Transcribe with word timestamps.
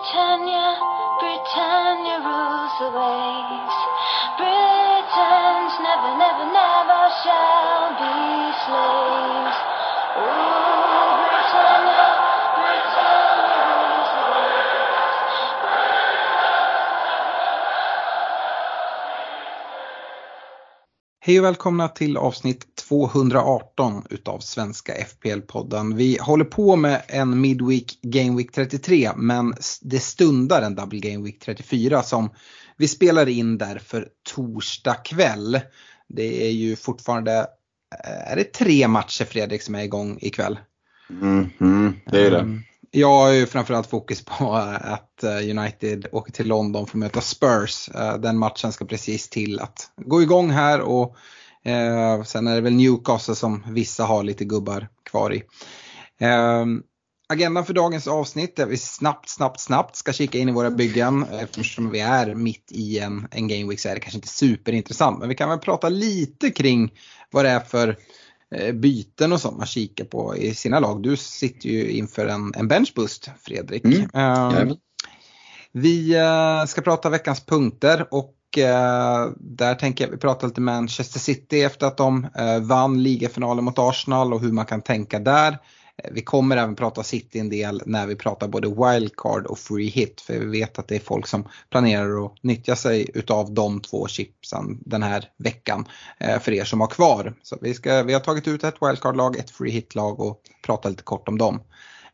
Britannia, 0.00 0.80
Britannia 1.20 2.16
rules 2.24 2.72
the 2.80 2.88
waves. 2.88 3.76
Britons 4.40 5.72
never, 5.84 6.16
never, 6.16 6.46
never 6.56 7.02
shall 7.20 7.92
be 8.00 8.16
slaves. 8.64 9.58
Oh, 10.16 10.24
Britannia, 11.28 12.06
Britannia 12.56 13.60
rules 13.68 14.10
the 14.16 14.24
waves. 14.32 15.18
Hej 21.20 21.38
och 21.38 21.44
välkomna 21.44 21.88
till 21.88 22.16
avsnitt 22.16 22.79
218 22.90 24.02
utav 24.10 24.38
Svenska 24.38 24.92
FPL-podden. 24.94 25.94
Vi 25.96 26.18
håller 26.20 26.44
på 26.44 26.76
med 26.76 27.02
en 27.08 27.40
Midweek 27.40 27.98
Game 28.02 28.36
Week 28.36 28.52
33 28.52 29.10
men 29.16 29.54
det 29.82 29.98
stundar 30.00 30.62
en 30.62 30.74
Double 30.74 30.98
Game 30.98 31.24
Week 31.24 31.40
34 31.40 32.02
som 32.02 32.30
vi 32.76 32.88
spelar 32.88 33.28
in 33.28 33.58
där 33.58 33.78
för 33.78 34.08
torsdag 34.34 34.94
kväll. 34.94 35.60
Det 36.08 36.46
är 36.46 36.50
ju 36.50 36.76
fortfarande, 36.76 37.38
eh, 38.04 38.32
är 38.32 38.36
det 38.36 38.52
tre 38.52 38.88
matcher 38.88 39.24
Fredrik 39.24 39.62
som 39.62 39.74
är 39.74 39.82
igång 39.82 40.18
ikväll? 40.20 40.58
Mhm, 41.08 42.00
det 42.06 42.26
är 42.26 42.30
det. 42.30 42.40
Um, 42.40 42.62
Jag 42.90 43.08
har 43.08 43.30
ju 43.30 43.46
framförallt 43.46 43.86
fokus 43.86 44.24
på 44.24 44.52
att 44.80 45.24
eh, 45.24 45.58
United 45.58 46.06
åker 46.12 46.32
till 46.32 46.48
London 46.48 46.86
för 46.86 46.96
att 46.96 47.00
möta 47.00 47.20
Spurs. 47.20 47.88
Eh, 47.94 48.16
Den 48.16 48.38
matchen 48.38 48.72
ska 48.72 48.84
precis 48.84 49.28
till 49.28 49.60
att 49.60 49.90
gå 49.96 50.22
igång 50.22 50.50
här 50.50 50.80
och 50.80 51.16
eh, 51.64 52.22
sen 52.22 52.46
är 52.46 52.54
det 52.54 52.60
väl 52.60 52.74
Newcastle 52.74 53.34
som 53.34 53.64
vissa 53.68 54.04
har 54.04 54.22
lite 54.22 54.44
gubbar 54.44 54.88
kvar 55.04 55.34
i. 55.34 55.42
Eh, 56.20 56.64
Agendan 57.32 57.64
för 57.64 57.74
dagens 57.74 58.06
avsnitt 58.06 58.56
där 58.56 58.66
vi 58.66 58.76
snabbt, 58.76 59.28
snabbt, 59.28 59.60
snabbt 59.60 59.96
ska 59.96 60.12
kika 60.12 60.38
in 60.38 60.48
i 60.48 60.52
våra 60.52 60.70
byggen. 60.70 61.26
Eftersom 61.32 61.90
vi 61.90 62.00
är 62.00 62.34
mitt 62.34 62.72
i 62.72 62.98
en, 62.98 63.28
en 63.30 63.48
Game 63.48 63.68
Week 63.68 63.80
så 63.80 63.88
är 63.88 63.94
det 63.94 64.00
kanske 64.00 64.16
inte 64.16 64.28
superintressant. 64.28 65.18
Men 65.18 65.28
vi 65.28 65.34
kan 65.34 65.48
väl 65.48 65.58
prata 65.58 65.88
lite 65.88 66.50
kring 66.50 66.92
vad 67.30 67.44
det 67.44 67.50
är 67.50 67.60
för 67.60 67.96
eh, 68.54 68.72
byten 68.72 69.32
och 69.32 69.40
sånt 69.40 69.56
man 69.56 69.66
kikar 69.66 70.04
på 70.04 70.36
i 70.36 70.54
sina 70.54 70.80
lag. 70.80 71.02
Du 71.02 71.16
sitter 71.16 71.68
ju 71.68 71.90
inför 71.90 72.26
en, 72.26 72.52
en 72.56 72.68
benchboost 72.68 73.30
Fredrik. 73.40 73.84
Mm, 73.84 74.08
Jajamän. 74.14 74.76
vi 75.72 76.14
eh, 76.14 76.64
ska 76.66 76.80
prata 76.80 77.10
veckans 77.10 77.46
punkter 77.46 78.08
och 78.10 78.34
eh, 78.58 79.26
där 79.36 79.74
tänker 79.74 80.04
jag 80.04 80.10
vi 80.10 80.16
pratar 80.16 80.48
lite 80.48 80.60
Manchester 80.60 81.18
City 81.18 81.62
efter 81.62 81.86
att 81.86 81.96
de 81.96 82.26
eh, 82.38 82.60
vann 82.60 83.02
ligafinalen 83.02 83.64
mot 83.64 83.78
Arsenal 83.78 84.32
och 84.32 84.40
hur 84.40 84.52
man 84.52 84.66
kan 84.66 84.82
tänka 84.82 85.18
där. 85.18 85.58
Eh, 85.96 86.10
vi 86.12 86.22
kommer 86.22 86.56
även 86.56 86.76
prata 86.76 87.02
City 87.02 87.38
en 87.38 87.48
del 87.48 87.82
när 87.86 88.06
vi 88.06 88.16
pratar 88.16 88.48
både 88.48 88.68
wildcard 88.68 89.46
och 89.46 89.58
free 89.58 89.88
hit 89.88 90.20
för 90.20 90.38
vi 90.38 90.46
vet 90.46 90.78
att 90.78 90.88
det 90.88 90.96
är 90.96 91.00
folk 91.00 91.26
som 91.26 91.48
planerar 91.70 92.26
att 92.26 92.42
nyttja 92.42 92.76
sig 92.76 93.10
utav 93.14 93.54
de 93.54 93.80
två 93.80 94.06
chipsen 94.06 94.78
den 94.80 95.02
här 95.02 95.24
veckan 95.36 95.88
eh, 96.18 96.38
för 96.38 96.52
er 96.52 96.64
som 96.64 96.80
har 96.80 96.88
kvar. 96.88 97.34
Så 97.42 97.58
vi, 97.60 97.74
ska, 97.74 98.02
vi 98.02 98.12
har 98.12 98.20
tagit 98.20 98.48
ut 98.48 98.64
ett 98.64 98.82
wildcard-lag, 98.82 99.36
ett 99.36 99.50
free 99.50 99.70
hit-lag 99.70 100.20
och 100.20 100.40
pratat 100.66 100.90
lite 100.90 101.02
kort 101.02 101.28
om 101.28 101.38
dem. 101.38 101.60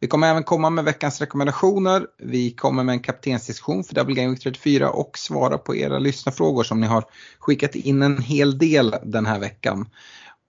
Vi 0.00 0.06
kommer 0.06 0.30
även 0.30 0.44
komma 0.44 0.70
med 0.70 0.84
veckans 0.84 1.20
rekommendationer. 1.20 2.06
Vi 2.18 2.50
kommer 2.50 2.84
med 2.84 2.92
en 2.92 3.00
kaptensdiskussion 3.00 3.84
för 3.84 3.94
Double 3.94 4.14
Game 4.14 4.30
Week 4.30 4.42
34 4.42 4.90
och 4.90 5.18
svara 5.18 5.58
på 5.58 5.76
era 5.76 5.98
lyssnarfrågor 5.98 6.64
som 6.64 6.80
ni 6.80 6.86
har 6.86 7.04
skickat 7.38 7.74
in 7.74 8.02
en 8.02 8.22
hel 8.22 8.58
del 8.58 8.94
den 9.04 9.26
här 9.26 9.38
veckan. 9.38 9.88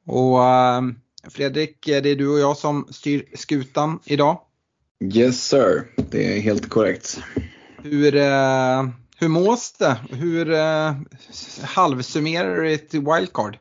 Och 0.05 0.43
eh, 0.43 0.81
Fredrik, 1.29 1.85
det 1.85 2.09
är 2.09 2.15
du 2.15 2.27
och 2.27 2.39
jag 2.39 2.57
som 2.57 2.87
styr 2.91 3.25
skutan 3.33 3.99
idag. 4.05 4.39
Yes 5.13 5.47
sir, 5.47 5.87
det 5.95 6.37
är 6.37 6.41
helt 6.41 6.69
korrekt. 6.69 7.19
Hur, 7.83 8.15
eh, 8.15 8.87
hur 9.17 9.27
mås 9.27 9.71
det? 9.71 9.97
Hur 10.11 10.51
eh, 10.51 10.93
halvsummerar 11.61 12.55
du 12.55 12.73
ett 12.73 12.93
wildcard? 12.93 13.57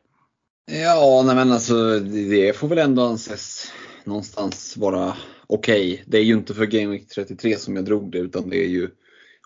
Ja, 0.71 1.23
nej 1.25 1.35
men 1.35 1.51
alltså 1.51 1.99
det 1.99 2.57
får 2.57 2.67
väl 2.67 2.77
ändå 2.77 3.05
anses 3.05 3.71
någonstans 4.03 4.77
vara 4.77 5.17
okej. 5.47 6.03
Det 6.05 6.17
är 6.17 6.23
ju 6.23 6.33
inte 6.33 6.53
för 6.53 6.65
Game 6.65 6.87
Week 6.87 7.07
33 7.07 7.57
som 7.57 7.75
jag 7.75 7.85
drog 7.85 8.11
det 8.11 8.17
utan 8.17 8.49
det 8.49 8.65
är 8.65 8.69
ju 8.69 8.89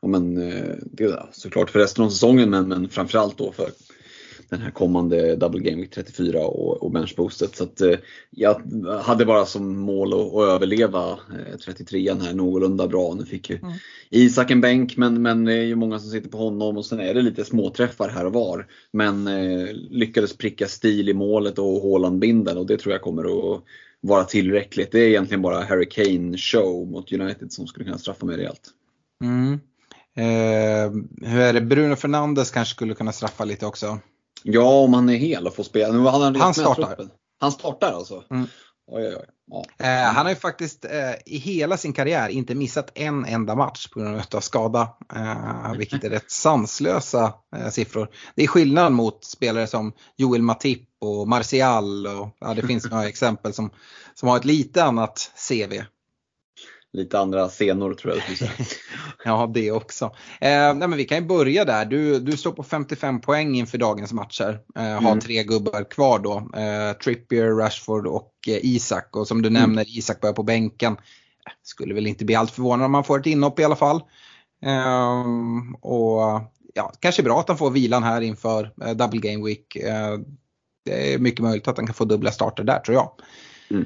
men, 0.07 0.37
eh, 0.37 0.75
det 0.81 1.03
är 1.03 1.29
såklart 1.31 1.69
för 1.69 1.79
resten 1.79 2.05
av 2.05 2.09
säsongen 2.09 2.49
men, 2.49 2.67
men 2.67 2.89
framförallt 2.89 3.37
då 3.37 3.51
för 3.51 3.69
den 4.49 4.61
här 4.61 4.71
kommande 4.71 5.35
Double 5.35 5.61
Game 5.61 5.81
Week 5.81 5.91
34 5.91 6.39
och, 6.39 6.83
och 6.83 6.91
benchboostet. 6.91 7.55
Så 7.55 7.63
att, 7.63 7.81
eh, 7.81 7.97
jag 8.29 8.61
hade 9.03 9.25
bara 9.25 9.45
som 9.45 9.77
mål 9.77 10.13
att, 10.13 10.33
att 10.33 10.49
överleva 10.49 11.11
eh, 11.11 11.57
33an 11.67 12.21
här 12.21 12.33
någorlunda 12.33 12.87
bra. 12.87 13.13
Nu 13.13 13.25
fick 13.25 13.49
ju 13.49 13.57
Mm. 13.57 13.73
Isak 14.09 14.51
en 14.51 14.61
bänk 14.61 14.97
men, 14.97 15.21
men 15.21 15.45
det 15.45 15.53
är 15.53 15.63
ju 15.63 15.75
många 15.75 15.99
som 15.99 16.09
sitter 16.09 16.29
på 16.29 16.37
honom 16.37 16.77
och 16.77 16.85
sen 16.85 16.99
är 16.99 17.13
det 17.13 17.21
lite 17.21 17.45
småträffar 17.45 18.09
här 18.09 18.25
och 18.25 18.33
var. 18.33 18.67
Men 18.91 19.27
eh, 19.27 19.67
lyckades 19.73 20.37
pricka 20.37 20.67
stil 20.67 21.09
i 21.09 21.13
målet 21.13 21.59
och 21.59 21.81
Haaland 21.81 22.19
binden 22.19 22.57
och 22.57 22.65
det 22.65 22.77
tror 22.77 22.91
jag 22.91 23.01
kommer 23.01 23.53
att 23.55 23.63
vara 24.01 24.23
tillräckligt. 24.23 24.91
Det 24.91 24.99
är 24.99 25.07
egentligen 25.07 25.41
bara 25.41 25.63
Harry 25.63 25.89
Kane 25.89 26.37
show 26.37 26.87
mot 26.87 27.11
United 27.11 27.51
som 27.51 27.67
skulle 27.67 27.85
kunna 27.85 27.97
straffa 27.97 28.25
mig 28.25 28.37
rejält. 28.37 28.69
Mm. 29.23 29.59
Eh, 30.15 30.91
hur 31.29 31.39
är 31.39 31.53
det? 31.53 31.61
Bruno 31.61 31.95
Fernandes 31.95 32.51
kanske 32.51 32.75
skulle 32.75 32.93
kunna 32.93 33.11
straffa 33.11 33.45
lite 33.45 33.65
också. 33.65 33.99
Ja, 34.43 34.83
om 34.83 34.93
han 34.93 35.09
är 35.09 35.15
hel 35.15 35.47
och 35.47 35.55
får 35.55 35.63
spela. 35.63 35.93
Nu 35.93 35.99
han, 35.99 36.35
Han 36.35 36.53
startar. 36.53 37.07
Han 37.39 37.51
startar 37.51 37.93
alltså? 37.93 38.23
Mm. 38.31 38.47
Oj, 38.87 39.07
oj, 39.07 39.15
oj. 39.15 39.25
Ja. 39.51 39.85
Eh, 39.85 40.13
han 40.13 40.25
har 40.25 40.29
ju 40.29 40.35
faktiskt 40.35 40.85
eh, 40.85 41.13
i 41.25 41.37
hela 41.37 41.77
sin 41.77 41.93
karriär 41.93 42.29
inte 42.29 42.55
missat 42.55 42.91
en 42.95 43.25
enda 43.25 43.55
match 43.55 43.87
på 43.87 43.99
grund 43.99 44.21
av 44.35 44.39
skada. 44.39 44.89
Eh, 45.15 45.73
vilket 45.77 46.03
är 46.03 46.09
rätt 46.09 46.31
sanslösa 46.31 47.33
eh, 47.55 47.69
siffror. 47.69 48.09
Det 48.35 48.43
är 48.43 48.47
skillnad 48.47 48.91
mot 48.91 49.25
spelare 49.25 49.67
som 49.67 49.93
Joel 50.17 50.41
Matip 50.41 50.90
och 51.01 51.27
Martial 51.27 52.07
och 52.07 52.29
ja, 52.39 52.53
det 52.53 52.67
finns 52.67 52.91
några 52.91 53.07
exempel 53.07 53.53
som, 53.53 53.69
som 54.13 54.29
har 54.29 54.37
ett 54.37 54.45
lite 54.45 54.83
annat 54.83 55.31
CV. 55.49 55.73
Lite 56.93 57.19
andra 57.19 57.47
scenor 57.49 57.93
tror 57.93 58.13
jag 58.13 58.23
du. 58.39 58.47
Ja, 59.25 59.51
det 59.53 59.71
också. 59.71 60.05
Eh, 60.41 60.49
nej, 60.73 60.75
men 60.87 60.95
vi 60.97 61.05
kan 61.05 61.17
ju 61.17 61.25
börja 61.25 61.65
där. 61.65 61.85
Du, 61.85 62.19
du 62.19 62.37
står 62.37 62.51
på 62.51 62.63
55 62.63 63.21
poäng 63.21 63.55
inför 63.55 63.77
dagens 63.77 64.13
matcher. 64.13 64.59
Eh, 64.75 64.83
har 64.83 64.97
Mm. 65.11 65.19
tre 65.19 65.43
gubbar 65.43 65.89
kvar 65.91 66.19
då. 66.19 66.59
Eh, 66.59 66.93
Trippier, 66.97 67.47
Rashford 67.51 68.07
och 68.07 68.33
eh, 68.47 68.59
Isak. 68.65 69.15
Och 69.15 69.27
som 69.27 69.41
du 69.41 69.49
Mm. 69.49 69.61
nämner, 69.61 69.97
Isak 69.97 70.21
börjar 70.21 70.33
på 70.33 70.43
bänken. 70.43 70.93
Eh, 70.93 71.51
Skulle 71.63 71.93
väl 71.93 72.07
inte 72.07 72.25
bli 72.25 72.35
allt 72.35 72.51
förvånad 72.51 72.85
om 72.85 72.91
man 72.91 73.03
får 73.03 73.19
ett 73.19 73.25
inhopp 73.25 73.59
i 73.59 73.63
alla 73.63 73.75
fall. 73.75 74.01
Eh, 74.65 75.25
och 75.81 76.41
ja, 76.73 76.93
kanske 76.99 77.23
bra 77.23 77.39
att 77.39 77.47
han 77.47 77.57
får 77.57 77.71
vilan 77.71 78.03
här 78.03 78.21
inför 78.21 78.73
eh, 78.85 78.91
Double 78.91 79.19
Game 79.31 79.45
Week. 79.45 79.77
Eh, 80.89 80.93
det 80.93 81.13
är 81.13 81.19
mycket 81.19 81.39
möjligt 81.39 81.67
att 81.67 81.77
han 81.77 81.85
kan 81.85 81.95
få 81.95 82.05
dubbla 82.05 82.31
starter 82.31 82.63
där 82.63 82.79
tror 82.79 82.95
jag. 82.95 83.11
Mm. 83.71 83.85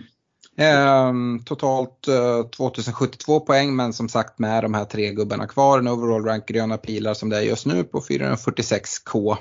Ehm, 0.58 1.44
totalt 1.46 2.08
eh, 2.08 2.44
2072 2.44 3.40
poäng 3.40 3.76
men 3.76 3.94
som 3.94 4.10
sagt 4.10 4.40
med 4.40 4.64
de 4.64 4.74
här 4.74 4.86
tre 4.86 5.12
gubbarna 5.12 5.48
kvar. 5.48 5.80
En 5.80 5.88
overall 5.88 6.26
rank 6.26 6.48
gröna 6.48 6.78
pilar 6.78 7.14
som 7.14 7.30
det 7.30 7.38
är 7.38 7.42
just 7.42 7.66
nu 7.66 7.84
på 7.84 8.02
446k. 8.02 9.38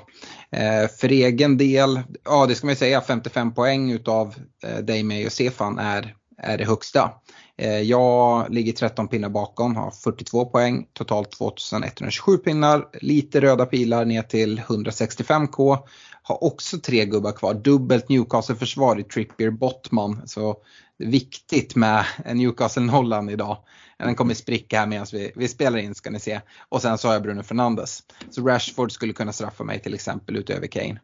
Eh, 0.51 0.89
för 0.99 1.11
egen 1.11 1.57
del, 1.57 2.01
ja 2.23 2.45
det 2.45 2.55
ska 2.55 2.67
man 2.67 2.71
ju 2.71 2.77
säga 2.77 3.01
55 3.01 3.53
poäng 3.53 3.91
utav 3.91 4.35
eh, 4.63 4.77
dig, 4.77 5.03
mig 5.03 5.25
och 5.25 5.31
Stefan 5.31 5.79
är, 5.79 6.15
är 6.37 6.57
det 6.57 6.65
högsta. 6.65 7.11
Eh, 7.57 7.79
jag 7.79 8.49
ligger 8.53 8.73
13 8.73 9.07
pinnar 9.07 9.29
bakom, 9.29 9.75
har 9.75 9.91
42 9.91 10.45
poäng, 10.45 10.87
totalt 10.93 11.31
2127 11.31 12.37
pinnar, 12.37 12.89
lite 13.01 13.41
röda 13.41 13.65
pilar 13.65 14.05
ner 14.05 14.21
till 14.21 14.59
165k. 14.59 15.77
Har 16.21 16.43
också 16.43 16.77
tre 16.77 17.05
gubbar 17.05 17.31
kvar, 17.31 17.53
dubbelt 17.53 18.09
Newcastle-försvar 18.09 18.99
i 18.99 19.03
Trippier 19.03 19.49
Bottman. 19.49 20.21
Så 20.25 20.57
viktigt 20.97 21.75
med 21.75 22.05
en 22.25 22.37
Newcastle-nollan 22.37 23.29
idag. 23.29 23.57
Den 23.97 24.15
kommer 24.15 24.33
spricka 24.33 24.79
här 24.79 24.87
medan 24.87 25.07
vi, 25.11 25.31
vi 25.35 25.47
spelar 25.47 25.77
in 25.77 25.95
ska 25.95 26.09
ni 26.09 26.19
se. 26.19 26.41
Och 26.69 26.81
sen 26.81 26.97
så 26.97 27.07
har 27.07 27.13
jag 27.13 27.23
Bruno 27.23 27.43
Fernandes. 27.43 28.03
Så 28.29 28.47
Rashford 28.47 28.91
skulle 28.91 29.13
kunna 29.13 29.33
straffa 29.33 29.63
mig 29.63 29.79
till 29.79 29.93
exempel 29.93 30.35
utöver 30.35 30.67
Kane. 30.67 30.99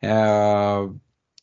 Eh, 0.00 0.90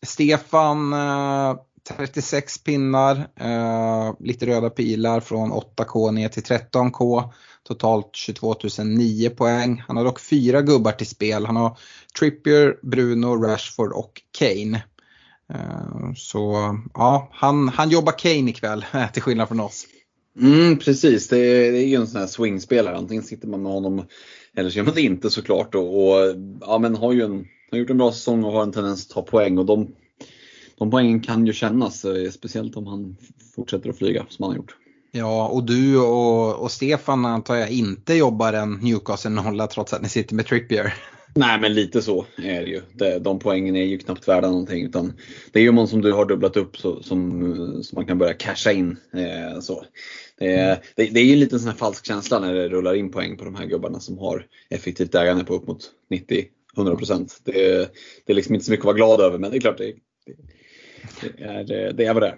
Stefan, 0.06 0.94
eh, 0.94 1.56
36 1.88 2.64
pinnar, 2.64 3.16
eh, 3.36 4.14
lite 4.20 4.46
röda 4.46 4.70
pilar 4.70 5.20
från 5.20 5.52
8K 5.52 6.12
ner 6.12 6.30
till 6.30 6.44
13K. 6.44 7.24
Totalt 7.64 8.10
22 8.16 8.56
009 8.84 9.30
poäng. 9.30 9.84
Han 9.88 9.98
har 9.98 10.04
dock 10.04 10.20
fyra 10.20 10.62
gubbar 10.62 10.92
till 10.92 11.08
spel. 11.08 11.46
Han 11.46 11.56
har 11.56 11.78
Trippier, 12.20 12.78
Bruno, 12.82 13.44
Rashford 13.44 13.92
och 13.92 14.22
Kane. 14.40 14.84
Eh, 15.54 16.14
Så 16.16 16.76
ja, 16.94 17.30
han, 17.32 17.68
han 17.70 17.90
jobbar 17.90 18.20
Kane 18.20 18.50
ikväll 18.50 18.86
till 19.14 19.22
skillnad 19.22 19.48
från 19.48 19.60
oss. 19.60 19.86
Mm, 20.42 20.80
precis, 20.80 21.28
det 21.28 21.38
är, 21.38 21.72
det 21.72 21.78
är 21.78 21.88
ju 21.88 21.96
en 21.96 22.08
sån 22.08 22.20
här 22.22 22.28
swingspelare. 22.28 22.98
Antingen 22.98 23.24
sitter 23.24 23.48
man 23.48 23.64
med 23.64 23.72
honom 23.72 24.06
eller 24.56 24.70
så 24.70 24.78
gör 24.78 24.86
man 24.86 24.96
det 24.96 25.02
inte 25.02 25.30
såklart. 25.30 25.76
Och, 25.76 26.04
och, 26.04 26.36
ja, 26.62 26.78
men 26.80 26.96
har 26.96 27.14
ju 27.14 27.22
en, 27.22 27.46
har 27.72 27.78
gjort 27.78 27.90
en 27.90 27.98
bra 27.98 28.12
säsong 28.12 28.44
och 28.44 28.52
har 28.52 28.64
en 28.64 28.72
tendens 28.72 29.06
att 29.06 29.14
ta 29.14 29.22
poäng. 29.22 29.58
Och 29.58 29.66
de, 29.66 29.96
de 30.78 30.92
poängen 30.92 31.22
kan 31.22 31.48
ju 31.48 31.54
kännas, 31.54 32.06
eh, 32.06 32.30
speciellt 32.32 32.78
om 32.78 32.88
han 32.88 33.18
fortsätter 33.56 33.90
att 33.90 33.98
flyga 33.98 34.26
som 34.30 34.44
han 34.44 34.52
har 34.52 34.58
gjort. 34.58 34.76
Ja, 35.12 35.48
och 35.48 35.64
du 35.64 35.98
och, 35.98 36.64
och 36.64 36.72
Stefan 36.72 37.26
antar 37.26 37.56
jag 37.56 37.72
inte 37.72 38.14
jobbar 38.14 38.54
en 38.54 38.74
Newcastle 38.74 39.32
nolla 39.32 39.68
trots 39.68 39.94
att 39.94 40.02
ni 40.02 40.10
sitter 40.10 40.36
med 40.36 40.46
Trippier. 40.46 40.94
Nej 41.36 41.60
men 41.60 41.74
lite 41.74 42.02
så 42.02 42.26
är 42.38 42.62
det 42.62 42.70
ju. 42.70 42.82
De 43.20 43.40
poängen 43.40 43.76
är 43.76 43.84
ju 43.84 43.98
knappt 43.98 44.28
värda 44.28 44.50
någonting. 44.50 44.86
Utan 44.86 45.14
det 45.52 45.60
är 45.60 45.64
ju 45.64 45.72
man 45.72 45.88
som 45.88 46.02
du 46.02 46.14
har 46.14 46.26
dubblat 46.26 46.58
upp 46.58 46.78
så, 46.78 47.04
som, 47.04 47.84
som 47.84 47.96
man 47.96 48.06
kan 48.06 48.18
börja 48.18 48.34
casha 48.34 48.72
in. 48.72 48.98
Eh, 49.14 49.60
så. 49.60 49.86
Det, 50.40 50.54
är, 50.54 50.78
det, 50.96 51.06
det 51.06 51.20
är 51.20 51.26
ju 51.26 51.34
en 51.34 51.40
liten 51.40 51.60
sån 51.60 51.70
här 51.70 51.76
falsk 51.76 52.06
känsla 52.06 52.40
när 52.40 52.54
det 52.54 52.70
rullar 52.70 52.94
in 52.94 53.12
poäng 53.12 53.38
på 53.38 53.46
de 53.46 53.56
här 53.56 53.66
gubbarna 53.66 54.00
som 54.00 54.18
har 54.18 54.46
effektivt 54.70 55.16
ägande 55.16 55.44
på 55.44 55.56
upp 55.56 55.68
mot 55.68 55.92
90-100%. 56.76 57.42
Det, 57.44 57.54
det 58.26 58.34
är 58.34 58.36
liksom 58.36 58.56
inte 58.56 58.66
så 58.66 58.72
mycket 58.72 58.84
att 58.84 58.86
vara 58.86 58.96
glad 58.96 59.22
över 59.22 59.38
men 59.38 59.52
det 59.52 59.58
är 59.58 59.62
klart 59.62 59.78
det, 59.78 59.94
det, 60.26 60.36
är, 61.38 61.94
det 61.94 62.06
är 62.06 62.14
vad 62.14 62.24
det 62.24 62.28
är. 62.28 62.38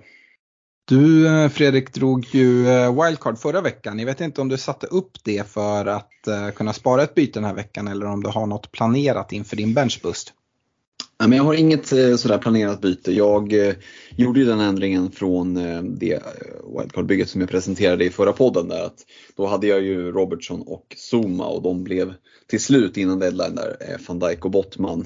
Du 0.88 1.28
eh, 1.28 1.50
Fredrik 1.50 1.94
drog 1.94 2.26
ju 2.32 2.68
eh, 2.68 3.04
wildcard 3.04 3.38
förra 3.38 3.62
veckan. 3.62 4.00
Jag 4.00 4.06
vet 4.06 4.22
inte 4.22 4.42
om 4.42 4.50
du 4.50 4.58
satte 4.58 4.88
upp 4.88 5.12
det 5.24 5.48
för 5.48 5.86
att 5.86 6.28
eh, 6.28 6.50
kunna 6.50 6.74
spara 6.74 7.04
ett 7.04 7.16
byte 7.16 7.40
den 7.40 7.44
här 7.44 7.54
veckan 7.54 7.88
eller 7.88 8.06
om 8.06 8.24
du 8.24 8.30
har 8.30 8.46
något 8.46 8.72
planerat 8.72 9.32
inför 9.32 9.56
din 9.56 9.74
benchboost. 9.74 10.34
jag 11.18 11.44
har 11.44 11.54
inget 11.54 11.88
sådär 12.20 12.38
planerat 12.38 12.82
byte. 12.82 13.12
Jag 13.12 13.54
gjorde 14.16 14.40
ju 14.40 14.46
den 14.46 14.60
ändringen 14.60 15.12
från 15.12 15.54
det 16.00 16.24
wildcard-bygget 16.78 17.30
som 17.30 17.42
jag 17.42 17.50
presenterade 17.50 18.06
i 18.06 18.10
förra 18.10 18.34
podden. 18.34 18.68
Där 18.68 18.86
att 18.86 19.06
då 19.38 19.46
hade 19.48 19.68
jag 19.68 19.82
ju 19.82 20.12
Robertson 20.12 20.62
och 20.62 20.96
Zuma 21.12 21.48
och 21.48 21.62
de 21.62 21.84
blev 21.84 22.14
till 22.48 22.62
slut 22.62 22.98
innan 22.98 23.20
deadline 23.20 23.56
där 23.56 23.98
van 24.08 24.20
Dijk 24.20 24.46
och 24.46 24.52
Bottman. 24.52 25.06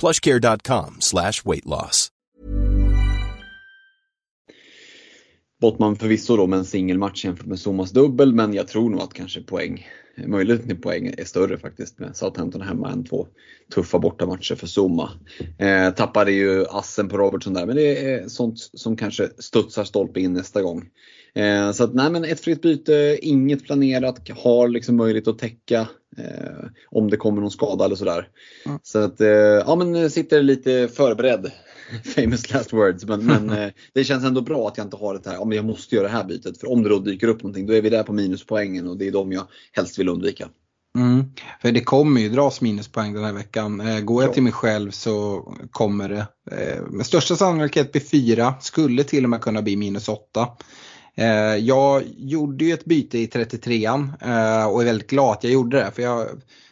plushcare.com 0.00 0.96
slash 1.00 1.44
weight 1.44 1.66
loss. 1.66 2.08
Bottman 5.60 5.96
förvisso 5.96 6.36
då 6.36 6.46
med 6.46 6.58
en 6.58 6.64
singelmatch 6.64 7.24
jämfört 7.24 7.46
med 7.46 7.58
Somas 7.58 7.90
dubbel 7.90 8.34
men 8.34 8.54
jag 8.54 8.68
tror 8.68 8.90
nog 8.90 9.00
att 9.00 9.14
kanske 9.14 9.42
poäng, 9.42 9.86
möjligheten 10.26 10.68
till 10.68 10.80
poäng 10.80 11.14
är 11.18 11.24
större 11.24 11.58
faktiskt 11.58 11.98
med 11.98 12.16
Southampton 12.16 12.60
hemma 12.60 12.90
än 12.90 13.04
två 13.04 13.26
tuffa 13.74 13.98
bortamatcher 13.98 14.54
för 14.54 14.66
Zuma. 14.66 15.10
Eh, 15.58 15.90
tappade 15.90 16.32
ju 16.32 16.64
assen 16.70 17.08
på 17.08 17.16
Robertson 17.16 17.54
där 17.54 17.66
men 17.66 17.76
det 17.76 18.12
är 18.12 18.28
sånt 18.28 18.58
som 18.58 18.96
kanske 18.96 19.30
studsar 19.38 19.84
stolpe 19.84 20.20
in 20.20 20.32
nästa 20.32 20.62
gång. 20.62 20.84
Eh, 21.38 21.72
så 21.72 21.84
att 21.84 21.94
nej 21.94 22.10
men 22.10 22.24
ett 22.24 22.40
fritt 22.40 22.62
byte, 22.62 23.18
inget 23.22 23.64
planerat, 23.64 24.28
har 24.28 24.68
liksom 24.68 24.96
möjlighet 24.96 25.28
att 25.28 25.38
täcka 25.38 25.88
eh, 26.16 26.66
om 26.90 27.10
det 27.10 27.16
kommer 27.16 27.40
någon 27.40 27.50
skada 27.50 27.84
eller 27.84 27.96
sådär. 27.96 28.28
Mm. 28.66 28.78
Så 28.82 28.98
att 28.98 29.20
eh, 29.20 29.28
ja 29.28 29.76
men 29.76 30.10
sitter 30.10 30.42
lite 30.42 30.88
förberedd. 30.88 31.50
Famous 32.04 32.54
last 32.54 32.72
words. 32.72 33.04
Men, 33.04 33.26
men 33.26 33.50
eh, 33.62 33.70
det 33.92 34.04
känns 34.04 34.24
ändå 34.24 34.40
bra 34.40 34.68
att 34.68 34.76
jag 34.76 34.86
inte 34.86 34.96
har 34.96 35.14
det 35.14 35.30
här, 35.30 35.36
ja, 35.36 35.44
men 35.44 35.56
jag 35.56 35.64
måste 35.64 35.94
göra 35.94 36.06
det 36.06 36.12
här 36.12 36.24
bytet. 36.24 36.60
För 36.60 36.72
om 36.72 36.82
det 36.82 36.88
då 36.88 36.98
dyker 36.98 37.28
upp 37.28 37.42
någonting 37.42 37.66
då 37.66 37.74
är 37.74 37.82
vi 37.82 37.90
där 37.90 38.02
på 38.02 38.12
minuspoängen 38.12 38.88
och 38.88 38.96
det 38.98 39.06
är 39.06 39.12
de 39.12 39.32
jag 39.32 39.46
helst 39.72 39.98
vill 39.98 40.08
undvika. 40.08 40.48
Mm. 40.98 41.24
För 41.62 41.72
det 41.72 41.80
kommer 41.80 42.20
ju 42.20 42.28
dras 42.28 42.60
minuspoäng 42.60 43.14
den 43.14 43.24
här 43.24 43.32
veckan. 43.32 43.80
Eh, 43.80 44.00
går 44.00 44.22
jag 44.22 44.32
till 44.32 44.42
mig 44.42 44.52
själv 44.52 44.90
så 44.90 45.42
kommer 45.70 46.08
det 46.08 46.26
eh, 46.56 46.82
med 46.82 47.06
största 47.06 47.36
sannolikhet 47.36 47.92
bli 47.92 48.00
4, 48.00 48.54
skulle 48.60 49.04
till 49.04 49.24
och 49.24 49.30
med 49.30 49.40
kunna 49.40 49.62
bli 49.62 49.76
minus 49.76 50.08
8. 50.08 50.48
Eh, 51.18 51.56
jag 51.56 52.02
gjorde 52.16 52.64
ju 52.64 52.72
ett 52.72 52.84
byte 52.84 53.18
i 53.18 53.26
33an 53.26 54.12
eh, 54.20 54.66
och 54.66 54.80
är 54.80 54.84
väldigt 54.84 55.10
glad 55.10 55.32
att 55.32 55.44
jag 55.44 55.52
gjorde 55.52 55.76
det. 55.76 55.90
För 55.94 56.02
jag 56.02 56.26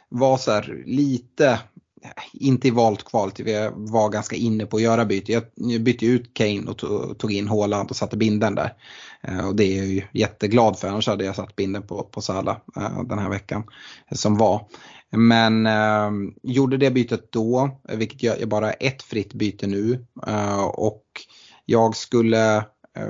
var 0.08 0.36
så 0.36 0.50
här 0.50 0.82
lite, 0.86 1.48
eh, 2.02 2.10
inte 2.32 2.68
i 2.68 2.70
valt 2.70 3.04
kvalet, 3.04 3.38
jag 3.38 3.72
var 3.76 4.08
ganska 4.08 4.36
inne 4.36 4.66
på 4.66 4.76
att 4.76 4.82
göra 4.82 5.04
byte. 5.04 5.32
Jag 5.32 5.42
bytte 5.82 6.06
ut 6.06 6.34
Kane 6.34 6.70
och 6.70 6.78
tog 7.18 7.32
in 7.32 7.48
Haaland 7.48 7.90
och 7.90 7.96
satte 7.96 8.16
binden 8.16 8.54
där. 8.54 8.72
Eh, 9.22 9.48
och 9.48 9.56
det 9.56 9.64
är 9.64 9.76
jag 9.76 9.86
ju 9.86 10.02
jätteglad 10.12 10.78
för, 10.78 10.88
annars 10.88 11.08
hade 11.08 11.24
jag 11.24 11.36
satt 11.36 11.56
binden 11.56 11.82
på, 11.82 12.02
på 12.02 12.20
Sala 12.20 12.60
eh, 12.76 13.02
den 13.02 13.18
här 13.18 13.30
veckan 13.30 13.64
som 14.12 14.36
var. 14.36 14.66
Men 15.10 15.66
eh, 15.66 16.10
gjorde 16.42 16.76
det 16.76 16.90
bytet 16.90 17.32
då, 17.32 17.80
vilket 17.92 18.22
jag 18.22 18.48
bara 18.48 18.72
ett 18.72 19.02
fritt 19.02 19.34
byte 19.34 19.66
nu. 19.66 20.06
Eh, 20.26 20.64
och 20.64 21.04
jag 21.64 21.96
skulle 21.96 22.56
eh, 22.96 23.04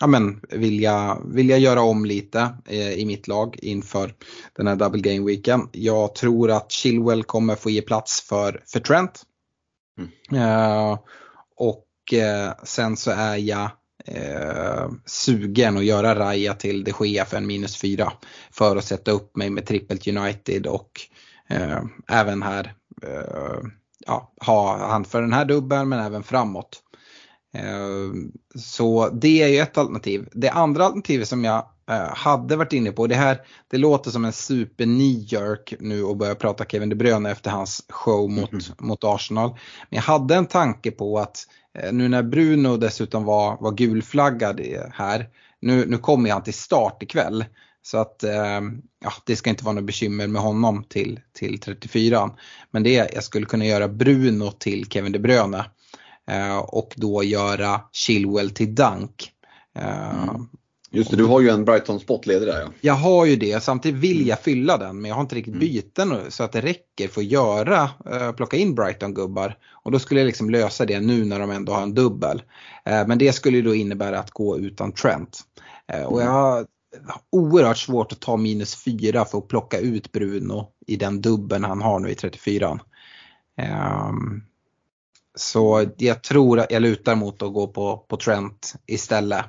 ja, 0.00 0.06
men, 0.06 0.40
vilja, 0.48 1.18
vilja 1.24 1.58
göra 1.58 1.82
om 1.82 2.04
lite 2.04 2.54
eh, 2.66 2.92
i 2.92 3.04
mitt 3.06 3.28
lag 3.28 3.58
inför 3.62 4.14
den 4.56 4.66
här 4.66 4.76
double 4.76 5.00
game 5.00 5.26
weeken. 5.26 5.68
Jag 5.72 6.14
tror 6.14 6.50
att 6.50 6.72
Chilwell 6.72 7.24
kommer 7.24 7.54
få 7.54 7.70
ge 7.70 7.82
plats 7.82 8.20
för, 8.20 8.62
för 8.66 8.80
Trent. 8.80 9.22
Mm. 9.98 10.42
Eh, 10.42 10.98
och 11.56 12.14
eh, 12.14 12.52
sen 12.62 12.96
så 12.96 13.10
är 13.10 13.36
jag 13.36 13.70
eh, 14.06 14.90
sugen 15.06 15.76
att 15.76 15.84
göra 15.84 16.14
Raja 16.14 16.54
till 16.54 16.84
de 16.84 16.92
Gea 17.06 17.24
för 17.24 17.36
en 17.36 17.46
minus 17.46 17.76
4 17.76 18.12
för 18.50 18.76
att 18.76 18.84
sätta 18.84 19.10
upp 19.10 19.36
mig 19.36 19.50
med 19.50 19.66
trippelt 19.66 20.08
United 20.08 20.66
och 20.66 20.90
eh, 21.48 21.82
även 22.08 22.42
här 22.42 22.74
eh, 23.02 23.68
ja, 24.06 24.32
ha 24.46 24.88
han 24.88 25.04
för 25.04 25.20
den 25.22 25.32
här 25.32 25.44
dubbeln 25.44 25.88
men 25.88 26.00
även 26.00 26.22
framåt. 26.22 26.82
Eh, 27.54 28.12
så 28.54 29.08
det 29.08 29.42
är 29.42 29.48
ju 29.48 29.58
ett 29.58 29.78
alternativ. 29.78 30.28
Det 30.32 30.50
andra 30.50 30.84
alternativet 30.84 31.28
som 31.28 31.44
jag 31.44 31.66
eh, 31.90 32.14
hade 32.14 32.56
varit 32.56 32.72
inne 32.72 32.92
på, 32.92 33.06
det 33.06 33.14
här 33.14 33.40
det 33.70 33.78
låter 33.78 34.10
som 34.10 34.24
en 34.24 34.32
super 34.32 34.86
New 34.86 35.56
nu 35.80 36.02
och 36.02 36.16
börja 36.16 36.34
prata 36.34 36.64
Kevin 36.64 36.88
De 36.88 36.94
Bruyne 36.94 37.30
efter 37.30 37.50
hans 37.50 37.84
show 37.88 38.30
mot, 38.30 38.52
mm 38.52 38.62
mot 38.78 39.04
Arsenal. 39.04 39.50
Men 39.90 39.96
jag 39.96 40.02
hade 40.02 40.34
en 40.34 40.46
tanke 40.46 40.90
på 40.90 41.18
att 41.18 41.46
eh, 41.78 41.92
nu 41.92 42.08
när 42.08 42.22
Bruno 42.22 42.76
dessutom 42.76 43.24
var, 43.24 43.56
var 43.60 43.72
gulflaggad 43.72 44.60
här, 44.92 45.28
nu, 45.60 45.86
nu 45.86 45.98
kommer 45.98 46.30
han 46.30 46.42
till 46.42 46.54
start 46.54 47.02
ikväll. 47.02 47.44
Så 47.82 47.98
att 47.98 48.24
ja, 49.00 49.12
det 49.24 49.36
ska 49.36 49.50
inte 49.50 49.64
vara 49.64 49.74
något 49.74 49.84
bekymmer 49.84 50.26
med 50.26 50.42
honom 50.42 50.84
till, 50.88 51.20
till 51.32 51.60
34. 51.60 52.30
Men 52.70 52.82
det 52.82 52.92
jag 53.14 53.24
skulle 53.24 53.46
kunna 53.46 53.66
göra 53.66 53.88
Bruno 53.88 54.50
till 54.50 54.86
Kevin 54.90 55.12
De 55.12 55.18
Bruyne. 55.18 55.64
Eh, 56.30 56.58
och 56.58 56.94
då 56.96 57.24
göra 57.24 57.80
Chilwell 57.92 58.50
till 58.50 58.74
Dunk. 58.74 59.32
Eh, 59.78 60.22
mm. 60.28 60.48
Just 60.92 61.10
det, 61.10 61.16
du 61.16 61.24
har 61.24 61.40
ju 61.40 61.48
en 61.48 61.64
Brighton-spot 61.64 62.26
ledig 62.26 62.48
där 62.48 62.60
ja. 62.60 62.68
Jag 62.80 62.94
har 62.94 63.26
ju 63.26 63.36
det, 63.36 63.62
samtidigt 63.62 64.00
vill 64.00 64.26
jag 64.26 64.40
fylla 64.40 64.76
den 64.76 65.00
men 65.00 65.08
jag 65.08 65.16
har 65.16 65.22
inte 65.22 65.34
riktigt 65.34 65.54
mm. 65.54 65.66
byten 65.66 66.14
så 66.28 66.44
att 66.44 66.52
det 66.52 66.60
räcker 66.60 67.08
för 67.08 67.20
att 67.20 67.26
göra, 67.26 67.82
uh, 67.82 68.32
plocka 68.32 68.56
in 68.56 68.74
Brighton-gubbar. 68.74 69.56
Och 69.72 69.90
då 69.90 69.98
skulle 69.98 70.20
jag 70.20 70.26
liksom 70.26 70.50
lösa 70.50 70.86
det 70.86 71.00
nu 71.00 71.24
när 71.24 71.40
de 71.40 71.50
ändå 71.50 71.72
har 71.72 71.82
en 71.82 71.94
dubbel. 71.94 72.42
Men 72.84 73.18
det 73.18 73.32
skulle 73.32 73.60
då 73.60 73.74
innebära 73.74 74.18
att 74.18 74.30
gå 74.30 74.58
utan 74.58 74.92
Trent. 74.92 75.40
Och 76.06 76.22
jag 76.22 76.30
har 76.30 76.66
oerhört 77.32 77.78
svårt 77.78 78.12
att 78.12 78.20
ta 78.20 78.36
minus 78.36 78.84
4 78.84 79.24
för 79.24 79.38
att 79.38 79.48
plocka 79.48 79.78
ut 79.78 80.12
Bruno 80.12 80.68
i 80.86 80.96
den 80.96 81.20
dubbeln 81.20 81.64
han 81.64 81.82
har 81.82 81.98
nu 81.98 82.10
i 82.10 82.14
34. 82.14 82.80
Um, 84.08 84.44
så 85.34 85.86
jag 85.96 86.22
tror 86.22 86.60
att 86.60 86.72
jag 86.72 86.82
lutar 86.82 87.14
mot 87.14 87.42
att 87.42 87.52
gå 87.52 87.66
på, 87.66 87.96
på 87.96 88.16
Trent 88.16 88.74
istället. 88.86 89.44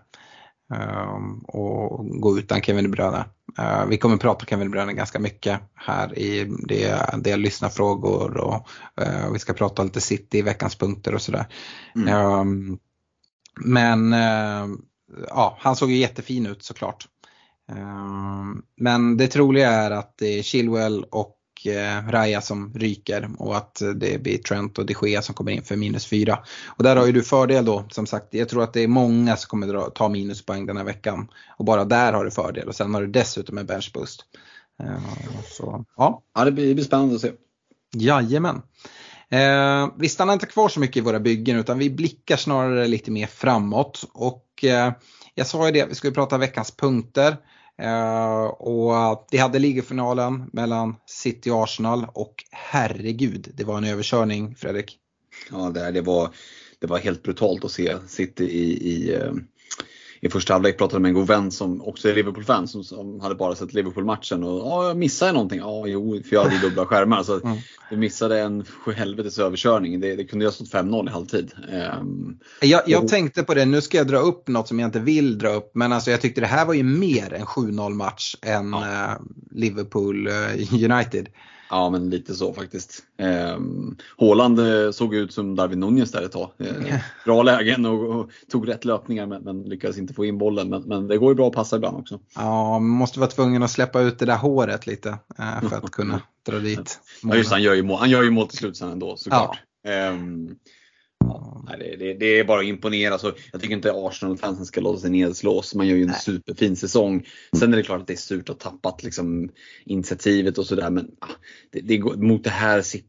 Um, 0.71 1.39
och 1.47 2.05
gå 2.21 2.37
utan 2.37 2.61
Kevin 2.61 2.83
De 2.83 2.89
Bruyne. 2.89 3.25
Uh, 3.59 3.85
vi 3.85 3.97
kommer 3.97 4.17
prata 4.17 4.45
Kevin 4.45 4.67
De 4.67 4.71
Bruyne 4.71 4.93
ganska 4.93 5.19
mycket 5.19 5.59
här 5.75 6.19
i 6.19 6.51
det, 6.67 7.05
det 7.23 7.37
lyssnarfrågor 7.37 8.37
och 8.37 8.69
uh, 9.01 9.31
vi 9.33 9.39
ska 9.39 9.53
prata 9.53 9.83
lite 9.83 10.01
City 10.01 10.37
i 10.37 10.41
veckans 10.41 10.75
punkter 10.75 11.15
och 11.15 11.21
sådär. 11.21 11.45
Mm. 11.95 12.15
Um, 12.15 12.79
men 13.61 14.13
uh, 14.13 14.75
ja, 15.27 15.57
han 15.59 15.75
såg 15.75 15.91
ju 15.91 15.97
jättefin 15.97 16.45
ut 16.45 16.63
såklart. 16.63 17.07
Um, 17.71 18.63
men 18.77 19.17
det 19.17 19.27
troliga 19.27 19.69
är 19.69 19.91
att 19.91 20.17
det 20.17 20.39
är 20.39 20.43
Chilwell 20.43 21.03
och 21.03 21.35
eh, 21.67 22.09
Raya 22.09 22.41
som 22.41 22.73
ryker 22.73 23.29
och 23.37 23.57
att 23.57 23.81
det 23.95 24.21
blir 24.21 24.37
Trent 24.37 24.77
och 24.77 24.85
de 24.85 24.95
Gea 25.01 25.21
som 25.21 25.35
kommer 25.35 25.51
in 25.51 25.63
för 25.63 25.75
minus 25.75 26.05
4. 26.05 26.39
Och 26.67 26.83
där 26.83 26.95
har 26.95 27.05
ju 27.05 27.11
du 27.11 27.23
fördel 27.23 27.65
då, 27.65 27.85
som 27.89 28.07
sagt, 28.07 28.33
jag 28.33 28.49
tror 28.49 28.63
att 28.63 28.73
det 28.73 28.81
är 28.81 28.87
många 28.87 29.37
som 29.37 29.47
kommer 29.47 29.89
ta 29.89 30.09
minuspoäng 30.09 30.65
den 30.65 30.77
här 30.77 30.83
veckan. 30.83 31.27
Och 31.57 31.65
bara 31.65 31.85
där 31.85 32.13
har 32.13 32.25
du 32.25 32.31
fördel 32.31 32.67
och 32.67 32.75
sen 32.75 32.93
har 32.93 33.01
du 33.01 33.07
dessutom 33.07 33.57
en 33.57 33.65
benchboost. 33.65 34.25
Eh, 34.83 35.01
så, 35.49 35.85
ja. 35.97 36.23
ja, 36.35 36.45
det 36.45 36.51
blir, 36.51 36.67
det 36.67 36.73
blir 36.73 36.85
spännande 36.85 37.15
att 37.15 37.21
se. 37.21 37.31
Jajamän. 37.95 38.61
Eh, 39.29 39.89
vi 39.97 40.09
stannar 40.09 40.33
inte 40.33 40.45
kvar 40.45 40.69
så 40.69 40.79
mycket 40.79 40.97
i 40.97 41.01
våra 41.01 41.19
byggen 41.19 41.57
utan 41.57 41.79
vi 41.79 41.89
blickar 41.89 42.37
snarare 42.37 42.87
lite 42.87 43.11
mer 43.11 43.27
framåt. 43.27 44.03
Och 44.13 44.63
eh, 44.63 44.93
jag 45.35 45.47
sa 45.47 45.65
ju 45.65 45.71
det, 45.71 45.85
vi 45.85 45.95
skulle 45.95 46.13
prata 46.13 46.37
veckans 46.37 46.71
punkter. 46.71 47.37
Uh, 47.83 48.43
och 48.43 49.27
vi 49.31 49.37
hade 49.37 49.59
ligafinalen 49.59 50.49
mellan 50.53 50.95
City 51.05 51.49
och 51.49 51.63
Arsenal 51.63 52.07
och 52.13 52.35
herregud, 52.51 53.51
det 53.53 53.63
var 53.63 53.77
en 53.77 53.83
överkörning 53.83 54.55
Fredrik. 54.55 54.97
Ja, 55.51 55.69
det, 55.69 55.91
det, 55.91 56.01
var, 56.01 56.29
det 56.79 56.87
var 56.87 56.97
helt 56.97 57.23
brutalt 57.23 57.65
att 57.65 57.71
se 57.71 57.95
City 58.07 58.43
i, 58.43 58.93
i 58.93 59.15
uh 59.15 59.33
i 60.23 60.29
första 60.29 60.53
halvlek 60.53 60.77
pratade 60.77 61.01
med 61.01 61.09
en 61.09 61.15
god 61.15 61.27
vän 61.27 61.51
som 61.51 61.81
också 61.81 62.09
är 62.09 62.15
Liverpool-fan 62.15 62.67
som, 62.67 62.83
som, 62.83 63.19
hade 63.19 63.35
bara 63.35 63.55
sett 63.55 63.73
Liverpool-matchen 63.73 64.43
och 64.43 64.59
ja, 64.59 64.87
jag 64.87 64.97
missade 64.97 65.31
någonting. 65.31 65.59
Ja, 65.59 65.87
jo, 65.87 66.21
för 66.29 66.35
jag 66.35 66.43
hade 66.43 66.57
dubbla 66.61 66.85
skärmar. 66.85 67.23
Så 67.23 67.41
mm. 67.41 67.57
Jag 67.89 67.99
missade 67.99 68.39
en 68.39 68.65
helvetes 68.95 69.39
överkörning. 69.39 69.99
Det, 69.99 70.15
det 70.15 70.23
kunde 70.23 70.45
ju 70.45 70.47
ha 70.47 70.53
stått 70.53 70.71
5-0 70.71 71.07
i 71.07 71.11
halvtid. 71.11 71.51
Um, 72.01 72.39
jag, 72.61 72.81
jag 72.85 73.03
och... 73.03 73.09
tänkte 73.09 73.43
på 73.43 73.53
det, 73.53 73.65
nu 73.65 73.81
ska 73.81 73.97
jag 73.97 74.07
dra 74.07 74.17
upp 74.17 74.47
något 74.47 74.67
som 74.67 74.79
jag 74.79 74.87
inte 74.87 74.99
vill 74.99 75.37
dra 75.37 75.49
upp. 75.49 75.71
Men 75.73 75.93
alltså 75.93 76.11
jag 76.11 76.21
tyckte 76.21 76.41
det 76.41 76.47
här 76.47 76.65
var 76.65 76.73
ju 76.73 76.83
mer 76.83 77.33
en 77.33 77.45
7-0 77.45 77.93
match 77.93 78.35
än 78.41 78.71
ja. 78.71 78.79
uh, 78.79 79.25
Liverpool 79.51 80.27
uh, 80.27 80.91
United. 80.91 81.29
Ja, 81.71 81.89
men 81.89 82.09
lite 82.09 82.33
så 82.33 82.53
faktiskt. 82.53 83.03
Eh, 83.17 83.59
Håland 84.17 84.59
såg 84.95 85.15
ut 85.15 85.33
som 85.33 85.55
Darwin 85.55 85.79
Nunez 85.79 86.11
där 86.11 86.21
ett 86.21 86.31
tag. 86.31 86.49
Eh, 86.57 86.99
bra 87.25 87.43
lägen 87.43 87.85
och, 87.85 88.19
och, 88.19 88.29
tog 88.51 88.67
rätt 88.67 88.85
löpningar 88.85 89.25
men, 89.25 89.43
men, 89.43 89.63
lyckades 89.63 89.97
inte 89.97 90.13
få 90.13 90.25
in 90.25 90.37
bollen. 90.37 90.69
Men, 90.69 90.81
men, 90.81 91.07
det 91.07 91.17
går 91.17 91.31
ju 91.31 91.35
bra 91.35 91.47
att 91.47 91.53
passa 91.53 91.75
ibland 91.75 91.97
också. 91.97 92.19
Ja, 92.35 92.79
man 92.79 92.89
måste 92.89 93.19
vara 93.19 93.29
tvungen 93.29 93.63
att 93.63 93.71
släppa 93.71 94.01
ut 94.01 94.19
det 94.19 94.25
där 94.25 94.37
håret 94.37 94.87
lite 94.87 95.09
eh, 95.37 95.69
för 95.69 95.77
att 95.77 95.91
kunna 95.91 96.21
dra 96.45 96.59
dit. 96.59 96.99
Ja, 97.23 97.35
just 97.35 97.51
han 97.51 97.63
gör 97.63 97.73
ju 97.73 97.83
mål, 97.83 97.99
han 97.99 98.09
gör 98.09 98.23
ju 98.23 98.29
mål 98.29 98.47
till 98.47 98.57
slut 98.57 98.77
sen 98.77 98.91
ändå 98.91 99.17
såklart. 99.17 99.59
Ja. 99.83 99.91
Eh, 99.91 100.13
Nej, 101.67 101.77
det, 101.79 101.95
det, 102.05 102.13
det, 102.13 102.39
är 102.39 102.43
bara 102.43 102.59
att 102.59 102.65
imponera. 102.65 103.17
Så 103.17 103.31
jag 103.51 103.61
tycker 103.61 103.75
inte 103.75 103.93
Arsenal-fansen 103.93 104.65
ska 104.65 104.81
låta 104.81 104.99
sig 104.99 105.09
nedslås. 105.09 105.75
Man 105.75 105.87
gör 105.87 105.95
ju 105.95 106.01
en 106.01 106.07
Nej. 106.07 106.19
superfin 106.19 106.75
säsong. 106.75 107.25
Sen 107.59 107.73
är 107.73 107.77
det 107.77 107.83
klart 107.83 108.01
att 108.01 108.07
det 108.07 108.13
är 108.13 108.17
surt 108.17 108.49
att 108.49 108.63
ha 108.63 108.71
tappat 108.71 109.03
liksom, 109.03 109.49
initiativet 109.85 110.57
och 110.57 110.65
sådär. 110.65 110.89
Men 110.89 111.11
ah, 111.19 111.27
det, 111.71 111.79
det, 111.79 111.99
mot 112.15 112.43
det 112.43 112.49
här 112.49 112.81
City, 112.81 113.05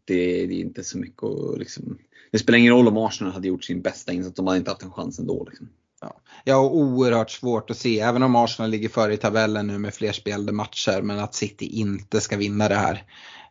det 0.47 0.55
är 0.55 0.61
inte 0.61 0.85
så 0.85 0.99
mycket 0.99 1.23
att 1.23 1.59
liksom, 1.59 1.99
Det 2.33 2.39
spelar 2.39 2.59
ingen 2.59 2.73
roll 2.73 2.89
om 2.89 2.97
Arsenal 2.97 3.33
hade 3.33 3.49
gjort 3.49 3.65
sin 3.65 3.83
bästa 3.83 4.13
insats. 4.13 4.37
De 4.37 4.47
hade 4.47 4.59
inte 4.59 4.71
haft 4.71 4.83
en 4.83 4.93
chans 4.93 5.19
ändå. 5.19 5.47
Liksom. 5.51 5.69
Ja. 6.01 6.21
Jag 6.45 6.55
har 6.55 6.71
oerhört 6.71 7.31
svårt 7.31 7.71
att 7.71 7.77
se, 7.77 8.01
även 8.01 8.23
om 8.23 8.37
Arsenal 8.37 8.71
ligger 8.71 8.89
före 8.89 9.15
i 9.15 9.17
tabellen 9.17 9.67
nu 9.67 9.79
med 9.79 9.95
fler 9.95 10.13
spelade 10.13 10.53
matcher, 10.53 11.03
men 11.03 11.19
att 11.19 11.35
City 11.35 11.67
inte 11.67 12.21
ska 12.21 12.37
vinna 12.37 12.69
det 12.69 12.75
här. 12.75 13.05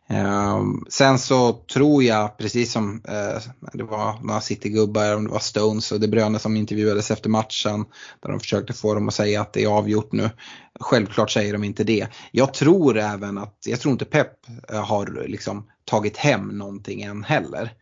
Ehm, 0.08 0.84
sen 0.88 1.18
så 1.18 1.52
tror 1.52 2.02
jag, 2.02 2.38
precis 2.38 2.72
som 2.72 3.02
eh, 3.08 3.42
det 3.72 3.84
var 3.84 4.18
några 4.22 4.40
City-gubbar, 4.40 5.16
om 5.16 5.24
det 5.24 5.30
var 5.30 5.38
Stones 5.38 5.92
och 5.92 6.00
De 6.00 6.08
Bruyne 6.08 6.38
som 6.38 6.56
intervjuades 6.56 7.10
efter 7.10 7.30
matchen, 7.30 7.84
där 8.20 8.30
de 8.30 8.40
försökte 8.40 8.72
få 8.72 8.94
dem 8.94 9.08
att 9.08 9.14
säga 9.14 9.40
att 9.40 9.52
det 9.52 9.64
är 9.64 9.68
avgjort 9.68 10.12
nu. 10.12 10.30
Självklart 10.80 11.30
säger 11.30 11.52
de 11.52 11.64
inte 11.64 11.84
det. 11.84 12.08
Jag 12.30 12.54
tror 12.54 12.98
även 12.98 13.38
att, 13.38 13.56
jag 13.66 13.80
tror 13.80 13.92
inte 13.92 14.04
Pep 14.04 14.28
eh, 14.72 14.84
har 14.84 15.24
liksom 15.26 15.66
tagit 15.84 16.16
hem 16.16 16.48
någonting 16.48 17.02
än 17.02 17.24
heller. 17.24 17.72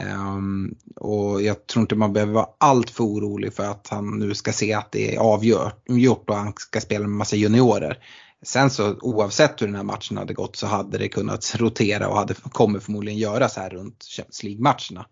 Um, 0.00 0.74
och 0.96 1.42
jag 1.42 1.66
tror 1.66 1.80
inte 1.80 1.94
man 1.94 2.12
behöver 2.12 2.32
vara 2.32 2.48
allt 2.58 2.90
för 2.90 3.04
orolig 3.04 3.54
för 3.54 3.64
att 3.64 3.88
han 3.90 4.18
nu 4.18 4.34
ska 4.34 4.52
se 4.52 4.72
att 4.72 4.92
det 4.92 5.14
är 5.14 5.18
avgjort 5.18 6.30
och 6.30 6.36
han 6.36 6.52
ska 6.56 6.80
spela 6.80 7.06
med 7.06 7.16
massa 7.16 7.36
juniorer. 7.36 7.98
Sen 8.42 8.70
så 8.70 8.98
oavsett 9.00 9.62
hur 9.62 9.66
den 9.66 9.76
här 9.76 9.82
matchen 9.82 10.16
hade 10.16 10.34
gått 10.34 10.56
så 10.56 10.66
hade 10.66 10.98
det 10.98 11.08
kunnat 11.08 11.54
rotera 11.58 12.08
och 12.08 12.16
hade, 12.16 12.34
kommer 12.34 12.78
förmodligen 12.78 13.18
göra 13.18 13.48
så 13.48 13.60
här 13.60 13.70
runt 13.70 14.04
Champions 14.04 14.42
League-matcherna. 14.42 15.06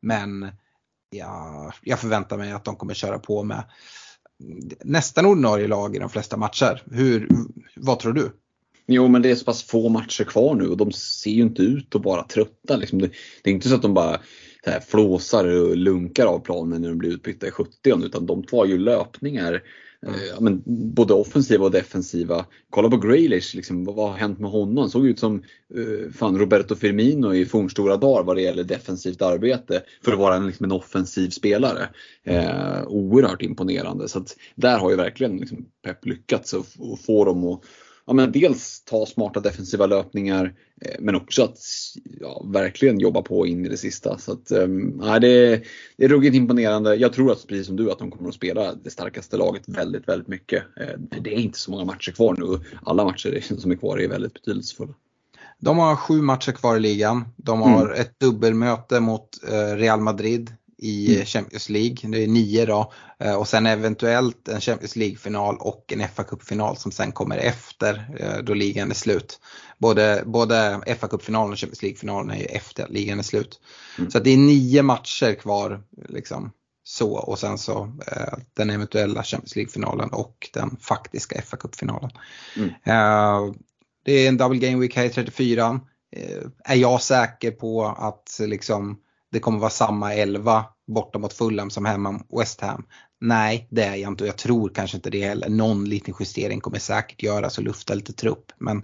Men 0.00 0.52
ja, 1.10 1.72
jag 1.82 1.98
förväntar 1.98 2.38
mig 2.38 2.52
att 2.52 2.64
de 2.64 2.76
kommer 2.76 2.94
köra 2.94 3.18
på 3.18 3.42
med 3.42 3.64
nästan 4.84 5.26
ordinarie 5.26 5.68
lag 5.68 5.96
i 5.96 5.98
de 5.98 6.10
flesta 6.10 6.36
matcher. 6.36 6.82
Hur, 6.90 7.28
vad 7.76 7.98
tror 7.98 8.12
du? 8.12 8.32
Jo 8.86 9.08
men 9.08 9.22
det 9.22 9.30
är 9.30 9.34
så 9.34 9.44
pass 9.44 9.62
få 9.62 9.88
matcher 9.88 10.24
kvar 10.24 10.54
nu 10.54 10.68
och 10.68 10.76
de 10.76 10.92
ser 10.92 11.30
ju 11.30 11.42
inte 11.42 11.62
ut 11.62 11.94
att 11.94 12.04
vara 12.04 12.22
trötta. 12.22 12.76
Liksom 12.76 12.98
det, 12.98 13.10
det, 13.42 13.50
är 13.50 13.54
inte 13.54 13.68
så 13.68 13.74
att 13.74 13.82
de 13.82 13.94
bara 13.94 14.20
så 14.64 14.70
här, 14.70 14.80
flåsar 14.80 15.44
och 15.44 15.76
lunkar 15.76 16.26
av 16.26 16.38
planen 16.38 16.82
när 16.82 16.88
de 16.88 16.98
blir 16.98 17.10
utbytta 17.10 17.46
i 17.46 17.50
70 17.50 18.04
utan 18.04 18.26
de 18.26 18.42
tar 18.42 18.64
ju 18.64 18.78
löpningar 18.78 19.62
Mm. 20.06 20.14
Eh, 20.14 20.40
men, 20.40 20.62
både 20.94 21.14
offensiva 21.14 21.64
och 21.64 21.70
defensiva. 21.70 22.46
Kolla 22.70 22.90
på 22.90 22.96
Graylish, 22.96 23.56
liksom, 23.56 23.84
vad, 23.84 23.94
vad 23.94 24.10
har 24.10 24.16
hänt 24.16 24.38
med 24.38 24.50
honom? 24.50 24.90
Såg 24.90 25.06
ut 25.06 25.18
som 25.18 25.42
eh, 25.74 26.12
fan 26.12 26.38
Roberto 26.38 26.74
Firmino 26.74 27.34
i 27.34 27.46
fornstora 27.46 27.96
dagar 27.96 28.24
vad 28.24 28.36
det 28.36 28.42
gäller 28.42 28.64
defensivt 28.64 29.22
arbete 29.22 29.82
för 30.04 30.12
att 30.12 30.18
vara 30.18 30.36
en, 30.36 30.46
liksom, 30.46 30.64
en 30.64 30.72
offensiv 30.72 31.30
spelare. 31.30 31.88
Eh, 32.24 32.82
oerhört 32.86 33.42
imponerande. 33.42 34.08
Så 34.08 34.18
att 34.18 34.36
där 34.54 34.78
har 34.78 34.90
ju 34.90 34.96
verkligen 34.96 35.36
liksom, 35.36 35.66
Pep 35.84 36.06
lyckats 36.06 36.54
att 36.54 36.66
få 37.06 37.24
dem 37.24 37.44
att 37.44 37.60
ja, 38.10 38.14
men 38.14 38.32
dels 38.32 38.84
ta 38.84 39.06
smarta 39.06 39.40
defensiva 39.40 39.86
löpningar 39.86 40.54
eh, 40.80 40.96
men 41.00 41.14
också 41.14 41.42
att 41.44 41.58
ja, 42.20 42.46
verkligen 42.52 43.00
jobba 43.00 43.22
på 43.22 43.46
in 43.46 43.66
i 43.66 43.68
det 43.68 43.76
sista. 43.76 44.18
Så 44.18 44.32
att, 44.32 44.52
um, 44.52 44.98
det, 44.98 45.62
det 45.96 46.04
är 46.04 46.08
ruggigt 46.08 46.36
imponerande. 46.36 46.94
Jag 46.94 47.12
tror 47.12 47.32
att 47.32 47.46
precis 47.46 47.66
som 47.66 47.76
du 47.76 47.90
att 47.90 47.98
de 47.98 48.10
kommer 48.10 48.28
att 48.28 48.34
spela 48.34 48.74
det 48.74 48.90
starkaste 48.90 49.36
laget 49.36 49.62
väldigt, 49.68 50.08
väldigt 50.08 50.28
mycket. 50.28 50.62
Eh, 50.80 51.20
det 51.20 51.34
är 51.34 51.38
inte 51.38 51.58
så 51.58 51.70
många 51.70 51.84
matcher 51.84 52.12
kvar 52.12 52.34
nu. 52.38 52.64
Alla 52.82 53.04
matcher 53.04 53.54
som 53.58 53.70
är 53.70 53.76
kvar 53.76 54.00
är 54.00 54.08
väldigt 54.08 54.34
betydelsefulla. 54.34 54.94
De 55.58 55.78
har 55.78 55.96
sju 55.96 56.22
matcher 56.22 56.52
kvar 56.52 56.76
i 56.76 56.80
ligan. 56.80 57.28
De 57.36 57.62
har 57.62 57.86
mm. 57.86 58.00
ett 58.00 58.20
dubbelmöte 58.20 59.00
mot 59.00 59.28
eh, 59.48 59.76
Real 59.76 60.00
Madrid 60.00 60.52
i 60.82 61.14
mm. 61.14 61.26
Champions 61.26 61.68
League. 61.68 61.96
Det 62.02 62.24
är 62.24 62.28
nio 62.28 62.66
då. 62.66 62.92
Eh, 63.18 63.34
och 63.34 63.48
sen 63.48 63.66
eventuellt 63.66 64.48
en 64.48 64.60
Champions 64.60 64.96
League-final 64.96 65.56
och 65.60 65.92
en 65.92 66.08
fa 66.08 66.22
Cup-final 66.22 66.76
som 66.76 66.92
sen 66.92 67.12
kommer 67.12 67.38
efter 67.38 68.16
eh, 68.18 68.42
då 68.44 68.54
ligan 68.54 68.90
är 68.90 68.94
slut. 68.94 69.40
Både, 69.78 70.22
både 70.26 70.80
fa 71.00 71.08
Cup-finalen 71.08 71.52
och 71.52 71.58
Champions 71.58 71.82
League-finalen 71.82 72.30
är 72.30 72.40
ju 72.40 72.44
efter 72.44 72.84
att 72.84 72.90
ligan 72.90 73.18
är 73.18 73.22
slut. 73.22 73.60
Mm. 73.98 74.10
Så 74.10 74.18
det 74.18 74.30
är 74.30 74.36
nio 74.36 74.82
matcher 74.82 75.34
kvar. 75.34 75.82
Liksom, 76.08 76.52
så 76.84 77.12
och 77.12 77.38
sen 77.38 77.58
så 77.58 77.92
eh, 78.06 78.38
den 78.54 78.70
eventuella 78.70 79.22
Champions 79.22 79.56
League-finalen 79.56 80.08
och 80.10 80.50
den 80.52 80.76
faktiska 80.80 81.42
fa 81.42 81.56
Cup-finalen. 81.56 82.10
Mm. 82.56 82.68
Eh, 82.68 83.54
det 84.04 84.12
är 84.12 84.28
en 84.28 84.36
double 84.36 84.58
game 84.58 84.80
week 84.80 84.96
här 84.96 85.04
i 85.04 85.10
34. 85.10 85.80
Eh, 86.16 86.46
är 86.64 86.76
jag 86.76 87.02
säker 87.02 87.50
på 87.50 87.84
att 87.86 88.40
liksom 88.40 88.98
det 89.32 89.40
kommer 89.40 89.58
vara 89.58 89.70
samma 89.70 90.14
11 90.14 90.64
borta 90.86 91.18
mot 91.18 91.32
Fulham 91.32 91.70
som 91.70 91.84
hemma 91.84 92.10
mot 92.12 92.40
West 92.40 92.60
Ham. 92.60 92.84
Nej, 93.20 93.68
det 93.70 93.82
är 93.82 93.96
jag 93.96 94.10
inte 94.10 94.24
och 94.24 94.28
jag 94.28 94.36
tror 94.36 94.68
kanske 94.68 94.96
inte 94.96 95.10
det 95.10 95.24
heller. 95.24 95.48
Någon 95.48 95.84
liten 95.84 96.14
justering 96.20 96.60
kommer 96.60 96.78
säkert 96.78 97.22
göras 97.22 97.58
och 97.58 97.64
lufta 97.64 97.94
lite 97.94 98.12
trupp. 98.12 98.52
Men 98.58 98.82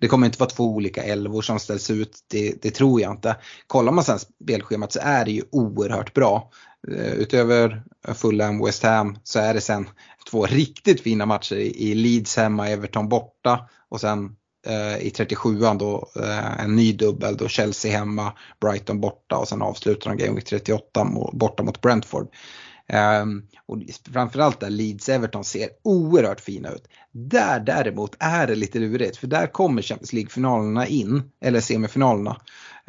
det 0.00 0.08
kommer 0.08 0.26
inte 0.26 0.38
vara 0.38 0.50
två 0.50 0.64
olika 0.64 1.02
elvor 1.02 1.42
som 1.42 1.58
ställs 1.58 1.90
ut, 1.90 2.18
det, 2.30 2.62
det 2.62 2.70
tror 2.70 3.00
jag 3.00 3.12
inte. 3.12 3.36
Kollar 3.66 3.92
man 3.92 4.04
sen 4.04 4.18
spelschemat 4.18 4.92
så 4.92 4.98
är 5.02 5.24
det 5.24 5.30
ju 5.30 5.42
oerhört 5.52 6.14
bra. 6.14 6.50
Eh, 6.88 7.12
utöver 7.12 7.84
Fulham, 8.14 8.64
West 8.64 8.82
Ham 8.82 9.18
så 9.22 9.38
är 9.38 9.54
det 9.54 9.60
sen 9.60 9.88
två 10.30 10.46
riktigt 10.46 11.00
fina 11.00 11.26
matcher 11.26 11.56
i 11.56 11.94
Leeds 11.94 12.36
hemma, 12.36 12.68
Everton 12.68 13.08
borta 13.08 13.68
och 13.88 14.00
sen 14.00 14.36
Eh, 14.66 14.96
i 14.98 15.12
37an 15.16 15.78
då 15.78 16.08
eh, 16.22 16.60
en 16.60 16.76
ny 16.76 16.92
dubbel 16.92 17.36
då 17.36 17.48
Chelsea 17.48 17.98
hemma, 17.98 18.32
Brighton 18.60 19.00
borta 19.00 19.36
och 19.36 19.48
sen 19.48 19.62
avslutar 19.62 20.10
de 20.10 20.16
Game 20.16 20.34
Week 20.34 20.44
38 20.44 21.06
borta 21.32 21.62
mot 21.62 21.80
Brentford. 21.80 22.28
Um, 23.22 23.46
och 23.66 23.78
framförallt 24.12 24.60
där 24.60 24.70
Leeds-Everton 24.70 25.42
ser 25.42 25.68
oerhört 25.82 26.40
fina 26.40 26.70
ut. 26.70 26.88
Där 27.12 27.60
däremot 27.60 28.16
är 28.18 28.46
det 28.46 28.54
lite 28.54 28.78
lurigt 28.78 29.16
för 29.16 29.26
där 29.26 29.46
kommer 29.46 29.82
Champions 29.82 30.12
League-finalerna 30.12 30.86
in, 30.86 31.22
eller 31.40 31.60
semifinalerna. 31.60 32.40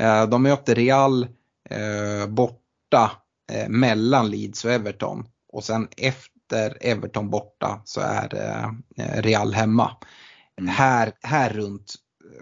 Uh, 0.02 0.30
de 0.30 0.44
möter 0.44 0.76
Real 0.76 1.24
uh, 1.72 2.28
borta 2.28 3.12
uh, 3.54 3.70
mellan 3.70 4.30
Leeds 4.30 4.66
och 4.66 4.72
Everton 4.72 5.26
och 5.54 5.64
sen 5.64 5.88
efter 5.98 6.78
Everton 6.82 7.30
borta 7.30 7.82
så 7.86 8.02
är 8.02 8.30
Real 9.22 9.54
hemma. 9.54 9.92
Mm. 10.60 10.70
Här, 10.70 11.12
här 11.22 11.50
runt 11.50 11.96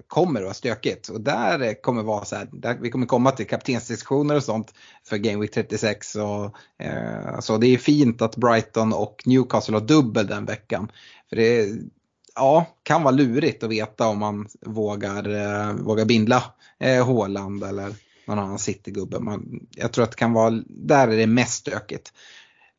kommer 0.08 0.40
det 0.40 0.46
vara 0.46 0.54
stökigt 0.54 1.10
och 1.10 1.22
där 1.22 1.82
kommer 1.82 2.04
vara 2.04 2.26
så 2.26 2.36
här, 2.36 2.50
där 2.52 2.78
vi 2.82 2.90
kommer 2.90 3.06
komma 3.06 3.32
till 3.32 3.48
kaptensdiskussioner 3.48 4.36
och 4.36 4.44
sånt 4.44 4.74
för 5.08 5.18
Game 5.18 5.42
Week 5.42 5.52
36 5.52 6.16
och 6.16 6.56
eh, 6.86 7.40
så 7.40 7.58
det 7.58 7.68
är 7.68 7.78
fint 7.78 8.22
att 8.22 8.36
Brighton 8.36 8.94
och 8.94 9.24
Newcastle 9.26 9.76
har 9.76 9.82
dubbel 9.82 10.28
den 10.28 10.46
veckan. 10.46 10.92
För 11.30 11.36
det 11.36 11.70
ja, 12.36 12.66
kan 12.84 13.04
vara 13.04 13.16
lurigt 13.16 13.64
att 13.64 13.70
veta 13.70 14.08
om 14.08 14.20
man 14.20 14.48
vågar, 14.66 15.30
eh, 15.30 15.74
vågar 15.74 16.06
bindla 16.06 16.44
eh, 16.80 17.06
Håland 17.06 17.64
eller 17.64 17.96
någon 18.28 18.40
annan 18.40 18.60
Citygubbe. 18.60 19.20
Man, 19.20 19.68
jag 19.72 19.92
tror 19.92 20.04
att 20.04 20.12
det 20.12 20.18
kan 20.18 20.34
vara, 20.34 20.64
där 20.68 21.08
är 21.08 21.18
det 21.18 21.28
mest 21.28 21.54
stökigt. 21.54 22.14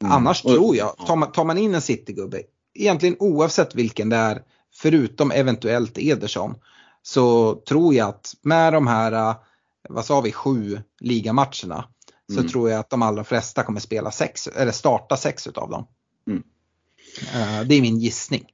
Mm. 0.02 0.12
Annars 0.12 0.42
tror 0.42 0.76
jag, 0.76 0.96
tar 0.96 1.16
man, 1.16 1.32
tar 1.32 1.44
man 1.44 1.58
in 1.58 1.74
en 1.74 1.80
Citygubbe, 1.80 2.42
egentligen 2.74 3.16
oavsett 3.18 3.74
vilken 3.74 4.08
det 4.08 4.16
är, 4.16 4.42
förutom 4.76 5.30
eventuellt 5.30 5.98
Ederson, 5.98 6.54
så 7.02 7.54
tror 7.54 7.94
jag 7.94 8.08
att 8.08 8.34
med 8.42 8.72
de 8.72 8.86
här, 8.86 9.12
äh, 9.12 9.36
vad 9.88 10.04
sa 10.04 10.20
vi, 10.20 10.32
sju 10.32 10.78
ligamatcherna 11.00 11.84
så 12.32 12.38
mm. 12.38 12.48
tror 12.48 12.70
jag 12.70 12.80
att 12.80 12.90
de 12.90 13.02
allra 13.02 13.24
flesta 13.24 13.62
kommer 13.62 13.80
spela 13.80 14.10
sex, 14.10 14.46
eller 14.46 14.72
starta 14.72 15.16
sex 15.16 15.46
utav 15.46 15.70
dem. 15.70 15.86
Mm. 16.26 16.42
Eh, 17.34 17.66
det 17.68 17.74
är 17.74 17.80
min 17.80 17.98
gissning. 17.98 18.44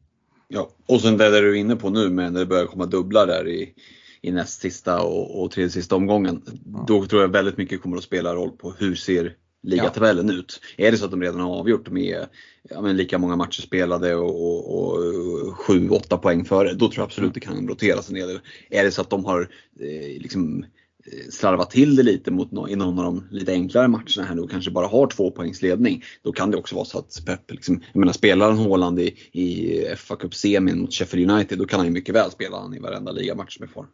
Ja, 0.48 0.70
och 0.86 1.00
sen 1.00 1.16
det 1.16 1.30
där 1.30 1.42
du 1.42 1.50
är 1.50 1.60
inne 1.60 1.76
på 1.76 1.90
nu 1.90 2.10
med 2.10 2.32
när 2.32 2.40
det 2.40 2.46
börjar 2.46 2.66
komma 2.66 2.86
dubblar 2.86 3.26
där 3.26 3.48
i, 3.48 3.74
i 4.20 4.32
näst 4.32 4.60
sista 4.60 5.02
och, 5.02 5.42
och 5.42 5.50
tredje 5.50 5.70
sista 5.70 5.96
omgången. 5.96 6.42
Då 6.86 7.06
tror 7.06 7.22
jag 7.22 7.28
väldigt 7.28 7.56
mycket 7.56 7.82
kommer 7.82 7.96
att 7.96 8.04
spela 8.04 8.34
roll 8.34 8.50
på 8.50 8.72
hur 8.78 8.94
ser 8.94 9.36
ligatabellen 9.62 10.28
ja. 10.28 10.34
ut. 10.34 10.60
Är 10.76 10.90
det 10.90 10.98
så 10.98 11.04
att 11.04 11.10
de 11.10 11.22
redan 11.22 11.40
har 11.40 11.58
avgjort 11.58 11.90
med 11.90 12.26
ja, 12.62 12.80
men 12.80 12.96
lika 12.96 13.18
många 13.18 13.36
matcher 13.36 13.62
spelade 13.62 14.14
och, 14.14 14.44
och, 14.44 14.94
och 14.94 15.54
7-8 15.54 16.16
poäng 16.16 16.44
före, 16.44 16.72
då 16.72 16.88
tror 16.88 16.98
jag 16.98 17.04
absolut 17.04 17.34
det 17.34 17.40
kan 17.40 17.68
roteras 17.68 18.08
en 18.08 18.14
del. 18.14 18.40
Är 18.70 18.84
det 18.84 18.90
så 18.90 19.00
att 19.00 19.10
de 19.10 19.24
har 19.24 19.40
eh, 19.80 20.22
liksom 20.22 20.64
eh, 21.04 21.30
slarvat 21.30 21.70
till 21.70 21.96
det 21.96 22.02
lite 22.02 22.30
mot 22.30 22.50
no 22.50 22.68
i 22.68 22.76
någon 22.76 22.98
av 22.98 23.04
de 23.04 23.28
lite 23.30 23.52
enklare 23.52 23.88
matcherna 23.88 24.24
här 24.24 24.34
nu 24.34 24.42
och 24.42 24.50
kanske 24.50 24.70
bara 24.70 24.86
har 24.86 25.06
två 25.06 25.30
poängs 25.30 25.62
ledning. 25.62 26.04
Då 26.22 26.32
kan 26.32 26.50
det 26.50 26.56
också 26.56 26.74
vara 26.74 26.84
så 26.84 26.98
att 26.98 27.22
Pep, 27.26 27.50
liksom, 27.50 27.82
jag 27.92 28.00
menar 28.00 28.12
spelar 28.12 28.52
Håland 28.52 29.00
i, 29.00 29.14
i 29.32 29.84
FA 29.96 30.16
Cup-semin 30.16 30.80
mot 30.80 30.94
Sheffield 30.94 31.30
United, 31.30 31.58
då 31.58 31.66
kan 31.66 31.80
han 31.80 31.86
ju 31.86 31.92
mycket 31.92 32.14
väl 32.14 32.30
spela 32.30 32.60
han 32.60 32.74
i 32.74 32.78
varenda 32.78 33.12
ligamatch 33.12 33.56
som 33.56 33.64
är 33.64 33.68
kvar. 33.68 33.86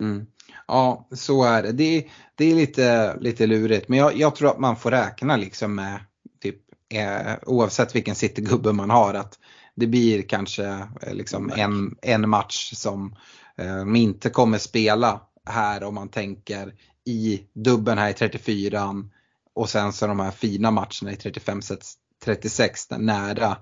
Mm. 0.00 0.26
Ja, 0.66 1.08
så 1.12 1.44
är 1.44 1.62
det. 1.62 1.72
Det, 1.72 2.06
det 2.34 2.44
är 2.44 2.54
lite, 2.54 3.16
lite 3.20 3.46
lurigt. 3.46 3.88
Men 3.88 3.98
jag, 3.98 4.16
jag, 4.16 4.36
tror 4.36 4.50
att 4.50 4.58
man 4.58 4.76
får 4.76 4.90
räkna 4.90 5.36
liksom 5.36 5.74
med, 5.74 6.00
typ, 6.42 6.56
eh, 6.94 7.34
oavsett 7.46 7.94
vilken 7.94 8.14
citygubbe 8.14 8.72
man 8.72 8.90
har, 8.90 9.14
att 9.14 9.38
det 9.74 9.86
blir 9.86 10.22
kanske 10.22 10.64
eh, 11.02 11.14
liksom 11.14 11.52
en, 11.56 11.96
en 12.02 12.28
match 12.28 12.72
som 12.74 13.16
eh, 13.58 14.02
inte 14.02 14.30
kommer 14.30 14.58
spela 14.58 15.20
här 15.46 15.84
om 15.84 15.94
man 15.94 16.08
tänker 16.08 16.74
i 17.04 17.40
dubben 17.54 17.98
här 17.98 18.10
i 18.10 18.14
34 18.14 18.94
och 19.54 19.70
sen 19.70 19.92
så 19.92 20.06
de 20.06 20.20
här 20.20 20.30
fina 20.30 20.70
matcherna 20.70 21.12
i 21.12 21.16
35 21.16 21.60
36 22.24 22.90
nära 22.90 23.56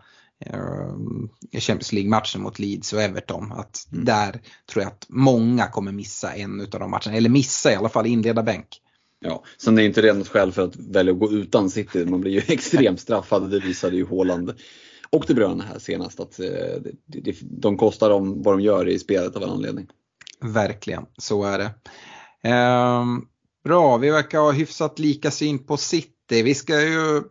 Champions 1.53 1.93
League-matchen 1.93 2.43
mot 2.43 2.59
Leeds 2.59 2.93
och 2.93 3.03
Everton. 3.03 3.53
Att 3.53 3.89
mm. 3.93 4.05
Där 4.05 4.41
tror 4.73 4.83
jag 4.83 4.93
att 4.93 5.07
många 5.09 5.67
kommer 5.67 5.93
missa 5.93 6.33
en 6.33 6.61
av 6.61 6.81
de 6.81 6.91
matcherna, 6.91 7.17
eller 7.17 7.31
missa 7.31 7.73
i 7.73 7.75
alla 7.75 7.89
fall 7.89 8.07
inleda 8.07 8.43
bänk. 8.43 8.67
Ja, 9.21 9.45
sen 9.59 9.79
är 9.79 9.83
inte 9.83 10.03
det 10.03 10.13
något 10.13 10.29
skäl 10.29 10.53
för 10.53 10.63
att 10.63 10.77
välja 10.77 11.13
att 11.13 11.19
gå 11.19 11.33
utan 11.33 11.71
City. 11.71 12.05
Man 12.05 12.21
blir 12.21 12.33
ju 12.33 12.39
extremt 12.49 13.01
straffad, 13.01 13.51
det 13.51 13.61
visade 13.61 13.97
ju 13.97 14.05
Håland 14.05 14.55
och 15.11 15.25
De 15.27 15.35
Bruyne 15.35 15.65
här 15.65 15.79
senast. 15.79 16.21
Att 16.21 16.41
eh, 16.41 16.47
de 17.41 17.77
kostar 17.77 18.11
dem 18.11 18.43
vad 18.43 18.55
de 18.55 18.61
gör 18.61 18.89
i 18.89 18.99
spelet 18.99 19.37
av 19.37 19.43
en 19.43 19.51
anledning. 19.51 19.87
Verkligen, 20.41 21.07
så 21.19 21.45
är 21.45 21.59
det. 21.59 21.71
Ehm, 22.49 23.25
bra, 23.65 23.97
vi 23.97 24.11
verkar 24.11 24.39
ha 24.39 24.53
hyfsat 24.53 24.99
lika 24.99 25.31
syn 25.31 25.67
på 25.67 25.77
City 25.77 26.12
City. 26.33 26.43
Vi 26.43 26.55
ska 26.55 26.81
ju 26.81 27.23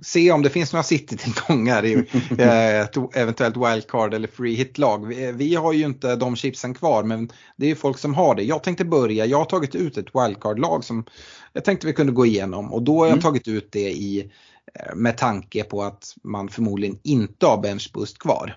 se 0.00 0.32
om 0.32 0.42
det 0.42 0.50
finns 0.50 0.72
några 0.72 0.82
City-tillgångar 0.82 1.84
i 1.84 1.94
eh, 2.38 2.80
ett 2.80 2.96
eventuellt 3.14 3.56
wildcard 3.56 4.14
eller 4.14 4.28
free 4.28 4.54
hit-lag. 4.54 5.06
Vi, 5.06 5.32
vi, 5.32 5.54
har 5.54 5.72
ju 5.72 5.84
inte 5.84 6.16
de 6.16 6.36
chipsen 6.36 6.74
kvar 6.74 7.04
men 7.04 7.30
det 7.56 7.70
är 7.70 7.74
folk 7.74 7.98
som 7.98 8.14
har 8.14 8.34
det. 8.34 8.42
Jag 8.42 8.62
tänkte 8.62 8.84
börja, 8.84 9.26
jag 9.26 9.38
har 9.38 9.44
tagit 9.44 9.74
ut 9.74 9.96
ett 9.96 10.14
wildcard-lag 10.14 10.84
som 10.84 11.04
jag 11.52 11.64
tänkte 11.64 11.86
vi 11.86 11.92
kunde 11.92 12.12
gå 12.12 12.26
igenom 12.26 12.72
och 12.72 12.82
då 12.82 12.98
har 12.98 13.06
jag 13.06 13.12
mm. 13.12 13.22
tagit 13.22 13.48
ut 13.48 13.68
det 13.72 13.90
i 13.90 14.30
eh, 14.74 14.94
med 14.94 15.18
tanke 15.18 15.64
på 15.64 15.82
att 15.82 16.14
man 16.22 16.48
förmodligen 16.48 16.98
inte 17.02 17.46
har 17.46 17.62
benchboost 17.62 18.18
kvar. 18.18 18.56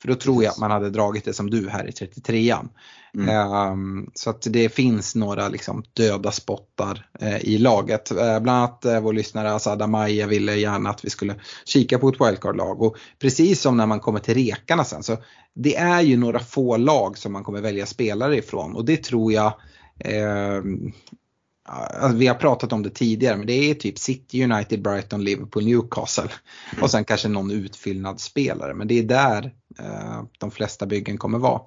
För 0.00 0.08
då 0.08 0.14
tror 0.14 0.44
jag 0.44 0.50
att 0.50 0.58
man 0.58 0.70
hade 0.70 0.90
dragit 0.90 1.24
det 1.24 1.32
som 1.32 1.50
du 1.50 1.68
här 1.68 1.88
i 1.88 1.90
33an. 1.90 2.68
Mm. 3.14 3.52
Um, 3.52 4.10
så 4.14 4.30
att 4.30 4.46
det 4.50 4.68
finns 4.68 5.14
några 5.14 5.48
liksom 5.48 5.84
döda 5.92 6.32
spottar 6.32 7.06
uh, 7.22 7.44
i 7.44 7.58
laget. 7.58 8.12
Uh, 8.12 8.16
bland 8.16 8.50
annat 8.50 8.84
uh, 8.86 9.00
vår 9.00 9.12
lyssnare 9.12 9.52
Asad 9.52 9.82
Amaya 9.82 10.26
ville 10.26 10.54
gärna 10.54 10.90
att 10.90 11.04
vi 11.04 11.10
skulle 11.10 11.34
kika 11.64 11.98
på 11.98 12.08
ett 12.08 12.20
wildcard-lag. 12.20 12.82
Och 12.82 12.96
precis 13.18 13.60
som 13.60 13.76
när 13.76 13.86
man 13.86 14.00
kommer 14.00 14.20
till 14.20 14.34
rekarna 14.34 14.84
sen 14.84 15.02
så 15.02 15.16
det 15.54 15.76
är 15.76 16.00
ju 16.00 16.16
några 16.16 16.38
få 16.38 16.76
lag 16.76 17.18
som 17.18 17.32
man 17.32 17.44
kommer 17.44 17.60
välja 17.60 17.86
spelare 17.86 18.36
ifrån 18.36 18.76
och 18.76 18.84
det 18.84 19.04
tror 19.04 19.32
jag 19.32 19.52
ehm, 20.04 20.92
Alltså, 21.70 22.18
vi 22.18 22.26
har 22.26 22.34
pratat 22.34 22.72
om 22.72 22.82
det 22.82 22.90
tidigare 22.90 23.36
men 23.36 23.46
det 23.46 23.70
är 23.70 23.74
typ 23.74 23.98
City, 23.98 24.44
United, 24.44 24.82
Brighton, 24.82 25.24
Liverpool, 25.24 25.64
Newcastle. 25.64 26.28
Mm. 26.72 26.82
Och 26.82 26.90
sen 26.90 27.04
kanske 27.04 27.28
någon 27.28 27.50
utfyllnadsspelare 27.50 28.74
men 28.74 28.88
det 28.88 28.98
är 28.98 29.02
där 29.02 29.54
eh, 29.78 30.22
de 30.38 30.50
flesta 30.50 30.86
byggen 30.86 31.18
kommer 31.18 31.38
vara. 31.38 31.60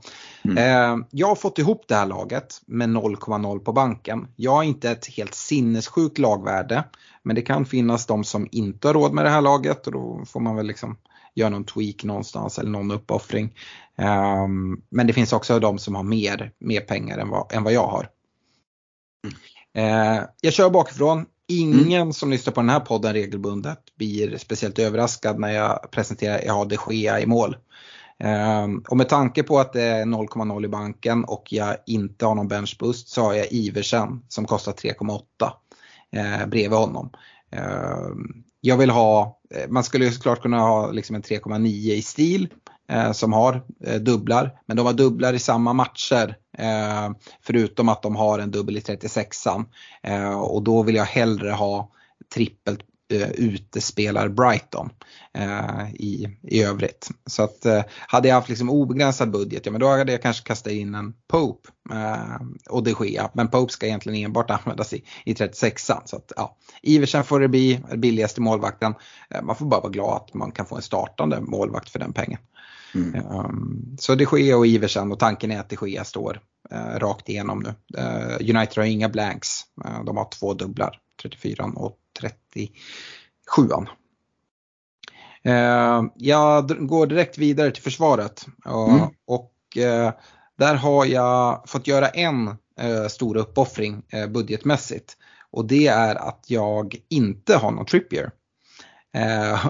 Mm. 0.43 0.57
Eh, 0.57 1.05
jag 1.11 1.27
har 1.27 1.35
fått 1.35 1.59
ihop 1.59 1.85
det 1.87 1.95
här 1.95 2.05
laget 2.05 2.61
med 2.65 2.89
0,0 2.89 3.59
på 3.59 3.73
banken. 3.73 4.27
Jag 4.35 4.51
har 4.51 4.63
inte 4.63 4.91
ett 4.91 5.07
helt 5.07 5.33
sinnessjukt 5.33 6.17
lagvärde 6.17 6.83
men 7.23 7.35
det 7.35 7.41
kan 7.41 7.65
finnas 7.65 8.05
de 8.05 8.23
som 8.23 8.47
inte 8.51 8.87
har 8.87 8.93
råd 8.93 9.13
med 9.13 9.25
det 9.25 9.31
här 9.31 9.41
laget 9.41 9.87
och 9.87 9.93
då 9.93 10.23
får 10.25 10.39
man 10.39 10.55
väl 10.55 10.67
liksom 10.67 10.97
göra 11.35 11.49
någon 11.49 11.63
tweak 11.63 12.03
någonstans 12.03 12.59
eller 12.59 12.69
någon 12.69 12.91
uppoffring. 12.91 13.53
Eh, 13.97 14.47
men 14.89 15.07
det 15.07 15.13
finns 15.13 15.33
också 15.33 15.59
de 15.59 15.79
som 15.79 15.95
har 15.95 16.03
mer, 16.03 16.51
mer 16.59 16.81
pengar 16.81 17.17
än 17.17 17.29
vad, 17.29 17.53
än 17.53 17.63
vad 17.63 17.73
jag 17.73 17.87
har. 17.87 18.09
Mm. 19.23 19.35
Eh, 19.73 20.21
jag 20.41 20.53
kör 20.53 20.69
bakifrån. 20.69 21.25
Ingen 21.47 22.01
mm. 22.01 22.13
som 22.13 22.31
lyssnar 22.31 22.53
på 22.53 22.61
den 22.61 22.69
här 22.69 22.79
podden 22.79 23.13
regelbundet 23.13 23.79
blir 23.97 24.37
speciellt 24.37 24.79
överraskad 24.79 25.39
när 25.39 25.51
jag 25.51 25.91
presenterar 25.91 26.41
jag 26.45 26.53
har 26.53 26.65
de 26.65 26.77
Gea 26.89 27.19
i 27.19 27.25
mål. 27.25 27.57
Eh, 28.19 28.67
och 28.89 28.97
med 28.97 29.09
tanke 29.09 29.43
på 29.43 29.59
att 29.59 29.73
det 29.73 29.81
är 29.81 30.05
0,0 30.05 30.65
i 30.65 30.67
banken 30.67 31.23
och 31.23 31.47
jag 31.49 31.77
inte 31.85 32.25
har 32.25 32.35
någon 32.35 32.47
benchboost 32.47 33.09
så 33.09 33.21
har 33.21 33.33
jag 33.33 33.47
Iversen 33.51 34.21
som 34.27 34.45
kostar 34.45 34.71
3,8 34.71 35.21
eh, 36.11 36.47
bredvid 36.47 36.79
honom. 36.79 37.09
Eh, 37.51 38.09
jag 38.61 38.77
vill 38.77 38.89
ha, 38.89 39.39
eh, 39.55 39.69
man 39.69 39.83
skulle 39.83 40.11
såklart 40.11 40.41
kunna 40.41 40.59
ha 40.59 40.91
liksom 40.91 41.15
en 41.15 41.21
3,9 41.21 41.67
i 41.93 42.01
stil 42.01 42.47
Eh, 42.89 43.11
som 43.11 43.33
har 43.33 43.63
eh, 43.85 43.95
dubblar. 43.95 44.51
Men 44.65 44.77
de 44.77 44.85
har 44.85 44.93
dubblar 44.93 45.33
i 45.33 45.39
samma 45.39 45.73
matcher. 45.73 46.37
Eh, 46.57 47.11
förutom 47.41 47.89
att 47.89 48.01
de 48.01 48.15
har 48.15 48.39
en 48.39 48.51
dubbel 48.51 48.77
i 48.77 48.79
36an. 48.79 49.65
Eh, 50.03 50.39
och 50.39 50.63
då 50.63 50.83
vill 50.83 50.95
jag 50.95 51.05
hellre 51.05 51.51
ha 51.51 51.91
trippelt 52.33 52.79
eh, 53.11 53.29
utespelar 53.29 54.27
Brighton 54.27 54.89
eh, 55.33 55.93
i, 55.93 56.37
i 56.41 56.63
övrigt. 56.63 57.09
Så 57.25 57.43
att 57.43 57.65
eh, 57.65 57.83
hade 58.07 58.27
jag 58.27 58.35
haft 58.35 58.49
liksom 58.49 58.69
obegränsad 58.69 59.31
budget, 59.31 59.65
ja 59.65 59.71
men 59.71 59.81
då 59.81 59.87
hade 59.87 60.11
jag 60.11 60.21
kanske 60.21 60.47
kastat 60.47 60.73
in 60.73 60.95
en 60.95 61.13
Pope 61.27 61.69
eh, 61.91 62.41
och 62.69 62.83
de 62.83 62.95
Gea. 62.99 63.29
Men 63.33 63.47
Pope 63.47 63.73
ska 63.73 63.85
egentligen 63.85 64.25
enbart 64.25 64.49
användas 64.65 64.93
i, 64.93 65.03
i 65.25 65.33
36an. 65.33 66.01
Så 66.05 66.15
att, 66.15 66.31
ja. 66.35 66.57
Iversen 66.81 67.23
får 67.23 67.39
det 67.39 67.47
bli, 67.47 67.83
billigaste 67.97 68.41
målvakten. 68.41 68.93
Eh, 69.29 69.41
man 69.41 69.55
får 69.55 69.65
bara 69.65 69.81
vara 69.81 69.91
glad 69.91 70.15
att 70.15 70.33
man 70.33 70.51
kan 70.51 70.65
få 70.65 70.75
en 70.75 70.81
startande 70.81 71.41
målvakt 71.41 71.89
för 71.89 71.99
den 71.99 72.13
pengen. 72.13 72.39
Mm. 72.95 73.25
Um, 73.25 73.97
så 73.99 74.15
de 74.15 74.25
Gea 74.31 74.57
och 74.57 74.67
Iversen 74.67 75.11
och 75.11 75.19
tanken 75.19 75.51
är 75.51 75.59
att 75.59 75.69
de 75.69 75.89
Gea 75.89 76.03
står 76.03 76.41
uh, 76.73 76.99
rakt 76.99 77.29
igenom 77.29 77.59
nu. 77.59 77.99
Uh, 78.01 78.55
United 78.55 78.77
har 78.77 78.83
inga 78.83 79.09
blanks. 79.09 79.49
Uh, 79.85 80.03
de 80.05 80.17
har 80.17 80.29
två 80.29 80.53
dubblar, 80.53 80.99
34 81.21 81.71
och 81.75 81.97
37. 82.19 82.73
Uh, 85.47 86.03
jag 86.15 86.87
går 86.87 87.07
direkt 87.07 87.37
vidare 87.37 87.71
till 87.71 87.83
försvaret 87.83 88.45
mm. 88.65 89.07
och 89.27 89.49
där 90.57 90.75
har 90.75 91.05
jag 91.05 91.69
fått 91.69 91.87
göra 91.87 92.07
en 92.09 92.55
stor 93.09 93.37
uppoffring 93.37 94.03
budgetmässigt 94.29 95.17
och 95.51 95.65
det 95.65 95.87
är 95.87 96.15
att 96.15 96.45
jag 96.47 96.95
inte 97.09 97.55
har 97.55 97.71
någon 97.71 97.85
Trippier. 97.85 98.31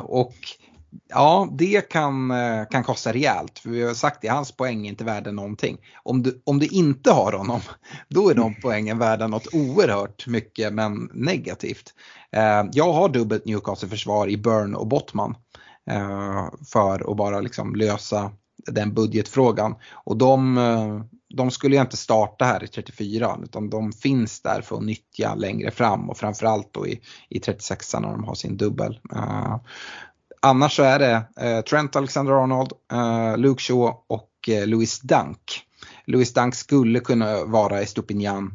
och 0.04 0.36
Ja, 1.08 1.48
det 1.52 1.90
kan, 1.90 2.32
eh, 2.32 2.66
kan 2.70 2.84
kosta 2.84 3.14
rejält. 3.14 3.60
För 3.60 3.70
vi 3.70 3.84
har 3.84 3.94
sagt 3.94 4.22
det, 4.22 4.28
hans 4.28 4.52
poäng 4.52 4.86
är 4.86 4.90
inte 4.90 5.04
värda 5.04 5.32
någonting. 5.32 5.78
Om 6.04 6.24
du, 6.24 6.42
om 6.46 6.60
du 6.60 6.68
inte 6.68 7.12
har 7.12 7.32
honom, 7.32 7.62
då 8.10 8.30
är 8.30 8.36
de 8.36 8.56
poängen 8.62 8.98
värda 8.98 9.28
något 9.28 9.54
oerhört 9.54 10.28
mycket 10.28 10.74
men 10.74 11.10
negativt. 11.14 11.94
Eh, 12.32 12.64
jag 12.72 12.94
har 12.94 13.10
dubbelt 13.10 13.46
Newcastle-försvar 13.46 14.28
i 14.28 14.38
Burn 14.38 14.76
och 14.76 14.88
Bottman. 14.88 15.36
Eh, 15.90 16.50
för 16.72 17.12
att 17.12 17.18
bara 17.18 17.40
liksom 17.40 17.76
lösa 17.76 18.32
den 18.72 18.94
budgetfrågan. 18.94 19.76
Och 19.94 20.18
de, 20.18 20.60
de 21.36 21.52
skulle 21.52 21.76
jag 21.76 21.84
inte 21.84 21.98
starta 21.98 22.46
här 22.46 22.64
i 22.64 22.68
34 22.68 23.38
utan 23.44 23.70
de 23.70 23.92
finns 23.92 24.42
där 24.42 24.62
för 24.62 24.76
att 24.76 24.84
nyttja 24.84 25.36
längre 25.36 25.72
fram 25.72 26.10
och 26.10 26.18
framförallt 26.18 26.74
då 26.74 26.88
i, 26.88 27.02
i 27.30 27.40
36 27.40 27.94
när 27.94 28.02
de 28.02 28.24
har 28.24 28.36
sin 28.36 28.58
dubbel. 28.58 29.00
Annars 30.46 30.76
så 30.76 30.84
är 30.84 31.00
det 31.00 31.26
eh, 31.42 31.62
Trent 31.62 31.96
Alexander-Arnold, 31.96 32.72
eh, 32.92 33.38
Luke 33.38 33.62
Shaw 33.62 33.94
och 34.08 34.50
eh, 34.50 34.68
Louis 34.68 35.00
Dunk. 35.00 35.62
Louis 36.06 36.34
Dunk 36.34 36.56
skulle 36.56 37.00
kunna 37.00 37.46
vara 37.46 37.82
i 37.82 37.86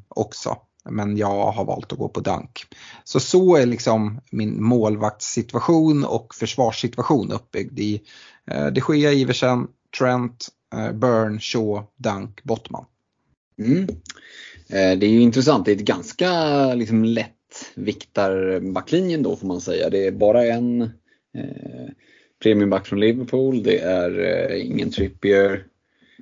också. 0.08 0.56
Men 0.90 1.16
jag 1.16 1.52
har 1.52 1.64
valt 1.64 1.92
att 1.92 1.98
gå 1.98 2.08
på 2.08 2.20
Dunk. 2.20 2.66
Så 3.04 3.20
så 3.20 3.56
är 3.56 3.66
liksom 3.66 4.20
min 4.30 4.62
målvaktssituation 4.62 6.04
och 6.04 6.34
försvarssituation 6.34 7.32
uppbyggd 7.32 7.78
i 7.78 8.00
eh, 8.50 8.66
De 8.66 8.82
Gea, 8.88 9.12
Iversen, 9.12 9.66
Trent, 9.98 10.48
eh, 10.74 10.92
Burn, 10.92 11.40
Shaw, 11.40 11.82
Dunk, 11.96 12.42
Bottman. 12.44 12.84
Mm. 13.58 13.82
Eh, 14.68 14.98
det 14.98 15.06
är 15.06 15.10
ju 15.10 15.20
intressant, 15.20 15.64
det 15.64 15.72
är 15.72 15.76
ett 15.76 15.82
ganska 15.82 16.30
liksom, 16.74 17.04
lätt 17.04 17.34
viktarbacklinjen 17.74 19.22
då 19.22 19.36
får 19.36 19.46
man 19.46 19.60
säga. 19.60 19.90
Det 19.90 20.06
är 20.06 20.12
bara 20.12 20.44
en 20.44 20.82
Eh, 20.82 20.88
premiumback 22.42 22.86
från 22.86 23.00
Liverpool, 23.00 23.62
det 23.62 23.78
är 23.78 24.18
eh, 24.20 24.66
ingen 24.66 24.90
Trippier. 24.90 25.64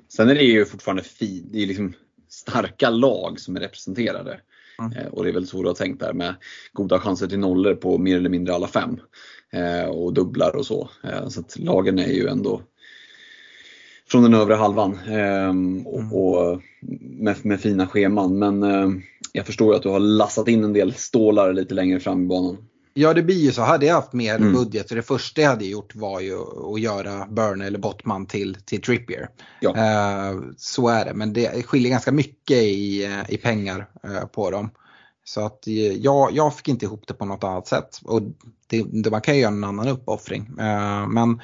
Sen 0.09 0.29
är 0.29 0.35
det 0.35 0.43
ju 0.45 0.65
fortfarande 0.65 1.03
fi, 1.03 1.45
det 1.51 1.63
är 1.63 1.67
liksom 1.67 1.93
starka 2.29 2.91
lag 2.91 3.41
som 3.41 3.57
är 3.57 3.61
representerade. 3.61 4.41
Mm. 4.79 4.93
Eh, 4.93 5.07
och 5.07 5.25
det 5.25 5.31
är 5.31 5.35
väl 5.35 5.47
så 5.47 5.63
du 5.63 5.69
har 5.69 5.75
tänkt 5.75 6.01
där 6.01 6.13
med 6.13 6.35
goda 6.73 6.99
chanser 6.99 7.27
till 7.27 7.39
nollor 7.39 7.75
på 7.75 7.99
mer 7.99 8.17
eller 8.17 8.31
mindre 8.31 8.55
alla 8.55 8.69
fem. 8.69 9.01
Eh, 9.53 9.89
och 9.89 10.15
dubblar 10.15 10.57
och 10.57 10.67
så. 10.67 10.91
Eh, 11.05 11.29
så 11.29 11.41
att 11.41 11.59
lagen 11.59 11.99
är 11.99 12.13
ju 12.13 12.29
ändå 12.29 12.63
från 14.09 14.23
den 14.23 14.35
övre 14.35 14.55
halvan 14.55 14.99
ehm, 15.09 15.87
och, 15.87 16.01
mm. 16.01 16.13
och 16.13 16.63
med, 17.01 17.37
med, 17.43 17.61
fina 17.61 17.87
scheman. 17.87 18.39
Men 18.39 18.63
jag 19.33 19.47
förstår 19.47 19.73
ju 19.73 19.77
att 19.77 19.83
du 19.83 19.89
har 19.89 20.01
lassat 20.01 20.49
in 20.49 20.65
en 20.65 20.73
del 20.73 20.95
stålar 20.95 21.53
lite 21.53 21.75
längre 21.75 22.01
fram 22.01 22.23
i 22.23 22.27
banan. 22.27 22.57
Ja 22.99 23.15
det 23.15 23.23
blir 23.23 23.37
ju 23.37 23.53
så. 23.53 23.63
Hade 23.63 23.87
jag 23.87 23.95
haft 23.95 24.13
mer 24.13 24.35
mm. 24.35 24.53
budget 24.53 24.89
så 24.89 24.95
det 24.95 25.03
första 25.03 25.41
jag 25.41 25.51
hade 25.51 25.67
gjort 25.67 25.95
var 25.95 26.21
ju 26.21 26.39
att 26.75 26.81
göra 26.81 27.27
Burn 27.27 27.61
eller 27.61 27.79
Bottman 27.79 28.27
till, 28.27 28.57
till 28.65 28.83
Trippier. 28.83 29.29
Ja. 29.61 29.71
Uh, 29.71 30.43
så 30.57 30.89
är 30.89 31.05
det 31.05 31.15
men 31.15 31.33
det 31.33 31.67
skiljer 31.67 31.91
ganska 31.91 32.13
mycket 32.13 32.57
i, 32.57 33.05
eh, 33.05 33.31
i 33.31 33.37
pengar 33.37 33.89
uh, 34.09 34.27
på 34.27 34.51
dem. 34.51 34.71
Så 35.25 35.47
att 35.47 35.59
jag, 35.97 36.33
jag 36.33 36.57
fick 36.57 36.69
inte 36.69 36.85
ihop 36.85 37.05
det 37.07 37.15
på 37.15 37.25
något 37.25 37.45
annat 37.45 37.67
sätt. 37.67 38.01
Och 38.05 38.23
det, 38.67 38.85
det, 39.03 39.11
man 39.11 39.21
kan 39.21 39.35
ju 39.35 39.41
göra 39.41 39.53
en 39.53 39.65
annan 39.65 39.89
uppoffring. 39.89 40.43
Uh, 40.61 41.09
men 41.09 41.41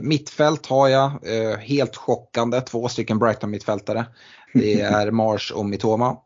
mittfält 0.00 0.66
har 0.66 0.88
jag 0.88 1.10
helt 1.60 1.96
chockande 1.96 2.60
två 2.60 2.88
stycken 2.88 3.18
Brighton 3.18 3.50
mittfältare. 3.50 4.06
Det 4.54 4.80
är 4.80 5.10
Mars 5.10 5.52
och 5.52 5.66
Mitoma. 5.66 6.16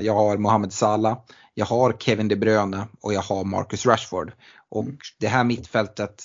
jag 0.00 0.14
har 0.14 0.36
Mohamed 0.36 0.72
Salah 0.72 1.18
jag 1.54 1.66
har 1.66 1.92
Kevin 1.92 2.28
De 2.28 2.36
Bruyne 2.36 2.86
och 3.00 3.14
jag 3.14 3.20
har 3.20 3.44
Marcus 3.44 3.86
Rashford. 3.86 4.32
Och 4.68 4.82
mm. 4.82 4.98
det 5.18 5.28
här 5.28 5.44
mittfältet, 5.44 6.24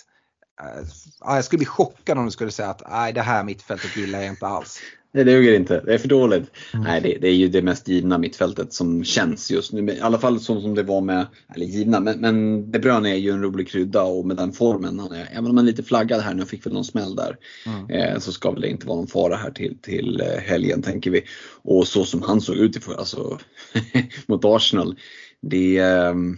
äh, 0.62 1.36
jag 1.36 1.46
skulle 1.46 1.58
bli 1.58 1.66
chockad 1.66 2.18
om 2.18 2.26
du 2.26 2.32
skulle 2.32 2.52
säga 2.52 2.70
att 2.70 2.82
nej, 2.90 3.14
det 3.14 3.22
här 3.22 3.44
mittfältet 3.44 3.98
gillar 3.98 4.20
jag 4.20 4.28
inte 4.28 4.48
alls. 4.48 4.80
Det 5.18 5.24
duger 5.24 5.54
inte, 5.54 5.82
det 5.86 5.94
är 5.94 5.98
för 5.98 6.08
dåligt. 6.08 6.52
Mm. 6.74 6.84
Nej, 6.84 7.02
det, 7.02 7.18
det, 7.22 7.28
är 7.28 7.34
ju 7.34 7.48
det 7.48 7.62
mest 7.62 7.88
givna 7.88 8.18
mittfältet 8.18 8.74
som 8.74 9.04
känns 9.04 9.52
just 9.52 9.74
nu. 9.74 9.94
I 9.94 10.00
alla 10.00 10.20
fall 10.20 10.40
så 10.40 10.62
som 10.62 10.76
det 10.76 10.84
var 10.84 11.02
med, 11.02 11.28
eller 11.56 11.66
givna, 11.66 12.00
men, 12.00 12.20
men 12.20 12.72
De 12.72 12.80
Bruyne 12.80 13.10
är 13.10 13.16
ju 13.16 13.32
en 13.32 13.42
rolig 13.42 13.68
krydda 13.68 14.04
och 14.04 14.26
med 14.26 14.38
den 14.38 14.52
formen 14.52 15.00
han 15.00 15.12
är, 15.12 15.28
även 15.32 15.46
om 15.46 15.58
han 15.58 15.68
är 15.68 15.72
lite 15.72 15.84
flaggad 15.84 16.22
här 16.22 16.34
nu, 16.34 16.46
fick 16.46 16.66
väl 16.66 16.74
någon 16.74 16.86
smäll 16.86 17.16
där, 17.16 17.38
mm. 17.66 17.90
eh, 17.90 18.20
så 18.20 18.32
ska 18.32 18.52
väl 18.52 18.62
det 18.62 18.70
inte 18.70 18.88
vara 18.88 18.98
någon 18.98 19.08
fara 19.08 19.36
här 19.36 19.52
till, 19.52 19.78
till 19.82 20.22
eh, 20.22 20.42
helgen 20.42 20.82
tänker 20.82 21.12
vi. 21.12 21.22
Och 21.62 21.88
så 21.88 22.06
som 22.06 22.22
han 22.22 22.42
såg 22.42 22.56
ut 22.56 22.78
i 22.78 22.80
alltså, 22.98 23.40
mot 24.28 24.46
Arsenal, 24.46 24.96
det, 25.42 25.78
ehm, 25.78 26.38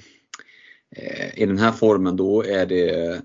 eh, 0.96 1.44
i 1.44 1.46
den 1.46 1.58
här 1.58 1.72
formen 1.72 2.16
då 2.16 2.44
är 2.44 2.66
det 2.66 3.22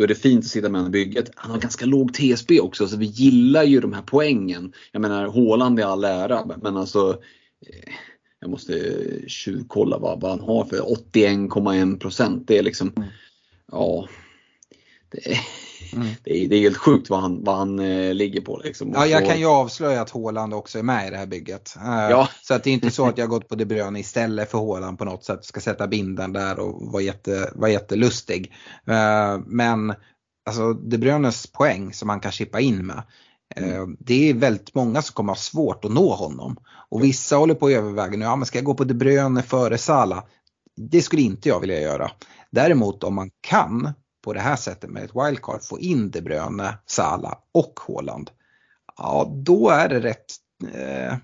då 0.00 0.04
är 0.04 0.08
det 0.08 0.14
fint 0.14 0.44
att 0.44 0.50
sitta 0.50 0.68
med 0.68 0.80
honom 0.80 0.94
i 0.94 1.04
bygget. 1.04 1.30
Han 1.34 1.50
har 1.50 1.58
ganska 1.58 1.86
låg 1.86 2.14
TSB 2.14 2.60
också 2.60 2.88
så 2.88 2.96
vi 2.96 3.06
gillar 3.06 3.62
ju 3.62 3.80
de 3.80 3.92
här 3.92 4.02
poängen. 4.02 4.72
Jag 4.92 5.02
menar 5.02 5.26
Håland 5.26 5.80
är 5.80 5.84
all 5.84 6.04
ära 6.04 6.44
men 6.62 6.76
alltså 6.76 7.10
eh, 7.66 7.92
jag 8.40 8.50
måste 8.50 8.94
tjuvkolla 9.26 9.98
vad, 9.98 10.20
vad 10.20 10.30
han 10.30 10.40
har 10.40 10.64
för 10.64 10.76
81,1 10.76 11.98
procent. 11.98 12.48
Det 12.48 12.58
är 12.58 12.62
liksom, 12.62 12.92
mm. 12.96 13.08
ja. 13.72 14.08
Det 15.10 15.30
är, 15.30 15.40
mm. 15.92 16.06
det, 16.24 16.44
är, 16.44 16.48
det 16.48 16.56
är 16.56 16.60
helt 16.60 16.76
sjukt 16.76 17.10
vad 17.10 17.20
han, 17.20 17.44
vad 17.44 17.56
han 17.56 17.78
eh, 17.78 18.14
ligger 18.14 18.40
på. 18.40 18.60
Liksom. 18.64 18.92
Ja, 18.94 19.06
jag 19.06 19.26
kan 19.26 19.38
ju 19.38 19.46
avslöja 19.46 20.00
att 20.00 20.10
Håland 20.10 20.54
också 20.54 20.78
är 20.78 20.82
med 20.82 21.06
i 21.06 21.10
det 21.10 21.16
här 21.16 21.26
bygget. 21.26 21.76
Eh, 21.76 22.10
ja. 22.10 22.28
Så 22.42 22.54
att 22.54 22.64
det 22.64 22.70
är 22.70 22.74
inte 22.74 22.90
så 22.90 23.06
att 23.06 23.18
jag 23.18 23.28
gått 23.28 23.48
på 23.48 23.54
De 23.54 23.64
Bruyne 23.64 24.00
istället 24.00 24.50
för 24.50 24.58
Håland 24.58 24.98
på 24.98 25.04
något 25.04 25.24
sätt. 25.24 25.44
Ska 25.44 25.60
sätta 25.60 25.86
binden 25.86 26.32
där 26.32 26.58
och 26.58 26.92
vara 26.92 27.02
jätte, 27.02 27.50
var 27.54 27.68
jättelustig. 27.68 28.52
Eh, 28.86 29.38
men 29.46 29.94
alltså 30.46 30.72
De 30.72 30.98
Bruynes 30.98 31.46
poäng 31.46 31.92
som 31.92 32.08
han 32.08 32.20
kan 32.20 32.32
chippa 32.32 32.60
in 32.60 32.86
med. 32.86 33.02
Eh, 33.56 33.74
mm. 33.74 33.96
Det 34.00 34.30
är 34.30 34.34
väldigt 34.34 34.74
många 34.74 35.02
som 35.02 35.14
kommer 35.14 35.30
ha 35.30 35.36
svårt 35.36 35.84
att 35.84 35.92
nå 35.92 36.14
honom. 36.14 36.56
Och 36.90 37.04
vissa 37.04 37.36
håller 37.36 37.54
på 37.54 37.66
att 37.66 37.72
överväga 37.72 38.16
nu, 38.16 38.24
ja 38.24 38.36
men 38.36 38.46
ska 38.46 38.58
jag 38.58 38.64
gå 38.64 38.74
på 38.74 38.84
De 38.84 38.94
Bruyne 38.94 39.42
före 39.42 39.78
Sala? 39.78 40.24
Det 40.76 41.02
skulle 41.02 41.22
inte 41.22 41.48
jag 41.48 41.60
vilja 41.60 41.80
göra. 41.80 42.10
Däremot 42.50 43.04
om 43.04 43.14
man 43.14 43.30
kan 43.40 43.92
på 44.22 44.32
det 44.32 44.40
här 44.40 44.56
sättet 44.56 44.90
med 44.90 45.04
ett 45.04 45.14
wildcard 45.14 45.62
få 45.62 45.78
in 45.78 46.10
De 46.10 46.20
Bruyne, 46.20 46.78
Sala 46.86 47.38
och 47.52 47.80
Haaland. 47.88 48.30
Ja, 48.96 49.32
då 49.34 49.68
är 49.68 49.88
det 49.88 50.00
rätt, 50.00 50.26
eh, 50.74 51.16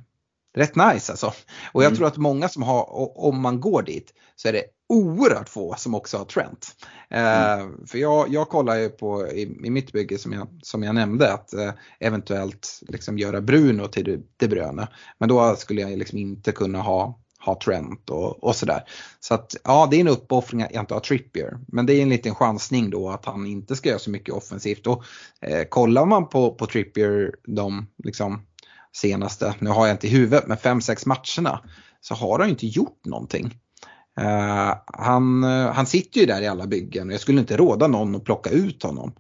rätt 0.57 0.77
nice 0.77 1.13
alltså. 1.13 1.27
Och 1.73 1.83
jag 1.83 1.87
mm. 1.87 1.97
tror 1.97 2.07
att 2.07 2.17
många 2.17 2.49
som 2.49 2.63
har, 2.63 2.87
om 3.19 3.41
man 3.41 3.61
går 3.61 3.83
dit, 3.83 4.15
så 4.37 4.49
är 4.49 4.53
det 4.53 4.65
oerhört 4.89 5.49
få 5.49 5.75
som 5.79 5.95
också 5.95 6.19
har 6.19 6.25
Trent. 6.25 6.77
Eh, 7.11 7.53
mm. 7.53 7.87
för 7.87 7.99
jag, 7.99 8.29
jag 8.29 8.49
kollar 8.49 8.77
ju 8.77 8.89
på 8.89 9.27
i, 9.27 9.43
i, 9.43 9.71
mitt 9.71 9.93
bygge 9.93 10.19
som 10.19 10.33
jag, 10.33 10.49
som 10.63 10.83
jag 10.83 10.95
nämnde 10.95 11.33
att 11.33 11.55
eh, 11.55 11.73
eventuellt 12.01 12.81
liksom 12.89 13.19
göra 13.19 13.41
Bruno 13.41 13.87
till 13.89 14.23
De 14.37 14.49
Bruyne. 14.49 14.89
Men 15.19 15.29
då 15.29 15.57
skulle 15.57 15.81
jag 15.81 15.99
liksom 15.99 16.19
inte 16.19 16.53
kunna 16.53 16.81
ha 16.81 17.21
ha 17.47 17.61
Trent 17.61 18.11
och, 18.11 18.45
och 18.45 18.57
sådär. 18.57 18.83
Så 19.21 19.35
att 19.35 19.57
ja, 19.65 19.89
det 19.91 19.97
är 19.97 20.01
en 20.01 20.09
uppoffring 20.09 20.63
att 20.63 20.73
inte 20.73 20.95
ha 20.95 21.01
Trippier. 21.01 21.59
Men 21.69 21.87
det 21.87 21.95
är 21.95 22.03
en 22.03 22.09
liten 22.09 22.35
chansning 22.35 22.91
då 22.91 23.11
att 23.11 23.25
han 23.25 23.47
inte 23.47 23.77
ska 23.77 23.89
göra 23.89 23.99
så 23.99 24.11
mycket 24.11 24.35
offensivt. 24.35 24.87
Och 24.87 25.05
eh, 25.41 25.65
kollar 25.65 26.07
man 26.07 26.29
på, 26.29 26.55
på 26.55 26.67
Trippier 26.67 27.35
de 27.45 27.87
liksom, 28.05 28.43
senaste, 28.97 29.55
nu 29.59 29.71
har 29.71 29.87
jag 29.87 29.95
inte 29.95 30.07
i 30.07 30.11
huvudet, 30.11 30.47
men 30.47 30.57
5-6 30.57 31.09
matcherna 31.09 31.61
så 32.01 32.15
har 32.15 32.39
han 32.39 32.49
ju 32.49 32.51
inte 32.51 32.67
gjort 32.67 33.05
någonting. 33.05 33.55
Uh, 34.21 34.75
han, 34.87 35.45
uh, 35.45 35.73
han 35.73 35.87
sitter 35.87 36.21
ju 36.21 36.27
där 36.27 36.43
i 36.43 36.47
alla 36.47 36.67
byggen 36.67 37.09
och 37.09 37.13
jag 37.13 37.21
skulle 37.21 37.41
inte 37.41 37.57
råda 37.57 37.87
någon 37.87 38.15
att 38.15 38.25
plocka 38.25 38.51
ut 38.51 38.83
honom. 38.83 39.13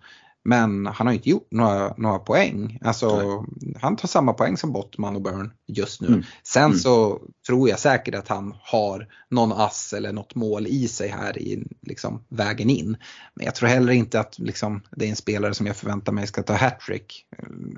Men 0.46 0.86
han 0.86 1.06
har 1.06 1.14
inte 1.14 1.30
gjort 1.30 1.48
några, 1.50 1.94
några 1.96 2.18
poäng. 2.18 2.78
Alltså, 2.84 3.44
han 3.80 3.96
tar 3.96 4.08
samma 4.08 4.32
poäng 4.32 4.56
som 4.56 4.72
Bottman 4.72 5.16
och 5.16 5.22
Burn 5.22 5.52
just 5.66 6.00
nu. 6.00 6.06
Mm. 6.08 6.22
Sen 6.42 6.64
mm. 6.64 6.78
så 6.78 7.20
tror 7.46 7.68
jag 7.68 7.78
säkert 7.78 8.14
att 8.14 8.28
han 8.28 8.54
har 8.60 9.08
någon 9.30 9.52
ass 9.52 9.92
eller 9.92 10.12
något 10.12 10.34
mål 10.34 10.66
i 10.66 10.88
sig 10.88 11.08
här 11.08 11.38
i 11.38 11.64
liksom, 11.82 12.24
vägen 12.28 12.70
in. 12.70 12.96
Men 13.34 13.44
jag 13.44 13.54
tror 13.54 13.68
heller 13.68 13.92
inte 13.92 14.20
att 14.20 14.38
liksom, 14.38 14.82
det 14.90 15.04
är 15.04 15.10
en 15.10 15.16
spelare 15.16 15.54
som 15.54 15.66
jag 15.66 15.76
förväntar 15.76 16.12
mig 16.12 16.26
ska 16.26 16.42
ta 16.42 16.54
hattrick. 16.54 17.26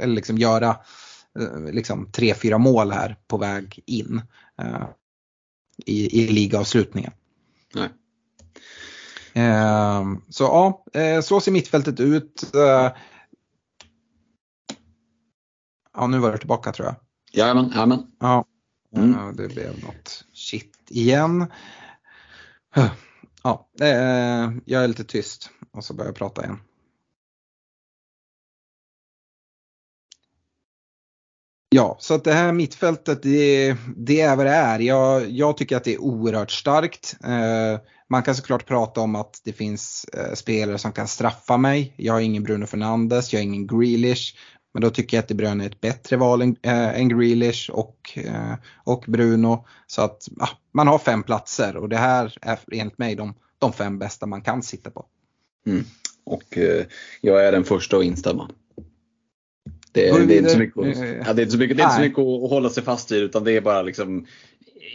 Eller 0.00 0.14
liksom 0.14 0.38
göra 0.38 0.76
eh, 1.40 1.72
liksom, 1.72 2.12
tre, 2.12 2.34
fyra 2.34 2.58
mål 2.58 2.92
här 2.92 3.16
på 3.28 3.38
väg 3.38 3.82
in 3.86 4.22
uh, 4.62 4.88
i, 5.86 6.22
i 6.22 6.28
ligaavslutningen. 6.28 7.12
Nej. 7.74 7.88
Ehm, 9.38 10.20
så 10.28 10.44
ja, 10.44 10.84
eh, 11.00 11.20
så 11.20 11.40
ser 11.40 11.52
mittfältet 11.52 12.00
ut. 12.00 12.54
Eh, 12.54 12.92
ja, 15.94 16.06
nu 16.06 16.18
var 16.18 16.32
det 16.32 16.38
tillbaka 16.38 16.72
tror 16.72 16.86
jag. 16.86 16.96
Jajamän, 17.32 17.70
jajamän. 17.70 18.06
Ja, 18.20 18.44
mm. 18.96 19.14
Eh, 19.14 19.28
det 19.28 19.48
blev 19.48 19.84
något 19.84 20.24
shit 20.32 20.76
igen. 20.88 21.46
Ja, 23.42 23.68
jag 24.64 24.84
är 24.84 24.88
lite 24.88 25.04
tyst 25.04 25.50
och 25.72 25.84
så 25.84 25.94
börjar 25.94 26.08
jag 26.08 26.16
prata 26.16 26.44
igen. 26.44 26.58
Ja, 31.78 31.96
så 32.00 32.14
att 32.14 32.24
det 32.24 32.32
här 32.32 32.52
mittfältet 32.52 33.22
det, 33.22 33.76
det 33.96 34.20
är 34.20 34.36
vad 34.36 34.46
det 34.46 34.52
är. 34.52 34.78
Jag, 34.78 35.30
jag 35.30 35.56
tycker 35.56 35.76
att 35.76 35.84
det 35.84 35.94
är 35.94 36.00
oerhört 36.00 36.50
starkt. 36.50 37.16
Eh, 37.24 37.80
man 38.08 38.22
kan 38.22 38.34
såklart 38.34 38.66
prata 38.66 39.00
om 39.00 39.14
att 39.14 39.40
det 39.44 39.52
finns 39.52 40.06
eh, 40.12 40.34
spelare 40.34 40.78
som 40.78 40.92
kan 40.92 41.08
straffa 41.08 41.56
mig. 41.56 41.94
Jag 41.96 42.12
har 42.12 42.20
ingen 42.20 42.42
Bruno 42.42 42.66
Fernandes, 42.66 43.32
jag 43.32 43.40
har 43.40 43.44
ingen 43.44 43.66
Grealish. 43.66 44.34
Men 44.74 44.82
då 44.82 44.90
tycker 44.90 45.16
jag 45.16 45.22
att 45.22 45.28
De 45.28 45.34
Bruyne 45.34 45.64
är 45.64 45.68
ett 45.68 45.80
bättre 45.80 46.16
val 46.16 46.42
än, 46.42 46.56
eh, 46.62 47.00
än 47.00 47.08
Grealish 47.08 47.70
och, 47.70 48.12
eh, 48.14 48.54
och 48.84 49.04
Bruno. 49.06 49.66
Så 49.86 50.02
att 50.02 50.28
ah, 50.40 50.50
man 50.72 50.88
har 50.88 50.98
fem 50.98 51.22
platser 51.22 51.76
och 51.76 51.88
det 51.88 51.96
här 51.96 52.38
är 52.42 52.58
enligt 52.72 52.98
mig 52.98 53.14
de, 53.14 53.34
de 53.58 53.72
fem 53.72 53.98
bästa 53.98 54.26
man 54.26 54.42
kan 54.42 54.62
sitta 54.62 54.90
på. 54.90 55.06
Mm. 55.66 55.84
Och 56.24 56.58
eh, 56.58 56.84
jag 57.20 57.46
är 57.46 57.52
den 57.52 57.64
första 57.64 57.96
att 57.96 58.04
instämma. 58.04 58.50
Det, 59.98 60.26
det, 60.26 60.34
är 60.34 60.38
inte 60.38 60.50
så 60.50 60.58
mycket, 60.58 60.98
ja, 61.26 61.32
det 61.32 61.42
är 61.42 61.44
inte 61.44 61.50
så 61.50 61.58
mycket, 61.58 61.76
det 61.76 61.82
är 61.82 61.84
inte 61.84 61.96
så 61.96 62.00
mycket 62.00 62.18
att 62.18 62.50
hålla 62.50 62.70
sig 62.70 62.82
fast 62.82 63.12
vid 63.12 63.22
utan 63.22 63.44
det 63.44 63.52
är 63.52 63.60
bara 63.60 63.82
liksom 63.82 64.26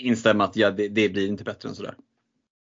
instämma 0.01 0.43
att 0.43 0.55
ja, 0.55 0.71
det, 0.71 0.87
det 0.87 1.09
blir 1.09 1.27
inte 1.27 1.43
bättre 1.43 1.69
än 1.69 1.75
sådär. 1.75 1.95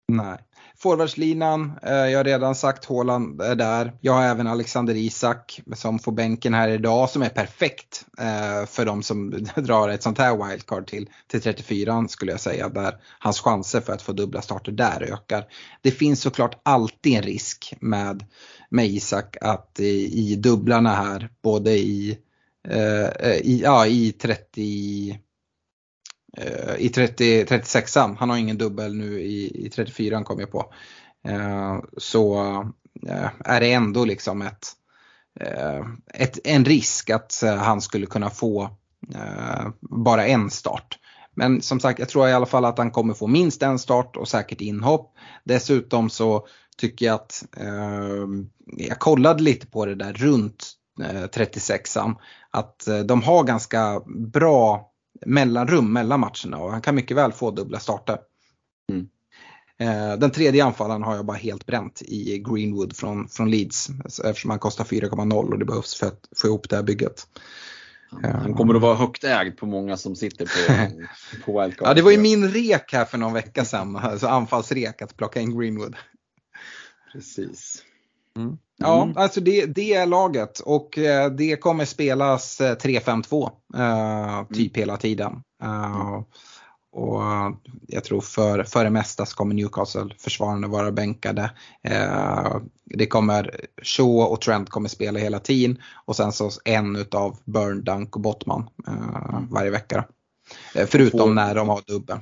Nej. 0.07 0.37
Forwardslinan, 0.77 1.71
eh, 1.83 1.93
jag 1.93 2.19
har 2.19 2.23
redan 2.23 2.55
sagt 2.55 2.85
Håland 2.85 3.41
är 3.41 3.55
där. 3.55 3.93
Jag 4.01 4.13
har 4.13 4.23
även 4.23 4.47
Alexander 4.47 4.95
Isak 4.95 5.61
som 5.75 5.99
får 5.99 6.11
bänken 6.11 6.53
här 6.53 6.69
idag 6.69 7.09
som 7.09 7.21
är 7.21 7.29
perfekt 7.29 8.05
eh, 8.19 8.65
för 8.65 8.85
de 8.85 9.03
som 9.03 9.31
drar 9.55 9.89
ett 9.89 10.03
sånt 10.03 10.17
här 10.17 10.49
wildcard 10.49 10.87
till, 10.87 11.09
till 11.27 11.41
34 11.41 12.07
skulle 12.07 12.31
jag 12.31 12.39
säga. 12.39 12.69
Där 12.69 12.97
hans 13.19 13.39
chanser 13.39 13.81
för 13.81 13.93
att 13.93 14.01
få 14.01 14.11
dubbla 14.11 14.41
starter 14.41 14.71
där 14.71 15.13
ökar. 15.13 15.45
Det 15.81 15.91
finns 15.91 16.21
såklart 16.21 16.61
alltid 16.63 17.17
en 17.17 17.23
risk 17.23 17.73
med, 17.79 18.25
med 18.69 18.85
Isak 18.85 19.37
att 19.41 19.79
i, 19.79 20.19
i 20.19 20.35
dubblarna 20.35 20.95
här, 20.95 21.29
både 21.43 21.71
i, 21.71 22.17
Eh, 22.69 23.05
eh, 23.05 23.37
i, 23.37 23.61
ja, 23.63 23.87
i 23.87 24.11
30 24.11 25.19
Eh, 26.37 26.75
i 26.77 26.89
30, 26.89 27.43
36an. 27.43 28.15
Han 28.19 28.29
har 28.29 28.37
ingen 28.37 28.57
dubbel 28.57 28.95
nu 28.95 29.21
i, 29.21 29.65
i 29.65 29.69
34 29.69 30.23
kom 30.23 30.39
jag 30.39 30.51
på. 30.51 30.73
Eh, 31.27 31.79
så 31.97 32.37
eh, 33.07 33.29
är 33.39 33.59
det 33.59 33.73
ändå 33.73 34.05
liksom 34.05 34.41
ett, 34.41 34.67
eh, 35.39 35.85
ett, 36.13 36.39
en 36.43 36.65
risk 36.65 37.09
att 37.09 37.43
eh, 37.43 37.55
han 37.55 37.81
skulle 37.81 38.05
kunna 38.05 38.29
få 38.29 38.63
eh, 39.15 39.67
bara 39.81 40.27
en 40.27 40.49
start. 40.49 40.99
Men 41.33 41.61
som 41.61 41.79
sagt, 41.79 41.99
jag 41.99 42.09
tror 42.09 42.29
i 42.29 42.33
alla 42.33 42.45
fall 42.45 42.65
att 42.65 42.77
han 42.77 42.91
kommer 42.91 43.13
få 43.13 43.27
minst 43.27 43.63
en 43.63 43.79
start 43.79 44.17
och 44.17 44.27
säkert 44.27 44.61
inhopp. 44.61 45.13
Dessutom 45.43 46.09
så 46.09 46.47
tycker 46.77 47.05
jag 47.05 47.15
att, 47.15 47.45
eh, 47.57 48.27
jag 48.77 48.99
kollade 48.99 49.43
lite 49.43 49.67
på 49.67 49.85
det 49.85 49.95
där 49.95 50.13
runt 50.13 50.73
36an, 50.99 52.15
att 52.51 52.87
eh, 52.87 52.99
de 52.99 53.21
har 53.23 53.43
ganska 53.43 54.01
bra 54.07 54.91
mellanrum 55.25 55.93
mellan 55.93 56.19
matcherna 56.19 56.57
och 56.57 56.71
han 56.71 56.81
kan 56.81 56.95
mycket 56.95 57.17
väl 57.17 57.31
få 57.31 57.51
dubbla 57.51 57.79
starter. 57.79 58.17
Mm. 58.91 59.07
Eh, 59.77 60.19
den 60.19 60.31
tredje 60.31 60.65
anfallaren 60.65 61.03
har 61.03 61.15
jag 61.15 61.25
bara 61.25 61.37
helt 61.37 61.65
bränt 61.65 62.01
i 62.01 62.39
Greenwood 62.39 62.95
från, 62.95 63.27
från 63.27 63.51
Leeds 63.51 63.89
eftersom 64.23 64.49
han 64.49 64.59
kostar 64.59 64.83
4,0 64.83 65.51
och 65.51 65.59
det 65.59 65.65
behövs 65.65 65.95
för 65.95 66.07
att 66.07 66.29
få 66.35 66.47
ihop 66.47 66.69
det 66.69 66.75
här 66.75 66.83
bygget. 66.83 67.27
Han 68.21 68.53
kommer 68.53 68.75
att 68.75 68.81
vara 68.81 68.95
högt 68.95 69.23
ägd 69.23 69.57
på 69.57 69.65
många 69.65 69.97
som 69.97 70.15
sitter 70.15 70.45
på, 70.45 70.97
på 71.45 71.61
wildcard. 71.61 71.87
Ja, 71.87 71.93
det 71.93 72.01
var 72.01 72.11
ju 72.11 72.17
min 72.17 72.49
rek 72.49 72.93
här 72.93 73.05
för 73.05 73.17
någon 73.17 73.33
vecka 73.33 73.65
sedan, 73.65 73.95
alltså 73.95 74.27
anfallsrek 74.27 75.01
att 75.01 75.17
plocka 75.17 75.39
in 75.39 75.59
Greenwood. 75.59 75.95
Precis. 77.13 77.83
Mm. 78.37 78.57
Ja, 78.77 79.03
mm. 79.03 79.17
alltså 79.17 79.41
det, 79.41 79.65
det, 79.65 79.93
är 79.93 80.05
laget 80.05 80.59
och 80.59 80.97
eh, 80.97 81.31
det 81.31 81.55
kommer 81.55 81.85
spelas 81.85 82.61
3-5-2 82.61 83.49
uh, 83.75 83.81
eh, 83.81 84.47
typ 84.47 84.77
mm. 84.77 84.81
hela 84.81 84.97
tiden. 84.97 85.31
Uh, 85.63 86.21
och 86.95 87.21
jag 87.87 88.03
tror 88.03 88.21
för, 88.21 88.63
för 88.63 88.83
det 88.83 88.89
mesta 88.89 89.25
så 89.25 89.35
kommer 89.35 89.55
Newcastle-försvararna 89.55 90.67
vara 90.67 90.91
bänkade. 90.91 91.51
Eh, 91.83 92.57
det 92.85 93.07
kommer 93.07 93.61
Shaw 93.81 94.23
och 94.23 94.41
Trent 94.41 94.69
kommer 94.69 94.89
spela 94.89 95.19
hela 95.19 95.39
tiden 95.39 95.81
och 96.05 96.15
sen 96.15 96.31
så 96.31 96.51
en 96.65 96.95
utav 96.95 97.37
Burn, 97.45 97.83
Dunk 97.83 98.15
och 98.15 98.21
Bottman 98.21 98.69
eh, 98.87 99.29
mm. 99.29 99.47
varje 99.49 99.71
vecka. 99.71 100.05
Eh, 100.75 100.85
förutom 100.87 101.19
två, 101.19 101.33
när 101.33 101.55
de 101.55 101.69
har 101.69 101.81
dubbeln. 101.87 102.21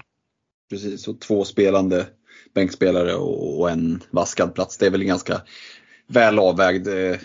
Precis, 0.69 1.07
och 1.07 1.21
två 1.21 1.45
spelande 1.45 2.05
bänkspelare 2.53 3.15
och 3.15 3.69
en 3.69 4.03
vaskad 4.11 4.55
plats. 4.55 4.77
Det 4.77 4.85
är 4.85 4.91
väl 4.91 5.03
ganska 5.03 5.41
väl 6.13 6.39
avvägd 6.39 6.87
eh, 6.87 7.19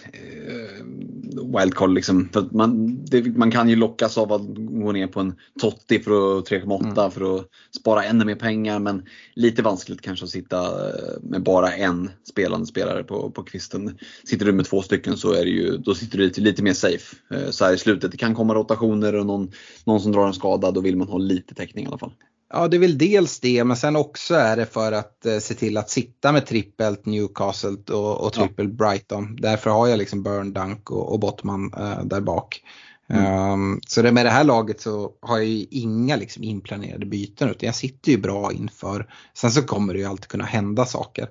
wildcard. 1.58 1.94
Liksom. 1.94 2.28
För 2.32 2.48
man, 2.52 3.04
det, 3.04 3.36
man 3.36 3.50
kan 3.50 3.68
ju 3.68 3.76
lockas 3.76 4.18
av 4.18 4.32
att 4.32 4.42
gå 4.56 4.92
ner 4.92 5.06
på 5.06 5.20
en 5.20 5.34
Totti 5.60 5.98
för 5.98 6.40
3,8 6.40 6.98
mm. 6.98 7.10
för 7.10 7.36
att 7.36 7.46
spara 7.80 8.04
ännu 8.04 8.24
mer 8.24 8.34
pengar. 8.34 8.78
Men 8.78 9.02
lite 9.34 9.62
vanskligt 9.62 10.00
kanske 10.00 10.24
att 10.24 10.30
sitta 10.30 10.88
eh, 10.88 11.22
med 11.22 11.42
bara 11.42 11.72
en 11.72 12.10
spelande 12.30 12.66
spelare 12.66 13.04
på, 13.04 13.30
på 13.30 13.42
kvisten. 13.42 13.98
Sitter 14.24 14.46
du 14.46 14.52
med 14.52 14.64
två 14.64 14.82
stycken 14.82 15.16
så 15.16 15.32
är 15.32 15.44
det 15.44 15.50
ju, 15.50 15.76
då 15.76 15.94
sitter 15.94 16.18
du 16.18 16.24
lite, 16.24 16.40
lite 16.40 16.62
mer 16.62 16.74
safe. 16.74 17.16
Eh, 17.34 17.50
så 17.50 17.64
här 17.64 17.74
i 17.74 17.78
slutet, 17.78 18.10
det 18.10 18.16
kan 18.16 18.34
komma 18.34 18.54
rotationer 18.54 19.14
och 19.14 19.26
någon, 19.26 19.50
någon 19.84 20.00
som 20.00 20.12
drar 20.12 20.26
en 20.26 20.34
skada, 20.34 20.70
då 20.70 20.80
vill 20.80 20.96
man 20.96 21.08
ha 21.08 21.18
lite 21.18 21.54
täckning 21.54 21.84
i 21.84 21.88
alla 21.88 21.98
fall. 21.98 22.12
Ja, 22.50 22.68
det 22.68 22.76
är 22.76 22.80
väl 22.80 22.98
dels 22.98 23.40
det, 23.40 23.64
men 23.64 23.76
sen 23.76 23.96
också 23.96 24.34
är 24.34 24.56
det 24.56 24.66
för 24.66 24.92
att 24.92 25.26
eh, 25.26 25.38
se 25.38 25.54
till 25.54 25.76
att 25.76 25.90
sitta 25.90 26.32
med 26.32 26.46
trippelt 26.46 27.06
Newcastle 27.06 27.76
och, 27.92 28.20
och 28.20 28.32
trippel 28.32 28.66
ja. 28.68 28.72
Brighton. 28.72 29.36
Därför 29.36 29.70
har 29.70 29.86
jag 29.86 29.98
liksom 29.98 30.22
Burn, 30.22 30.52
Dunk 30.52 30.90
och, 30.90 31.12
och 31.12 31.20
Bottman 31.20 31.72
eh, 31.76 32.04
där 32.04 32.20
bak. 32.20 32.62
Mm. 33.10 33.52
Um, 33.52 33.80
så 33.86 34.02
det, 34.02 34.12
med 34.12 34.26
det 34.26 34.30
här 34.30 34.44
laget 34.44 34.80
så 34.80 35.12
har 35.20 35.36
jag 35.36 35.46
ju 35.46 35.66
inga 35.70 36.16
liksom 36.16 36.44
inplanerade 36.44 37.06
byten 37.06 37.50
utan 37.50 37.66
jag 37.66 37.74
sitter 37.74 38.12
ju 38.12 38.18
bra 38.18 38.52
inför. 38.52 39.06
Sen 39.34 39.50
så 39.50 39.62
kommer 39.62 39.94
det 39.94 40.00
ju 40.00 40.06
alltid 40.06 40.28
kunna 40.28 40.44
hända 40.44 40.84
saker. 40.84 41.28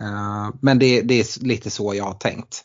Uh, 0.00 0.50
men 0.60 0.78
det, 0.78 1.02
det, 1.02 1.20
är 1.20 1.44
lite 1.44 1.70
så 1.70 1.94
jag 1.94 2.04
har 2.04 2.14
tänkt. 2.14 2.64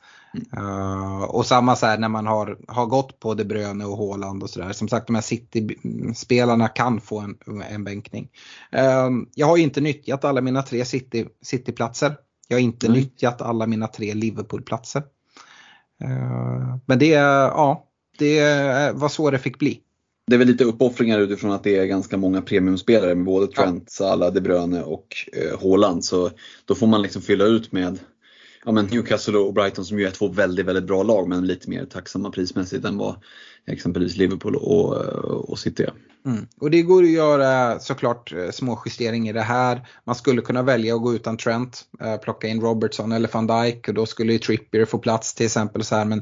Uh, 0.58 1.24
och 1.24 1.46
samma 1.46 1.76
så 1.76 1.86
här 1.86 1.98
när 1.98 2.10
man 2.10 2.28
har, 2.28 2.58
har 2.68 2.86
gått 2.86 3.20
på 3.20 3.34
De 3.34 3.44
Bruyne 3.44 3.86
och 3.86 3.98
Haaland 3.98 4.44
och 4.44 4.50
sådär. 4.50 4.72
Som 4.74 4.88
sagt 4.88 5.08
de 5.08 5.16
här 5.16 5.22
City-spelarna 5.22 6.68
kan 6.68 7.02
få 7.02 7.20
en, 7.20 7.36
en 7.70 7.84
bänkning. 7.84 8.30
Uh, 8.76 9.10
jag 9.36 9.48
har 9.48 9.58
inte 9.58 9.82
nyttjat 9.82 10.26
alla 10.26 10.42
mina 10.42 10.62
tre 10.62 10.86
City, 10.86 11.26
City-platser. 11.42 12.18
Jag 12.48 12.58
har 12.58 12.62
inte 12.62 12.88
mm. 12.88 13.00
nyttjat 13.00 13.42
alla 13.42 13.68
mina 13.68 13.88
tre 13.88 14.14
Liverpool-platser. 14.14 15.04
Uh, 16.04 16.78
men 16.86 17.00
det, 17.00 17.08
ja, 17.08 17.86
det 18.20 18.42
var 18.94 19.10
så 19.10 19.32
det 19.32 19.40
fick 19.40 19.60
bli. 19.60 19.82
Det 20.28 20.36
är 20.36 20.38
väl 20.38 20.48
lite 20.48 20.64
uppoffringar 20.64 21.20
utifrån 21.20 21.52
att 21.52 21.64
det 21.64 21.78
är 21.78 21.86
ganska 21.86 22.18
många 22.18 22.42
premiumspelare 22.42 23.16
med 23.16 23.26
både 23.26 23.48
Trent, 23.48 23.84
ja. 23.86 23.90
Salah, 23.90 24.34
De 24.34 24.42
Bruyne 24.42 24.84
och 24.84 25.08
eh, 25.34 25.62
Haaland. 25.62 26.06
Så 26.06 26.32
då 26.66 26.76
får 26.76 26.88
man 26.88 27.02
liksom 27.02 27.22
fylla 27.22 27.46
ut 27.46 27.72
med 27.72 28.00
ja, 28.66 28.72
men 28.72 28.86
Newcastle 28.86 29.38
och 29.38 29.54
Brighton 29.54 29.86
som 29.86 30.00
ju 30.00 30.06
är 30.06 30.12
två 30.12 30.28
väldigt, 30.28 30.66
väldigt 30.66 30.84
bra 30.84 31.04
lag 31.04 31.28
men 31.28 31.48
lite 31.48 31.70
mer 31.70 31.86
tacksamma 31.86 32.32
prismässigt 32.32 32.86
än 32.86 32.98
vad 32.98 33.16
exempelvis 33.68 34.18
Liverpool 34.18 34.56
och, 34.56 34.94
och 35.50 35.60
City 35.60 35.84
är. 35.84 35.94
Mm. 36.26 36.48
Och 36.58 36.72
det 36.72 36.82
går 36.82 37.04
att 37.04 37.10
göra 37.10 37.80
såklart 37.80 38.34
eh, 38.34 38.50
små 38.52 38.82
justeringar 38.86 39.30
i 39.30 39.34
det 39.34 39.42
här. 39.42 39.88
Man 40.04 40.16
skulle 40.16 40.42
kunna 40.42 40.64
välja 40.64 40.96
att 40.96 41.02
gå 41.02 41.14
utan 41.14 41.38
Trent, 41.38 41.86
eh, 42.02 42.18
plocka 42.18 42.48
in 42.48 42.62
Robertson 42.62 43.12
eller 43.12 43.30
van 43.34 43.48
Dijk 43.48 43.88
och 43.88 43.94
då 43.94 44.06
skulle 44.06 44.34
ju 44.34 44.40
Trippier 44.40 44.86
få 44.86 44.98
plats 44.98 45.34
till 45.34 45.46
exempel. 45.46 45.84
Så 45.84 45.96
här. 45.96 46.06
Men 46.06 46.22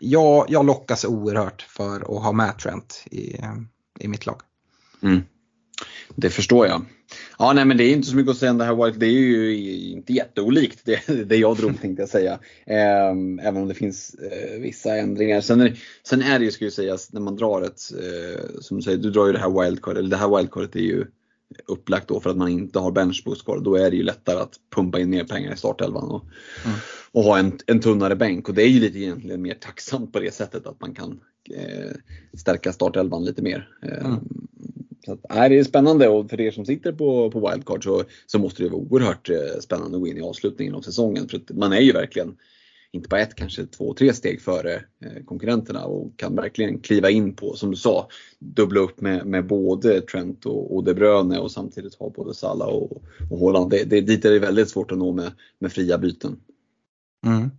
jag, 0.00 0.46
jag 0.48 0.66
lockas 0.66 1.04
oerhört 1.04 1.62
för 1.62 1.96
att 2.00 2.22
ha 2.24 2.32
med 2.32 2.58
Trent 2.58 3.04
i, 3.10 3.38
eh, 3.38 3.54
i 4.00 4.08
mitt 4.08 4.26
lag. 4.26 4.40
Mm. 5.02 5.20
Det 6.14 6.30
förstår 6.30 6.66
jag. 6.66 6.84
Ja, 7.38 7.52
nej 7.52 7.64
men 7.64 7.76
det 7.76 7.84
är 7.84 7.92
inte 7.92 8.08
så 8.08 8.16
mycket 8.16 8.30
att 8.30 8.36
säga 8.36 8.50
om 8.50 8.58
det 8.58 8.64
här 8.64 8.84
White. 8.84 8.98
Det 8.98 9.06
är 9.06 9.10
ju 9.10 9.54
inte 9.90 10.12
jätteolikt 10.12 10.80
det, 10.84 11.24
det 11.24 11.36
jag 11.36 11.56
drog 11.56 11.80
tänkte 11.80 12.02
jag 12.02 12.08
säga. 12.08 12.38
Ehm, 12.66 13.38
även 13.38 13.62
om 13.62 13.68
det 13.68 13.74
finns 13.74 14.14
eh, 14.14 14.60
vissa 14.60 14.96
ändringar. 14.96 15.40
Sen 15.40 15.60
är, 15.60 15.78
sen 16.02 16.22
är 16.22 16.38
det 16.38 16.44
ju, 16.44 16.50
ska 16.50 16.64
ju 16.64 16.70
sägas, 16.70 17.12
när 17.12 17.20
man 17.20 17.36
drar 17.36 17.62
ett, 17.62 17.80
eh, 17.92 18.60
som 18.60 18.76
du 18.76 18.82
säger, 18.82 18.98
du 18.98 19.10
drar 19.10 19.26
ju 19.26 19.32
det 19.32 19.38
här 19.38 19.62
wildcard, 19.62 19.96
eller 19.96 20.10
det 20.10 20.16
här 20.16 20.36
wildcardet 20.36 20.76
är 20.76 20.80
ju 20.80 21.06
upplagt 21.66 22.08
då 22.08 22.20
för 22.20 22.30
att 22.30 22.36
man 22.36 22.48
inte 22.48 22.78
har 22.78 22.90
benchboost 22.90 23.44
kvar. 23.44 23.60
Då 23.60 23.76
är 23.76 23.90
det 23.90 23.96
ju 23.96 24.02
lättare 24.02 24.38
att 24.38 24.52
pumpa 24.74 25.00
in 25.00 25.10
mer 25.10 25.24
pengar 25.24 25.52
i 25.52 25.56
startelvan 25.56 26.10
och, 26.10 26.24
mm. 26.64 26.76
och 27.12 27.22
ha 27.22 27.38
en, 27.38 27.58
en 27.66 27.80
tunnare 27.80 28.16
bänk. 28.16 28.48
Och 28.48 28.54
det 28.54 28.62
är 28.62 28.68
ju 28.68 28.80
lite 28.80 28.98
egentligen 28.98 29.42
mer 29.42 29.54
tacksamt 29.54 30.12
på 30.12 30.20
det 30.20 30.34
sättet 30.34 30.66
att 30.66 30.80
man 30.80 30.94
kan 30.94 31.20
eh, 31.50 31.90
stärka 32.38 32.72
startelvan 32.72 33.24
lite 33.24 33.42
mer. 33.42 33.68
Eh, 33.82 34.06
mm. 34.06 34.18
Så 35.08 35.14
att, 35.14 35.26
nej, 35.34 35.48
det 35.48 35.58
är 35.58 35.64
spännande 35.64 36.08
och 36.08 36.30
för 36.30 36.40
er 36.40 36.50
som 36.50 36.64
sitter 36.64 36.92
på, 36.92 37.30
på 37.30 37.50
wildcard 37.50 37.84
så, 37.84 38.04
så 38.26 38.38
måste 38.38 38.62
det 38.62 38.68
vara 38.68 38.80
oerhört 38.80 39.30
eh, 39.30 39.60
spännande 39.60 39.96
att 39.96 40.00
gå 40.00 40.08
in 40.08 40.16
i 40.16 40.22
avslutningen 40.22 40.74
av 40.74 40.80
säsongen. 40.80 41.28
För 41.28 41.40
man 41.54 41.72
är 41.72 41.80
ju 41.80 41.92
verkligen 41.92 42.36
inte 42.92 43.08
bara 43.08 43.20
ett, 43.20 43.34
kanske 43.34 43.66
två, 43.66 43.94
tre 43.94 44.12
steg 44.12 44.40
före 44.40 44.74
eh, 44.74 45.24
konkurrenterna 45.24 45.84
och 45.84 46.16
kan 46.16 46.36
verkligen 46.36 46.80
kliva 46.80 47.10
in 47.10 47.34
på, 47.34 47.56
som 47.56 47.70
du 47.70 47.76
sa, 47.76 48.08
dubbla 48.38 48.80
upp 48.80 49.00
med, 49.00 49.26
med 49.26 49.46
både 49.46 50.00
Trent 50.00 50.46
och, 50.46 50.76
och 50.76 50.84
De 50.84 50.94
Bruyne 50.94 51.38
och 51.38 51.50
samtidigt 51.50 51.94
ha 51.94 52.10
både 52.10 52.34
Salah 52.34 52.68
och, 52.68 53.02
och 53.30 53.38
Haaland. 53.38 53.70
Det, 53.70 53.84
det, 53.84 54.00
dit 54.00 54.24
är 54.24 54.30
det 54.30 54.38
väldigt 54.38 54.68
svårt 54.68 54.92
att 54.92 54.98
nå 54.98 55.12
med, 55.12 55.32
med 55.58 55.72
fria 55.72 55.98
byten. 55.98 56.40
Mm. 57.26 57.50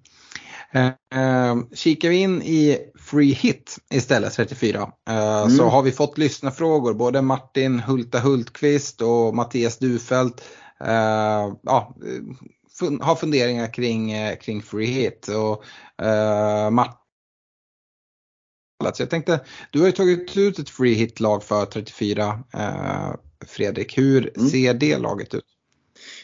Eh, 0.74 1.58
kikar 1.74 2.10
vi 2.10 2.16
in 2.16 2.42
i 2.42 2.78
Free 3.00 3.34
Hit 3.34 3.78
istället 3.94 4.34
34 4.34 4.92
eh, 5.10 5.42
mm. 5.42 5.50
så 5.50 5.70
har 5.70 5.82
vi 5.82 5.92
fått 5.92 6.18
lyssnarfrågor. 6.18 6.94
Både 6.94 7.22
Martin 7.22 7.80
Hulta 7.80 8.20
Hultqvist 8.20 9.02
och 9.02 9.36
Mattias 9.36 9.78
Dufelt 9.78 10.44
eh, 10.80 11.54
ja, 11.62 11.96
fun 12.80 13.02
har 13.02 13.16
funderingar 13.16 13.74
kring, 13.74 14.12
eh, 14.12 14.38
kring 14.38 14.62
Free 14.62 14.86
Hit. 14.86 15.28
Och, 15.28 15.64
eh, 16.06 16.70
Martin 16.70 17.00
så 18.94 19.02
jag 19.02 19.10
tänkte, 19.10 19.40
du 19.72 19.80
har 19.80 19.86
ju 19.86 19.92
tagit 19.92 20.38
ut 20.38 20.60
ett 20.60 20.70
free 20.70 20.94
hit-lag 20.94 21.44
för 21.44 21.66
34 21.66 22.44
eh, 22.54 23.12
Fredrik. 23.46 23.98
Hur 23.98 24.38
mm. 24.38 24.50
ser 24.50 24.74
det 24.74 24.98
laget 24.98 25.34
ut? 25.34 25.46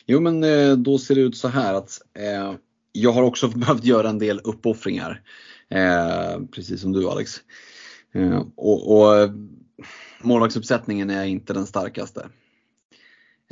Jo 0.05 0.19
men 0.19 0.43
eh, 0.43 0.71
då 0.71 0.97
ser 0.97 1.15
det 1.15 1.21
ut 1.21 1.37
så 1.37 1.47
här 1.47 1.73
att 1.73 2.01
eh, 2.19 2.53
jag 2.95 3.11
har 3.11 3.23
också 3.23 3.47
behövt 3.57 3.83
göra 3.83 4.09
en 4.09 4.19
del 4.19 4.41
uppoffringar. 4.43 5.21
Eh, 5.69 6.39
precis 6.51 6.81
som 6.81 6.91
du 6.91 7.07
Alex. 7.07 7.41
Eh, 8.13 8.43
och, 8.55 8.97
och 8.97 9.29
målvaktsuppsättningen 10.21 11.09
är 11.09 11.25
inte 11.25 11.53
den 11.53 11.65
starkaste. 11.65 12.27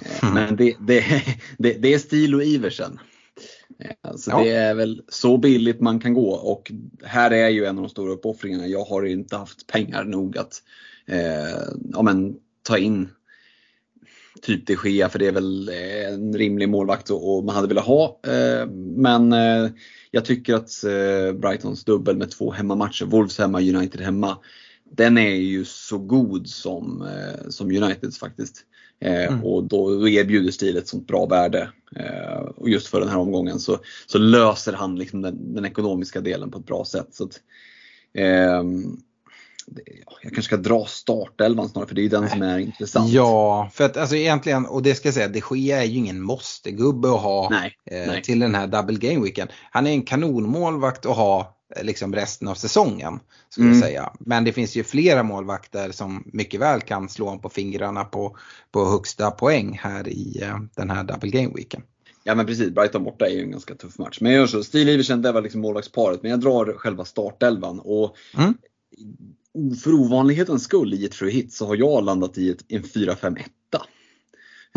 Eh, 0.01 0.23
mm. 0.23 0.33
Men 0.33 0.55
det, 0.55 0.75
det, 0.79 1.03
det, 1.57 1.73
det, 1.73 1.93
är 1.93 1.99
stil 1.99 2.35
och 2.35 2.43
Iversen. 2.43 2.99
Alltså 4.01 4.31
ja. 4.31 4.43
Det 4.43 4.51
är 4.51 4.75
väl 4.75 5.03
så 5.07 5.37
billigt 5.37 5.81
man 5.81 5.99
kan 5.99 6.13
gå 6.13 6.29
och 6.29 6.71
här 7.03 7.31
är 7.31 7.49
ju 7.49 7.65
en 7.65 7.77
av 7.77 7.83
de 7.83 7.89
stora 7.89 8.11
uppoffringarna. 8.11 8.67
Jag 8.67 8.85
har 8.85 9.05
inte 9.05 9.37
haft 9.37 9.67
pengar 9.67 10.03
nog 10.03 10.37
att 10.37 10.63
eh, 11.07 11.73
ja, 11.91 12.01
men, 12.01 12.35
ta 12.63 12.77
in 12.77 13.09
typ 14.41 14.67
de 14.67 14.77
Gea 14.83 15.09
för 15.09 15.19
det 15.19 15.27
är 15.27 15.31
väl 15.31 15.69
en 16.13 16.33
rimlig 16.37 16.69
målvakt 16.69 17.09
och 17.09 17.43
man 17.43 17.55
hade 17.55 17.67
velat 17.67 17.85
ha. 17.85 18.19
Eh, 18.27 18.67
men 18.95 19.33
eh, 19.33 19.69
jag 20.11 20.25
tycker 20.25 20.53
att 20.53 20.83
eh, 20.83 21.33
Brightons 21.33 21.83
dubbel 21.83 22.17
med 22.17 22.31
två 22.31 22.51
hemmamatcher, 22.51 23.05
Wolves 23.05 23.39
hemma, 23.39 23.61
United 23.61 24.01
hemma, 24.01 24.37
den 24.91 25.17
är 25.17 25.35
ju 25.35 25.65
så 25.65 25.97
god 25.97 26.47
som, 26.47 27.07
som 27.49 27.67
Uniteds 27.67 28.19
faktiskt. 28.19 28.65
Eh, 29.01 29.27
Mm. 29.27 29.43
Och 29.43 29.63
då, 29.63 29.99
då 29.99 30.09
erbjuder 30.09 30.51
Steel 30.51 30.77
ett 30.77 30.87
sånt 30.87 31.07
bra 31.07 31.25
värde. 31.25 31.69
Eh, 31.95 32.39
och 32.39 32.69
just 32.69 32.87
för 32.87 32.99
den 32.99 33.09
här 33.09 33.17
omgången 33.17 33.59
så, 33.59 33.79
så 34.07 34.17
löser 34.17 34.73
han 34.73 34.95
liksom 34.95 35.21
den, 35.21 35.53
den 35.53 35.65
ekonomiska 35.65 36.21
delen 36.21 36.51
på 36.51 36.59
ett 36.59 36.65
bra 36.65 36.85
sätt. 36.85 37.07
Så 37.11 37.23
att, 37.23 37.39
det, 38.13 38.21
ja, 38.21 38.63
jag 40.21 40.21
kanske 40.21 40.41
ska 40.41 40.57
dra 40.57 40.85
startelvan 40.85 41.69
snarare 41.69 41.87
för 41.87 41.95
det 41.95 42.05
är 42.05 42.09
den 42.09 42.29
som 42.29 42.41
är 42.41 42.59
intressant. 42.59 43.09
Ja, 43.09 43.69
för 43.73 43.83
att 43.83 43.97
alltså 43.97 44.15
egentligen, 44.15 44.65
och 44.65 44.83
det 44.83 44.95
ska 44.95 45.07
jag 45.07 45.13
säga, 45.15 45.27
de 45.27 45.41
Gea 45.57 45.81
är 45.83 45.85
ju 45.87 45.97
ingen 45.97 46.21
måste-gubbe 46.21 47.07
att 47.15 47.21
ha 47.21 47.49
Nej, 47.51 47.77
eh, 47.91 48.07
nej. 48.07 48.21
till 48.23 48.39
den 48.39 48.55
här 48.55 48.67
double 48.67 48.97
game 48.97 49.23
weekend. 49.23 49.49
Han 49.71 49.87
är 49.87 49.91
en 49.91 50.01
kanonmålvakt 50.03 51.05
att 51.05 51.15
ha 51.15 51.57
eh, 51.75 51.83
liksom 51.83 52.15
resten 52.15 52.47
av 52.47 52.55
säsongen. 52.55 53.19
Skulle 53.49 53.67
Mm. 53.67 53.79
jag 53.79 53.87
säga. 53.87 54.13
Men 54.19 54.43
det 54.43 54.53
finns 54.53 54.75
ju 54.75 54.83
flera 54.83 55.23
målvakter 55.23 55.91
som 55.91 56.23
mycket 56.33 56.59
väl 56.59 56.81
kan 56.81 57.09
slå 57.09 57.25
honom 57.25 57.41
på 57.41 57.49
fingrarna 57.49 58.03
på, 58.03 58.37
på 58.71 58.85
högsta 58.89 59.31
poäng 59.31 59.79
här 59.83 60.07
i 60.07 60.39
eh, 60.41 60.57
den 60.75 60.89
här 60.89 61.03
double 61.03 61.29
game 61.29 61.53
weekend. 61.55 61.83
Ja 62.23 62.35
men 62.35 62.45
precis, 62.45 62.69
Brighton 62.69 63.03
borta 63.03 63.25
är 63.25 63.29
ju 63.31 63.41
en 63.41 63.51
ganska 63.51 63.75
tuff 63.75 63.97
match. 63.97 64.17
Men 64.21 64.31
jag 64.31 64.39
gör 64.39 64.47
så, 64.47 64.63
Stil 64.63 64.89
Iversen 64.89 65.21
det 65.21 65.31
var 65.31 65.41
liksom 65.41 65.61
målvaktsparet. 65.61 66.21
Men 66.21 66.31
jag 66.31 66.39
drar 66.39 66.73
själva 66.77 67.05
startelvan. 67.05 67.79
Och 67.79 68.15
Mm. 68.37 68.53
För 69.83 69.93
ovanlighetens 69.93 70.63
skull 70.63 70.93
i 70.93 71.05
ett 71.05 71.15
free 71.15 71.31
hit 71.31 71.53
så 71.53 71.65
har 71.65 71.75
jag 71.75 72.03
landat 72.03 72.37
i 72.37 72.49
ett, 72.49 72.65
en 72.67 72.83
4-5-1. 72.83 73.39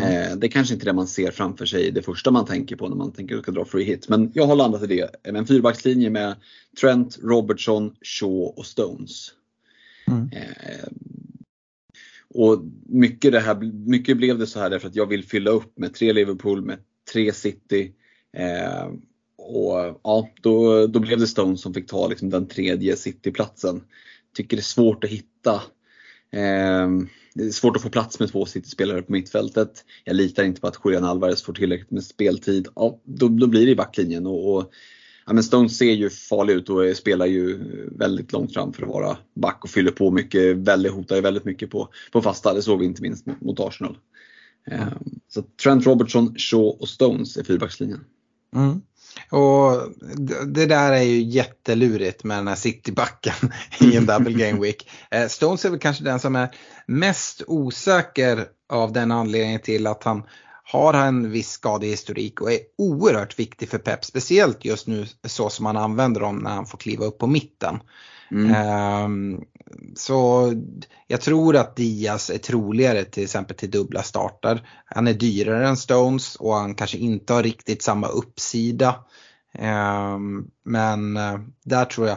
Eh, 0.02 0.36
det 0.36 0.46
är 0.46 0.50
kanske 0.50 0.74
inte 0.74 0.86
det 0.86 0.92
man 0.92 1.06
ser 1.06 1.30
framför 1.30 1.66
sig 1.66 1.90
det 1.90 2.02
första 2.02 2.30
man 2.30 2.46
tänker 2.46 2.76
på 2.76 2.88
när 2.88 2.96
man 2.96 3.12
tänker 3.12 3.36
att 3.36 3.42
ska 3.42 3.52
dra 3.52 3.64
free 3.64 3.84
hit. 3.84 4.08
Men 4.08 4.30
jag 4.34 4.46
har 4.46 4.56
landat 4.56 4.82
i 4.82 4.86
det. 4.86 5.10
En 5.22 5.46
fyrbackslinje 5.46 6.10
med 6.10 6.36
Trent, 6.80 7.18
Robertson, 7.22 7.94
Shaw 8.02 8.52
och 8.56 8.66
Stones. 8.66 9.32
Mm. 10.06 10.28
Eh, 10.32 10.88
och 12.34 12.64
mycket, 12.86 13.32
det 13.32 13.40
här, 13.40 13.54
mycket 13.88 14.16
blev 14.16 14.38
det 14.38 14.46
så 14.46 14.60
här 14.60 14.70
därför 14.70 14.88
att 14.88 14.96
jag 14.96 15.06
vill 15.06 15.24
fylla 15.24 15.50
upp 15.50 15.78
med 15.78 15.94
tre 15.94 16.12
Liverpool, 16.12 16.62
med 16.62 16.78
tre 17.12 17.32
City. 17.32 17.92
Eh, 18.36 18.86
och 19.38 20.00
ja, 20.02 20.28
då, 20.40 20.86
då 20.86 21.00
blev 21.00 21.18
det 21.18 21.26
Stones 21.26 21.60
som 21.60 21.74
fick 21.74 21.86
ta 21.86 22.08
liksom 22.08 22.30
den 22.30 22.48
tredje 22.48 22.96
City-platsen. 22.96 23.82
Tycker 24.36 24.56
det 24.56 24.60
är 24.60 24.62
svårt 24.62 25.04
att 25.04 25.10
hitta. 25.10 25.62
Ehm, 26.32 27.08
det 27.34 27.44
är 27.44 27.50
svårt 27.50 27.76
att 27.76 27.82
få 27.82 27.90
plats 27.90 28.20
med 28.20 28.32
två 28.32 28.46
City-spelare 28.46 29.02
på 29.02 29.12
mittfältet. 29.12 29.84
Jag 30.04 30.16
litar 30.16 30.44
inte 30.44 30.60
på 30.60 30.66
att 30.66 30.80
Julian 30.84 31.04
Alvarez 31.04 31.42
får 31.42 31.52
tillräckligt 31.52 31.90
med 31.90 32.04
speltid. 32.04 32.68
Ja, 32.74 33.00
då, 33.04 33.28
då 33.28 33.46
blir 33.46 33.66
det 33.66 33.72
i 33.72 33.76
backlinjen. 33.76 34.26
Och, 34.26 34.56
och 34.56 34.72
Ja, 35.26 35.32
men 35.32 35.44
Stones 35.44 35.78
ser 35.78 35.92
ju 35.92 36.10
farlig 36.10 36.54
ut 36.54 36.70
och 36.70 36.96
spelar 36.96 37.26
ju 37.26 37.58
väldigt 37.98 38.32
långt 38.32 38.54
fram 38.54 38.72
för 38.72 38.82
att 38.82 38.88
vara 38.88 39.18
back 39.34 39.64
och 39.64 39.70
fyller 39.70 39.90
på 39.90 40.10
mycket, 40.10 40.56
väldigt, 40.56 40.92
hotar 40.92 41.16
ju 41.16 41.22
väldigt 41.22 41.44
mycket 41.44 41.70
på, 41.70 41.88
på 42.12 42.22
fasta. 42.22 42.54
Det 42.54 42.62
såg 42.62 42.78
vi 42.78 42.84
inte 42.86 43.02
minst 43.02 43.26
mot, 43.26 43.40
mot 43.40 43.60
Arsenal. 43.60 43.98
Mm. 44.70 44.88
Så 45.28 45.42
Trent 45.42 45.86
Robertson, 45.86 46.34
Shaw 46.38 46.76
och 46.80 46.88
Stones 46.88 47.36
är 47.36 47.44
fyrbackslinjen. 47.44 48.04
Mm. 48.56 48.80
Och 49.30 49.82
det- 50.46 50.66
där 50.66 50.92
är 50.92 51.02
ju 51.02 51.22
jättelurigt 51.22 52.24
med 52.24 52.38
den 52.38 52.48
här 52.48 52.54
citybacken 52.54 53.52
i 53.80 53.96
en 53.96 54.06
double 54.06 54.32
game 54.32 54.60
week. 54.60 54.90
Eh, 55.10 55.28
Stones 55.28 55.64
är 55.64 55.70
väl 55.70 55.78
kanske 55.78 56.04
den 56.04 56.20
som 56.20 56.36
är 56.36 56.48
mest 56.86 57.42
osäker 57.46 58.46
av 58.68 58.92
den 58.92 59.12
anledningen 59.12 59.60
till 59.60 59.86
att 59.86 60.04
han 60.04 60.22
har 60.64 60.94
en 60.94 61.30
viss 61.30 61.50
skadehistorik 61.50 62.40
och 62.40 62.52
är 62.52 62.58
oerhört 62.78 63.38
viktig 63.38 63.68
för 63.68 63.78
Pep. 63.78 64.04
Speciellt 64.04 64.64
just 64.64 64.86
nu 64.86 65.06
så 65.24 65.50
som 65.50 65.66
han 65.66 65.76
använder 65.76 66.20
dem 66.20 66.38
när 66.38 66.50
han 66.50 66.66
får 66.66 66.78
kliva 66.78 67.04
upp 67.04 67.18
på 67.18 67.26
mitten. 67.26 67.78
Mm. 68.30 68.54
Ehm, 68.54 69.40
så 69.96 70.52
jag 71.06 71.20
tror 71.20 71.56
att 71.56 71.76
Diaz 71.76 72.30
är 72.30 72.38
troligare 72.38 73.04
till 73.04 73.22
exempel 73.22 73.56
till 73.56 73.70
dubbla 73.70 74.02
starter. 74.02 74.68
Han 74.84 75.06
är 75.06 75.12
dyrare 75.14 75.68
än 75.68 75.76
Stones 75.76 76.36
och 76.36 76.54
han 76.54 76.74
kanske 76.74 76.98
inte 76.98 77.32
har 77.32 77.42
riktigt 77.42 77.82
samma 77.82 78.08
uppsida. 78.08 78.94
Ehm, 79.58 80.46
men 80.64 81.16
eh, 81.16 81.38
där 81.64 81.84
tror 81.84 82.08
jag, 82.08 82.16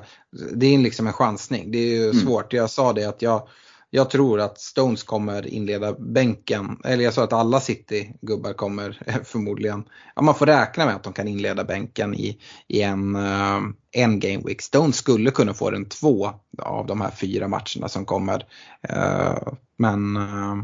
det 0.53 0.65
är 0.65 0.77
liksom 0.77 1.07
en 1.07 1.13
chansning. 1.13 1.71
Det 1.71 1.77
är 1.77 1.95
ju 1.95 2.03
Mm. 2.09 2.15
svårt. 2.25 2.53
Jag 2.53 2.69
sa 2.69 2.93
det 2.93 3.05
att 3.05 3.21
jag, 3.21 3.47
jag 3.89 4.09
tror 4.09 4.39
att 4.39 4.59
Stones 4.59 5.03
kommer 5.03 5.47
inleda 5.47 5.93
bänken. 5.93 6.77
Eller 6.85 7.03
jag 7.03 7.13
sa 7.13 7.23
att 7.23 7.33
alla 7.33 7.59
City-gubbar 7.59 8.53
kommer 8.53 9.01
eh, 9.05 9.15
förmodligen, 9.23 9.83
ja, 10.15 10.21
man 10.21 10.35
får 10.35 10.45
räkna 10.45 10.85
med 10.85 10.95
att 10.95 11.03
de 11.03 11.13
kan 11.13 11.27
inleda 11.27 11.63
bänken 11.63 12.15
i, 12.15 12.39
i 12.67 12.81
en, 12.81 13.15
uh, 13.15 13.61
en 13.91 14.19
game 14.19 14.43
week. 14.45 14.61
Stones 14.61 14.95
skulle 14.95 15.31
kunna 15.31 15.53
få 15.53 15.71
den 15.71 15.89
två 15.89 16.29
av 16.61 16.85
de 16.85 17.01
här 17.01 17.11
fyra 17.11 17.47
matcherna 17.47 17.87
som 17.87 18.05
kommer. 18.05 18.45
Uh, 18.93 19.53
Men 19.77 20.17
uh, 20.17 20.63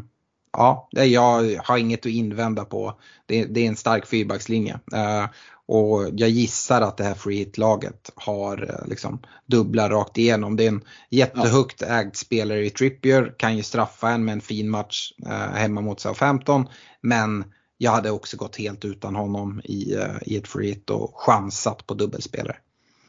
ja, 0.58 0.90
jag 0.92 1.60
har 1.64 1.78
inget 1.78 2.00
att 2.00 2.06
invända 2.06 2.66
på. 2.66 2.94
Det, 3.26 3.46
det 3.46 3.60
är 3.60 3.68
en 3.68 3.76
stark 3.76 4.06
fyrbackslinje. 4.06 4.80
Eh, 4.94 5.26
Och 5.68 6.10
jag 6.14 6.30
gissar 6.30 6.82
att 6.82 6.98
det 6.98 7.04
här 7.04 7.14
free 7.14 7.38
hit-laget 7.38 8.12
har 8.16 8.70
eh, 8.70 8.90
liksom 8.90 9.20
dubbla 9.46 9.90
rakt 9.90 10.18
igenom. 10.18 10.56
Det 10.56 10.64
är 10.64 10.68
en 10.68 10.84
jättehögt 11.10 11.82
ägd 11.82 12.16
spelare 12.16 12.66
i 12.66 12.70
Trippier, 12.70 13.34
kan 13.38 13.58
ju 13.58 13.64
straffa 13.64 14.10
en 14.10 14.26
med 14.26 14.34
en 14.34 14.42
fin 14.42 14.70
match 14.70 15.12
eh, 15.26 15.54
hemma 15.54 15.82
mot 15.82 16.00
Southampton. 16.00 16.68
Men 17.02 17.44
jag 17.78 17.92
hade 17.92 18.12
också 18.12 18.38
gått 18.38 18.56
helt 18.56 18.86
utan 18.86 19.16
honom 19.16 19.62
i, 19.64 19.94
eh, 19.94 20.18
i 20.22 20.38
ett 20.38 20.48
free 20.48 20.68
hit 20.68 20.90
och 20.90 21.14
chansat 21.16 21.88
på 21.88 21.94
dubbelspelare. 21.94 22.58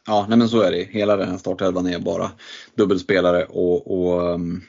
Ja, 0.07 0.27
nej 0.29 0.39
men 0.39 0.49
så 0.49 0.61
är 0.61 0.71
det. 0.71 0.89
Hela 0.91 1.17
den 1.17 1.31
här 1.31 1.39
startelvan 1.39 1.87
är 1.87 1.99
bara 1.99 2.31
dubbelspelare 2.77 3.45
och, 3.45 3.99
och 3.99 4.35
um, 4.35 4.63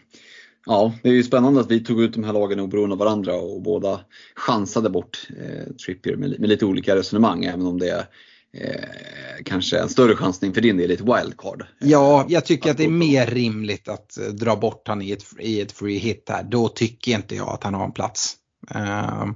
ja, 0.68 0.94
det 1.04 1.10
är 1.10 1.14
ju 1.14 1.24
spännande 1.24 1.60
att 1.60 1.72
vi 1.72 1.80
tog 1.80 2.02
ut 2.02 2.14
de 2.14 2.24
här 2.24 2.34
lagen 2.34 2.60
oberoende 2.60 2.94
av 2.94 3.00
varandra 3.00 3.36
och 3.36 3.62
båda 3.62 4.00
chansade 4.36 4.90
bort 4.90 5.28
eh, 5.30 5.74
Trippier 5.86 6.16
med, 6.16 6.40
med 6.40 6.50
lite 6.50 6.66
olika 6.66 6.96
resonemang 6.96 7.46
även 7.46 7.66
om 7.66 7.80
det 7.80 7.90
är 7.90 8.06
eh, 8.54 9.44
kanske 9.46 9.80
en 9.80 9.90
större 9.90 10.16
chansning 10.16 10.54
för 10.54 10.62
din 10.62 10.78
del 10.78 10.92
i 10.92 10.94
ett 10.94 11.02
wildcard. 11.02 11.66
Ja, 11.80 12.26
jag 12.30 12.46
tycker 12.46 12.70
att 12.70 12.72
att 12.72 12.78
det 12.78 12.86
är 12.86 12.90
mer 12.90 13.26
rimligt 13.26 13.88
att 13.88 14.18
eh, 14.18 14.26
dra 14.26 14.56
bort 14.56 14.88
han 14.88 15.02
i 15.02 15.12
ett, 15.12 15.24
i 15.40 15.62
ett 15.62 15.72
free 15.72 15.98
hit 15.98 16.30
här. 16.30 16.44
Då 16.44 16.68
tycker 16.68 17.12
inte 17.12 17.36
jag 17.36 17.50
att 17.50 17.64
han 17.64 17.74
har 17.74 17.86
en 17.86 17.92
plats. 17.92 18.36
Ehm, 18.76 19.36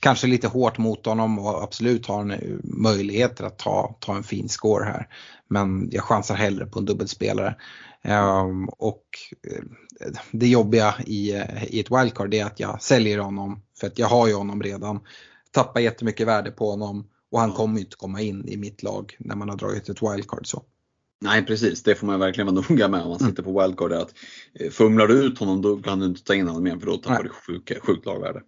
kanske 0.00 0.26
lite 0.26 0.48
hårt 0.48 0.78
mot 0.78 1.06
honom 1.06 1.38
och 1.38 1.62
absolut 1.62 2.06
har 2.06 2.16
han 2.16 2.30
eh, 2.30 2.38
möjligheter 2.62 3.44
att 3.44 3.58
ta, 3.58 3.96
ta 4.00 4.16
en 4.16 4.22
fin 4.22 4.48
score 4.48 4.84
här. 4.84 5.08
Men 5.48 5.88
jag 5.90 6.04
chansar 6.04 6.34
hellre 6.34 6.66
på 6.66 6.78
en 6.78 6.84
dubbelspelare. 6.84 7.54
Ehm, 8.02 8.68
och 8.68 9.04
eh, 9.50 9.62
det 10.30 10.48
jobbiga 10.48 10.94
i, 11.06 11.32
eh, 11.32 11.64
i 11.64 11.80
ett 11.80 11.90
wildcard 11.90 12.34
är 12.34 12.44
att 12.44 12.60
jag 12.60 12.82
säljer 12.82 13.18
honom 13.18 13.62
för 13.80 13.86
att 13.86 13.98
jag 13.98 14.06
har 14.06 14.28
ju 14.28 14.34
honom 14.34 14.62
redan. 14.62 15.00
Tappar 15.50 15.80
jättemycket 15.80 16.26
värde 16.26 16.50
på 16.50 16.70
honom 16.70 17.06
och 17.30 17.40
han 17.40 17.52
kommer 17.52 17.74
ju 17.74 17.84
inte 17.84 17.96
komma 17.96 18.20
in 18.20 18.48
i 18.48 18.56
mitt 18.56 18.82
lag 18.82 19.16
när 19.18 19.36
man 19.36 19.48
har 19.48 19.56
dragit 19.56 19.88
ett 19.88 20.02
wildcard 20.02 20.46
så. 20.46 20.62
Nej 21.20 21.46
precis, 21.46 21.82
det 21.82 21.94
får 21.94 22.06
man 22.06 22.20
verkligen 22.20 22.54
vara 22.54 22.64
noga 22.70 22.88
med 22.88 23.02
om 23.02 23.08
man 23.08 23.18
sitter 23.18 23.42
på 23.42 23.60
wildcard. 23.60 23.92
Att, 23.92 24.14
eh, 24.54 24.70
fumlar 24.70 25.06
du 25.06 25.14
ut 25.14 25.38
honom 25.38 25.62
då 25.62 25.76
kan 25.76 25.98
du 25.98 26.06
inte 26.06 26.24
ta 26.24 26.34
in 26.34 26.48
honom 26.48 26.66
igen 26.66 26.80
för 26.80 26.86
då 26.86 26.96
tappar 26.96 27.14
Nej. 27.14 27.22
du 27.22 27.54
sjuka, 27.54 27.74
sjukt 27.80 28.06
lagvärde. 28.06 28.42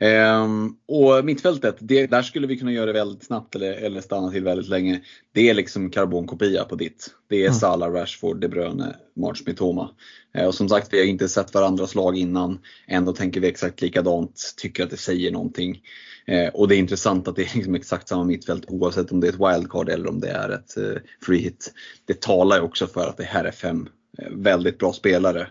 Ehm, 0.00 0.74
och 0.88 1.24
mittfältet, 1.24 1.76
det, 1.80 2.06
där 2.06 2.22
skulle 2.22 2.46
vi 2.46 2.58
kunna 2.58 2.72
göra 2.72 2.86
det 2.86 2.92
väldigt 2.92 3.24
snabbt 3.24 3.54
eller, 3.54 3.72
eller 3.72 4.00
stanna 4.00 4.30
till 4.30 4.44
väldigt 4.44 4.68
länge. 4.68 5.00
Det 5.32 5.50
är 5.50 5.54
liksom 5.54 5.90
karbonkopia 5.90 6.64
på 6.64 6.74
ditt. 6.74 7.10
Det 7.28 7.36
är 7.36 7.48
Mm. 7.48 7.54
Salah, 7.54 7.92
Rashford, 7.92 8.40
De 8.40 8.48
Bruyne, 8.48 8.96
March 9.16 9.42
Mitoma. 9.46 9.90
Eh, 10.34 10.46
och 10.46 10.54
som 10.54 10.68
sagt, 10.68 10.92
vi 10.92 10.98
har 10.98 11.06
inte 11.06 11.28
sett 11.28 11.54
varandras 11.54 11.94
lag 11.94 12.16
innan. 12.16 12.58
Ändå 12.86 13.12
tänker 13.12 13.40
vi 13.40 13.48
exakt 13.48 13.82
likadant, 13.82 14.54
tycker 14.56 14.84
att 14.84 14.90
det 14.90 14.96
säger 14.96 15.32
någonting. 15.32 15.80
Eh, 16.26 16.48
och 16.48 16.68
det 16.68 16.76
är 16.76 16.78
intressant 16.78 17.28
att 17.28 17.36
det 17.36 17.42
är 17.42 17.56
liksom 17.56 17.74
exakt 17.74 18.08
samma 18.08 18.24
mittfält 18.24 18.64
oavsett 18.68 19.12
om 19.12 19.20
det 19.20 19.26
är 19.26 19.32
ett 19.32 19.54
wildcard 19.56 19.88
eller 19.88 20.08
om 20.08 20.20
det 20.20 20.30
är 20.30 20.50
ett 20.50 20.76
eh, 20.76 21.02
free 21.26 21.38
hit. 21.38 21.72
Det 22.04 22.20
talar 22.20 22.56
ju 22.56 22.62
också 22.62 22.86
för 22.86 23.08
att 23.08 23.16
det 23.16 23.24
här 23.24 23.44
är 23.44 23.50
fem 23.50 23.88
eh, 24.18 24.28
väldigt 24.30 24.78
bra 24.78 24.92
spelare. 24.92 25.48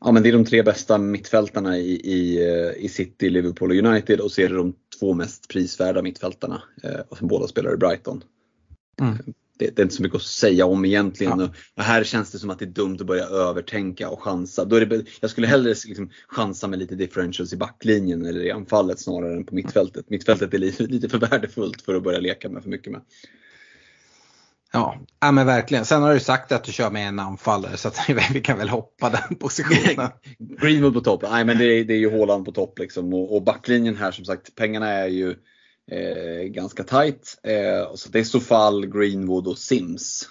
Ja, 0.00 0.12
men 0.12 0.22
det 0.22 0.28
är 0.28 0.32
de 0.32 0.44
tre 0.44 0.62
bästa 0.62 0.98
mittfältarna 0.98 1.78
i, 1.78 1.90
i, 1.90 2.48
eh, 2.48 2.84
i 2.84 2.88
City, 2.88 3.30
Liverpool 3.30 3.70
och 3.70 3.76
United 3.76 4.20
och 4.20 4.32
så 4.32 4.40
är 4.40 4.48
det 4.48 4.56
de 4.56 4.74
två 4.98 5.14
mest 5.14 5.48
prisvärda 5.48 6.02
mittfältarna 6.02 6.62
eh, 6.82 7.00
och 7.08 7.18
som 7.18 7.28
båda 7.28 7.48
spelar 7.48 7.74
i 7.74 7.76
Brighton. 7.76 8.24
Mm. 9.00 9.16
Det, 9.58 9.76
det 9.76 9.82
är 9.82 9.84
inte 9.84 9.94
så 9.94 10.02
mycket 10.02 10.16
att 10.16 10.22
säga 10.22 10.66
om 10.66 10.84
egentligen. 10.84 11.40
Och 11.74 11.82
här 11.82 12.04
känns 12.04 12.32
det 12.32 12.38
som 12.38 12.50
att 12.50 12.58
det 12.58 12.64
är 12.64 12.70
dumt 12.70 12.96
att 13.00 13.06
börja 13.06 13.26
övertänka 13.26 14.08
och 14.08 14.22
chansa. 14.22 14.64
Då 14.64 14.76
är 14.76 14.86
det, 14.86 15.04
jag 15.20 15.30
skulle 15.30 15.46
hellre 15.46 15.74
liksom 15.86 16.10
chansa 16.28 16.68
med 16.68 16.78
lite 16.78 16.94
differentials 16.94 17.52
i 17.52 17.56
backlinjen 17.56 18.26
eller 18.26 18.40
i 18.40 18.50
anfallet 18.50 19.00
snarare 19.00 19.36
än 19.36 19.44
på 19.44 19.54
mittfältet. 19.54 20.10
Mittfältet 20.10 20.54
är 20.54 20.58
lite, 20.58 20.82
lite 20.82 21.08
för 21.08 21.18
värdefullt 21.18 21.82
för 21.82 21.94
att 21.94 22.02
börja 22.02 22.18
leka 22.18 22.48
med 22.48 22.62
för 22.62 22.70
mycket 22.70 22.92
med. 22.92 23.00
Ja, 24.72 24.96
ja 25.20 25.32
men 25.32 25.46
verkligen. 25.46 25.84
Sen 25.84 26.02
har 26.02 26.14
du 26.14 26.20
sagt 26.20 26.52
att 26.52 26.64
du 26.64 26.72
kör 26.72 26.90
med 26.90 27.08
en 27.08 27.18
anfallare 27.18 27.76
så 27.76 27.90
vi 28.32 28.40
kan 28.40 28.58
väl 28.58 28.68
hoppa 28.68 29.10
den 29.10 29.36
positionen. 29.38 30.10
Greenwood 30.38 30.94
på 30.94 31.00
topp, 31.00 31.22
nej 31.30 31.44
men 31.44 31.58
det 31.58 31.64
är, 31.64 31.84
det 31.84 31.94
är 31.94 31.98
ju 31.98 32.18
Haaland 32.18 32.44
på 32.44 32.52
topp 32.52 32.78
liksom. 32.78 33.14
Och, 33.14 33.36
och 33.36 33.42
backlinjen 33.42 33.96
här 33.96 34.10
som 34.10 34.24
sagt, 34.24 34.54
pengarna 34.54 34.88
är 34.88 35.08
ju 35.08 35.30
eh, 35.90 36.44
ganska 36.44 36.84
tight. 36.84 37.40
Eh, 37.42 37.94
så 37.94 38.08
det 38.08 38.18
är 38.18 38.24
Sofall, 38.24 38.86
Greenwood 38.86 39.46
och 39.46 39.58
Sims. 39.58 40.28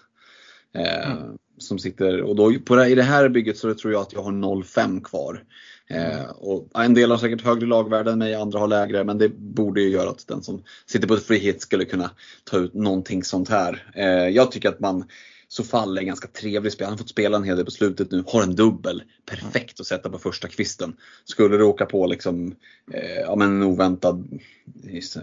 Eh, 0.76 1.12
Mm 1.12 1.38
som 1.58 1.80
sitter, 1.80 2.22
och 2.22 2.36
då, 2.36 2.54
på 2.66 2.76
det, 2.76 2.88
i 2.88 2.96
det 2.96 3.04
här 3.04 3.30
bygget 3.30 3.58
så 3.58 3.74
tror 3.74 3.94
jag 3.94 4.02
att 4.02 4.14
jag 4.14 4.24
har 4.24 4.32
0,5 4.32 5.04
kvar. 5.04 5.44
Eh, 5.88 6.30
och 6.30 6.84
en 6.84 6.94
del 6.94 7.12
har 7.12 7.18
säkert 7.18 7.42
högre 7.42 7.66
lagvärde 7.66 8.12
än 8.12 8.20
mig, 8.20 8.36
andra 8.36 8.60
har 8.60 8.68
lägre, 8.68 9.04
men 9.04 9.18
det 9.18 9.30
borde 9.30 9.82
ju 9.82 9.90
göra 9.90 10.10
att 10.10 10.28
den 10.28 10.44
som 10.44 10.64
sitter 10.86 11.08
på 11.08 11.14
ett 11.14 11.26
frihet 11.26 11.62
skulle 11.62 11.86
kunna 11.86 12.10
ta 12.44 12.58
ut 12.58 12.74
någonting 12.74 13.24
sånt 13.24 13.50
här. 13.50 13.92
Eh, 13.96 14.28
jag 14.30 14.52
tycker 14.52 14.70
att 14.70 14.80
man 14.80 15.06
Sofall 15.48 15.98
är 15.98 16.02
en 16.02 16.08
ganska 16.08 16.28
trevlig 16.28 16.72
spelare. 16.72 16.90
Han 16.90 16.94
har 16.94 16.98
fått 16.98 17.10
spela 17.10 17.38
en 17.38 17.44
hel 17.44 17.56
del 17.56 17.66
på 17.66 17.72
slutet 17.72 18.12
nu. 18.12 18.24
Har 18.28 18.44
en 18.44 18.56
dubbel. 18.56 19.04
Perfekt 19.26 19.80
att 19.80 19.88
sätta 19.88 20.10
på 20.10 20.20
första 20.20 20.48
kvisten. 20.48 20.96
Skulle 21.26 21.58
du 21.58 21.64
åka 21.64 21.86
på 21.86 22.08
liksom, 22.08 22.56
eh, 22.94 23.20
ja, 23.22 23.36
men 23.36 23.56
en 23.56 23.64
oväntad, 23.64 24.40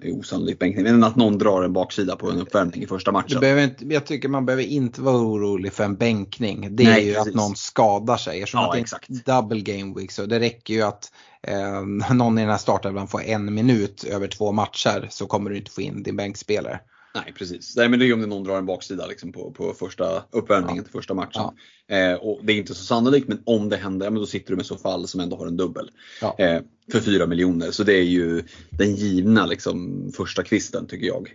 osannolik 0.04 0.58
bänkning. 0.58 0.84
Men 0.84 1.04
att 1.04 1.16
någon 1.16 1.38
drar 1.38 1.62
en 1.62 1.72
baksida 1.72 2.16
på 2.16 2.30
en 2.30 2.40
uppvärmning 2.40 2.82
i 2.82 2.86
första 2.86 3.12
matchen. 3.12 3.40
Behöver 3.40 3.62
inte, 3.62 3.84
jag 3.86 4.06
tycker 4.06 4.28
man 4.28 4.46
behöver 4.46 4.62
inte 4.62 5.02
vara 5.02 5.16
orolig 5.16 5.72
för 5.72 5.84
en 5.84 5.96
bänkning. 5.96 6.76
Det 6.76 6.84
Nej, 6.84 7.02
är 7.02 7.06
ju 7.06 7.14
precis. 7.14 7.28
att 7.28 7.34
någon 7.34 7.56
skadar 7.56 8.16
sig. 8.16 8.42
Eftersom 8.42 8.60
ja, 8.60 8.66
att 8.66 8.72
det 8.72 8.78
är 8.78 8.82
exakt. 8.82 9.08
double 9.08 9.60
game 9.60 9.94
week 10.00 10.12
så 10.12 10.26
det 10.26 10.40
räcker 10.40 10.74
ju 10.74 10.82
att 10.82 11.12
eh, 11.42 11.82
någon 12.14 12.38
i 12.38 12.40
den 12.40 12.50
här 12.50 12.58
startelvan 12.58 13.08
får 13.08 13.22
en 13.22 13.54
minut 13.54 14.04
över 14.04 14.28
två 14.28 14.52
matcher 14.52 15.08
så 15.10 15.26
kommer 15.26 15.50
du 15.50 15.56
inte 15.56 15.70
få 15.70 15.80
in 15.80 16.02
din 16.02 16.16
bänkspelare. 16.16 16.80
Nej 17.14 17.32
precis. 17.38 17.76
Nej, 17.76 17.88
men 17.88 17.98
det 17.98 18.06
är 18.06 18.12
om 18.12 18.20
någon 18.20 18.44
drar 18.44 18.58
en 18.58 18.66
baksida 18.66 19.06
liksom 19.06 19.32
på, 19.32 19.50
på 19.50 19.74
första 19.74 20.24
uppvärmningen 20.30 20.76
ja. 20.76 20.82
till 20.82 20.92
första 20.92 21.14
matchen. 21.14 21.42
Ja. 21.86 21.96
Eh, 21.96 22.14
och 22.14 22.40
det 22.42 22.52
är 22.52 22.56
inte 22.56 22.74
så 22.74 22.84
sannolikt 22.84 23.28
men 23.28 23.42
om 23.46 23.68
det 23.68 23.76
händer, 23.76 24.10
men 24.10 24.20
då 24.20 24.26
sitter 24.26 24.50
du 24.50 24.56
med 24.56 24.66
så 24.66 24.76
fall 24.76 25.08
som 25.08 25.20
ändå 25.20 25.36
har 25.36 25.46
en 25.46 25.56
dubbel. 25.56 25.90
Ja. 26.20 26.36
Eh, 26.38 26.62
för 26.92 27.00
4 27.00 27.26
miljoner. 27.26 27.70
Så 27.70 27.84
det 27.84 27.92
är 27.92 28.04
ju 28.04 28.44
den 28.70 28.94
givna 28.94 29.46
liksom, 29.46 30.10
första 30.16 30.42
kvisten 30.42 30.86
tycker 30.86 31.06
jag. 31.06 31.34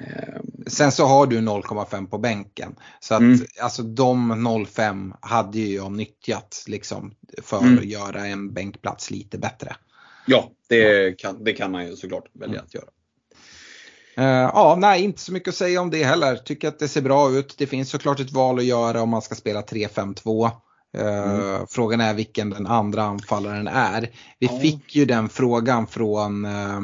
Eh. 0.00 0.40
Sen 0.66 0.92
så 0.92 1.04
har 1.04 1.26
du 1.26 1.38
0,5 1.38 2.06
på 2.06 2.18
bänken. 2.18 2.74
Så 3.00 3.14
att 3.14 3.20
mm. 3.20 3.40
alltså 3.60 3.82
de 3.82 4.32
0,5 4.32 5.16
hade 5.20 5.58
ju 5.58 5.74
jag 5.74 5.92
nyttjat 5.92 6.64
liksom, 6.66 7.14
för 7.42 7.58
mm. 7.58 7.78
att 7.78 7.84
göra 7.84 8.26
en 8.26 8.52
bänkplats 8.54 9.10
lite 9.10 9.38
bättre. 9.38 9.76
Ja, 10.26 10.50
det, 10.68 11.18
Kan, 11.18 11.44
det 11.44 11.52
kan 11.52 11.70
man 11.70 11.86
ju 11.86 11.96
såklart 11.96 12.28
välja 12.32 12.54
mm. 12.54 12.64
att 12.66 12.74
göra. 12.74 12.88
Uh, 14.18 14.24
ja, 14.24 14.76
nej, 14.78 15.02
inte 15.02 15.20
så 15.20 15.32
mycket 15.32 15.48
att 15.48 15.54
säga 15.54 15.80
om 15.80 15.90
det 15.90 16.04
heller. 16.04 16.36
Tycker 16.36 16.68
att 16.68 16.78
det 16.78 16.88
ser 16.88 17.00
bra 17.00 17.30
ut. 17.30 17.54
Det 17.58 17.66
finns 17.66 17.90
såklart 17.90 18.20
ett 18.20 18.32
val 18.32 18.58
att 18.58 18.64
göra 18.64 19.02
om 19.02 19.08
man 19.08 19.22
ska 19.22 19.34
spela 19.34 19.60
3-5-2. 19.60 20.50
Uh, 20.98 21.06
eh, 21.06 21.32
mm. 21.32 21.66
Frågan 21.68 22.00
är 22.00 22.14
vilken 22.14 22.50
den 22.50 22.66
andra 22.66 23.02
anfallaren 23.02 23.68
är. 23.68 24.10
Vi 24.38 24.46
ja. 24.46 24.58
fick 24.58 24.96
ju 24.96 25.04
den 25.04 25.28
frågan 25.28 25.86
från 25.86 26.44
uh, 26.44 26.80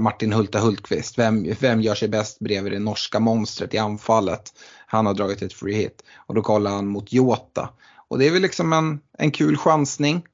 Martin 0.00 0.32
Hulta 0.32 0.58
Hultqvist. 0.58 1.18
Vem, 1.18 1.54
vem 1.60 1.80
gör 1.80 1.94
sig 1.94 2.08
bäst 2.08 2.38
bredvid 2.38 2.72
det 2.72 2.78
norska 2.78 3.20
monstret 3.20 3.74
i 3.74 3.78
anfallet? 3.78 4.52
Han 4.86 5.06
har 5.06 5.14
dragit 5.14 5.42
ett 5.42 5.52
free 5.52 5.74
hit 5.74 6.02
och 6.16 6.34
då 6.34 6.42
kollar 6.42 6.70
han 6.70 6.86
mot 6.86 7.12
Jota. 7.12 7.68
Och 8.08 8.18
det 8.18 8.26
är 8.26 8.30
väl 8.30 8.42
liksom 8.42 8.72
en, 8.72 9.00
en 9.18 9.30
kul 9.30 9.56
chansning 9.56 10.26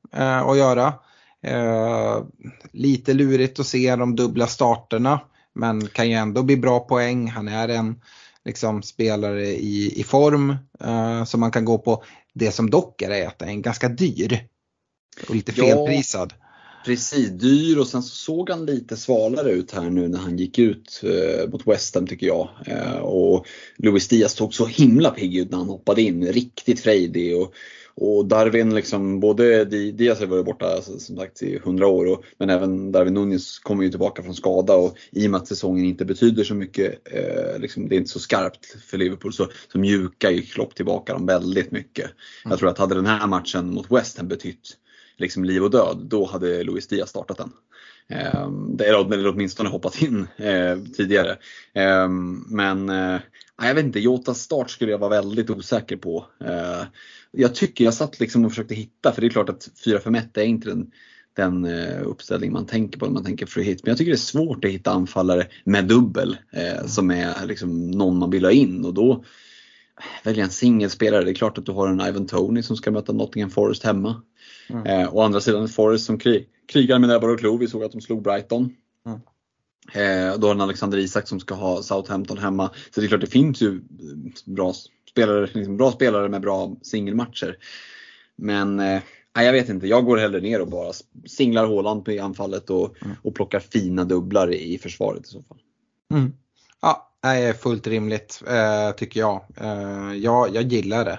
att 0.44 0.56
göra. 0.56 0.92
Eh, 1.46 2.22
lite 2.72 3.14
lurigt 3.14 3.60
att 3.60 3.66
se 3.66 3.96
de 3.96 4.16
dubbla 4.16 4.46
starterna 4.46 5.20
men 5.54 5.86
kan 5.86 6.10
ju 6.10 6.14
ändå 6.14 6.42
bli 6.42 6.56
bra 6.56 6.80
poäng. 6.80 7.28
Han 7.28 7.48
är 7.48 7.68
en 7.68 8.00
liksom, 8.44 8.82
spelare 8.82 9.46
i, 9.46 10.00
i 10.00 10.02
form 10.02 10.56
eh, 10.80 11.24
som 11.24 11.40
man 11.40 11.50
kan 11.50 11.64
gå 11.64 11.78
på. 11.78 12.04
Det 12.34 12.52
som 12.52 12.70
dock 12.70 13.02
är 13.02 13.26
att 13.26 13.38
den 13.38 13.48
är 13.48 13.54
ganska 13.54 13.88
dyr 13.88 14.40
och 15.28 15.34
lite 15.34 15.52
felprisad. 15.52 16.34
Ja, 16.38 16.46
precis, 16.84 17.28
dyr 17.28 17.78
och 17.78 17.86
sen 17.86 18.02
så 18.02 18.16
såg 18.16 18.50
han 18.50 18.66
lite 18.66 18.96
svalare 18.96 19.50
ut 19.50 19.72
här 19.72 19.90
nu 19.90 20.08
när 20.08 20.18
han 20.18 20.36
gick 20.36 20.58
ut 20.58 21.02
eh, 21.04 21.50
mot 21.50 21.66
West 21.66 21.94
Ham 21.94 22.06
tycker 22.06 22.26
jag. 22.26 22.48
Eh, 22.66 22.96
och 22.96 23.46
Luis 23.76 24.08
Diaz 24.08 24.32
såg 24.32 24.54
så 24.54 24.66
himla 24.66 25.10
pigg 25.10 25.36
ut 25.36 25.50
när 25.50 25.58
han 25.58 25.68
hoppade 25.68 26.02
in, 26.02 26.26
riktigt 26.26 26.80
frejdig. 26.80 27.36
Och 27.36 27.54
och 28.00 28.26
Darwin, 28.26 28.74
liksom, 28.74 29.20
både 29.20 29.64
Diaz 29.64 30.20
har 30.20 30.26
varit 30.26 30.44
borta 30.44 30.66
alltså, 30.66 30.98
som 30.98 31.16
sagt 31.16 31.42
i 31.42 31.56
100 31.56 31.86
år, 31.86 32.06
och, 32.06 32.24
men 32.38 32.50
även 32.50 32.92
Darwin 32.92 33.14
Nunez 33.14 33.58
kommer 33.58 33.84
ju 33.84 33.90
tillbaka 33.90 34.22
från 34.22 34.34
skada 34.34 34.74
och 34.74 34.96
i 35.10 35.26
och 35.26 35.30
med 35.30 35.40
att 35.40 35.48
säsongen 35.48 35.84
inte 35.84 36.04
betyder 36.04 36.44
så 36.44 36.54
mycket, 36.54 36.98
eh, 37.12 37.58
liksom, 37.58 37.88
det 37.88 37.94
är 37.94 37.98
inte 37.98 38.10
så 38.10 38.20
skarpt 38.20 38.66
för 38.90 38.98
Liverpool, 38.98 39.32
så, 39.32 39.48
så 39.72 39.78
mjukar 39.78 40.30
ju 40.30 40.42
Klopp 40.42 40.74
tillbaka 40.74 41.12
dem 41.12 41.26
väldigt 41.26 41.70
mycket. 41.70 42.04
Mm. 42.04 42.50
Jag 42.50 42.58
tror 42.58 42.68
att 42.68 42.78
hade 42.78 42.94
den 42.94 43.06
här 43.06 43.26
matchen 43.26 43.74
mot 43.74 43.90
West 43.90 44.18
Ham 44.18 44.28
betytt 44.28 44.76
liksom 45.16 45.44
liv 45.44 45.64
och 45.64 45.70
död, 45.70 46.06
då 46.10 46.26
hade 46.26 46.62
Luis 46.62 46.86
Diaz 46.86 47.10
startat 47.10 47.38
den. 47.38 47.52
Eh, 48.10 48.48
eller 48.88 49.28
åtminstone 49.28 49.68
hoppat 49.68 50.02
in 50.02 50.26
eh, 50.36 50.78
tidigare. 50.96 51.36
Eh, 51.74 52.08
men 52.48 52.90
jag 53.66 53.74
vet 53.74 53.84
inte, 53.84 54.00
Jotas 54.00 54.40
start 54.40 54.70
skulle 54.70 54.90
jag 54.90 54.98
vara 54.98 55.10
väldigt 55.10 55.50
osäker 55.50 55.96
på. 55.96 56.26
Eh, 56.44 56.82
jag 57.30 57.54
tycker 57.54 57.84
jag 57.84 57.94
satt 57.94 58.20
liksom 58.20 58.44
och 58.44 58.50
försökte 58.50 58.74
hitta, 58.74 59.12
för 59.12 59.20
det 59.20 59.26
är 59.26 59.30
klart 59.30 59.48
att 59.48 59.70
4-5-1 59.84 60.38
är 60.38 60.44
inte 60.44 60.68
den, 60.68 60.90
den 61.36 61.64
uh, 61.64 62.02
uppställning 62.06 62.52
man 62.52 62.66
tänker 62.66 62.98
på 62.98 63.06
när 63.06 63.12
man 63.12 63.24
tänker 63.24 63.46
free 63.46 63.64
hit. 63.64 63.80
Men 63.82 63.90
jag 63.90 63.98
tycker 63.98 64.12
det 64.12 64.16
är 64.16 64.18
svårt 64.18 64.64
att 64.64 64.70
hitta 64.70 64.90
anfallare 64.90 65.46
med 65.64 65.84
dubbel 65.84 66.36
uh, 66.56 66.86
som 66.86 67.10
är 67.10 67.46
liksom 67.46 67.90
någon 67.90 68.18
man 68.18 68.30
vill 68.30 68.44
ha 68.44 68.52
in 68.52 68.84
och 68.84 68.94
då 68.94 69.24
välja 70.24 70.44
en 70.44 70.50
singelspelare. 70.50 71.24
Det 71.24 71.30
är 71.30 71.34
klart 71.34 71.58
att 71.58 71.66
du 71.66 71.72
har 71.72 71.88
en 71.88 72.00
Ivan 72.00 72.26
Tony 72.26 72.62
som 72.62 72.76
ska 72.76 72.90
möta 72.90 73.12
Nottingham 73.12 73.50
Forest 73.50 73.82
hemma. 73.82 74.22
Mm. 74.68 74.86
Eh, 74.86 75.14
å 75.14 75.22
andra 75.22 75.40
sidan 75.40 75.68
Forest 75.68 76.06
som 76.06 76.18
krig, 76.18 76.48
krigar 76.66 76.98
med 76.98 77.08
näbbar 77.08 77.28
och 77.28 77.38
klor. 77.38 77.58
Vi 77.58 77.66
såg 77.66 77.84
att 77.84 77.92
de 77.92 78.00
slog 78.00 78.22
Brighton. 78.22 78.74
Mm. 79.06 79.20
Eh, 79.92 80.38
då 80.38 80.46
har 80.46 80.54
en 80.54 80.60
Alexander 80.60 80.98
Isak 80.98 81.28
som 81.28 81.40
ska 81.40 81.54
ha 81.54 81.82
Southampton 81.82 82.38
hemma. 82.38 82.70
Så 82.90 83.00
det 83.00 83.06
är 83.06 83.08
klart 83.08 83.20
det 83.20 83.26
finns 83.26 83.62
ju 83.62 83.80
bra 84.44 84.74
spelare, 85.10 85.48
liksom 85.52 85.76
bra 85.76 85.92
spelare 85.92 86.28
med 86.28 86.40
bra 86.40 86.76
singelmatcher. 86.82 87.56
Men 88.36 88.80
eh, 88.80 89.02
jag 89.34 89.52
vet 89.52 89.68
inte, 89.68 89.86
jag 89.86 90.04
går 90.04 90.16
hellre 90.16 90.40
ner 90.40 90.60
och 90.60 90.68
bara 90.68 90.92
singlar 91.26 91.66
Håland 91.66 92.08
i 92.08 92.18
anfallet 92.18 92.70
och, 92.70 93.02
mm. 93.02 93.16
och 93.22 93.34
plockar 93.34 93.60
fina 93.60 94.04
dubblar 94.04 94.52
i 94.52 94.78
försvaret 94.78 95.26
i 95.26 95.28
så 95.28 95.42
fall. 95.42 95.58
Mm. 96.14 96.32
Ja, 96.82 97.12
det 97.22 97.28
är 97.28 97.52
fullt 97.52 97.86
rimligt 97.86 98.42
eh, 98.48 98.90
tycker 98.96 99.20
jag. 99.20 99.44
Eh, 99.56 100.12
jag. 100.12 100.54
Jag 100.54 100.62
gillar 100.72 101.04
det. 101.04 101.18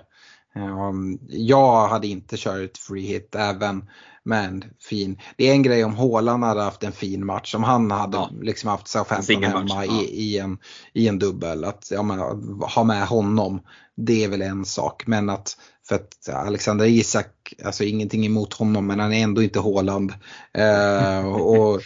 Eh, 0.59 0.93
jag 1.27 1.87
hade 1.87 2.07
inte 2.07 2.35
kört 2.37 2.77
free 2.77 3.07
hit 3.07 3.35
även 3.35 3.83
men 4.23 4.63
fin. 4.89 5.19
Det 5.37 5.49
är 5.49 5.51
en 5.51 5.63
grej 5.63 5.83
om 5.83 5.95
Håland 5.95 6.43
hade 6.43 6.61
haft 6.61 6.83
en 6.83 6.91
fin 6.91 7.25
match, 7.25 7.55
om 7.55 7.63
han 7.63 7.91
hade 7.91 8.17
ja. 8.17 8.29
liksom 8.41 8.69
haft 8.69 8.87
Southampton 8.87 9.43
hemma 9.43 9.85
ja. 9.85 10.01
i, 10.01 10.05
i, 10.05 10.37
en, 10.37 10.57
i 10.93 11.07
en 11.07 11.19
dubbel. 11.19 11.63
Att 11.63 11.91
ja, 11.91 12.03
men, 12.03 12.19
ha 12.61 12.83
med 12.83 13.07
honom, 13.07 13.61
det 13.95 14.23
är 14.23 14.29
väl 14.29 14.41
en 14.41 14.65
sak. 14.65 15.07
Men 15.07 15.29
att 15.29 15.57
för 15.87 15.95
att 15.95 16.29
Alexander 16.29 16.85
Isak, 16.85 17.53
alltså 17.65 17.83
ingenting 17.83 18.25
emot 18.25 18.53
honom 18.53 18.87
men 18.87 18.99
han 18.99 19.13
är 19.13 19.23
ändå 19.23 19.43
inte 19.43 19.59
Håland. 19.59 20.13
Eh, 20.53 21.27
och 21.35 21.81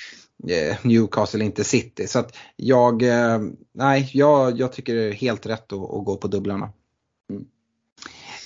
eh, 0.50 0.78
Newcastle 0.82 1.46
inte 1.46 1.64
City. 1.64 2.08
Så 2.08 2.20
att 2.20 2.36
jag, 2.56 3.04
eh, 3.04 3.40
nej, 3.74 4.10
jag, 4.14 4.60
jag 4.60 4.74
tycker 4.74 4.96
det 4.96 5.04
är 5.04 5.12
helt 5.12 5.46
rätt 5.46 5.74
att, 5.74 5.80
att 5.80 6.06
gå 6.06 6.18
på 6.18 6.28
dubblarna. 6.28 6.70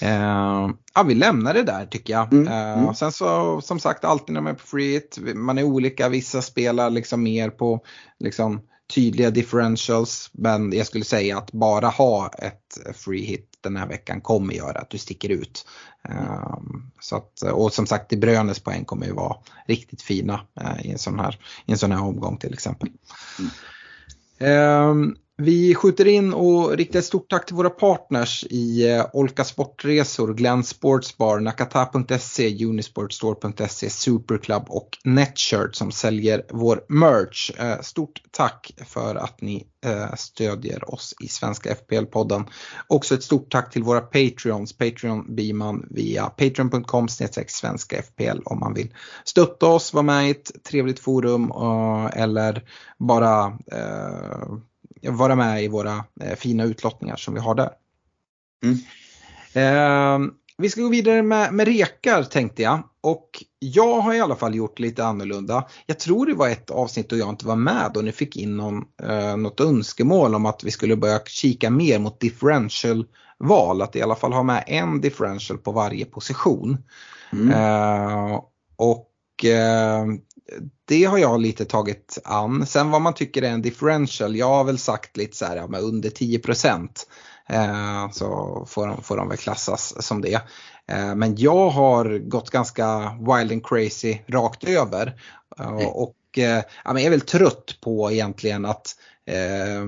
Uh, 0.04 0.70
ja, 0.94 1.04
vi 1.08 1.16
lämnar 1.16 1.54
det 1.54 1.64
där 1.64 1.86
tycker 1.86 2.14
jag. 2.14 2.34
Mm, 2.34 2.48
uh, 2.48 2.84
mm. 2.84 2.94
Sen 2.94 3.12
så 3.12 3.62
som 3.62 3.80
sagt 3.80 4.06
alltid 4.06 4.34
när 4.34 4.42
man 4.42 4.54
är 4.54 4.58
på 4.58 4.66
free 4.66 4.94
hit, 4.94 5.18
man 5.36 5.58
är 5.58 5.64
olika, 5.64 6.10
vissa 6.10 6.42
spelar 6.42 6.90
liksom 6.90 7.24
mer 7.24 7.50
på 7.50 7.84
liksom, 8.20 8.62
tydliga 8.94 9.30
differentials. 9.30 10.30
Men 10.34 10.74
jag 10.74 10.88
skulle 10.88 11.06
säga 11.06 11.38
att 11.38 11.52
bara 11.52 11.88
ha 11.88 12.30
ett 12.38 12.96
free 12.96 13.26
hit 13.26 13.50
den 13.62 13.76
här 13.76 13.88
veckan 13.88 14.22
kommer 14.22 14.54
göra 14.54 14.80
att 14.80 14.90
du 14.90 14.98
sticker 14.98 15.30
ut. 15.30 15.68
Uh, 16.10 16.58
så 17.00 17.16
att, 17.16 17.42
och 17.42 17.74
som 17.74 17.88
sagt, 17.88 18.10
De 18.10 18.18
Brönes 18.18 18.60
poäng 18.60 18.86
kommer 18.86 19.06
ju 19.06 19.14
vara 19.14 19.36
riktigt 19.68 20.02
fina 20.02 20.42
i, 20.84 20.92
en 20.92 20.98
sån 20.98 21.20
här, 21.20 21.40
i 21.66 21.72
en 21.72 21.78
sån 21.78 21.92
här 21.92 22.02
omgång 22.02 22.38
till 22.38 22.54
exempel. 22.54 22.90
Mm. 23.40 23.52
Ehm, 24.40 25.16
vi 25.38 25.76
skjuter 25.76 26.08
in 26.08 26.34
och 26.34 26.78
riktar 26.78 27.00
ett 27.00 27.06
stort 27.06 27.30
tack 27.30 27.46
till 27.46 27.56
våra 27.56 27.70
partners 27.70 28.46
i 28.50 28.92
eh, 28.92 29.06
Olka 29.14 29.44
Sportresor, 29.44 30.34
Glenn 30.34 30.64
Sportsbar, 30.64 31.40
Nakata.se, 31.40 32.66
Unisportstore.se, 32.66 33.90
Superclub 33.90 34.64
och 34.68 34.90
Netshirt 35.04 35.76
som 35.76 35.92
säljer 35.92 36.46
vår 36.50 36.82
merch. 36.90 37.52
Eh, 37.60 37.82
stort 37.82 38.22
tack 38.32 38.72
för 38.86 39.16
att 39.16 39.42
ni 39.42 39.68
eh, 39.86 40.16
stödjer 40.16 40.94
oss 40.94 41.14
i 41.24 41.28
Svenska 41.28 41.74
FPL-podden. 41.74 42.46
Också 42.88 43.16
ett 43.16 43.24
stort 43.24 43.52
tack 43.52 43.74
till 43.74 43.84
våra 43.84 44.02
Patreons. 44.02 44.78
Patreon 44.78 45.36
blir 45.36 45.54
man 45.54 45.88
via 45.90 46.26
patreon.com 46.26 47.08
svenska 47.48 48.02
FPL 48.02 48.40
om 48.46 48.60
man 48.60 48.74
vill 48.74 48.94
stötta 49.24 49.66
oss, 49.66 49.94
vara 49.94 50.04
med 50.04 50.28
i 50.28 50.32
ett 50.32 50.52
trevligt 50.64 51.00
forum 51.00 51.52
eller 52.14 52.64
bara 53.00 53.58
vara 55.08 55.36
med 55.36 55.64
i 55.64 55.68
våra 55.68 56.06
eh, 56.22 56.36
fina 56.36 56.64
utlottningar 56.64 57.16
som 57.16 57.34
vi 57.34 57.40
har 57.40 57.56
där. 57.56 57.70
Mm. 58.64 58.78
Eh, 59.54 60.32
vi 60.58 60.70
ska 60.70 60.82
gå 60.82 60.90
vidare 60.90 61.22
med, 61.22 61.54
med 61.54 61.68
rekar 61.68 62.24
tänkte 62.24 62.62
jag. 62.62 62.84
Och 63.02 63.44
jag 63.60 64.00
har 64.00 64.14
i 64.14 64.20
alla 64.20 64.36
fall 64.36 64.56
gjort 64.56 64.80
lite 64.80 65.06
annorlunda. 65.06 65.68
Jag 65.86 66.00
tror 66.00 66.26
det 66.26 66.34
var 66.34 66.50
ett 66.50 66.70
avsnitt 66.70 67.10
då 67.10 67.18
jag 67.18 67.30
inte 67.30 67.48
var 67.48 67.56
med 67.56 67.98
och 67.98 68.04
ni 68.04 68.12
fick 68.12 68.38
in 68.38 68.58
någon, 68.58 68.84
eh, 69.04 69.38
något 69.38 69.60
önskemål 69.60 70.36
om 70.36 70.46
att 70.46 70.64
vi 70.64 70.72
skulle 70.72 70.96
börja 70.96 71.20
kika 71.26 71.70
mer 71.70 72.00
mot 72.00 72.20
differential-val. 72.20 73.82
Att 73.82 73.96
i 73.96 74.02
alla 74.02 74.16
fall 74.16 74.34
ha 74.34 74.44
med 74.44 74.64
en 74.68 75.02
differential 75.02 75.58
på 75.58 75.72
varje 75.72 76.06
position. 76.06 76.78
Mm. 77.32 77.52
Eh, 77.52 78.42
och 78.76 79.46
eh, 79.46 80.06
det 80.86 81.06
har 81.06 81.18
jag 81.18 81.42
lite 81.42 81.66
tagit 81.66 82.18
an. 82.24 82.66
Sen 82.66 82.92
vad 82.92 83.02
man 83.02 83.14
tycker 83.14 83.42
är 83.42 83.50
en 83.50 83.62
differential, 83.62 84.36
jag 84.36 84.48
har 84.48 84.64
väl 84.64 84.78
sagt 84.78 85.18
lite 85.18 85.38
så 85.38 85.46
här, 85.46 85.56
ja, 85.56 85.80
under 85.80 86.10
10 86.10 86.42
eh, 87.50 88.12
så 88.12 88.66
får 88.70 88.88
de, 88.88 89.04
får 89.04 89.18
de 89.18 89.30
väl 89.30 89.38
klassas 89.38 90.06
som 90.06 90.22
det. 90.22 90.42
Eh, 90.92 91.16
men 91.16 91.36
jag 91.36 91.70
har 91.70 92.18
gått 92.18 92.50
ganska 92.50 93.18
wild 93.20 93.52
and 93.52 93.66
crazy 93.66 94.18
rakt 94.28 94.64
över. 94.64 95.22
Eh, 95.60 95.68
mm. 95.68 95.88
Och 95.88 96.16
eh, 96.38 96.64
jag 96.86 97.02
är 97.02 97.10
väl 97.10 97.22
trött 97.22 97.78
på 97.82 98.12
egentligen 98.12 98.66
att 98.66 98.96
eh, 99.26 99.86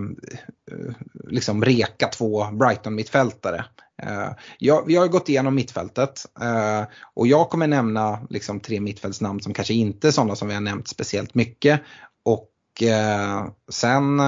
liksom 1.30 1.66
reka 1.66 2.07
två 2.07 2.43
Brighton-mittfältare. 2.43 3.66
Eh, 4.04 4.32
jag, 4.58 4.86
vi 4.86 4.95
har 4.95 5.08
gått 5.08 5.30
igenom 5.30 5.56
mittfältet 5.56 6.26
eh, 6.41 6.84
och 7.14 7.28
jag 7.28 7.50
kommer 7.50 7.68
nämna 7.68 8.20
liksom 8.30 8.60
tre 8.60 8.80
mittfältsnamn 8.80 9.41
som 9.41 9.54
kanske 9.54 9.74
inte 9.74 10.08
är 10.08 10.12
sådana 10.12 10.36
som 10.36 10.47
vi 10.47 10.54
har 10.54 10.62
nämnt 10.62 10.88
speciellt 10.88 11.36
mycket. 11.36 11.82
Och 12.24 12.84
eh, 12.84 13.47
sen 13.70 14.22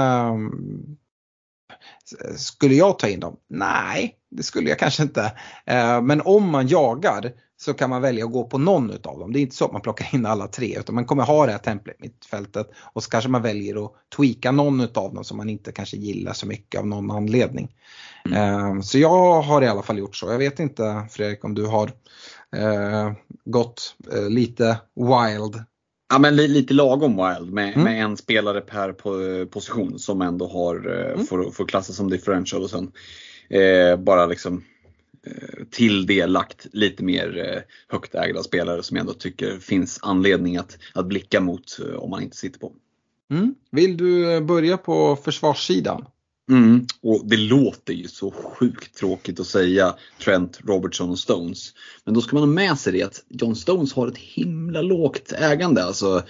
skulle 2.36 2.76
jag 2.76 3.00
ta 3.00 3.08
in 3.08 3.20
dem? 3.20 3.38
Nej, 3.50 4.16
det 4.32 4.44
skulle 4.44 4.70
jag 4.70 4.80
kanske 4.80 5.04
inte. 5.04 5.32
Men 6.04 6.22
om 6.22 6.50
man 6.50 6.68
jagar 6.68 7.32
så 7.62 7.74
kan 7.74 7.90
man 7.90 8.02
välja 8.02 8.26
att 8.26 8.32
gå 8.32 8.44
på 8.44 8.58
någon 8.58 8.92
av 8.92 9.20
dem. 9.20 9.34
Det 9.34 9.40
är 9.40 9.42
inte 9.42 9.56
så 9.56 9.66
att 9.66 9.72
man 9.72 9.82
plockar 9.82 10.16
in 10.16 10.26
alla 10.26 10.48
tre 10.48 10.80
utan 10.80 10.96
man 10.96 11.06
kommer 11.06 11.24
ha 11.24 11.46
det 11.46 11.52
här 11.52 11.60
templet 11.60 12.00
mittfältet 12.00 12.72
och 12.94 13.04
så 13.04 13.10
kanske 13.10 13.30
man 13.30 13.42
väljer 13.42 13.86
att 13.86 13.92
tweaka 14.16 14.52
någon 14.52 14.82
av 14.82 15.14
dem 15.14 15.24
som 15.24 15.38
man 15.38 15.50
inte 15.50 15.72
kanske 15.72 15.98
gillar 15.98 16.34
så 16.34 16.48
mycket 16.48 16.80
av 16.80 16.88
någon 16.88 17.12
anledning. 17.12 17.76
Mm. 18.26 18.84
Så 18.84 18.98
jag 18.98 19.42
har 19.42 19.62
i 19.62 19.68
alla 19.68 19.82
fall 19.82 19.98
gjort 19.98 20.16
så. 20.16 20.32
Jag 20.32 20.38
vet 20.38 20.60
inte 20.60 21.08
Fredrik 21.12 21.46
om 21.46 21.56
du 21.56 21.66
har 21.66 21.92
eh, 22.56 23.12
gått 23.46 23.96
eh, 24.14 24.30
lite 24.30 24.78
wild 24.96 25.64
Ja 26.14 26.20
men 26.20 26.36
lite 26.36 26.74
lagom 26.74 27.12
wild 27.12 27.54
med, 27.54 27.74
mm. 27.74 27.84
med 27.84 28.04
en 28.04 28.18
spelare 28.18 28.62
per 28.62 28.94
position 29.46 30.00
som 30.00 30.22
ändå 30.22 30.48
har, 30.48 31.00
eh, 31.00 31.14
mm. 31.14 31.26
får, 31.26 31.52
får 31.52 31.66
klassas 31.66 31.96
som 31.96 32.10
differential 32.10 32.64
och 32.64 32.70
sen 32.70 32.92
eh, 33.50 33.98
bara 33.98 34.26
liksom 34.26 34.64
till 35.70 36.06
det 36.06 36.26
lagt 36.26 36.68
lite 36.74 37.04
mer 37.04 37.38
eh, 37.38 37.62
högt 37.88 38.16
ägda 38.16 38.44
spelare 38.44 38.84
som 38.84 38.98
jag 38.98 39.02
ändå 39.02 39.14
tycker 39.14 39.60
finns 39.60 40.00
anledning 40.02 40.58
att, 40.58 40.78
att 40.94 41.06
blicka 41.06 41.42
mot 41.42 41.80
eh, 41.80 41.96
om 41.96 42.10
man 42.10 42.24
inte 42.24 42.38
sitter 42.38 42.60
på. 42.60 42.74
Mm. 43.32 43.56
Vill 43.72 43.98
du 43.98 44.42
börja 44.42 44.78
på 44.78 45.16
försvarssidan? 45.16 46.06
Mm. 46.50 46.86
Och 47.02 47.22
det 47.26 47.38
låter 47.38 47.94
ju 47.94 48.08
så 48.08 48.32
sjukt 48.32 48.98
tråkigt 48.98 49.40
att 49.40 49.48
säga 49.48 49.96
Trent, 50.24 50.60
Robertson 50.64 51.10
och 51.10 51.20
Stones. 51.20 51.74
Men 52.06 52.14
då 52.14 52.22
ska 52.22 52.36
man 52.36 52.50
ha 52.50 52.54
med 52.54 52.78
sig 52.78 52.94
det 52.94 53.04
att 53.04 53.24
John 53.30 53.56
Stones 53.56 53.94
har 53.94 54.08
ett 54.08 54.18
himla 54.18 54.82
lågt 54.82 55.32
ägande. 55.32 55.84
Alltså, 55.84 56.24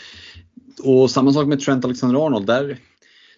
och 0.83 1.11
samma 1.11 1.33
sak 1.33 1.47
med 1.47 1.59
Trent 1.59 1.85
Alexander-Arnold. 1.85 2.47
Där, 2.47 2.77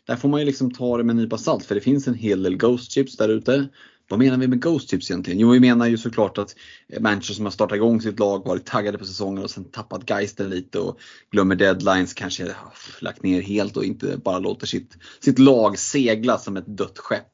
där 0.05 0.15
får 0.15 0.29
man 0.29 0.39
ju 0.39 0.45
liksom 0.45 0.73
ta 0.73 0.97
det 0.97 1.03
med 1.03 1.13
en 1.13 1.17
nypa 1.17 1.37
salt 1.37 1.65
för 1.65 1.75
det 1.75 1.81
finns 1.81 2.07
en 2.07 2.13
hel 2.13 2.43
del 2.43 2.57
Ghost 2.57 2.91
Chips 2.91 3.17
där 3.17 3.29
ute. 3.29 3.67
Vad 4.09 4.19
menar 4.19 4.37
vi 4.37 4.47
med 4.47 4.61
Ghost 4.61 4.89
Tips 4.89 5.11
egentligen? 5.11 5.39
Jo, 5.39 5.51
vi 5.51 5.59
menar 5.59 5.87
ju 5.87 5.97
såklart 5.97 6.37
att 6.37 6.55
Manchester 6.99 7.33
som 7.33 7.45
har 7.45 7.51
startat 7.51 7.75
igång 7.75 8.01
sitt 8.01 8.19
lag, 8.19 8.45
varit 8.45 8.65
taggade 8.65 8.97
på 8.97 9.05
säsongen 9.05 9.43
och 9.43 9.49
sen 9.49 9.63
tappat 9.63 10.09
geisten 10.09 10.49
lite 10.49 10.79
och 10.79 10.99
glömmer 11.31 11.55
deadlines, 11.55 12.13
kanske 12.13 12.55
lagt 12.99 13.23
ner 13.23 13.41
helt 13.41 13.77
och 13.77 13.85
inte 13.85 14.17
bara 14.17 14.39
låter 14.39 14.67
sitt, 14.67 14.97
sitt 15.19 15.39
lag 15.39 15.79
segla 15.79 16.37
som 16.37 16.57
ett 16.57 16.77
dött 16.77 16.97
skepp. 16.97 17.27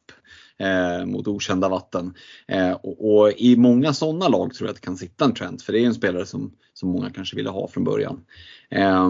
Eh, 0.61 1.05
mot 1.05 1.28
okända 1.28 1.70
vatten. 1.70 2.13
Eh, 2.47 2.72
och, 2.72 3.11
och, 3.11 3.32
i 3.38 3.55
många 3.55 3.93
sådana 3.93 4.28
lag 4.28 4.53
tror 4.53 4.67
jag 4.67 4.72
att 4.72 4.82
det 4.82 4.86
kan 4.86 4.97
sitta 4.97 5.26
en 5.26 5.34
trend 5.34 5.61
för 5.61 5.74
det 5.74 5.80
är 5.80 5.86
en 5.86 5.93
spelare 5.93 6.26
som, 6.26 6.51
som 6.74 6.89
många 6.89 7.09
kanske 7.09 7.36
ville 7.36 7.49
ha 7.49 7.67
från 7.67 7.84
början. 7.84 8.22
Eh, 8.70 9.09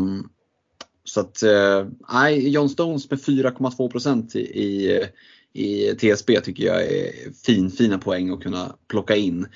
så 1.04 1.20
att, 1.20 1.44
eh, 1.44 1.88
nej, 2.14 2.46
eh, 2.46 2.52
John 2.52 2.70
Stones 2.70 3.10
med 3.10 3.20
4,2 3.20 4.38
i, 4.38 4.40
i 4.40 5.04
i 5.54 5.96
TSB 5.96 6.42
tycker 6.42 6.64
jag 6.64 6.84
är 6.84 7.12
fin, 7.46 7.72
fina 7.72 7.98
poäng 7.98 8.30
att 8.30 8.44
kunna 8.44 8.76
plocka 8.88 9.16
in. 9.16 9.48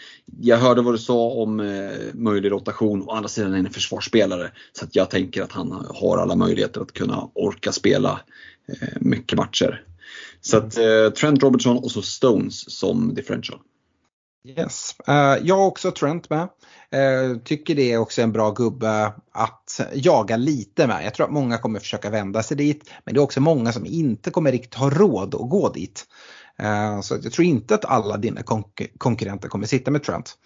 Jag 0.42 0.58
hörde 0.58 0.82
vad 0.82 0.94
du 0.94 0.98
sa 0.98 1.30
om 1.30 1.60
eh, 1.60 1.92
möjlig 2.14 2.52
rotation, 2.52 3.04
å 3.04 3.12
andra 3.12 3.30
sidan 3.30 3.52
är 3.52 3.56
han 3.56 3.66
en 3.66 3.72
försvarsspelare. 3.72 4.52
Så 4.74 4.86
att 4.86 4.96
jag 4.96 5.10
tänker 5.10 5.42
att 5.42 5.52
han 5.52 5.86
har 5.90 6.18
alla 6.18 6.36
möjligheter 6.36 6.82
att 6.82 6.94
kunna 6.94 7.30
orka 7.34 7.72
spela 7.72 8.22
eh, 8.68 8.88
mycket 9.02 9.38
matcher. 9.38 9.84
Så 10.42 10.58
att 10.58 10.78
eh, 10.78 11.10
Trent 11.10 11.44
Robertson 11.44 11.78
och 11.78 11.92
så 11.92 12.02
Stones 12.02 12.72
som 12.80 13.14
differential. 13.16 13.60
Yes, 14.46 14.96
uh, 15.10 15.48
jag 15.48 15.58
har 15.58 15.66
också 15.66 15.92
Trent 15.92 16.30
med. 16.30 16.42
Uh, 16.96 17.38
tycker 17.38 17.76
det 17.76 17.92
är 17.92 17.98
också 17.98 18.22
en 18.22 18.32
bra 18.32 18.52
gubbe 18.52 19.14
att 19.32 19.82
jaga 19.94 20.38
lite 20.38 20.88
med. 20.88 21.06
Jag 21.06 21.14
tror 21.14 21.26
att 21.26 21.34
många 21.34 21.58
kommer 21.58 21.80
försöka 21.80 22.10
vända 22.10 22.44
sig 22.44 22.58
dit. 22.58 22.92
Men 23.04 23.14
det 23.14 23.20
är 23.20 23.24
också 23.24 23.42
många 23.42 23.72
som 23.72 23.86
inte 23.86 24.32
kommer 24.32 24.52
riktigt 24.52 24.74
ha 24.74 24.90
råd 24.90 25.36
att 25.36 25.50
gå 25.50 25.70
dit. 25.70 26.06
Uh, 26.64 27.02
så 27.02 27.18
jag 27.24 27.34
tror 27.34 27.46
inte 27.46 27.76
att 27.76 27.86
alla 27.86 28.18
dina 28.18 28.44
konk 28.44 28.82
konkurrenter 28.98 29.50
kommer 29.50 29.68
sitta 29.68 29.92
med 29.92 30.04
Trent. 30.04 30.38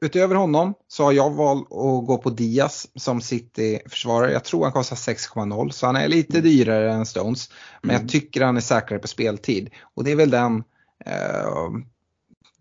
utöver 0.00 0.34
honom 0.34 0.74
så 0.88 1.04
har 1.04 1.12
jag 1.12 1.30
valt 1.30 1.62
att 1.62 2.06
gå 2.06 2.18
på 2.18 2.30
Diaz 2.30 2.86
som 2.94 3.20
City-försvarare. 3.20 4.32
Jag 4.32 4.44
tror 4.44 4.64
han 4.64 4.72
kostar 4.72 4.96
6,0 4.96 5.70
så 5.70 5.86
han 5.86 5.96
är 5.96 6.08
lite 6.08 6.38
mm. 6.38 6.50
dyrare 6.50 6.92
än 6.92 7.06
Stones. 7.06 7.50
Men 7.82 7.90
mm. 7.90 8.02
jag 8.02 8.10
tycker 8.10 8.42
han 8.42 8.56
är 8.56 8.60
säkrare 8.60 9.00
på 9.00 9.08
speltid. 9.08 9.70
Och 9.94 10.04
det 10.04 10.12
är 10.12 10.16
väl 10.16 10.30
den 10.30 10.64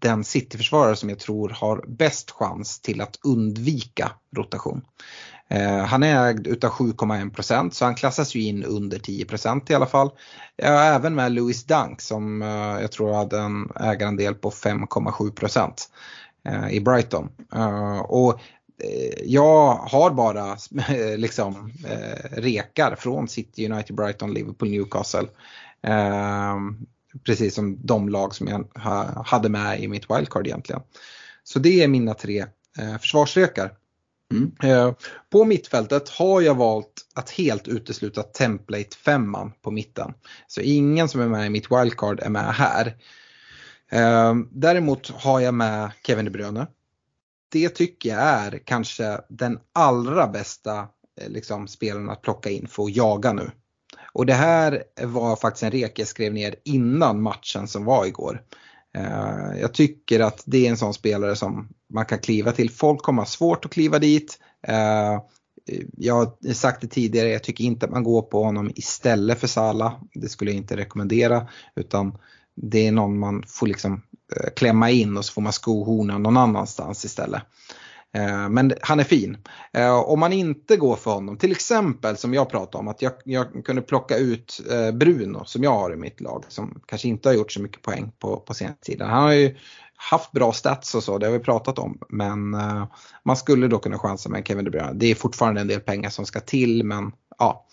den 0.03 0.23
City-försvarare 0.23 0.95
som 0.95 1.09
jag 1.09 1.19
tror 1.19 1.49
har 1.49 1.83
bäst 1.87 2.31
chans 2.31 2.79
till 2.79 3.01
att 3.01 3.19
undvika 3.23 4.11
rotation. 4.35 4.81
Eh, 5.49 5.85
han 5.85 6.03
är 6.03 6.27
ägd 6.27 6.47
utav 6.47 6.71
7,1% 6.71 7.69
så 7.69 7.85
han 7.85 7.95
klassas 7.95 8.35
ju 8.35 8.41
in 8.41 8.63
under 8.63 8.97
10% 8.97 9.71
i 9.71 9.75
alla 9.75 9.85
fall. 9.85 10.09
Jag 10.55 10.95
även 10.95 11.15
med 11.15 11.31
Louis 11.31 11.63
Dunk 11.63 12.01
som 12.01 12.41
eh, 12.41 12.81
jag 12.81 12.91
tror 12.91 13.13
hade 13.13 13.39
en 13.39 13.71
ägarandel 13.75 14.35
på 14.35 14.49
5,7% 14.49 15.71
eh, 16.47 16.69
i 16.69 16.81
Brighton. 16.81 17.29
Och 18.03 18.39
jag 19.23 19.75
har 19.75 20.11
bara 20.11 20.57
liksom 21.17 21.73
rekar 22.31 22.95
från 22.95 23.27
City, 23.27 23.71
United, 23.71 23.95
Brighton, 23.95 24.33
Liverpool, 24.33 24.69
Newcastle 24.69 25.27
precis 27.25 27.55
som 27.55 27.85
de 27.85 28.09
lag 28.09 28.35
som 28.35 28.47
jag 28.47 28.67
hade 29.25 29.49
med 29.49 29.83
i 29.83 29.87
mitt 29.87 30.09
wildcard 30.09 30.47
egentligen. 30.47 30.81
Så 31.43 31.59
det 31.59 31.83
är 31.83 31.87
mina 31.87 32.13
tre 32.13 32.45
eh, 32.79 32.97
försvarsrekar. 32.97 33.71
Mm. 34.31 34.51
Eh, 34.63 34.93
på 35.29 35.45
mittfältet 35.45 36.09
har 36.09 36.41
jag 36.41 36.55
valt 36.55 37.05
att 37.13 37.29
helt 37.29 37.67
utesluta 37.67 38.23
template 38.23 38.97
femman 38.97 39.51
på 39.61 39.71
mitten. 39.71 40.13
Så 40.47 40.61
ingen 40.61 41.09
som 41.09 41.21
är 41.21 41.27
med 41.27 41.45
i 41.45 41.49
mitt 41.49 41.71
wildcard 41.71 42.19
är 42.19 42.29
med 42.29 42.53
här. 42.53 42.97
Eh, 43.91 44.35
däremot 44.51 45.09
har 45.09 45.39
jag 45.39 45.53
med 45.53 45.91
Kevin 46.07 46.25
De 46.25 46.31
Bruyne. 46.31 46.67
Det 47.51 47.69
tycker 47.69 48.09
jag 48.09 48.19
är 48.19 48.61
kanske 48.65 49.21
den 49.29 49.59
allra 49.73 50.27
bästa 50.27 50.87
eh, 51.21 51.29
liksom, 51.29 51.67
spelaren 51.67 52.09
att 52.09 52.21
plocka 52.21 52.49
in 52.49 52.67
för 52.67 52.83
att 52.83 52.95
jaga 52.95 53.33
nu. 53.33 53.51
Och 54.13 54.25
det 54.25 54.33
här 54.33 54.83
var 55.01 55.35
faktiskt 55.35 55.63
en 55.63 55.71
rek 55.71 55.99
jag 55.99 56.07
skrev 56.07 56.33
ner 56.33 56.55
innan 56.63 57.21
matchen 57.21 57.67
som 57.67 57.85
var 57.85 58.05
igår. 58.05 58.41
Eh, 58.97 59.59
jag 59.61 59.73
tycker 59.73 60.19
att 60.19 60.43
det 60.45 60.65
är 60.65 60.69
en 60.69 60.77
sån 60.77 60.93
spelare 60.93 61.35
som 61.35 61.69
man 61.93 62.05
kan 62.05 62.19
kliva 62.19 62.51
till. 62.51 62.69
Folk 62.69 63.01
kommer 63.01 63.21
ha 63.21 63.27
svårt 63.27 63.65
att 63.65 63.71
kliva 63.71 63.99
dit. 63.99 64.39
Eh, 64.67 65.21
jag 65.97 66.13
har 66.15 66.53
sagt 66.53 66.81
det 66.81 66.87
tidigare, 66.87 67.29
jag 67.29 67.43
tycker 67.43 67.63
inte 67.63 67.85
att 67.85 67.91
man 67.91 68.03
går 68.03 68.21
på 68.21 68.43
honom 68.43 68.71
istället 68.75 69.39
för 69.39 69.47
Sala. 69.47 69.93
Det 70.13 70.29
skulle 70.29 70.51
jag 70.51 70.57
inte 70.57 70.77
rekommendera. 70.77 71.47
Utan 71.75 72.17
det 72.55 72.87
är 72.87 72.91
någon 72.91 73.19
man 73.19 73.43
får 73.47 73.67
liksom 73.67 74.01
eh, 74.35 74.49
klämma 74.55 74.89
in 74.89 75.17
och 75.17 75.25
så 75.25 75.33
får 75.33 75.41
man 75.41 75.53
skohorna 75.53 76.17
någon 76.17 76.37
annanstans 76.37 77.05
istället. 77.05 77.41
Eh, 78.13 78.49
men 78.49 78.73
han 78.81 78.99
är 78.99 79.03
fin. 79.03 79.37
Eh, 79.73 79.99
om 79.99 80.19
man 80.19 80.33
inte 80.33 80.77
går 80.77 80.95
för 80.95 81.11
honom, 81.11 81.37
till 81.37 81.51
exempel 81.51 82.17
som 82.17 82.33
jag 82.33 82.49
pratade 82.49 82.77
om 82.77 82.87
att 82.87 83.01
jag, 83.01 83.13
jag 83.25 83.65
kunde 83.65 83.81
plocka 83.81 84.17
ut 84.17 84.61
eh, 84.71 84.91
Bruno 84.91 85.45
som 85.45 85.63
jag 85.63 85.73
har 85.73 85.93
i 85.93 85.95
mitt 85.95 86.21
lag 86.21 86.45
som 86.47 86.81
kanske 86.85 87.07
inte 87.07 87.29
har 87.29 87.33
gjort 87.33 87.51
så 87.51 87.61
mycket 87.61 87.81
poäng 87.81 88.11
på, 88.19 88.37
på 88.37 88.53
senare 88.53 88.75
tiden. 88.81 89.09
Han 89.09 89.23
har 89.23 89.33
ju 89.33 89.57
haft 89.95 90.31
bra 90.31 90.51
stats 90.51 90.95
och 90.95 91.03
så, 91.03 91.17
det 91.17 91.25
har 91.25 91.33
vi 91.33 91.39
pratat 91.39 91.79
om. 91.79 91.97
Men 92.09 92.57
man 93.25 93.37
skulle 93.37 93.67
då 93.67 93.79
kunna 93.79 93.99
chansa 93.99 94.29
med 94.29 94.47
Kevin 94.47 94.65
De 94.65 94.71
Bruyne. 94.71 94.93
Det 94.93 95.11
är 95.11 95.15
fortfarande 95.15 95.61
en 95.61 95.67
del 95.67 95.79
pengar 95.79 96.09
som 96.09 96.25
ska 96.25 96.39
till 96.39 96.83
men 96.83 97.11
ja. 97.39 97.67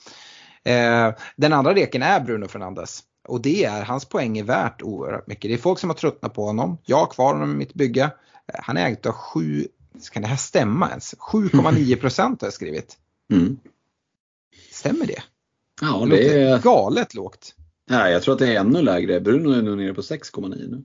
Den 1.36 1.53
andra 1.53 1.74
reken 1.74 2.03
är 2.03 2.20
Bruno 2.20 2.49
Fernandes. 2.49 3.01
Och 3.28 3.43
det 3.43 3.64
är, 3.64 3.84
hans 3.84 4.05
poäng 4.05 4.38
är 4.38 4.45
värt 4.45 4.82
oerhört 4.82 5.26
mycket. 5.26 5.51
Det 5.51 5.55
är 5.55 5.59
folk 5.59 5.78
som 5.78 5.91
har 5.91 5.95
tröttnat 5.97 6.34
på 6.34 6.45
honom. 6.45 6.78
Jag 6.84 6.97
har 6.97 7.07
kvar 7.07 7.32
honom 7.32 7.53
i 7.53 7.57
mitt 7.57 7.74
bygge. 7.74 8.11
Han 8.62 8.76
är 8.76 8.86
ägd 8.86 9.07
av 9.07 9.12
sju 9.12 9.68
kan 10.09 10.22
det 10.22 10.28
här 10.28 10.36
stämma 10.36 10.88
ens? 10.88 11.14
7,9 11.14 11.96
procent 11.96 12.40
har 12.40 12.46
jag 12.46 12.55
skrivit. 12.55 12.96
Mm. 13.32 13.59
Stämmer 14.72 15.07
det? 15.07 15.22
Ja, 15.80 16.07
Det 16.11 16.16
det 16.16 16.42
är, 16.42 16.59
galet 16.59 17.14
lågt. 17.14 17.55
nej, 17.90 18.12
jag 18.12 18.22
tror 18.22 18.34
att 18.34 18.38
det 18.40 18.55
är 18.55 18.61
ännu 18.61 18.82
lägre. 18.82 19.20
Bruno 19.20 19.51
är 19.51 19.62
nog 19.62 19.78
nere 19.78 19.94
på 19.94 20.01
6,9 20.01 20.48
nu. 20.57 20.84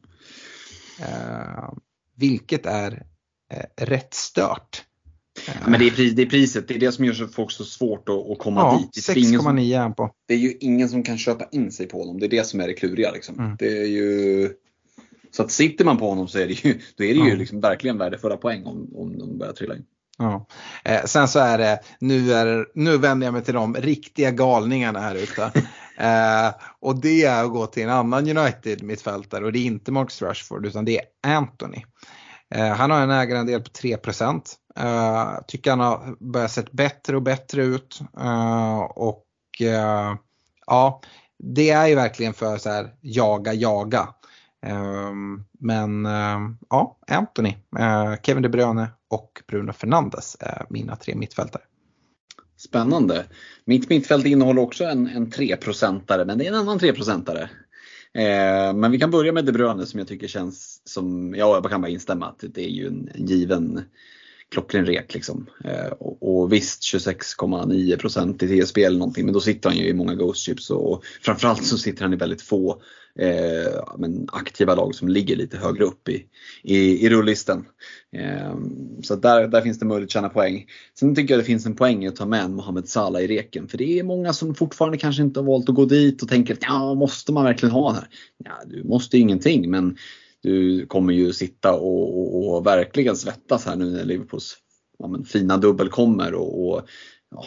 Eh, 1.00 1.70
vilket 2.16 2.66
är 2.66 3.06
eh, 3.54 3.86
rätt 3.86 4.14
stört. 4.14 4.84
Ja, 5.48 5.54
men 5.68 5.80
det 5.80 5.88
är, 5.88 5.92
pris, 5.92 6.14
det 6.14 6.22
är 6.22 6.26
priset, 6.26 6.68
det 6.68 6.76
är 6.76 6.80
det 6.80 6.92
som 6.92 7.06
gör 7.06 7.14
så 7.14 7.28
folk 7.28 7.52
så 7.52 7.64
svårt 7.66 8.10
att, 8.10 8.32
att 8.32 8.40
komma 8.40 8.62
ja, 8.62 8.78
dit. 8.94 9.06
Det 9.06 9.12
är, 9.12 9.18
ingen 9.18 9.42
som, 9.42 9.58
6,9 9.58 9.76
är 9.76 9.80
han 9.80 9.94
på. 9.96 10.12
det 10.28 10.34
är 10.34 10.38
ju 10.38 10.58
ingen 10.60 10.90
som 10.90 11.04
kan 11.04 11.18
köpa 11.18 11.48
in 11.52 11.72
sig 11.72 11.88
på 11.88 12.00
honom. 12.00 12.20
Det 12.20 12.26
är 12.26 12.30
det 12.30 12.48
som 12.48 12.60
är 12.60 12.68
det 12.68 12.74
kluriga. 12.74 13.12
Liksom. 13.12 13.40
Mm. 13.40 13.56
Det 13.60 13.78
är 13.82 13.86
ju, 13.86 14.50
så 15.36 15.44
att 15.44 15.52
sitter 15.52 15.86
man 15.86 15.98
på 15.98 16.10
honom 16.10 16.28
så 16.28 16.40
är 16.40 16.48
det 16.48 16.66
ju, 16.66 16.82
då 16.98 17.04
är 17.04 17.14
det 17.14 17.20
ju 17.20 17.30
Ja. 17.30 17.36
liksom 17.36 17.62
verkligen 17.62 17.98
värdefulla 17.98 18.38
poäng 18.38 18.66
om, 18.66 18.90
om 18.96 19.18
de 19.18 19.38
börjar 19.38 19.54
trilla 19.54 19.76
in. 19.76 19.86
Ja. 20.18 20.48
Eh, 20.86 21.04
sen 21.06 21.28
så 21.28 21.40
är 21.40 21.58
det, 21.58 21.80
nu, 22.00 22.34
är, 22.34 22.68
nu 22.76 22.98
vänder 22.98 23.28
jag 23.28 23.34
mig 23.34 23.44
till 23.44 23.54
de 23.54 23.76
riktiga 23.76 24.32
galningarna 24.32 25.00
här 25.00 25.16
ute. 25.16 25.44
eh, 25.98 26.54
och 26.80 27.02
det 27.02 27.26
är 27.26 27.44
att 27.44 27.52
gå 27.52 27.66
till 27.66 27.84
en 27.84 27.90
annan 27.90 28.38
United-mittfältare 28.38 29.46
och 29.46 29.52
det 29.52 29.60
är 29.60 29.66
inte 29.66 29.92
Marcus 29.92 30.22
Rashford 30.22 30.66
utan 30.66 30.86
det 30.86 30.98
är 30.98 31.36
Anthony. 31.38 31.84
Eh, 32.56 32.68
han 32.68 32.92
har 32.92 33.02
en 33.02 33.12
ägarandel 33.12 33.62
på 33.62 33.70
3 33.70 33.94
eh, 33.94 35.34
Tycker 35.48 35.70
han 35.70 35.80
har 35.80 36.32
börjat 36.32 36.52
sett 36.52 36.72
bättre 36.72 37.16
och 37.16 37.22
bättre 37.22 37.64
ut. 37.64 38.00
Eh, 38.20 38.80
och 38.80 39.26
eh, 39.62 40.16
ja, 40.68 41.02
det 41.44 41.70
är 41.70 41.88
ju 41.88 41.96
verkligen 41.96 42.34
för 42.34 42.58
så 42.58 42.70
här 42.70 42.94
jaga, 43.02 43.54
jaga. 43.54 44.08
Ehm, 44.66 45.44
men 45.60 46.06
ehm, 46.06 46.58
ja, 46.70 46.98
Anthony, 47.08 47.56
eh, 47.80 48.16
Kevin 48.24 48.44
De 48.44 48.50
Bruyne 48.50 48.88
och 49.08 49.44
Bruno 49.48 49.74
Fernandes 49.74 50.38
är 50.40 50.66
mina 50.70 50.96
tre 50.96 51.16
mittfältare. 51.16 51.64
Spännande. 52.58 53.26
Mitt 53.66 53.90
mittfält 53.90 54.26
innehåller 54.26 54.62
också 54.62 54.84
en, 54.84 55.08
en 55.08 55.28
3-procentare, 55.28 56.26
men 56.26 56.38
det 56.38 56.46
är 56.46 56.50
en 56.50 56.60
annan 56.60 56.80
3-procentare. 56.80 57.50
Eh, 58.14 58.74
men 58.74 58.92
vi 58.92 59.00
kan 59.00 59.12
börja 59.12 59.32
med 59.32 59.46
De 59.46 59.52
Bruyne 59.52 59.86
som 59.86 60.00
jag 60.00 60.08
tycker 60.08 60.28
känns 60.28 60.82
som, 60.86 61.36
ja 61.36 61.56
jag 61.56 61.72
kan 61.72 61.82
bara 61.82 61.92
instämma 61.92 62.28
att 62.28 62.44
det 62.54 62.66
är 62.66 62.70
ju 62.70 62.88
en 62.88 63.10
given 63.16 63.82
klockren 64.56 64.86
rek 64.86 65.14
liksom. 65.14 65.50
Eh, 65.64 65.88
och, 65.88 66.42
och 66.42 66.54
visst 66.54 66.82
26,9% 66.82 68.44
i 68.44 68.62
TSB 68.62 68.84
eller 68.84 69.00
någonting 69.00 69.26
men 69.26 69.34
då 69.34 69.40
sitter 69.40 69.70
han 69.70 69.78
ju 69.78 69.88
i 69.88 69.94
många 69.94 70.16
Ghost 70.16 70.46
Chips 70.46 70.70
och, 70.70 70.92
och 70.92 71.04
framförallt 71.22 71.66
så 71.66 71.78
sitter 71.78 72.04
han 72.04 72.14
i 72.14 72.18
väldigt 72.18 72.42
få 72.42 72.82
eh, 73.20 73.84
men 73.98 74.28
aktiva 74.32 74.76
lag 74.76 74.96
som 74.96 75.08
ligger 75.08 75.36
lite 75.36 75.58
högre 75.58 75.84
upp 75.84 76.10
i, 76.10 76.26
i, 76.64 77.06
i 77.06 77.10
rullisten. 77.10 77.66
Eh, 78.18 78.56
så 79.04 79.16
där, 79.16 79.48
där 79.48 79.62
finns 79.62 79.80
det 79.80 79.86
möjlighet 79.86 80.08
att 80.08 80.14
tjäna 80.14 80.30
poäng. 80.30 80.66
Sen 81.00 81.16
tycker 81.16 81.34
jag 81.34 81.42
det 81.42 81.48
finns 81.48 81.66
en 81.66 81.76
poäng 81.76 82.06
att 82.06 82.16
ta 82.16 82.26
med 82.26 82.44
en 82.44 82.56
Mohamed 82.56 82.90
Salah 82.90 83.22
i 83.22 83.28
reken 83.28 83.68
för 83.68 83.78
det 83.78 84.00
är 84.00 84.04
många 84.04 84.34
som 84.34 84.56
fortfarande 84.56 84.98
kanske 84.98 85.22
inte 85.22 85.40
har 85.40 85.48
valt 85.48 85.70
att 85.70 85.76
gå 85.76 85.86
dit 85.86 86.24
och 86.24 86.30
tänker 86.30 86.58
ja 86.62 86.94
måste 86.94 87.32
man 87.32 87.44
verkligen 87.44 87.74
ha 87.74 87.88
den 87.88 87.96
här? 87.96 88.08
Ja, 88.46 88.52
du 88.66 88.84
måste 88.84 89.18
ju 89.18 89.24
ingenting 89.24 89.72
men 89.72 89.98
du 90.46 90.86
kommer 90.86 91.14
ju 91.14 91.34
sitta 91.34 91.74
och, 91.74 92.20
och, 92.20 92.56
och 92.56 92.66
verkligen 92.66 93.16
svettas 93.16 93.66
här 93.66 93.76
nu 93.76 93.92
när 93.92 94.06
Liverpools 94.06 94.58
ja, 95.00 95.08
men, 95.08 95.26
fina 95.26 95.58
dubbel 95.58 95.90
kommer. 95.90 96.34
Och, 96.34 96.68
och, 96.68 96.82
ja, 97.32 97.46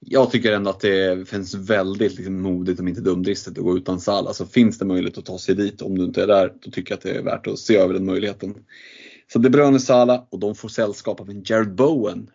jag 0.00 0.30
tycker 0.30 0.52
ändå 0.52 0.70
att 0.70 0.80
det 0.80 1.28
finns 1.28 1.54
väldigt 1.54 2.16
liksom, 2.16 2.42
modigt 2.42 2.80
om 2.80 2.88
inte 2.88 3.00
dumdristigt 3.00 3.58
att 3.58 3.64
gå 3.64 3.76
utan 3.76 4.00
Salah. 4.00 4.32
Så 4.32 4.46
finns 4.46 4.78
det 4.78 4.84
möjlighet 4.84 5.18
att 5.18 5.26
ta 5.26 5.38
sig 5.38 5.54
dit 5.54 5.82
om 5.82 5.98
du 5.98 6.04
inte 6.04 6.22
är 6.22 6.26
där, 6.26 6.52
då 6.60 6.70
tycker 6.70 6.92
jag 6.92 6.96
att 6.96 7.02
det 7.02 7.10
är 7.10 7.22
värt 7.22 7.46
att 7.46 7.58
se 7.58 7.76
över 7.76 7.94
den 7.94 8.06
möjligheten. 8.06 8.54
Så 9.32 9.38
De 9.38 9.50
Bruyne 9.50 9.80
Salah 9.80 10.24
och 10.30 10.38
de 10.38 10.54
får 10.54 10.68
sällskap 10.68 11.20
av 11.20 11.30
en 11.30 11.42
Jared 11.46 11.74
Bowen 11.74 12.30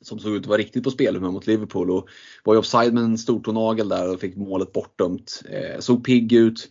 som 0.00 0.18
såg 0.18 0.36
ut 0.36 0.40
att 0.42 0.46
vara 0.46 0.58
riktigt 0.58 0.84
på 0.84 0.90
spelhumör 0.90 1.30
mot 1.30 1.46
Liverpool 1.46 1.90
och 1.90 2.08
var 2.44 2.54
ju 2.54 2.58
offside 2.58 2.94
med 2.94 3.02
en 3.02 3.18
stortånagel 3.18 3.88
där 3.88 4.12
och 4.12 4.20
fick 4.20 4.36
målet 4.36 4.72
bortdömt. 4.72 5.42
Eh, 5.50 5.80
såg 5.80 6.04
pigg 6.04 6.32
ut. 6.32 6.68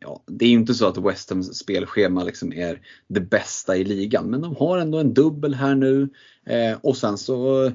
Ja, 0.00 0.22
det 0.26 0.44
är 0.44 0.48
ju 0.48 0.54
inte 0.54 0.74
så 0.74 0.86
att 0.86 0.98
West 0.98 1.30
Hams 1.30 1.58
spelschema 1.58 2.24
liksom 2.24 2.52
är 2.52 2.80
det 3.08 3.20
bästa 3.20 3.76
i 3.76 3.84
ligan 3.84 4.30
men 4.30 4.40
de 4.40 4.56
har 4.56 4.78
ändå 4.78 4.98
en 4.98 5.14
dubbel 5.14 5.54
här 5.54 5.74
nu. 5.74 6.08
Eh, 6.46 6.78
och 6.82 6.96
sen 6.96 7.18
så 7.18 7.64
eh, 7.64 7.72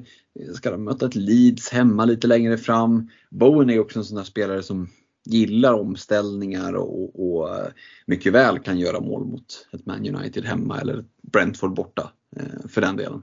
ska 0.54 0.70
de 0.70 0.84
möta 0.84 1.06
ett 1.06 1.14
Leeds 1.14 1.68
hemma 1.68 2.04
lite 2.04 2.26
längre 2.26 2.58
fram. 2.58 3.10
Bowen 3.30 3.70
är 3.70 3.78
också 3.78 3.98
en 3.98 4.04
sån 4.04 4.16
där 4.16 4.24
spelare 4.24 4.62
som 4.62 4.88
gillar 5.24 5.74
omställningar 5.74 6.72
och, 6.72 7.30
och 7.30 7.56
eh, 7.56 7.66
mycket 8.06 8.32
väl 8.32 8.58
kan 8.58 8.78
göra 8.78 9.00
mål 9.00 9.24
mot 9.24 9.68
ett 9.72 9.86
Man 9.86 10.14
United 10.16 10.44
hemma 10.44 10.80
eller 10.80 11.04
Brentford 11.22 11.74
borta 11.74 12.12
eh, 12.36 12.68
för 12.68 12.80
den 12.80 12.96
delen. 12.96 13.22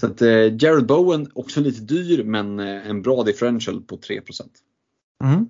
Så 0.00 0.06
att 0.06 0.22
eh, 0.22 0.56
Jared 0.62 0.86
Bowen 0.86 1.30
också 1.34 1.60
lite 1.60 1.80
dyr 1.80 2.24
men 2.24 2.60
eh, 2.60 2.88
en 2.88 3.02
bra 3.02 3.22
differential 3.22 3.82
på 3.82 3.96
3 3.96 4.20
Mm. 5.24 5.48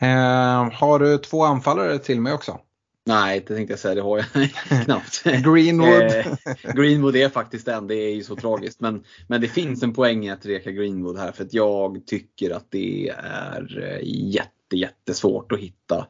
Eh, 0.00 0.72
har 0.72 0.98
du 0.98 1.18
två 1.18 1.44
anfallare 1.44 1.98
till 1.98 2.20
mig 2.20 2.32
också? 2.32 2.60
Nej, 3.06 3.44
det 3.46 3.54
tänkte 3.54 3.72
jag 3.72 3.80
säga, 3.80 3.94
det 3.94 4.00
har 4.00 4.18
jag 4.18 4.50
knappt. 4.84 5.22
Greenwood. 5.24 6.02
Eh, 6.02 6.74
Greenwood 6.74 7.16
är 7.16 7.28
faktiskt 7.28 7.66
den, 7.66 7.86
det 7.86 7.94
är 7.94 8.14
ju 8.14 8.22
så 8.22 8.36
tragiskt. 8.36 8.80
Men, 8.80 9.04
men 9.28 9.40
det 9.40 9.48
finns 9.48 9.82
en 9.82 9.94
poäng 9.94 10.26
i 10.26 10.30
att 10.30 10.46
reka 10.46 10.70
Greenwood 10.70 11.18
här 11.18 11.32
för 11.32 11.44
att 11.44 11.54
jag 11.54 12.06
tycker 12.06 12.50
att 12.50 12.66
det 12.70 13.08
är 13.24 13.82
eh, 13.82 13.98
jätte, 14.02 14.76
jättesvårt 14.76 15.52
att 15.52 15.58
hitta 15.58 16.06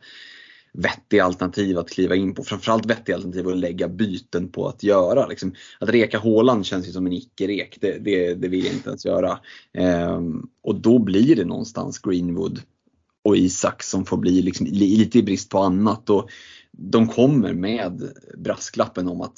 vettiga 0.72 1.24
alternativ 1.24 1.78
att 1.78 1.90
kliva 1.90 2.14
in 2.14 2.34
på. 2.34 2.44
Framförallt 2.44 2.86
vettiga 2.86 3.16
alternativ 3.16 3.48
att 3.48 3.56
lägga 3.56 3.88
byten 3.88 4.48
på 4.48 4.68
att 4.68 4.82
göra. 4.82 5.26
Liksom, 5.26 5.54
att 5.80 5.88
reka 5.88 6.18
Håland 6.18 6.66
känns 6.66 6.88
ju 6.88 6.92
som 6.92 7.06
en 7.06 7.12
icke-rek. 7.12 7.78
Det, 7.80 7.98
det, 7.98 8.34
det 8.34 8.48
vill 8.48 8.64
jag 8.64 8.74
inte 8.74 8.88
ens 8.88 9.06
göra. 9.06 9.38
Ehm, 9.72 10.48
och 10.62 10.74
då 10.74 10.98
blir 10.98 11.36
det 11.36 11.44
någonstans 11.44 11.98
Greenwood 11.98 12.60
och 13.24 13.36
Isak 13.36 13.82
som 13.82 14.04
får 14.04 14.16
bli 14.16 14.42
liksom 14.42 14.66
lite 14.66 15.18
i 15.18 15.22
brist 15.22 15.50
på 15.50 15.58
annat. 15.58 16.10
Och 16.10 16.30
de 16.72 17.08
kommer 17.08 17.52
med 17.52 18.12
brasklappen 18.38 19.08
om 19.08 19.20
att 19.20 19.34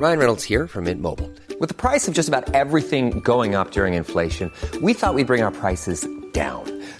Ryan 0.00 0.18
Reynolds 0.18 0.50
här 0.50 0.66
från 0.66 0.84
Mint 0.84 1.00
Mobile. 1.00 1.28
priset 1.74 2.14
på 2.14 2.18
nästan 2.18 2.44
allt 2.54 2.76
som 2.90 3.20
går 3.20 3.60
upp 3.60 3.76
under 3.76 3.86
inflationen 3.86 4.50
trodde 4.72 4.86
vi 4.86 4.92
att 5.02 5.16
vi 5.16 5.24
skulle 5.24 5.24
bring 5.24 5.44
våra 5.44 5.50
priser 5.50 5.96
down. 6.34 6.73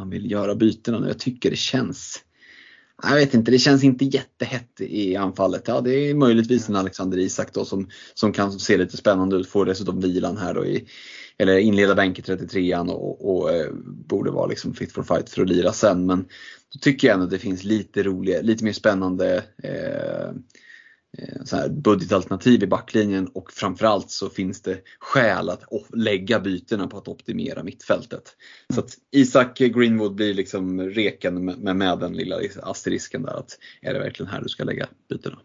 man 0.00 0.10
vill 0.10 0.30
göra 0.30 0.54
bytena 0.54 0.98
nu? 0.98 1.08
Jag 1.08 1.18
tycker 1.18 1.50
det 1.50 1.56
känns 1.56 2.24
jag 3.02 3.14
vet 3.14 3.34
inte, 3.34 3.50
det 3.50 3.58
känns 3.58 3.84
inte 3.84 4.04
jättehett 4.04 4.80
i 4.80 5.16
anfallet. 5.16 5.62
Ja, 5.66 5.80
det 5.80 5.94
är 5.94 6.14
möjligtvis 6.14 6.68
en 6.68 6.76
Alexander 6.76 7.18
Isak 7.18 7.52
då 7.52 7.64
som, 7.64 7.88
som 8.14 8.32
kan 8.32 8.52
se 8.52 8.76
lite 8.76 8.96
spännande 8.96 9.36
ut. 9.36 9.48
Får 9.48 9.66
dessutom 9.66 10.00
vilan 10.00 10.36
här 10.36 10.54
då 10.54 10.66
i, 10.66 10.86
eller 11.38 11.56
inleda 11.58 11.94
bänk 11.94 12.18
i 12.18 12.22
33an 12.22 12.88
och, 12.88 13.30
och 13.30 13.52
eh, 13.52 13.72
borde 13.84 14.30
vara 14.30 14.46
liksom 14.46 14.74
fit 14.74 14.92
for 14.92 15.02
fight 15.02 15.30
för 15.30 15.42
att 15.42 15.48
lira 15.48 15.72
sen. 15.72 16.06
Men 16.06 16.18
då 16.72 16.78
tycker 16.80 17.08
jag 17.08 17.14
ändå 17.14 17.24
att 17.24 17.30
det 17.30 17.38
finns 17.38 17.64
lite 17.64 18.02
roligare, 18.02 18.42
lite 18.42 18.64
mer 18.64 18.72
spännande 18.72 19.44
eh, 19.62 20.34
Eh, 21.18 21.44
så 21.44 21.56
här 21.56 21.68
budgetalternativ 21.68 22.62
i 22.62 22.66
backlinjen 22.66 23.26
och 23.26 23.52
framförallt 23.52 24.10
så 24.10 24.30
finns 24.30 24.62
det 24.62 24.80
skäl 24.98 25.48
att 25.48 25.64
lägga 25.94 26.40
bytena 26.40 26.86
på 26.86 26.98
att 26.98 27.08
optimera 27.08 27.62
mittfältet. 27.62 28.36
Så 28.74 28.80
att 28.80 28.90
Isak 29.10 29.58
Greenwood 29.58 30.14
blir 30.14 30.34
liksom 30.34 30.80
reken 30.80 31.44
med, 31.44 31.76
med 31.76 31.98
den 31.98 32.12
lilla 32.12 32.36
asterisken 32.62 33.22
där 33.22 33.34
att 33.34 33.58
är 33.82 33.94
det 33.94 33.98
verkligen 33.98 34.32
här 34.32 34.40
du 34.42 34.48
ska 34.48 34.64
lägga 34.64 34.86
bytena? 35.08 35.38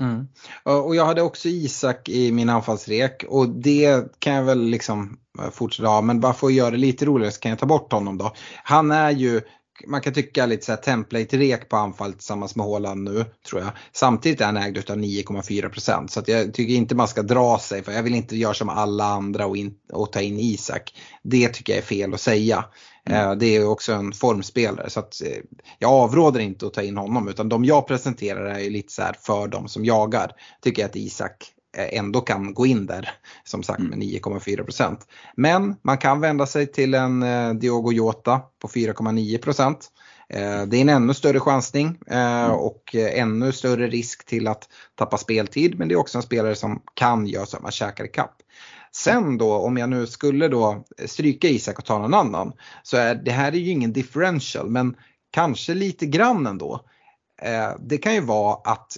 Mm. 0.00 0.28
Och 0.62 0.96
jag 0.96 1.06
hade 1.06 1.22
också 1.22 1.48
Isak 1.48 2.08
i 2.08 2.32
min 2.32 2.48
anfallsrek 2.48 3.24
och 3.28 3.48
det 3.48 4.12
kan 4.18 4.34
jag 4.34 4.44
väl 4.44 4.62
liksom 4.62 5.18
eh, 5.38 5.50
fortsätta 5.50 5.88
ha 5.88 6.02
men 6.02 6.20
bara 6.20 6.34
för 6.34 6.46
att 6.46 6.52
göra 6.52 6.70
det 6.70 6.76
lite 6.76 7.04
roligare 7.04 7.32
så 7.32 7.40
kan 7.40 7.50
jag 7.50 7.58
ta 7.58 7.66
bort 7.66 7.92
honom 7.92 8.18
då. 8.18 8.32
Han 8.64 8.90
är 8.90 9.10
ju 9.10 9.40
man 9.86 10.00
kan 10.00 10.12
tycka 10.12 10.46
lite 10.46 10.64
så 10.64 10.72
här 10.72 10.78
template-rek 10.78 11.68
på 11.68 11.76
anfall 11.76 12.12
tillsammans 12.12 12.56
med 12.56 12.66
Håland 12.66 13.04
nu 13.04 13.24
tror 13.48 13.60
jag. 13.60 13.70
Samtidigt 13.92 14.40
är 14.40 14.44
han 14.44 14.56
ägd 14.56 14.78
utav 14.78 14.96
9,4% 14.96 16.06
så 16.08 16.22
jag 16.26 16.54
tycker 16.54 16.74
inte 16.74 16.94
man 16.94 17.08
ska 17.08 17.22
dra 17.22 17.58
sig 17.58 17.82
för 17.82 17.92
jag 17.92 18.02
vill 18.02 18.14
inte 18.14 18.36
göra 18.36 18.54
som 18.54 18.68
alla 18.68 19.04
andra 19.04 19.46
och, 19.46 19.56
in, 19.56 19.74
och 19.92 20.12
ta 20.12 20.20
in 20.20 20.38
Isak. 20.38 20.94
Det 21.22 21.48
tycker 21.48 21.72
jag 21.72 21.78
är 21.78 21.86
fel 21.86 22.14
att 22.14 22.20
säga. 22.20 22.64
Mm. 23.08 23.38
Det 23.38 23.56
är 23.56 23.66
också 23.66 23.92
en 23.92 24.12
formspelare 24.12 24.90
så 24.90 25.00
att 25.00 25.22
eh, 25.22 25.42
jag 25.78 25.90
avråder 25.90 26.40
inte 26.40 26.66
att 26.66 26.74
ta 26.74 26.82
in 26.82 26.96
honom 26.96 27.28
utan 27.28 27.48
de 27.48 27.64
jag 27.64 27.86
presenterar 27.86 28.44
är 28.44 28.70
lite 28.70 28.92
så 28.92 29.02
här 29.02 29.16
för 29.20 29.48
de 29.48 29.68
som 29.68 29.84
jagar. 29.84 30.32
Tycker 30.60 30.82
jag 30.82 30.88
att 30.88 30.96
Isak 30.96 31.52
Eh, 31.58 31.61
ändå 31.72 32.20
kan 32.20 32.54
gå 32.54 32.66
in 32.66 32.86
där 32.86 33.10
som 33.44 33.62
sagt 33.62 33.80
med 33.80 33.98
9,4% 33.98 34.96
Men 35.36 35.76
man 35.82 35.98
kan 35.98 36.20
vända 36.20 36.46
sig 36.46 36.66
till 36.66 36.94
en 36.94 37.22
eh, 37.22 37.54
Diogo 37.54 37.92
Jota 37.92 38.40
på 38.58 38.68
4,9 38.68 39.86
eh, 40.28 40.66
det 40.66 40.76
är 40.76 40.80
en 40.80 40.88
ännu 40.88 41.14
större 41.14 41.40
chansning 41.40 41.98
och 42.52 42.94
ännu 42.94 43.52
större 43.52 43.86
risk 43.86 44.26
till 44.26 44.48
att 44.48 44.68
tappa 44.94 45.18
speltid. 45.18 45.78
Men 45.78 45.88
det 45.88 45.94
är 45.94 45.96
också 45.96 46.18
en 46.18 46.22
spelare 46.22 46.54
som 46.54 46.82
kan 46.94 47.26
göra 47.26 47.46
så 47.46 47.56
att 47.56 47.62
man 47.62 47.72
käkar 47.72 48.04
ikapp. 48.04 48.36
Sen 48.94 49.38
då 49.38 49.52
om 49.54 49.76
jag 49.76 49.90
nu 49.90 50.06
skulle 50.06 50.48
då 50.48 50.84
stryka 51.06 51.48
Isak 51.48 51.78
och 51.78 51.84
ta 51.84 51.98
någon 51.98 52.14
annan 52.14 52.52
så 52.82 52.96
är 52.96 53.14
det 53.14 53.30
här 53.30 53.52
är 53.52 53.56
ju 53.56 53.70
ingen 53.70 53.92
differential 53.92 54.70
men 54.70 54.96
kanske 55.30 55.74
lite 55.74 56.06
grann 56.06 56.46
ändå. 56.46 56.80
Det 57.78 57.98
kan 57.98 58.14
ju 58.14 58.20
vara 58.20 58.54
att 58.64 58.96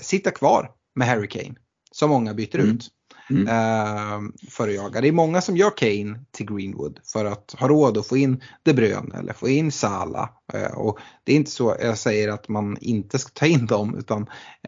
sitta 0.00 0.30
kvar 0.30 0.70
med 0.94 1.08
Harry 1.08 1.28
Kane 1.28 1.54
som 1.94 2.10
många 2.10 2.34
byter 2.34 2.58
mm. 2.58 2.70
ut. 2.70 2.88
Mm. 3.30 3.42
Uh, 3.42 4.30
för 4.50 4.68
att 4.68 4.74
jaga. 4.74 5.00
Det 5.00 5.08
är 5.08 5.12
många 5.12 5.40
som 5.40 5.56
gör 5.56 5.76
Kane 5.76 6.20
till 6.30 6.46
Greenwood 6.46 7.00
för 7.12 7.24
att 7.24 7.54
ha 7.58 7.68
råd 7.68 7.98
att 7.98 8.06
få 8.06 8.16
in 8.16 8.42
De 8.62 8.72
Bruyne 8.72 9.18
eller 9.18 9.32
få 9.32 9.48
in 9.48 9.72
Salah. 9.72 10.28
Uh, 10.54 10.78
och 10.78 10.98
det 11.24 11.32
är 11.32 11.36
inte 11.36 11.50
så 11.50 11.76
jag 11.80 11.98
säger 11.98 12.28
att 12.28 12.48
man 12.48 12.76
inte 12.80 13.18
ska 13.18 13.30
ta 13.34 13.46
in 13.46 13.66
dem 13.66 13.98
utan 13.98 14.22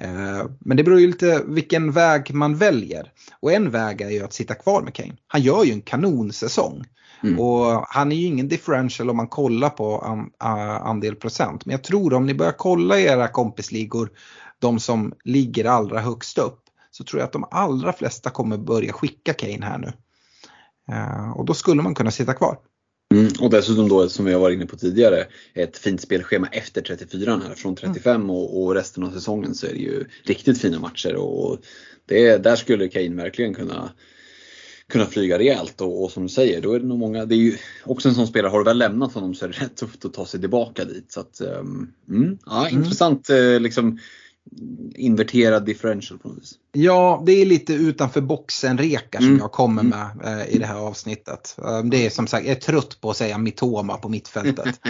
uh, 0.05 0.47
men 0.61 0.77
det 0.77 0.85
beror 0.85 1.01
ju 1.01 1.07
lite 1.07 1.43
vilken 1.47 1.93
väg 1.93 2.35
man 2.35 2.57
väljer. 2.57 3.13
Och 3.41 3.53
en 3.53 3.71
väg 3.71 4.01
är 4.01 4.11
ju 4.11 4.25
att 4.25 4.33
sitta 4.33 4.55
kvar 4.55 4.83
med 4.83 4.95
Kane. 4.95 5.17
Han 5.27 5.41
gör 5.43 5.65
ju 5.65 5.73
en 5.73 5.83
kanonsäsong. 5.83 6.85
Mm. 7.23 7.41
Och 7.41 7.87
han 7.89 8.13
är 8.13 8.17
ju 8.17 8.27
ingen 8.27 8.49
differential 8.49 9.11
om 9.11 9.17
man 9.17 9.29
kollar 9.29 9.71
på 9.71 9.99
an, 9.99 10.31
andel 10.83 11.17
procent. 11.17 11.67
Men 11.67 11.73
jag 11.73 11.85
tror 11.85 12.15
om 12.15 12.27
ni 12.27 12.35
börjar 12.35 12.55
kolla 12.59 12.99
i 12.99 13.05
era 13.05 13.29
kompisligor, 13.29 14.11
de 14.59 14.81
som 14.81 15.13
ligger 15.25 15.65
allra 15.65 16.01
högst 16.01 16.39
upp 16.39 16.66
så 16.97 17.05
tror 17.05 17.21
jag 17.21 17.27
att 17.27 17.33
de 17.33 17.45
allra 17.51 17.93
flesta 17.93 18.31
kommer 18.31 18.57
börja 18.57 18.93
skicka 18.93 19.35
Kane 19.35 19.67
här 19.67 19.79
nu. 19.79 19.93
Uh, 20.95 21.31
och 21.31 21.45
då 21.45 21.55
skulle 21.55 21.83
man 21.83 21.95
kunna 21.95 22.11
sitta 22.11 22.35
kvar. 22.35 22.59
Mm, 23.15 23.29
och 23.41 23.51
dessutom 23.51 23.89
då 23.89 24.09
som 24.09 24.25
vi 24.25 24.33
har 24.33 24.41
varit 24.41 24.57
inne 24.57 24.67
på 24.67 24.77
tidigare 24.77 25.27
ett 25.55 25.79
fint 25.79 26.01
spelschema 26.01 26.49
efter 26.53 26.83
34 26.83 27.43
här. 27.49 27.55
Från 27.55 27.77
35 27.77 28.15
mm. 28.15 28.31
och, 28.31 28.63
och, 28.63 28.75
resten 28.75 29.05
av 29.05 29.11
säsongen 29.11 29.55
så 29.55 29.67
är 29.67 29.73
det 29.73 29.79
ju 29.79 30.05
riktigt 30.25 30.61
fina 30.61 30.79
matcher 30.79 31.15
och 31.15 31.59
det, 32.07 32.37
där 32.37 32.57
skulle 32.57 32.89
Kane 32.89 33.23
verkligen 33.23 33.55
kunna 33.55 33.91
kunna 34.89 35.07
flyga 35.07 35.39
rejält 35.39 35.81
och, 35.81 36.05
och, 36.05 36.13
som 36.13 36.23
du 36.23 36.29
säger, 36.29 36.61
då 36.61 36.73
är 36.73 36.81
det 36.81 36.87
nog 36.87 36.99
många, 36.99 37.25
det 37.25 37.35
är 37.35 37.39
ju 37.39 37.57
också 37.85 38.09
en 38.09 38.15
sån 38.15 38.27
spelare, 38.27 38.51
har 38.51 38.59
du 38.59 38.65
väl 38.65 38.79
lämnat 38.79 39.13
honom 39.13 39.35
så 39.35 39.45
är 39.45 39.49
det 39.49 39.59
rätt 39.65 39.77
tufft 39.77 40.05
att 40.05 40.15
ta 40.15 40.27
sig 40.27 40.41
tillbaka 40.41 40.85
dit. 40.85 41.13
Så 41.13 41.21
att, 41.21 41.41
um, 41.41 41.93
mm, 42.09 42.39
ja, 42.47 42.69
mm. 42.69 42.83
intressant 42.83 43.31
eh, 43.31 43.61
liksom 43.61 43.99
inverterad 44.95 45.65
differential 45.67 46.19
på 46.19 46.29
något 46.29 46.39
vis. 46.39 46.55
Ja, 46.79 47.23
det 47.27 47.33
är 47.33 47.47
lite 47.47 47.73
utanför 47.73 48.21
boxen-rekar 48.21 49.19
som 49.19 49.29
mm. 49.29 49.39
jag 49.39 49.53
kommer 49.53 49.83
mm. 49.83 49.99
med 49.99 50.41
eh, 50.41 50.55
i 50.55 50.59
det 50.59 50.67
här 50.67 50.77
avsnittet. 50.77 51.55
Um, 51.59 51.91
det 51.91 52.07
är 52.07 52.11
som 52.11 52.27
sagt, 52.27 52.47
jag 52.47 52.57
är 52.57 52.61
trött 52.61 53.01
på 53.01 53.11
att 53.11 53.17
säga 53.17 53.39
mitoma 53.39 53.97
på 53.97 54.09
mittfältet. 54.09 54.81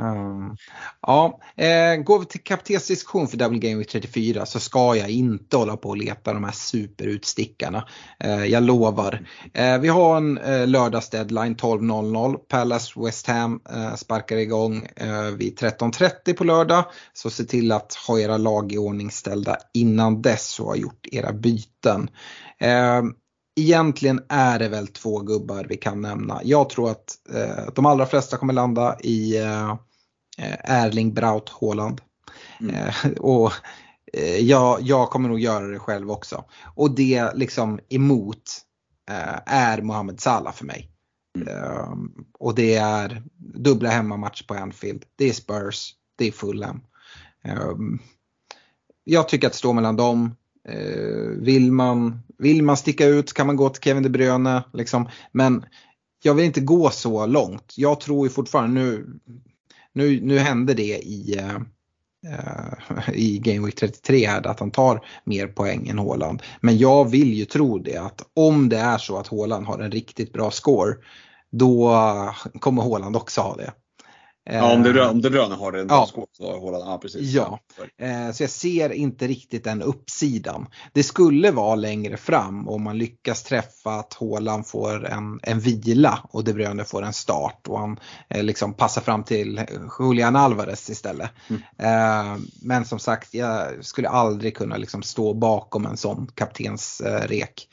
um, 0.00 0.56
ja, 1.00 1.40
eh, 1.56 1.96
går 1.96 2.18
vi 2.18 2.24
till 2.24 2.42
kaptensdiskussion 2.42 3.28
för 3.28 3.36
Double 3.36 3.58
Game 3.58 3.76
Week 3.76 3.88
34 3.88 4.46
så 4.46 4.60
ska 4.60 4.96
jag 4.96 5.10
inte 5.10 5.56
hålla 5.56 5.76
på 5.76 5.88
och 5.88 5.96
leta 5.96 6.32
de 6.32 6.44
här 6.44 6.52
superutstickarna. 6.52 7.88
Eh, 8.20 8.44
jag 8.44 8.62
lovar. 8.62 9.26
Eh, 9.54 9.78
vi 9.78 9.88
har 9.88 10.16
en 10.16 10.38
eh, 10.38 10.66
lördags 10.66 11.10
deadline 11.10 11.56
12.00. 11.56 12.36
Palace 12.36 13.00
West 13.00 13.26
Ham 13.26 13.60
eh, 13.74 13.94
sparkar 13.94 14.36
igång 14.36 14.88
vid 15.36 15.58
13.30 15.58 16.34
på 16.36 16.44
lördag. 16.44 16.84
Så 17.12 17.30
se 17.30 17.44
till 17.44 17.72
att 17.72 17.94
ha 17.94 18.20
era 18.20 18.36
lag 18.36 18.72
i 18.72 18.78
ordning 18.78 19.10
ställda 19.10 19.56
innan 19.74 20.22
dess 20.22 20.60
och 20.60 20.66
ha 20.66 20.76
gjort 20.76 20.93
gjort 20.94 21.06
era 21.12 21.32
byten. 21.32 22.10
Eh, 22.58 23.02
egentligen 23.60 24.20
är 24.28 24.58
det 24.58 24.68
väl 24.68 24.86
två 24.86 25.18
gubbar 25.18 25.66
vi 25.68 25.76
kan 25.76 26.00
nämna. 26.00 26.40
Jag 26.44 26.70
tror 26.70 26.90
att 26.90 27.06
eh, 27.34 27.66
de 27.74 27.86
allra 27.86 28.06
flesta 28.06 28.36
kommer 28.36 28.52
landa 28.52 28.96
i 29.00 29.38
eh, 29.38 29.74
Erling 30.64 31.14
Braut 31.14 31.48
Haaland. 31.60 32.00
Mm. 32.60 32.74
Eh, 32.74 33.10
och 33.20 33.52
eh, 34.12 34.36
jag, 34.36 34.80
jag 34.82 35.10
kommer 35.10 35.28
nog 35.28 35.40
göra 35.40 35.66
det 35.66 35.78
själv 35.78 36.10
också. 36.10 36.44
Och 36.76 36.90
det 36.90 37.34
liksom 37.34 37.80
emot 37.88 38.60
är 39.46 39.82
Mohamed 39.82 40.20
Salah 40.20 40.52
för 40.52 40.64
mig. 40.64 40.90
Mm. 41.38 42.12
och 42.38 42.54
det 42.54 42.74
är 42.74 43.22
dubbla 43.36 43.90
hemmamatch 43.90 44.46
på 44.46 44.54
Anfield. 44.54 45.04
Det 45.16 45.28
är 45.28 45.32
Spurs, 45.32 45.94
det 46.16 46.28
är 46.28 46.32
Fulham. 46.32 46.80
jag 49.04 49.28
tycker 49.28 49.46
att 49.46 49.54
står 49.54 49.72
mellan 49.72 49.96
dem. 49.96 50.34
Eh, 50.68 51.28
vill, 51.40 51.72
man, 51.72 52.22
vill 52.38 52.62
man 52.62 52.76
sticka 52.76 53.06
ut 53.06 53.32
kan 53.32 53.46
man 53.46 53.56
gå 53.56 53.68
till 53.68 53.82
Kevin 53.82 54.02
De 54.02 54.08
Bruyne. 54.08 54.62
Liksom. 54.72 55.08
Men 55.32 55.64
jag 56.22 56.34
vill 56.34 56.44
inte 56.44 56.60
gå 56.60 56.90
så 56.90 57.26
långt. 57.26 57.74
Jag 57.76 58.00
tror 58.00 58.26
ju 58.26 58.30
fortfarande, 58.30 58.80
nu, 58.80 59.06
nu, 59.92 60.20
nu 60.20 60.38
hände 60.38 60.74
det 60.74 60.98
i, 60.98 61.38
eh, 61.38 61.58
i 63.14 63.38
Game 63.38 63.66
Week 63.66 63.76
33 63.76 64.26
här, 64.26 64.46
att 64.46 64.60
han 64.60 64.70
tar 64.70 65.06
mer 65.24 65.46
poäng 65.46 65.88
än 65.88 65.98
Håland. 65.98 66.42
Men 66.60 66.78
jag 66.78 67.10
vill 67.10 67.34
ju 67.34 67.44
tro 67.44 67.78
det 67.78 67.96
att 67.96 68.22
om 68.34 68.68
det 68.68 68.78
är 68.78 68.98
så 68.98 69.18
att 69.18 69.26
Håland 69.26 69.66
har 69.66 69.78
en 69.78 69.90
riktigt 69.90 70.32
bra 70.32 70.50
score 70.50 70.94
då 71.50 71.94
kommer 72.60 72.82
Håland 72.82 73.16
också 73.16 73.40
ha 73.40 73.56
det. 73.56 73.72
Ja, 74.46 74.74
om 74.74 74.82
det, 74.82 75.06
om 75.06 75.20
det 75.20 75.30
Röne 75.30 75.54
har 75.54 75.72
en 75.72 75.86
ja. 75.88 76.06
skåp 76.06 76.28
så 76.32 76.60
har 76.60 76.72
ja 76.72 76.98
precis. 77.02 77.32
Ja, 77.32 77.58
eh, 77.98 78.32
så 78.32 78.42
jag 78.42 78.50
ser 78.50 78.92
inte 78.92 79.26
riktigt 79.26 79.64
den 79.64 79.82
uppsidan. 79.82 80.66
Det 80.92 81.02
skulle 81.02 81.50
vara 81.50 81.74
längre 81.74 82.16
fram 82.16 82.68
om 82.68 82.82
man 82.82 82.98
lyckas 82.98 83.42
träffa 83.42 83.90
att 83.90 84.14
Håland 84.14 84.66
får 84.66 85.06
en, 85.06 85.40
en 85.42 85.60
vila 85.60 86.18
och 86.30 86.44
De 86.44 86.52
Bruyne 86.52 86.84
får 86.84 87.02
en 87.02 87.12
start 87.12 87.68
och 87.68 87.78
han 87.78 88.00
eh, 88.28 88.42
liksom 88.42 88.74
passar 88.74 89.00
fram 89.00 89.24
till 89.24 89.60
Julian 89.98 90.36
Alvarez 90.36 90.90
istället. 90.90 91.30
Mm. 91.48 91.62
Eh, 91.78 92.38
men 92.62 92.84
som 92.84 92.98
sagt, 92.98 93.34
jag 93.34 93.84
skulle 93.84 94.08
aldrig 94.08 94.56
kunna 94.56 94.76
liksom 94.76 95.02
stå 95.02 95.34
bakom 95.34 95.86
en 95.86 95.96
sån 95.96 96.26
kaptensrek. 96.34 97.68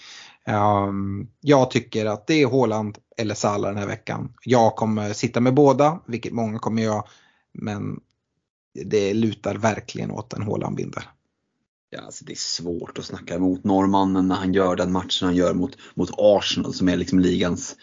Um, 0.47 1.27
jag 1.41 1.71
tycker 1.71 2.05
att 2.05 2.27
det 2.27 2.41
är 2.41 2.45
Håland 2.45 2.97
eller 3.17 3.35
Salah 3.35 3.69
den 3.71 3.79
här 3.79 3.87
veckan. 3.87 4.33
Jag 4.43 4.75
kommer 4.75 5.13
sitta 5.13 5.39
med 5.39 5.53
båda, 5.53 5.99
vilket 6.07 6.33
många 6.33 6.59
kommer 6.59 6.81
göra. 6.81 7.03
Men 7.53 7.99
det 8.73 9.13
lutar 9.13 9.55
verkligen 9.55 10.11
åt 10.11 10.33
en 10.33 10.41
Håland-vinter. 10.41 11.03
Ja, 11.89 12.01
alltså 12.01 12.25
det 12.25 12.33
är 12.33 12.35
svårt 12.35 12.97
att 12.97 13.05
snacka 13.05 13.35
emot 13.35 13.63
norrmannen 13.63 14.27
när 14.27 14.35
han 14.35 14.53
gör 14.53 14.75
den 14.75 14.91
matchen 14.91 15.25
han 15.25 15.35
gör 15.35 15.53
mot, 15.53 15.77
mot 15.93 16.09
Arsenal 16.17 16.73
som 16.73 16.89
är 16.89 16.97
liksom 16.97 17.19
ligans 17.19 17.75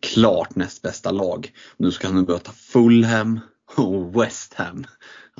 klart 0.00 0.54
näst 0.54 0.82
bästa 0.82 1.10
lag. 1.10 1.52
Nu 1.76 1.92
ska 1.92 2.08
han 2.08 2.22
möta 2.22 2.52
Fulham 2.52 3.40
och 3.76 4.22
West 4.22 4.54
Ham. 4.54 4.84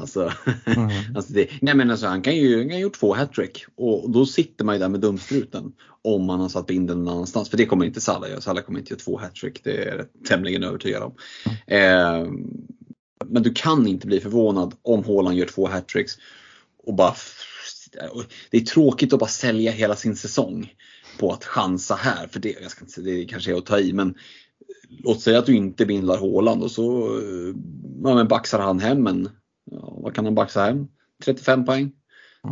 Alltså, 0.01 0.33
mm. 0.65 0.91
alltså 1.17 1.33
det, 1.33 1.49
nej 1.61 1.75
men 1.75 1.91
alltså 1.91 2.07
han 2.07 2.23
kan 2.23 2.37
ju 2.37 2.69
kan 2.69 2.81
gjort 2.81 3.01
två 3.01 3.15
hattrick 3.15 3.65
och 3.75 4.11
då 4.11 4.27
sitter 4.27 4.65
man 4.65 4.75
ju 4.75 4.79
där 4.79 4.89
med 4.89 5.01
dumstruten 5.01 5.73
om 6.03 6.25
man 6.25 6.41
har 6.41 6.49
satt 6.49 6.71
in 6.71 6.87
den 6.87 7.05
någon 7.05 7.15
annanstans. 7.15 7.51
För 7.51 7.57
det 7.57 7.67
kommer 7.67 7.85
inte 7.85 8.01
Salah 8.01 8.31
göra. 8.31 8.41
Salah 8.41 8.63
kommer 8.63 8.79
inte 8.79 8.93
göra 8.93 9.01
två 9.01 9.19
hattrick. 9.19 9.65
Det 9.65 9.85
är 9.85 9.97
jag 9.97 10.07
tämligen 10.29 10.63
övertygad 10.63 11.03
om. 11.03 11.15
Mm. 11.67 12.25
Eh, 12.25 12.33
men 13.27 13.43
du 13.43 13.53
kan 13.55 13.87
inte 13.87 14.07
bli 14.07 14.21
förvånad 14.21 14.75
om 14.83 15.05
Haaland 15.05 15.37
gör 15.37 15.47
två 15.47 15.67
hattricks 15.67 16.19
och 16.87 16.95
bara 16.95 17.15
det 18.51 18.57
är 18.57 18.61
tråkigt 18.61 19.13
att 19.13 19.19
bara 19.19 19.31
sälja 19.31 19.73
hela 19.73 19.97
sin 19.97 20.17
säsong 20.17 20.75
på 21.19 21.33
att 21.33 21.45
chansa 21.45 21.95
här. 21.95 22.27
För 22.27 22.41
det, 22.41 22.57
jag 22.63 22.71
ska 22.71 22.81
inte 22.81 22.93
säga, 22.93 23.17
det 23.17 23.25
kanske 23.25 23.53
är 23.53 23.57
att 23.57 23.67
ta 23.67 23.79
i 23.79 23.93
men 23.93 24.15
låt 24.89 25.21
säga 25.21 25.39
att 25.39 25.47
du 25.47 25.57
inte 25.57 25.87
bindlar 25.87 26.19
Håland 26.19 26.63
och 26.63 26.71
så 26.71 27.19
ja, 28.03 28.15
men 28.15 28.29
baxar 28.29 28.59
han 28.59 28.81
hem 28.81 29.07
en, 29.07 29.29
ja, 29.71 29.99
vad 30.03 30.15
kan 30.15 30.25
han 30.25 30.35
baxa 30.35 30.65
hem? 30.65 30.89
35 31.25 31.65
poäng? 31.65 31.93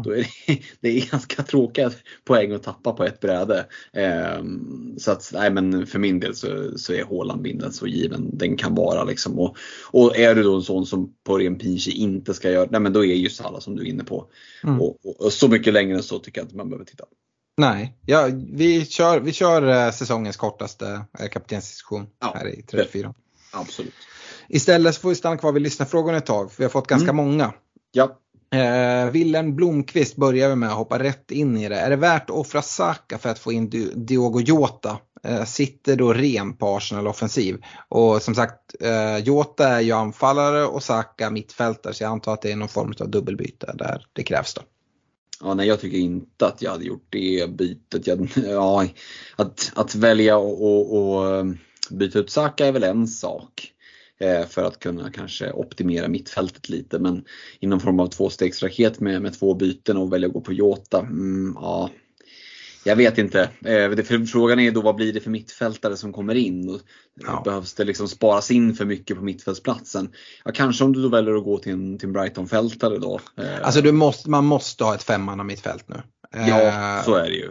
Då 0.05 0.11
är 0.11 0.17
det, 0.17 0.59
det 0.81 0.89
är 0.89 1.11
ganska 1.11 1.43
tråkiga 1.43 1.91
poäng 2.25 2.53
att 2.53 2.63
tappa 2.63 2.93
på 2.93 3.05
ett 3.05 3.21
bräde. 3.21 3.67
Ehm, 3.93 4.95
så 4.99 5.11
att, 5.11 5.31
nej 5.35 5.51
men 5.51 5.87
för 5.87 5.99
min 5.99 6.21
del 6.21 6.35
så, 6.35 6.79
så 6.79 6.93
är 6.93 7.05
Haaland-bindeln 7.05 7.73
så 7.73 7.87
given 7.87 8.39
den 8.39 8.57
kan 8.57 8.75
vara. 8.75 9.05
Liksom. 9.05 9.39
Och, 9.39 9.57
och 9.91 10.17
är 10.17 10.35
du 10.35 10.43
då 10.43 10.57
en 10.57 10.63
sån 10.63 10.87
som 10.87 11.15
på 11.25 11.39
ren 11.39 11.59
pinche 11.59 11.91
inte 11.91 12.35
ska 12.35 12.51
göra, 12.51 12.69
nej 12.71 12.81
men 12.81 12.93
då 12.93 13.05
är 13.05 13.15
ju 13.15 13.31
Salah 13.31 13.61
som 13.61 13.77
du 13.77 13.83
är 13.83 13.87
inne 13.87 14.05
på. 14.05 14.27
Mm. 14.65 14.81
Och, 14.81 15.07
och, 15.07 15.21
och 15.21 15.33
så 15.33 15.49
mycket 15.49 15.73
längre 15.73 15.97
än 15.97 16.03
så 16.03 16.19
tycker 16.19 16.41
jag 16.41 16.45
inte 16.45 16.57
man 16.57 16.69
behöver 16.69 16.85
titta. 16.85 17.05
Nej, 17.57 17.99
ja, 18.07 18.31
vi 18.53 18.87
kör, 18.87 19.21
vi 19.21 19.33
kör 19.33 19.87
eh, 19.87 19.93
säsongens 19.93 20.37
kortaste 20.37 21.05
eh, 21.19 21.29
kaptensdiskussion 21.29 22.07
Ja, 22.21 22.33
här 22.35 22.49
i 22.49 22.63
34. 22.63 23.15
Absolut. 23.53 23.95
Istället 24.49 24.97
får 24.97 25.09
vi 25.09 25.15
stanna 25.15 25.37
kvar 25.37 25.53
vid 25.53 25.63
lyssnarfrågorna 25.63 26.19
ett 26.19 26.27
tag, 26.27 26.53
för 26.53 26.59
vi 26.59 26.65
har 26.65 26.71
fått 26.71 26.87
ganska 26.87 27.11
Mm. 27.11 27.17
många. 27.27 27.53
Ja. 27.93 28.19
Eh, 28.55 29.11
Willem 29.11 29.57
Blomqvist 29.57 30.17
börjar 30.17 30.49
vi 30.49 30.55
med 30.57 30.69
att 30.69 30.77
hoppa 30.77 30.99
rätt 30.99 31.31
in 31.31 31.57
i 31.57 31.69
det. 31.69 31.77
Är 31.81 31.91
det 31.91 31.97
värt 31.97 32.31
att 32.31 32.37
offra 32.37 32.63
Saka 32.63 33.19
för 33.19 33.29
att 33.29 33.39
få 33.39 33.53
in 33.53 33.71
Di- 33.71 33.93
Diogo 33.95 34.41
Jota? 34.41 34.99
Eh, 35.25 35.45
sitter 35.45 35.97
då 35.97 36.13
ren 36.13 36.57
på 36.57 36.77
Arsenal 36.77 37.07
offensiv. 37.07 37.57
Och 37.89 38.23
som 38.23 38.35
sagt, 38.35 38.75
eh, 38.81 39.19
Jota 39.19 39.69
är 39.69 39.81
ju 39.81 39.93
anfallare 39.93 40.65
och 40.67 40.83
Saka 40.83 41.31
mittfältare 41.31 41.95
så 41.95 42.03
jag 42.05 42.11
antar 42.11 42.33
att 42.35 42.43
det 42.43 42.53
är 42.53 42.57
någon 42.57 42.69
form 42.69 42.95
av 43.01 43.11
dubbelbyte 43.11 43.73
där 43.75 44.07
det 44.13 44.23
krävs 44.23 44.55
då. 44.55 44.63
Ja, 45.41 45.55
nej, 45.55 45.69
jag 45.69 45.81
tycker 45.81 45.99
inte 45.99 46.47
att 46.47 46.63
jag 46.63 46.71
hade 46.71 46.85
gjort 46.85 47.07
det 47.11 47.51
bytet. 47.51 48.07
Jag, 48.07 48.29
ja, 48.49 48.87
att, 49.37 49.73
att 49.75 49.95
välja 49.95 50.37
och, 50.37 50.63
och, 50.65 50.99
och 50.99 51.47
byta 51.91 52.19
ut 52.19 52.31
Saka 52.31 52.67
är 52.67 52.73
väl 52.73 52.85
en 52.85 53.07
sak. 53.09 53.71
Eh, 54.25 54.47
För 54.47 54.65
att 54.65 54.79
kunna 54.79 55.11
kanske 55.11 55.53
optimera 55.53 56.09
mittfältet 56.09 56.69
lite. 56.69 56.99
Men 56.99 57.25
inom 57.61 57.81
form 57.81 58.01
av 58.01 58.07
tvåstegsraket 58.07 59.01
med, 59.01 59.23
med 59.23 59.39
två 59.39 59.55
byten 59.55 59.97
och 59.97 60.13
välja 60.13 60.27
att 60.29 60.35
gå 60.35 60.41
på 60.41 60.53
Jota. 60.53 61.01
Mm, 61.01 61.53
ja, 61.61 61.91
jag 62.87 62.97
vet 62.97 63.19
inte. 63.19 63.51
Eh, 63.65 64.25
Frågan 64.33 64.61
är 64.61 64.71
då 64.71 64.81
vad 64.83 64.95
blir 64.97 65.13
det 65.13 65.21
för 65.21 65.31
mittfältare 65.31 65.97
som 65.97 66.13
kommer 66.13 66.35
in? 66.35 66.81
Ja. 67.27 67.43
Behövs 67.45 67.75
det 67.75 67.85
liksom 67.85 68.09
sparas 68.09 68.51
in 68.51 68.75
för 68.75 68.85
mycket 68.85 69.17
på 69.17 69.23
mittfältsplatsen? 69.25 70.09
Ja, 70.45 70.53
kanske 70.55 70.85
om 70.85 70.93
du 70.93 71.03
då 71.03 71.09
väljer 71.09 71.35
att 71.35 71.45
gå 71.45 71.59
till 71.59 71.73
en, 71.73 71.99
till 71.99 72.07
en 72.09 72.13
Brighton-fältare 72.13 72.99
då. 72.99 73.21
Eh, 73.39 73.45
Alltså 73.63 73.81
du 73.81 73.93
måste, 73.93 74.31
man 74.31 74.45
måste 74.45 74.85
ha 74.85 74.95
ett 74.95 75.03
femmanna 75.03 75.45
mittfält 75.45 75.89
nu. 75.89 76.03
ja, 76.49 77.03
så 77.05 77.15
är 77.15 77.31
det 77.31 77.37
ju. 77.37 77.51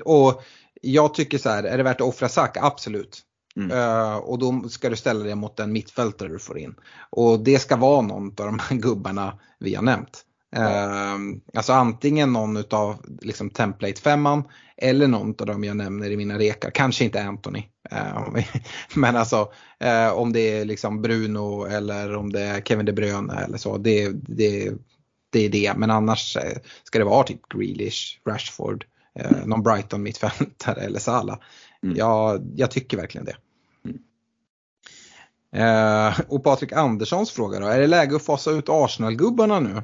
Och 0.00 0.42
jag 0.82 1.14
tycker 1.14 1.38
så 1.38 1.48
här, 1.48 1.64
är 1.64 1.76
det 1.76 1.82
värt 1.82 2.00
att 2.00 2.06
offra 2.06 2.28
Saka? 2.28 2.60
Absolut. 2.62 3.22
Mm. 3.56 3.70
Eh, 3.70 4.16
och 4.16 4.38
då 4.38 4.68
ska 4.68 4.90
du 4.90 4.96
ställa 4.96 5.24
det 5.24 5.34
mot 5.34 5.60
en 5.60 5.72
mittfältare 5.72 6.28
du 6.28 6.38
får 6.38 6.58
in. 6.58 6.74
Och 7.10 7.40
det 7.40 7.58
ska 7.58 7.76
vara 7.76 8.00
någon 8.00 8.26
av 8.26 8.46
de 8.46 8.58
här 8.58 8.76
gubbarna 8.76 9.38
vi 9.58 9.74
har 9.74 9.82
nämnt. 9.82 10.22
Eh, 10.56 11.16
alltså 11.54 11.72
antingen 11.72 12.32
någon 12.32 12.64
av 12.70 12.96
liksom 13.20 13.50
template 13.50 14.00
femman 14.00 14.44
eller 14.76 15.06
någon 15.06 15.34
av 15.38 15.46
dem 15.46 15.64
jag 15.64 15.76
nämner 15.76 16.10
i 16.10 16.16
mina 16.16 16.38
rekar. 16.38 16.70
Kanske 16.70 17.04
inte 17.04 17.22
Anthony. 17.22 17.62
Eh, 17.90 18.28
men 18.94 19.16
alltså 19.16 19.52
eh, 19.80 20.08
om 20.12 20.32
det 20.32 20.40
är 20.40 20.64
liksom 20.64 21.02
Bruno 21.02 21.64
eller 21.64 22.16
om 22.16 22.32
det 22.32 22.40
är 22.40 22.60
Kevin 22.60 22.86
De 22.86 22.92
Bruyne 22.92 23.34
eller 23.34 23.58
så. 23.58 23.78
Det, 23.78 24.08
det, 24.12 24.72
det 25.32 25.40
är 25.40 25.48
det. 25.48 25.74
Men 25.76 25.90
annars 25.90 26.36
ska 26.84 26.98
det 26.98 27.04
vara 27.04 27.24
typ 27.24 27.48
Grealish, 27.48 28.20
Rashford, 28.28 28.84
eh, 29.18 29.46
någon 29.46 29.62
Brighton 29.62 30.02
mittfältare 30.02 30.80
eller 30.80 30.98
Salah. 30.98 31.38
Mm. 31.82 31.96
Jag, 31.96 32.52
jag 32.56 32.70
tycker 32.70 32.96
verkligen 32.96 33.24
det. 33.24 33.36
Eh, 35.52 36.20
och 36.28 36.44
Patrik 36.44 36.72
Anderssons 36.72 37.30
fråga 37.30 37.60
då, 37.60 37.66
är 37.66 37.80
det 37.80 37.86
läge 37.86 38.16
att 38.16 38.22
fasa 38.24 38.50
ut 38.50 38.68
Arsenal-gubbarna 38.68 39.60
nu? 39.60 39.82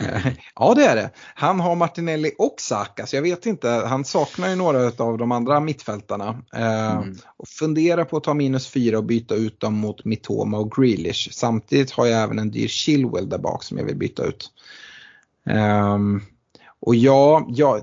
Eh, 0.00 0.26
ja 0.54 0.74
det 0.74 0.84
är 0.84 0.96
det. 0.96 1.10
Han 1.34 1.60
har 1.60 1.74
Martinelli 1.76 2.32
och 2.38 2.54
Saka 2.58 3.06
så 3.06 3.16
jag 3.16 3.22
vet 3.22 3.46
inte, 3.46 3.68
han 3.68 4.04
saknar 4.04 4.48
ju 4.48 4.56
några 4.56 5.04
av 5.04 5.18
de 5.18 5.32
andra 5.32 5.60
mittfältarna. 5.60 6.42
Eh, 6.54 6.92
Mm. 6.96 7.16
och 7.36 7.48
fundera 7.48 8.04
på 8.04 8.16
att 8.16 8.24
ta 8.24 8.34
minus 8.34 8.66
fyra 8.68 8.98
och 8.98 9.04
byta 9.04 9.34
ut 9.34 9.60
dem 9.60 9.74
mot 9.74 10.04
Mitoma 10.04 10.58
och 10.58 10.72
Grealish. 10.72 11.28
Samtidigt 11.32 11.90
har 11.90 12.06
jag 12.06 12.22
även 12.22 12.38
en 12.38 12.50
dyr 12.50 12.68
Chilwell 12.68 13.28
där 13.28 13.38
bak 13.38 13.62
som 13.64 13.78
jag 13.78 13.84
vill 13.84 13.96
byta 13.96 14.24
ut. 14.24 14.50
Ehm, 15.46 16.20
och 16.80 16.94
ja, 16.94 17.46
ja, 17.48 17.76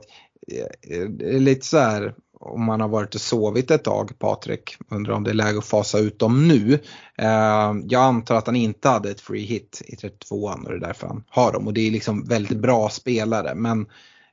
eh, 0.51 1.35
är 1.35 1.39
lite 1.39 1.65
så 1.65 1.77
här 1.77 2.13
om 2.39 2.65
man 2.65 2.81
har 2.81 2.87
varit 2.87 3.15
och 3.15 3.21
sovit 3.21 3.71
ett 3.71 3.83
tag, 3.83 4.19
Patrik, 4.19 4.77
undrar 4.89 5.13
om 5.13 5.23
det 5.23 5.29
är 5.29 5.33
läge 5.33 5.57
att 5.57 5.65
fasa 5.65 5.99
ut 5.99 6.19
dem 6.19 6.47
nu. 6.47 6.73
Eh, 7.17 7.73
jag 7.83 8.01
antar 8.03 8.35
att 8.35 8.45
han 8.45 8.55
inte 8.55 8.89
hade 8.89 9.11
ett 9.11 9.21
free 9.21 9.45
hit 9.45 9.81
i 9.85 9.95
32an 9.95 10.63
och 10.63 10.69
det 10.69 10.75
är 10.75 10.87
därför 10.87 11.07
han 11.07 11.23
har 11.29 11.51
dem 11.51 11.67
och 11.67 11.73
det 11.73 11.87
är 11.87 11.91
liksom 11.91 12.25
väldigt 12.25 12.57
bra 12.57 12.89
spelare 12.89 13.55
men 13.55 13.85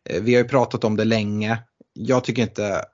eh, 0.05 0.23
vi 0.23 0.35
har 0.35 0.43
ju 0.43 0.49
pratat 0.49 0.85
om 0.85 0.97
det 0.97 1.05
länge. 1.05 1.59
Jag 1.95 2.25
tycker 2.25 2.43
inte 2.43 2.85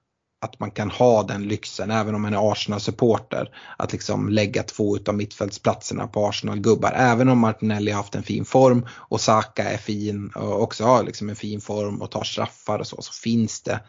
att 0.41 0.61
man 0.61 0.71
kan 0.71 0.91
ha 0.91 1.23
den 1.23 1.49
lyxen, 1.49 1.91
även 1.91 2.15
om 2.15 2.23
man 2.23 2.35
är 2.35 2.53
Arsenal-supporter, 2.53 3.49
att 3.77 3.93
liksom 3.93 4.29
lägga 4.29 4.63
två 4.63 4.97
utav 4.97 5.15
mittfältsplatserna 5.15 6.07
på 6.07 6.27
Arsenal-gubbar. 6.27 6.93
Även 6.97 7.29
om 7.29 7.39
Martinelli 7.39 7.91
har 7.91 7.97
haft 7.97 8.15
en 8.15 8.23
fin 8.23 8.45
form 8.45 8.87
och 8.91 9.21
Saka 9.21 9.65
är 9.65 9.77
fin 9.77 10.29
och 10.35 10.63
också 10.63 10.85
har 10.85 11.03
liksom 11.05 11.29
en 11.29 11.37
fin 11.37 11.61
form 11.61 12.03
och 12.03 12.11
tar 12.11 12.25
straffar 12.25 12.79
och 12.79 12.87
så, 12.87 13.03
så 13.03 13.13
finns 13.13 13.63
det 13.63 13.81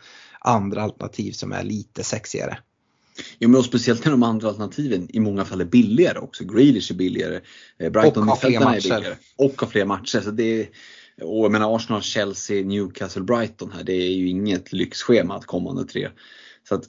andra 0.43 0.81
alternativ 0.81 1.31
som 1.31 1.51
är 1.51 1.63
lite 1.63 2.03
sexigare. 2.03 2.57
Ja, 3.39 3.47
men 3.47 3.59
och 3.59 3.65
speciellt 3.65 4.05
när 4.05 4.11
de 4.11 4.23
andra 4.23 4.47
alternativen 4.47 5.07
i 5.15 5.19
många 5.19 5.45
fall 5.45 5.61
är 5.61 5.65
billigare 5.65 6.19
också. 6.19 6.43
Grealish 6.43 6.91
är 6.91 6.95
billigare, 6.95 7.41
eh, 7.79 7.89
Brighton 7.91 8.23
Och 8.23 8.29
har 8.29 8.35
fler 8.35 8.61
är 8.61 8.63
matcher. 8.63 8.81
billigare. 8.81 9.15
Och 9.37 9.61
har 9.61 9.67
fler 9.67 9.85
matcher. 9.85 10.19
Så 10.19 10.31
det 10.31 10.61
är, 10.61 10.67
och 11.21 11.45
jag 11.45 11.51
menar 11.51 11.75
Arsenal, 11.75 12.01
Chelsea, 12.01 12.65
Newcastle, 12.65 13.21
Brighton 13.21 13.71
här. 13.71 13.83
Det 13.83 13.93
är 13.93 14.11
ju 14.11 14.27
inget 14.29 14.73
lyxschema 14.73 15.35
att 15.35 15.45
kommande 15.45 15.85
tre. 15.85 16.09
Så 16.69 16.75
att, 16.75 16.83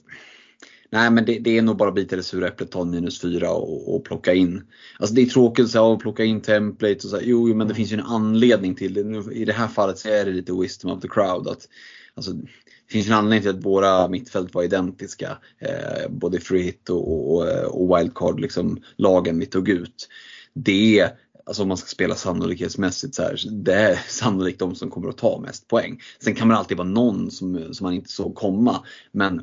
nej 0.91 1.11
men 1.11 1.25
det, 1.25 1.39
det 1.39 1.57
är 1.57 1.61
nog 1.61 1.77
bara 1.77 1.89
att 1.89 1.95
bita 1.95 2.15
det 2.15 2.23
sura 2.23 2.47
äpplet, 2.47 2.71
ta 2.71 2.83
minus 2.83 3.21
fyra 3.21 3.51
och, 3.51 3.95
och 3.95 4.05
plocka 4.05 4.33
in. 4.33 4.63
Alltså 4.99 5.15
det 5.15 5.21
är 5.21 5.25
tråkigt 5.25 5.69
så 5.69 5.83
här, 5.85 5.93
att 5.93 5.99
plocka 5.99 6.23
in 6.23 6.41
templates 6.41 7.03
och 7.03 7.09
så 7.09 7.15
här, 7.15 7.23
jo, 7.23 7.49
jo 7.49 7.55
men 7.55 7.67
det 7.67 7.75
finns 7.75 7.91
ju 7.91 7.97
en 7.97 8.05
anledning 8.05 8.75
till 8.75 8.93
det. 8.93 9.03
Nu, 9.03 9.33
I 9.33 9.45
det 9.45 9.53
här 9.53 9.67
fallet 9.67 9.97
så 9.97 10.09
är 10.09 10.25
det 10.25 10.31
lite 10.31 10.53
wisdom 10.53 10.91
of 10.91 11.01
the 11.01 11.07
crowd. 11.07 11.47
Att, 11.47 11.67
alltså, 12.15 12.31
det 12.33 12.91
finns 12.91 13.07
en 13.07 13.13
anledning 13.13 13.41
till 13.41 13.59
att 13.59 13.65
våra 13.65 14.07
mittfält 14.07 14.53
var 14.53 14.63
identiska. 14.63 15.37
Eh, 15.59 16.09
både 16.09 16.39
free 16.39 16.63
hit 16.63 16.89
och, 16.89 17.35
och, 17.35 17.47
eh, 17.47 17.65
och 17.65 17.97
wildcard, 17.97 18.39
liksom, 18.39 18.81
lagen 18.95 19.39
vi 19.39 19.45
tog 19.45 19.69
ut. 19.69 20.09
Det 20.53 20.99
är, 20.99 21.11
alltså 21.45 21.61
om 21.61 21.67
man 21.67 21.77
ska 21.77 21.87
spela 21.87 22.15
sannolikhetsmässigt 22.15 23.15
så 23.15 23.23
här, 23.23 23.39
det 23.51 23.73
är 23.73 23.99
sannolikt 24.07 24.59
de 24.59 24.75
som 24.75 24.89
kommer 24.89 25.09
att 25.09 25.17
ta 25.17 25.39
mest 25.39 25.67
poäng. 25.67 26.01
Sen 26.19 26.35
kan 26.35 26.47
man 26.47 26.57
alltid 26.57 26.77
vara 26.77 26.87
någon 26.87 27.31
som, 27.31 27.73
som 27.73 27.85
man 27.85 27.93
inte 27.93 28.11
såg 28.11 28.35
komma. 28.35 28.85
Men 29.11 29.41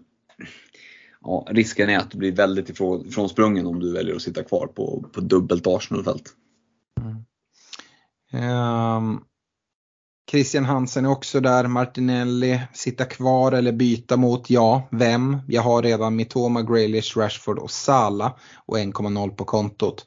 ja, 1.20 1.46
risken 1.50 1.90
är 1.90 1.98
att 1.98 2.10
du 2.10 2.18
blir 2.18 2.32
väldigt 2.32 2.68
ifrån, 2.68 3.06
ifrånsprungen 3.06 3.66
om 3.66 3.80
du 3.80 3.92
väljer 3.92 4.14
att 4.14 4.22
sitta 4.22 4.42
kvar 4.42 4.66
på, 4.66 5.04
på 5.12 5.20
dubbelt 5.20 5.66
Arsenalfält. 5.66 6.32
Mm. 7.00 7.24
Um, 8.96 9.24
Christian 10.30 10.64
Hansen 10.64 11.04
är 11.04 11.10
också 11.10 11.40
där, 11.40 11.66
Martinelli, 11.66 12.60
sitta 12.72 13.04
kvar 13.04 13.52
eller 13.52 13.72
byta 13.72 14.16
mot, 14.16 14.50
ja, 14.50 14.88
vem? 14.90 15.38
Jag 15.48 15.62
har 15.62 15.82
redan 15.82 16.16
Mitoma, 16.16 16.62
Grealish, 16.62 17.16
Rashford 17.16 17.58
och 17.58 17.70
Sala 17.70 18.36
och 18.66 18.78
1,0 18.78 19.30
på 19.30 19.44
kontot. 19.44 20.06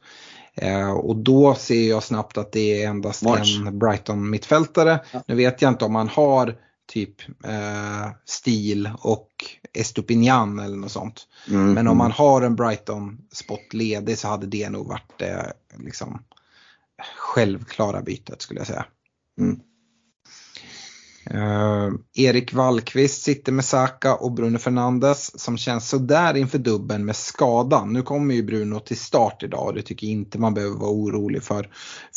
Eh, 0.56 0.92
och 0.92 1.16
då 1.16 1.56
ser 1.56 1.90
jag 1.90 2.04
snabbt 2.04 2.38
att 2.38 2.52
det 2.52 2.84
är 2.84 2.90
endast 2.90 3.24
March. 3.24 3.58
en 3.68 3.80
Brighton 3.80 4.30
mittfältare. 4.30 5.00
Ja. 5.12 5.24
Nu 5.28 5.36
vet 5.36 5.62
jag 5.62 5.72
inte 5.72 5.86
om 5.86 5.94
man 5.94 6.10
har 6.10 6.56
typ 6.88 7.30
eh, 7.44 8.10
Stil 8.26 8.90
och 9.00 9.30
Estupinian 9.74 10.60
eller 10.60 10.78
något 10.78 10.92
sånt. 10.92 11.28
Mm. 11.50 11.74
Men 11.74 11.88
om 11.88 11.98
man 11.98 12.12
har 12.12 12.42
en 12.42 12.56
Brighton 12.56 13.18
spot 13.32 13.74
ledig 13.74 14.18
så 14.18 14.28
hade 14.28 14.48
det 14.48 14.70
nog 14.70 14.88
varit 14.88 15.14
det 15.18 15.54
liksom, 15.78 16.24
självklara 17.18 18.02
bytet 18.02 18.42
skulle 18.42 18.60
jag 18.60 18.68
säga. 18.68 18.86
Mm. 19.40 19.60
Eh, 21.30 21.90
Erik 22.14 22.54
Wallqvist 22.54 23.24
sitter 23.24 23.52
med 23.52 23.66
Saka 23.66 24.16
och 24.16 24.32
Bruno 24.32 24.58
Fernandes 24.58 25.40
som 25.40 25.58
känns 25.58 25.90
sådär 25.90 26.38
inför 26.38 26.58
dubben 26.58 27.06
med 27.06 27.16
skadan. 27.16 27.94
Nu 27.94 28.02
kommer 28.02 28.36
ju 28.36 28.44
Bruno 28.44 28.80
till 28.80 28.98
start 28.98 29.44
idag 29.44 29.68
och 29.68 29.74
det 29.74 29.82
tycker 29.82 30.08
jag 30.08 30.12
inte 30.12 30.40
man 30.40 30.54
behöver 30.54 30.76
vara 30.78 30.92
orolig 30.92 31.44
för, 31.44 31.70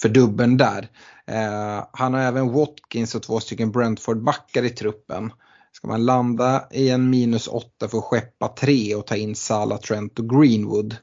för 0.03 0.09
dubben 0.09 0.57
där. 0.57 0.89
Eh, 1.27 1.85
han 1.93 2.15
har 2.15 2.21
även 2.21 2.53
Watkins 2.53 3.15
och 3.15 3.23
två 3.23 3.41
stycken 3.41 3.73
Brentford-backar 3.73 4.63
i 4.63 4.71
truppen. 4.71 5.33
Ska 5.73 5.89
man 5.89 6.05
landa 6.05 6.69
i 6.71 6.91
en 6.91 7.11
minus 7.11 7.49
8 7.49 7.89
för 7.89 7.99
att 7.99 8.05
skeppa 8.05 8.49
tre 8.49 8.95
och 8.95 9.07
ta 9.07 9.17
in 9.17 9.35
Salah, 9.35 9.79
Trent 9.79 10.19
och 10.19 10.29
Greenwood? 10.29 10.97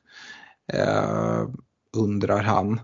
Eh, 0.74 1.48
undrar 1.98 2.44
han. 2.44 2.80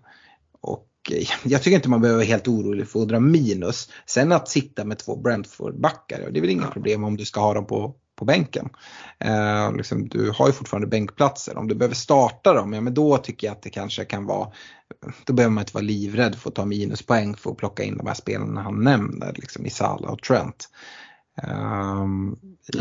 Eh, 1.11 1.27
jag 1.43 1.61
tycker 1.61 1.75
inte 1.75 1.89
man 1.89 2.01
behöver 2.01 2.17
vara 2.17 2.27
helt 2.27 2.47
orolig 2.47 2.87
för 2.87 3.01
att 3.01 3.07
dra 3.07 3.19
minus. 3.19 3.89
Sen 4.05 4.31
att 4.31 4.49
sitta 4.49 4.85
med 4.85 4.99
två 4.99 5.15
Brentford-backar, 5.15 6.29
det 6.31 6.39
är 6.39 6.41
väl 6.41 6.49
inga 6.49 6.67
problem 6.67 7.03
om 7.03 7.17
du 7.17 7.25
ska 7.25 7.39
ha 7.39 7.53
dem 7.53 7.67
på, 7.67 7.95
på 8.15 8.25
bänken. 8.25 8.69
Eh, 9.19 9.75
liksom, 9.75 10.09
du 10.09 10.31
har 10.35 10.47
ju 10.47 10.53
fortfarande 10.53 10.87
bänkplatser. 10.87 11.57
Om 11.57 11.67
du 11.67 11.75
behöver 11.75 11.95
starta 11.95 12.53
dem, 12.53 12.73
ja 12.73 12.81
men 12.81 12.93
då 12.93 13.17
tycker 13.17 13.47
jag 13.47 13.51
att 13.51 13.61
det 13.61 13.69
kanske 13.69 14.05
kan 14.05 14.25
vara 14.25 14.47
då 15.25 15.33
behöver 15.33 15.53
man 15.53 15.61
inte 15.61 15.73
vara 15.73 15.83
livrädd 15.83 16.35
för 16.35 16.49
att 16.49 16.55
ta 16.55 16.65
minuspoäng 16.65 17.35
för 17.35 17.51
att 17.51 17.57
plocka 17.57 17.83
in 17.83 17.97
de 17.97 18.07
här 18.07 18.13
spelarna 18.13 18.61
han 18.61 18.83
nämner, 18.83 19.33
liksom 19.35 19.65
i 19.65 19.69
Salah 19.69 20.11
och 20.11 20.21
Trent. 20.21 20.69
Um, 21.43 22.39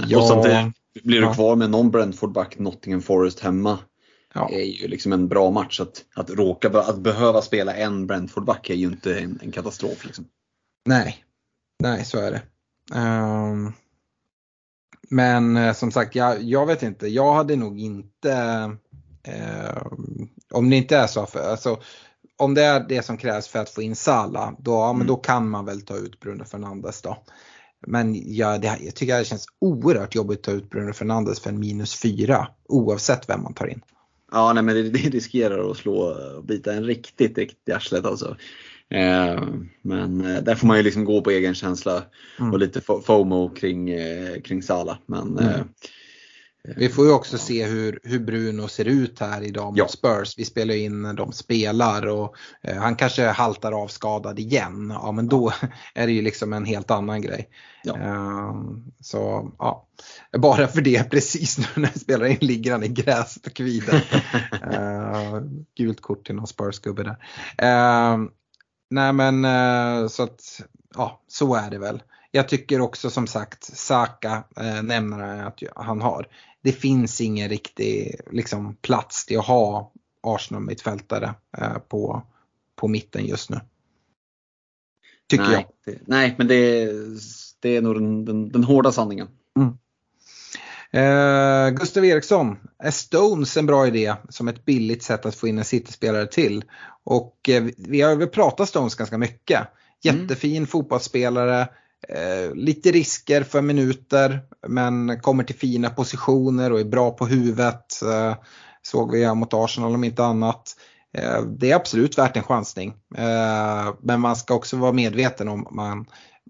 ja, 0.09 0.19
och 0.19 0.25
samtidigt 0.25 0.75
blir 1.05 1.21
du 1.21 1.35
kvar 1.35 1.57
med 1.57 1.71
någon 1.71 1.91
Brentford-back, 1.91 2.59
Nottingham 2.59 3.03
Forest 3.03 3.41
hemma. 3.41 3.79
Ja. 4.35 4.51
är 4.53 4.65
ju 4.65 4.89
liksom 4.89 5.13
en 5.13 5.29
bra 5.29 5.51
match. 5.51 5.81
Att, 5.81 6.05
att, 6.15 6.31
råka, 6.31 6.69
att 6.69 6.99
behöva 6.99 7.43
spela 7.43 7.75
en 7.75 8.07
Brentford-back 8.07 8.71
är 8.71 8.75
ju 8.75 8.87
inte 8.87 9.19
en, 9.19 9.39
en 9.43 9.53
katastrof. 9.53 10.05
Liksom. 10.05 10.25
Nej, 10.87 11.25
nej 11.83 12.05
så 12.05 12.19
är 12.19 12.31
det. 12.31 12.43
Um, 12.99 13.73
men 15.11 15.57
eh, 15.57 15.75
som 15.75 15.93
sagt, 15.93 16.15
jag, 16.15 16.43
jag 16.43 16.67
vet 16.67 16.83
inte. 16.83 17.09
Jag 17.09 17.35
hade 17.35 17.57
nog 17.57 17.81
inte, 17.81 18.33
eh, 19.23 19.83
om 20.53 20.71
det 20.71 20.77
inte 20.77 20.97
är 20.97 21.07
så, 21.07 21.27
för, 21.27 21.51
alltså, 21.51 21.81
om 22.37 22.55
det 22.55 22.63
är 22.63 22.81
det 22.89 23.03
som 23.03 23.17
krävs 23.17 23.49
för 23.49 23.59
att 23.59 23.71
få 23.71 23.83
in 23.83 23.97
Sala, 23.97 24.55
då, 24.59 24.73
ja, 24.73 24.93
men 24.93 25.07
då 25.07 25.15
mm. 25.15 25.23
kan 25.23 25.49
man 25.49 25.65
väl 25.65 25.83
ta 25.83 25.97
ut 25.97 26.21
Bruno 26.21 26.45
Fernandes 26.45 27.03
då. 27.03 27.17
Men 27.87 28.35
ja, 28.35 28.59
det, 28.59 28.79
jag 28.81 28.95
tycker 28.95 29.19
det 29.19 29.25
känns 29.25 29.47
oerhört 29.59 30.15
jobbigt 30.15 30.39
att 30.39 30.45
ta 30.45 30.51
ut 30.51 30.71
Bruno 30.71 30.93
Fernandes 30.93 31.41
för 31.41 31.51
en 31.51 31.61
minus 31.61 32.01
fyra 32.01 32.49
oavsett 32.69 33.29
vem 33.29 33.43
man 33.43 33.55
tar 33.55 33.67
in. 33.67 33.83
Ja, 34.33 34.53
nej, 34.53 34.63
men 34.63 34.75
det, 34.75 34.83
det 34.83 34.99
riskerar 35.11 35.71
att 35.71 35.77
slå 35.77 35.95
och 35.95 36.45
bita 36.45 36.73
en 36.73 36.85
riktigt, 36.85 37.39
riktigt 37.39 37.69
i 37.69 37.73
arslet 37.73 38.05
alltså. 38.05 38.37
Eh, 38.95 39.45
men 39.83 40.21
eh, 40.27 40.43
där 40.43 40.55
får 40.55 40.67
man 40.67 40.77
ju 40.77 40.83
liksom 40.83 41.05
gå 41.05 41.21
på 41.21 41.31
egen 41.31 41.55
känsla 41.55 42.03
mm. 42.39 42.53
och 42.53 42.59
lite 42.59 42.81
FOMO 42.81 43.49
kring, 43.49 43.91
eh, 43.91 44.41
kring 44.41 44.63
Sala. 44.63 44.99
Men, 45.07 45.39
mm. 45.39 45.69
Vi 46.63 46.89
får 46.89 47.07
ju 47.07 47.13
också 47.13 47.39
se 47.39 47.67
hur, 47.67 48.01
hur 48.03 48.19
Bruno 48.19 48.69
ser 48.69 48.85
ut 48.85 49.21
här 49.21 49.43
idag 49.43 49.67
mot 49.67 49.79
ja. 49.79 49.89
Spurs. 49.89 50.39
Vi 50.39 50.45
spelar 50.45 50.75
in 50.75 51.03
när 51.03 51.15
de 51.15 51.33
spelar 51.33 52.07
och 52.07 52.37
eh, 52.63 52.77
han 52.77 52.97
kanske 52.97 53.27
haltar 53.27 53.73
av 53.73 53.89
skadad 53.89 54.39
igen. 54.39 54.91
Ja 55.03 55.13
men 55.13 55.29
då 55.29 55.53
är 55.95 56.07
det 56.07 56.13
ju 56.13 56.23
liksom 56.23 56.53
en 56.53 56.65
helt 56.65 56.91
annan 56.91 57.23
grej. 57.23 57.49
Ja. 57.85 57.95
Uh, 57.95 58.55
så 59.01 59.51
ja, 59.59 59.87
bara 60.39 60.67
för 60.67 60.81
det 60.81 61.05
precis 61.11 61.59
nu 61.59 61.65
när 61.75 61.89
jag 61.89 62.01
spelar 62.01 62.27
in 62.27 62.39
ligger 62.41 62.73
han 62.73 62.85
i 62.85 62.89
gräset 62.89 63.47
och 63.47 63.53
kvider. 63.53 64.23
uh, 64.65 65.43
gult 65.77 66.01
kort 66.01 66.27
till 66.27 66.35
någon 66.35 66.47
Spurs-gubbe 66.47 67.03
där. 67.03 67.17
Uh, 67.63 68.29
nej 68.91 69.13
men 69.13 70.09
så 70.09 70.23
att 70.23 70.61
ja, 70.95 71.23
så 71.29 71.55
är 71.55 71.71
det 71.71 71.79
väl. 71.79 72.03
Jag 72.31 72.49
tycker 72.49 72.81
också 72.81 73.11
som 73.11 73.27
sagt 73.27 73.65
Saka 73.65 74.45
eh, 74.57 74.83
nämner 74.83 75.47
att 75.47 75.63
han 75.77 76.01
har 76.01 76.27
det 76.63 76.73
finns 76.73 77.21
ingen 77.21 77.49
riktig 77.49 78.21
liksom, 78.31 78.75
plats 78.75 79.27
till 79.27 79.39
att 79.39 79.47
ha 79.47 79.93
Arsenal-mittfältare 80.23 81.35
eh, 81.59 81.79
på, 81.79 82.23
på 82.77 82.89
mitten 82.89 83.27
just 83.27 83.51
nu. 83.51 83.61
Tycker 85.29 85.45
nej, 85.45 85.67
jag. 85.85 85.97
Nej, 86.07 86.35
men 86.39 86.49
det, 86.49 86.93
det 87.61 87.77
är 87.77 87.83
nog 87.83 87.95
den, 87.95 88.25
den, 88.25 88.49
den 88.49 88.65
hårda 88.65 88.93
sanningen. 88.93 89.29
Mm. 89.57 89.79
Eh, 90.93 91.71
Gustav 91.71 92.05
Eriksson, 92.05 92.59
är 92.79 92.91
Stones 92.91 93.57
en 93.57 93.67
bra 93.67 93.87
idé 93.87 94.15
som 94.29 94.49
ett 94.49 94.65
billigt 94.65 95.03
sätt 95.03 95.27
att 95.27 95.35
få 95.35 95.49
in 95.49 95.59
en 95.59 95.65
City-spelare 95.65 96.27
till? 96.27 96.65
Och 97.05 97.49
eh, 97.49 97.65
vi 97.77 98.01
har 98.01 98.17
väl 98.17 98.29
pratat 98.29 98.69
Stones 98.69 98.95
ganska 98.95 99.19
mycket. 99.19 99.59
Mm. 99.59 99.69
Jättefin 100.23 100.57
mm. 100.57 100.67
fotbollsspelare, 100.67 101.69
Eh, 102.09 102.55
lite 102.55 102.91
risker 102.91 103.43
för 103.43 103.63
minuter 103.63 104.41
men 104.69 105.21
kommer 105.21 105.45
till 105.45 105.57
fina 105.57 105.91
positioner 105.91 106.73
och 106.73 106.81
är 106.81 106.85
bra 106.85 107.11
på 107.11 107.27
huvudet. 107.27 108.03
Eh, 108.03 108.35
såg 108.83 109.13
vi 109.13 109.35
mot 109.35 109.55
Arsenal 109.55 109.95
om 109.95 110.05
inte 110.05 110.25
annat. 110.25 110.77
Eh, 111.13 111.43
det 111.43 111.71
är 111.71 111.77
absolut 111.77 112.19
värt 112.19 112.37
en 112.37 112.43
chansning. 112.43 112.95
Eh, 113.17 113.95
men 114.03 114.21
man 114.21 114.37
ska 114.37 114.55
också 114.55 114.77
vara 114.77 114.93
medveten 114.93 115.49
om 115.49 115.67
man, 115.71 116.07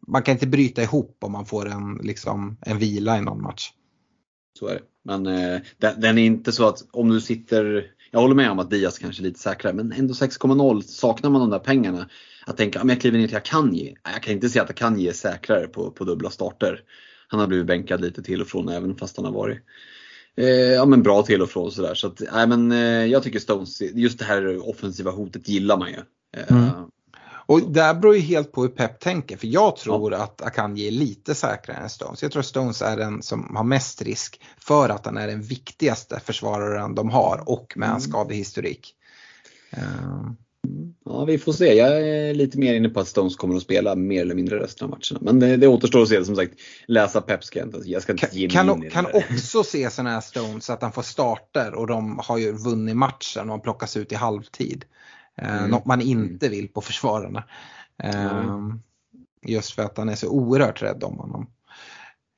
man 0.06 0.22
kan 0.22 0.32
inte 0.32 0.46
bryta 0.46 0.82
ihop 0.82 1.18
om 1.20 1.32
man 1.32 1.46
får 1.46 1.68
en, 1.68 2.00
liksom, 2.02 2.58
en 2.60 2.78
vila 2.78 3.18
i 3.18 3.20
någon 3.20 3.42
match. 3.42 3.72
Så 4.58 4.68
är 4.68 4.74
det. 4.74 4.82
Men 5.04 5.26
eh, 5.26 5.60
den, 5.78 6.00
den, 6.00 6.18
är 6.18 6.22
inte 6.22 6.52
så 6.52 6.68
att 6.68 6.78
om 6.92 7.08
du 7.08 7.20
sitter, 7.20 7.86
jag 8.10 8.20
håller 8.20 8.34
med 8.34 8.50
om 8.50 8.58
att 8.58 8.70
Diaz 8.70 8.98
kanske 8.98 9.22
är 9.22 9.24
lite 9.24 9.40
säkrare, 9.40 9.72
men 9.72 9.92
ändå 9.92 10.14
6,0 10.14 10.80
saknar 10.80 11.30
man 11.30 11.40
de 11.40 11.50
där 11.50 11.58
pengarna 11.58 12.08
att 12.46 12.56
tänka, 12.56 12.82
om 12.82 12.88
jag 12.88 13.00
kliver 13.00 13.18
ner 13.18 13.28
till 13.28 13.36
Akanji. 13.36 13.96
Jag 14.12 14.22
kan 14.22 14.34
inte 14.34 14.48
säga 14.48 14.62
att 14.62 14.70
Akanji 14.70 15.08
är 15.08 15.12
säkrare 15.12 15.66
på, 15.66 15.90
på 15.90 16.04
dubbla 16.04 16.30
starter. 16.30 16.80
Han 17.28 17.40
har 17.40 17.46
blivit 17.46 17.66
bänkad 17.66 18.00
lite 18.00 18.22
till 18.22 18.40
och 18.40 18.46
från 18.46 18.68
även 18.68 18.96
fast 18.96 19.16
han 19.16 19.26
har 19.26 19.32
varit 19.32 19.58
eh, 20.36 20.46
ja, 20.48 20.84
men 20.86 21.02
bra 21.02 21.22
till 21.22 21.42
och 21.42 21.50
från. 21.50 21.72
Sådär. 21.72 21.94
Så 21.94 22.06
att, 22.06 22.22
nej, 22.32 22.46
men, 22.46 22.72
eh, 22.72 23.06
jag 23.06 23.22
tycker 23.22 23.38
Stones, 23.38 23.82
just 23.82 24.18
det 24.18 24.24
här 24.24 24.68
offensiva 24.68 25.10
hotet 25.10 25.48
gillar 25.48 25.78
man 25.78 25.88
ju. 25.88 25.98
Eh, 26.36 26.56
mm. 26.56 26.70
Och 27.50 27.62
det 27.62 27.98
beror 28.00 28.14
ju 28.14 28.20
helt 28.20 28.52
på 28.52 28.62
hur 28.62 28.68
Pep 28.68 29.00
tänker 29.00 29.36
för 29.36 29.46
jag 29.46 29.76
tror 29.76 30.12
ja. 30.12 30.18
att 30.18 30.42
Akanji 30.42 30.86
är 30.86 30.90
lite 30.90 31.34
säkrare 31.34 31.76
än 31.76 31.88
Stones. 31.88 32.22
Jag 32.22 32.32
tror 32.32 32.42
Stones 32.42 32.82
är 32.82 32.96
den 32.96 33.22
som 33.22 33.56
har 33.56 33.64
mest 33.64 34.02
risk 34.02 34.40
för 34.58 34.88
att 34.88 35.06
han 35.06 35.16
är 35.16 35.26
den 35.26 35.42
viktigaste 35.42 36.20
försvararen 36.24 36.94
de 36.94 37.10
har 37.10 37.42
och 37.46 37.72
med 37.76 37.86
mm. 37.86 37.96
en 37.96 38.00
skadehistorik. 38.00 38.94
Um. 39.76 40.36
Ja, 41.04 41.24
vi 41.24 41.38
får 41.38 41.52
se. 41.52 41.74
Jag 41.74 42.08
är 42.08 42.34
lite 42.34 42.58
mer 42.58 42.74
inne 42.74 42.88
på 42.88 43.00
att 43.00 43.08
Stones 43.08 43.36
kommer 43.36 43.56
att 43.56 43.62
spela 43.62 43.94
mer 43.94 44.20
eller 44.20 44.34
mindre 44.34 44.62
resten 44.62 44.84
av 44.84 44.90
matcherna. 44.90 45.20
Men 45.20 45.40
det, 45.40 45.56
det 45.56 45.66
återstår 45.68 46.02
att 46.02 46.08
se. 46.08 46.24
Som 46.24 46.36
sagt, 46.36 46.52
läsa 46.86 47.20
Pep 47.20 47.44
ska 47.44 47.58
jag 47.58 47.68
inte, 47.68 47.78
jag 47.84 48.02
ska 48.02 48.12
inte 48.12 48.28
ge 48.32 48.46
mig 48.46 48.56
kan, 48.56 48.70
in 48.70 48.84
i 48.84 48.90
Kan 48.90 49.04
det 49.04 49.12
också 49.34 49.62
se 49.62 49.90
sådana 49.90 50.10
här 50.10 50.20
Stones 50.20 50.70
att 50.70 50.82
han 50.82 50.92
får 50.92 51.02
starter 51.02 51.74
och 51.74 51.86
de 51.86 52.20
har 52.24 52.38
ju 52.38 52.52
vunnit 52.52 52.96
matchen 52.96 53.50
och 53.50 53.62
plockas 53.62 53.96
ut 53.96 54.12
i 54.12 54.14
halvtid. 54.14 54.84
Eh, 55.40 55.56
mm. 55.56 55.70
Något 55.70 55.86
man 55.86 56.00
inte 56.00 56.48
vill 56.48 56.68
på 56.68 56.80
försvararna. 56.80 57.44
Mm. 58.02 58.80
Just 59.46 59.72
för 59.72 59.82
att 59.82 59.98
han 59.98 60.08
är 60.08 60.14
så 60.14 60.28
oerhört 60.28 60.82
rädd 60.82 61.04
om 61.04 61.18
honom. 61.18 61.46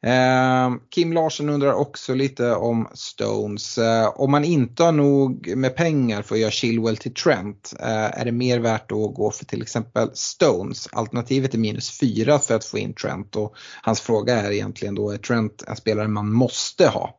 Eh, 0.07 0.71
Kim 0.91 1.13
Larsson 1.13 1.49
undrar 1.49 1.73
också 1.73 2.15
lite 2.15 2.55
om 2.55 2.89
Stones. 2.95 3.79
Eh, 3.79 4.09
om 4.17 4.31
man 4.31 4.45
inte 4.45 4.85
har 4.85 4.93
nog 4.93 5.57
med 5.57 5.77
pengar 5.77 6.23
för 6.23 6.35
att 6.35 6.41
göra 6.41 6.51
Chilwell 6.51 6.97
till 6.97 7.15
Trent, 7.15 7.75
eh, 7.81 8.21
är 8.21 8.25
det 8.25 8.33
mer 8.33 8.59
värt 8.59 8.93
att 8.93 9.15
gå 9.15 9.31
för 9.31 9.45
till 9.45 9.63
exempel 9.63 10.11
Stones? 10.15 10.89
Alternativet 10.93 11.55
är 11.55 11.59
minus 11.59 11.99
4 11.99 12.39
för 12.39 12.55
att 12.55 12.65
få 12.65 12.79
in 12.79 12.95
Trent 12.95 13.37
och 13.37 13.55
hans 13.83 14.01
fråga 14.01 14.41
är 14.41 14.51
egentligen 14.51 14.95
då, 14.95 15.11
är 15.11 15.19
Trent 15.19 15.65
en 15.69 15.77
spelare 15.77 16.09
man 16.09 16.33
måste 16.33 16.87
ha? 16.87 17.19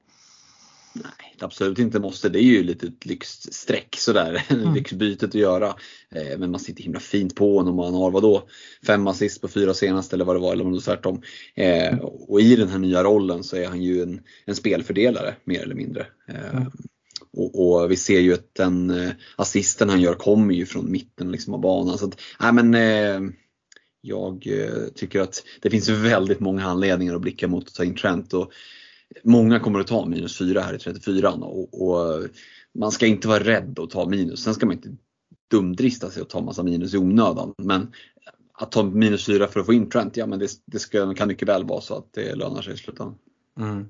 Nej, 0.94 1.36
absolut 1.40 1.80
inte 1.80 2.00
måste. 2.00 2.30
Det 2.30 2.40
är 2.40 2.44
ju 2.44 2.64
lite 2.64 2.88
ett 2.88 3.06
lyxstreck 3.06 3.96
sådär, 4.00 4.46
mm. 4.50 4.74
lyxbytet 4.74 5.30
att 5.30 5.36
göra. 5.36 5.76
Eh, 6.12 6.38
men 6.38 6.52
man 6.52 6.60
sitter 6.60 6.84
himla 6.84 7.00
fint 7.00 7.36
på 7.36 7.58
honom 7.58 7.80
och 7.80 7.86
han 7.86 7.94
har 7.94 8.12
vadå, 8.12 8.48
fem 8.88 9.08
assist 9.08 9.42
på 9.42 9.48
fyra 9.48 9.74
senaste 9.74 10.16
eller 10.16 10.26
vad 10.26 10.36
det 10.36 10.40
var, 10.40 10.54
eller 10.54 10.66
om 10.66 10.72
det 10.72 10.78
var 10.78 10.82
tvärtom. 10.82 11.22
Eh, 11.56 11.98
och 12.00 12.42
i 12.42 12.56
den 12.56 12.70
här 12.70 12.80
nya 12.80 13.04
rollen 13.04 13.44
så 13.44 13.56
är 13.56 13.68
han 13.68 13.82
ju 13.82 14.02
en, 14.02 14.22
en 14.46 14.56
spelfördelare 14.56 15.36
mer 15.44 15.62
eller 15.62 15.76
mindre. 15.76 16.08
Eh, 16.30 16.56
mm. 16.56 16.72
Och, 17.38 17.82
och, 17.82 17.92
vi 17.92 17.96
ser 17.96 18.20
ju 18.20 18.34
att 18.34 18.56
den 18.56 19.12
assisten 19.36 19.90
han 19.90 20.02
gör 20.02 20.14
kommer 20.14 20.54
ju 20.54 20.66
från 20.66 20.92
mitten 20.92 21.32
liksom, 21.32 21.54
av 21.54 21.62
banan. 21.62 21.98
Så 21.98 22.06
att, 22.06 22.22
nej, 22.40 22.54
men, 22.54 22.74
eh, 22.74 23.32
jag 24.02 24.48
tycker 24.96 25.22
att 25.22 25.44
det 25.62 25.70
finns 25.70 25.90
väldigt 25.90 26.40
många 26.40 26.66
anledningar 26.66 27.16
att 27.16 27.22
blicka 27.22 27.48
mot 27.48 27.68
att 27.68 27.74
ta 27.74 27.84
in 27.84 27.96
Trent. 27.96 28.34
Och, 28.34 28.52
Många 29.24 29.60
kommer 29.60 29.80
att 29.80 29.88
ta 29.88 30.06
minus 30.06 30.38
4 30.38 30.62
här 30.62 30.74
i 30.74 30.78
34 30.78 31.32
och, 31.34 31.82
och 31.82 32.24
man 32.80 32.92
ska 32.92 33.06
inte 33.06 33.28
vara 33.28 33.44
rädd 33.44 33.80
att 33.80 33.90
ta 33.90 34.10
minus. 34.10 34.44
Sen 34.44 34.54
ska 34.54 34.66
man 34.66 34.76
inte 34.76 34.96
dumdrista 35.52 36.10
sig 36.10 36.22
och 36.22 36.30
ta 36.30 36.42
massa 36.42 36.64
minus 36.64 36.94
i 36.94 36.98
onödan. 36.98 37.54
Men 37.58 37.92
att 38.54 38.72
ta 38.72 38.84
minus 38.84 39.26
4 39.26 39.48
för 39.48 39.60
att 39.60 39.66
få 39.66 39.74
in 39.74 39.90
Trent, 39.90 40.18
ja 40.18 40.28
men 40.28 40.40
det, 40.40 40.50
det 40.66 40.80
ska, 40.80 41.14
kan 41.14 41.28
mycket 41.28 41.48
väl 41.48 41.66
vara 41.66 41.82
så 41.82 41.98
att 41.98 42.14
det 42.14 42.36
lönar 42.36 42.62
sig 42.62 42.74
i 42.74 42.78
slutändan. 42.78 43.16
Mm. 43.60 43.86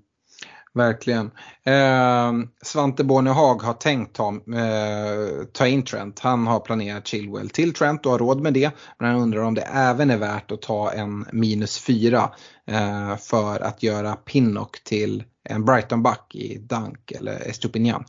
Verkligen. 0.75 1.31
Eh, 1.63 2.33
Svante 2.61 3.03
Bornehag 3.03 3.61
har 3.61 3.73
tänkt 3.73 4.15
ta, 4.15 4.29
eh, 4.29 5.45
ta 5.51 5.67
in 5.67 5.83
Trent. 5.83 6.19
Han 6.19 6.47
har 6.47 6.59
planerat 6.59 7.07
Chilwell 7.07 7.49
till 7.49 7.73
Trent 7.73 8.05
och 8.05 8.11
har 8.11 8.19
råd 8.19 8.41
med 8.41 8.53
det. 8.53 8.71
Men 8.99 9.11
han 9.11 9.21
undrar 9.21 9.41
om 9.41 9.53
det 9.53 9.61
även 9.61 10.09
är 10.09 10.17
värt 10.17 10.51
att 10.51 10.61
ta 10.61 10.91
en 10.91 11.25
minus 11.31 11.79
4 11.79 12.29
eh, 12.67 13.17
för 13.17 13.59
att 13.59 13.83
göra 13.83 14.15
Pinnock 14.15 14.83
till 14.83 15.23
en 15.49 15.65
Brighton-back 15.65 16.35
i 16.35 16.57
Dunk 16.57 17.11
eller 17.11 17.49
Estupinian. 17.49 18.05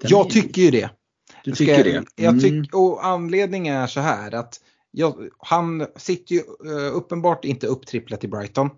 Jag 0.00 0.30
tycker 0.30 0.62
ju 0.62 0.70
det. 0.70 0.90
Du 1.44 1.52
tycker 1.52 1.84
det? 1.84 1.90
Mm. 1.90 2.06
Jag 2.16 2.40
tyck, 2.40 2.74
och 2.74 3.06
anledningen 3.06 3.76
är 3.76 3.86
så 3.86 4.00
här 4.00 4.34
att 4.34 4.60
jag, 4.90 5.28
han 5.38 5.86
sitter 5.96 6.34
ju 6.34 6.40
uh, 6.40 6.96
uppenbart 6.96 7.44
inte 7.44 7.66
upptripplat 7.66 8.24
i 8.24 8.28
Brighton. 8.28 8.70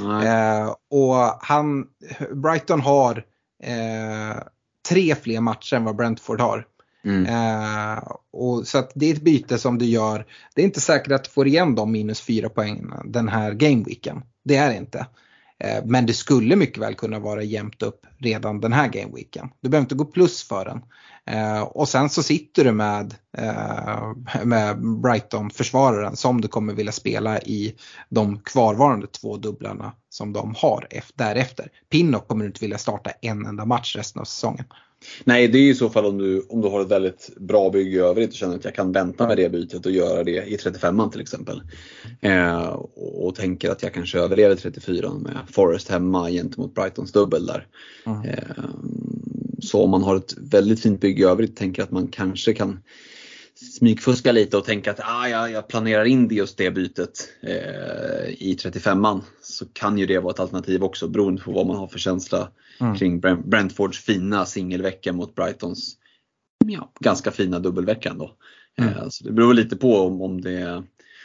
Eh, 0.00 0.74
och 0.90 1.14
han, 1.40 1.86
Brighton 2.34 2.80
har 2.80 3.24
eh, 3.62 4.42
tre 4.88 5.14
fler 5.14 5.40
matcher 5.40 5.76
än 5.76 5.84
vad 5.84 5.96
Brentford 5.96 6.40
har. 6.40 6.66
Mm. 7.04 7.26
Eh, 7.26 8.02
och 8.32 8.66
så 8.66 8.78
att 8.78 8.92
det 8.94 9.06
är 9.06 9.14
ett 9.14 9.22
byte 9.22 9.58
som 9.58 9.78
du 9.78 9.84
gör. 9.84 10.26
Det 10.54 10.62
är 10.62 10.64
inte 10.64 10.80
säkert 10.80 11.12
att 11.12 11.24
du 11.24 11.30
får 11.30 11.46
igen 11.46 11.74
de 11.74 11.92
minus 11.92 12.20
fyra 12.20 12.48
poängen 12.48 12.92
den 13.04 13.28
här 13.28 13.52
gameweeken. 13.52 14.22
Det 14.44 14.56
är 14.56 14.70
det 14.70 14.76
inte. 14.76 15.06
Eh, 15.58 15.84
men 15.84 16.06
det 16.06 16.14
skulle 16.14 16.56
mycket 16.56 16.78
väl 16.78 16.94
kunna 16.94 17.18
vara 17.18 17.42
jämnt 17.42 17.82
upp 17.82 18.06
redan 18.18 18.60
den 18.60 18.72
här 18.72 18.88
gameweeken. 18.88 19.48
Du 19.60 19.68
behöver 19.68 19.84
inte 19.84 19.94
gå 19.94 20.04
plus 20.04 20.42
för 20.42 20.64
den. 20.64 20.82
Eh, 21.30 21.62
och 21.62 21.88
sen 21.88 22.10
så 22.10 22.22
sitter 22.22 22.64
du 22.64 22.72
med, 22.72 23.14
eh, 23.38 24.12
med 24.44 24.82
Brighton-försvararen 25.02 26.16
som 26.16 26.40
du 26.40 26.48
kommer 26.48 26.74
vilja 26.74 26.92
spela 26.92 27.40
i 27.40 27.74
de 28.08 28.38
kvarvarande 28.38 29.06
två 29.06 29.36
dubblarna 29.36 29.92
som 30.08 30.32
de 30.32 30.54
har 30.56 30.88
därefter. 31.14 31.68
Pinnock 31.90 32.28
kommer 32.28 32.44
du 32.44 32.46
inte 32.46 32.60
vilja 32.60 32.78
starta 32.78 33.10
en 33.10 33.46
enda 33.46 33.64
match 33.64 33.96
resten 33.96 34.20
av 34.20 34.24
säsongen. 34.24 34.64
Nej, 35.24 35.48
det 35.48 35.58
är 35.58 35.70
i 35.70 35.74
så 35.74 35.90
fall 35.90 36.06
om 36.06 36.18
du, 36.18 36.46
om 36.48 36.60
du 36.60 36.68
har 36.68 36.80
ett 36.80 36.90
väldigt 36.90 37.30
bra 37.36 37.70
bygge 37.70 37.96
i 37.96 37.98
övrigt 37.98 38.30
och 38.30 38.36
känner 38.36 38.56
att 38.56 38.64
jag 38.64 38.74
kan 38.74 38.92
vänta 38.92 39.26
med 39.26 39.36
det 39.36 39.48
bytet 39.48 39.86
och 39.86 39.92
göra 39.92 40.24
det 40.24 40.44
i 40.46 40.56
35an 40.56 41.10
till 41.10 41.20
exempel. 41.20 41.62
Eh, 42.20 42.66
och, 42.66 43.26
och, 43.26 43.34
tänker 43.34 43.70
att 43.70 43.82
jag 43.82 43.94
kanske 43.94 44.18
överlever 44.18 44.54
34 44.54 45.10
med 45.14 45.36
Forest 45.50 45.88
hemma 45.88 46.30
gentemot 46.30 46.74
Brightons 46.74 47.12
dubbel 47.12 47.46
där. 47.46 47.66
Mm. 48.06 48.28
Eh, 48.28 48.64
så 49.72 49.84
om 49.84 49.90
man 49.90 50.02
har 50.02 50.16
ett 50.16 50.34
väldigt 50.38 50.82
fint 50.82 51.00
bygge 51.00 51.22
i 51.22 51.26
övrigt 51.26 51.56
tänker 51.56 51.82
att 51.82 51.90
man 51.90 52.08
kanske 52.08 52.54
kan 52.54 52.82
smygfuska 53.54 54.32
lite 54.32 54.56
och 54.56 54.64
tänka 54.64 54.90
att 54.90 55.00
ah, 55.00 55.28
jag, 55.28 55.50
jag 55.50 55.68
planerar 55.68 56.04
in 56.04 56.28
det 56.28 56.34
just 56.34 56.58
det 56.58 56.70
bytet 56.70 57.28
eh, 57.42 58.28
i 58.28 58.56
35an 58.62 59.20
så 59.42 59.66
kan 59.72 59.98
ju 59.98 60.06
det 60.06 60.18
vara 60.18 60.32
ett 60.32 60.40
alternativ 60.40 60.84
också 60.84 61.08
beroende 61.08 61.42
på 61.42 61.52
vad 61.52 61.66
man 61.66 61.76
har 61.76 61.86
för 61.86 61.98
känsla 61.98 62.48
mm. 62.80 62.96
kring 62.96 63.20
Brentfords 63.20 63.98
fina 63.98 64.46
singelvecka 64.46 65.12
mot 65.12 65.34
Brightons 65.34 65.96
ja, 66.66 66.92
ganska 67.00 67.30
fina 67.30 67.58
dubbelvecka 67.58 68.10
ändå. 68.10 68.32
Mm. 68.78 68.94
Eh, 68.94 69.08
så 69.08 69.24
det 69.24 69.32
beror 69.32 69.54
lite 69.54 69.76
på 69.76 69.96
om, 69.96 70.22
om, 70.22 70.40
det, 70.40 70.82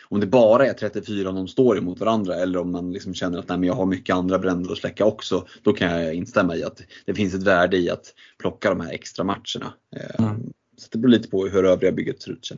om 0.10 0.20
det 0.20 0.28
bara 0.28 0.66
är 0.68 0.74
34 0.74 1.32
de 1.32 1.48
står 1.48 1.78
emot 1.78 2.00
varandra 2.00 2.36
eller 2.36 2.60
om 2.60 2.72
man 2.72 2.94
liksom 2.94 3.14
känner 3.14 3.40
att 3.40 3.50
nej, 3.50 3.58
men 3.58 3.68
jag 3.68 3.76
har 3.76 3.86
mycket 3.86 4.16
andra 4.16 4.40
bränder 4.40 4.72
att 4.72 4.78
släcka 4.78 5.06
också. 5.06 5.48
Då 5.64 5.74
kan 5.74 6.02
jag 6.02 6.14
instämma 6.14 6.56
i 6.56 6.64
att 6.64 6.82
det 7.06 7.14
finns 7.14 7.34
ett 7.34 7.44
värde 7.44 7.78
i 7.78 7.90
att 7.90 8.14
plocka 8.40 8.70
de 8.70 8.82
här 8.82 8.94
extra 8.94 9.24
matcherna. 9.24 9.74
Eh, 9.96 10.26
mm. 10.26 10.42
Så 10.78 10.88
det 10.92 10.98
beror 10.98 11.12
lite 11.12 11.30
på 11.30 11.48
hur 11.48 11.66
övriga 11.66 11.92
bygget 11.92 12.22
ser 12.22 12.32
ut. 12.32 12.52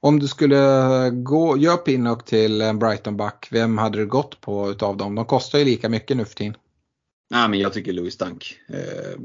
Om 0.00 0.18
du 0.18 0.28
skulle 0.28 1.10
gå, 1.10 1.56
göra 1.56 1.76
Pinnock 1.76 2.24
till 2.24 2.60
en 2.60 2.78
Brighton-back, 2.78 3.48
vem 3.50 3.78
hade 3.78 3.98
du 3.98 4.06
gått 4.06 4.40
på 4.40 4.70
utav 4.70 4.96
dem? 4.96 5.14
De 5.14 5.24
kostar 5.24 5.58
ju 5.58 5.64
lika 5.64 5.88
mycket 5.88 6.16
nu 6.16 6.24
för 6.24 6.34
tiden. 6.34 6.56
Nej, 7.30 7.48
men 7.48 7.58
jag 7.58 7.72
tycker 7.72 7.92
Louis 7.92 8.16
Dunk. 8.16 8.56
Eh, 8.68 9.20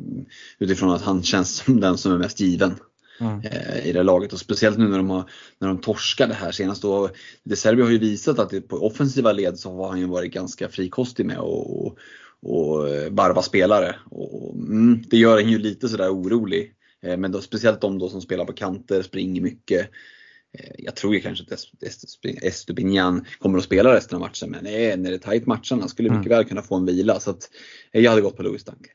utifrån 0.60 0.92
att 0.92 1.02
han 1.02 1.24
känns 1.24 1.56
som 1.56 1.80
den 1.80 1.98
som 1.98 2.12
är 2.12 2.18
mest 2.18 2.40
given. 2.40 2.76
Mm. 3.20 3.40
Eh, 3.44 3.88
i 3.88 3.92
det 3.92 4.04
laget 4.04 4.34
och 4.34 4.40
speciellt 4.40 4.78
nu 4.78 4.88
när 4.88 4.98
de, 4.98 5.10
har, 5.10 5.30
när 5.60 5.68
de 5.68 5.78
torskade 5.78 6.34
här 6.34 6.52
senast. 6.52 6.82
Då, 6.82 7.10
De 7.44 7.56
Serbia 7.56 7.86
har 7.86 7.92
ju 7.92 7.98
visat 7.98 8.40
att 8.40 8.50
det, 8.50 8.62
på 8.62 8.86
offensiva 8.86 9.32
led 9.32 9.60
så 9.60 9.76
har 9.76 9.90
han 9.90 10.00
ju 10.00 10.06
varit 10.06 10.34
ganska 10.34 10.70
frikostig 10.70 11.26
med 11.26 11.38
och, 11.38 11.88
och, 11.88 11.98
och 12.42 12.88
varva 13.12 13.42
spelare. 13.42 13.96
Och, 14.06 14.56
mm, 14.56 15.04
det 15.08 15.18
gör 15.18 15.38
en 15.38 15.50
ju 15.50 15.58
lite 15.58 15.90
sådär 15.90 16.10
orolig. 16.10 16.74
Eh, 17.04 17.18
men 17.18 17.32
då, 17.32 17.42
speciellt 17.42 17.82
de 17.82 18.00
då 18.00 18.10
som 18.10 18.22
spelar 18.22 18.46
på 18.46 18.54
kanter, 18.54 19.02
springer 19.02 19.42
mycket. 19.42 19.90
Eh, 20.60 20.76
jag 20.78 20.96
tror 20.96 21.16
ju 21.16 21.22
kanske 21.22 21.54
att 21.54 22.44
Estupinian 22.44 23.26
kommer 23.40 23.58
att 23.58 23.64
spela 23.64 23.96
resten 23.96 24.16
av 24.16 24.22
matchen 24.22 24.52
men 24.52 24.64
när 24.64 25.10
det 25.10 25.16
är 25.16 25.18
tajt 25.18 25.46
matcherna 25.46 25.88
skulle 25.88 26.10
mycket 26.10 26.26
mm. 26.26 26.38
väl 26.38 26.46
kunna 26.46 26.62
få 26.62 26.76
en 26.76 26.86
vila. 26.86 27.20
Så 27.20 27.30
att 27.30 27.50
eh, 27.92 28.04
jag 28.04 28.12
hade 28.12 28.22
gått 28.22 28.38
på 28.38 28.44
Louis 28.44 28.64
Dunk. 28.64 28.88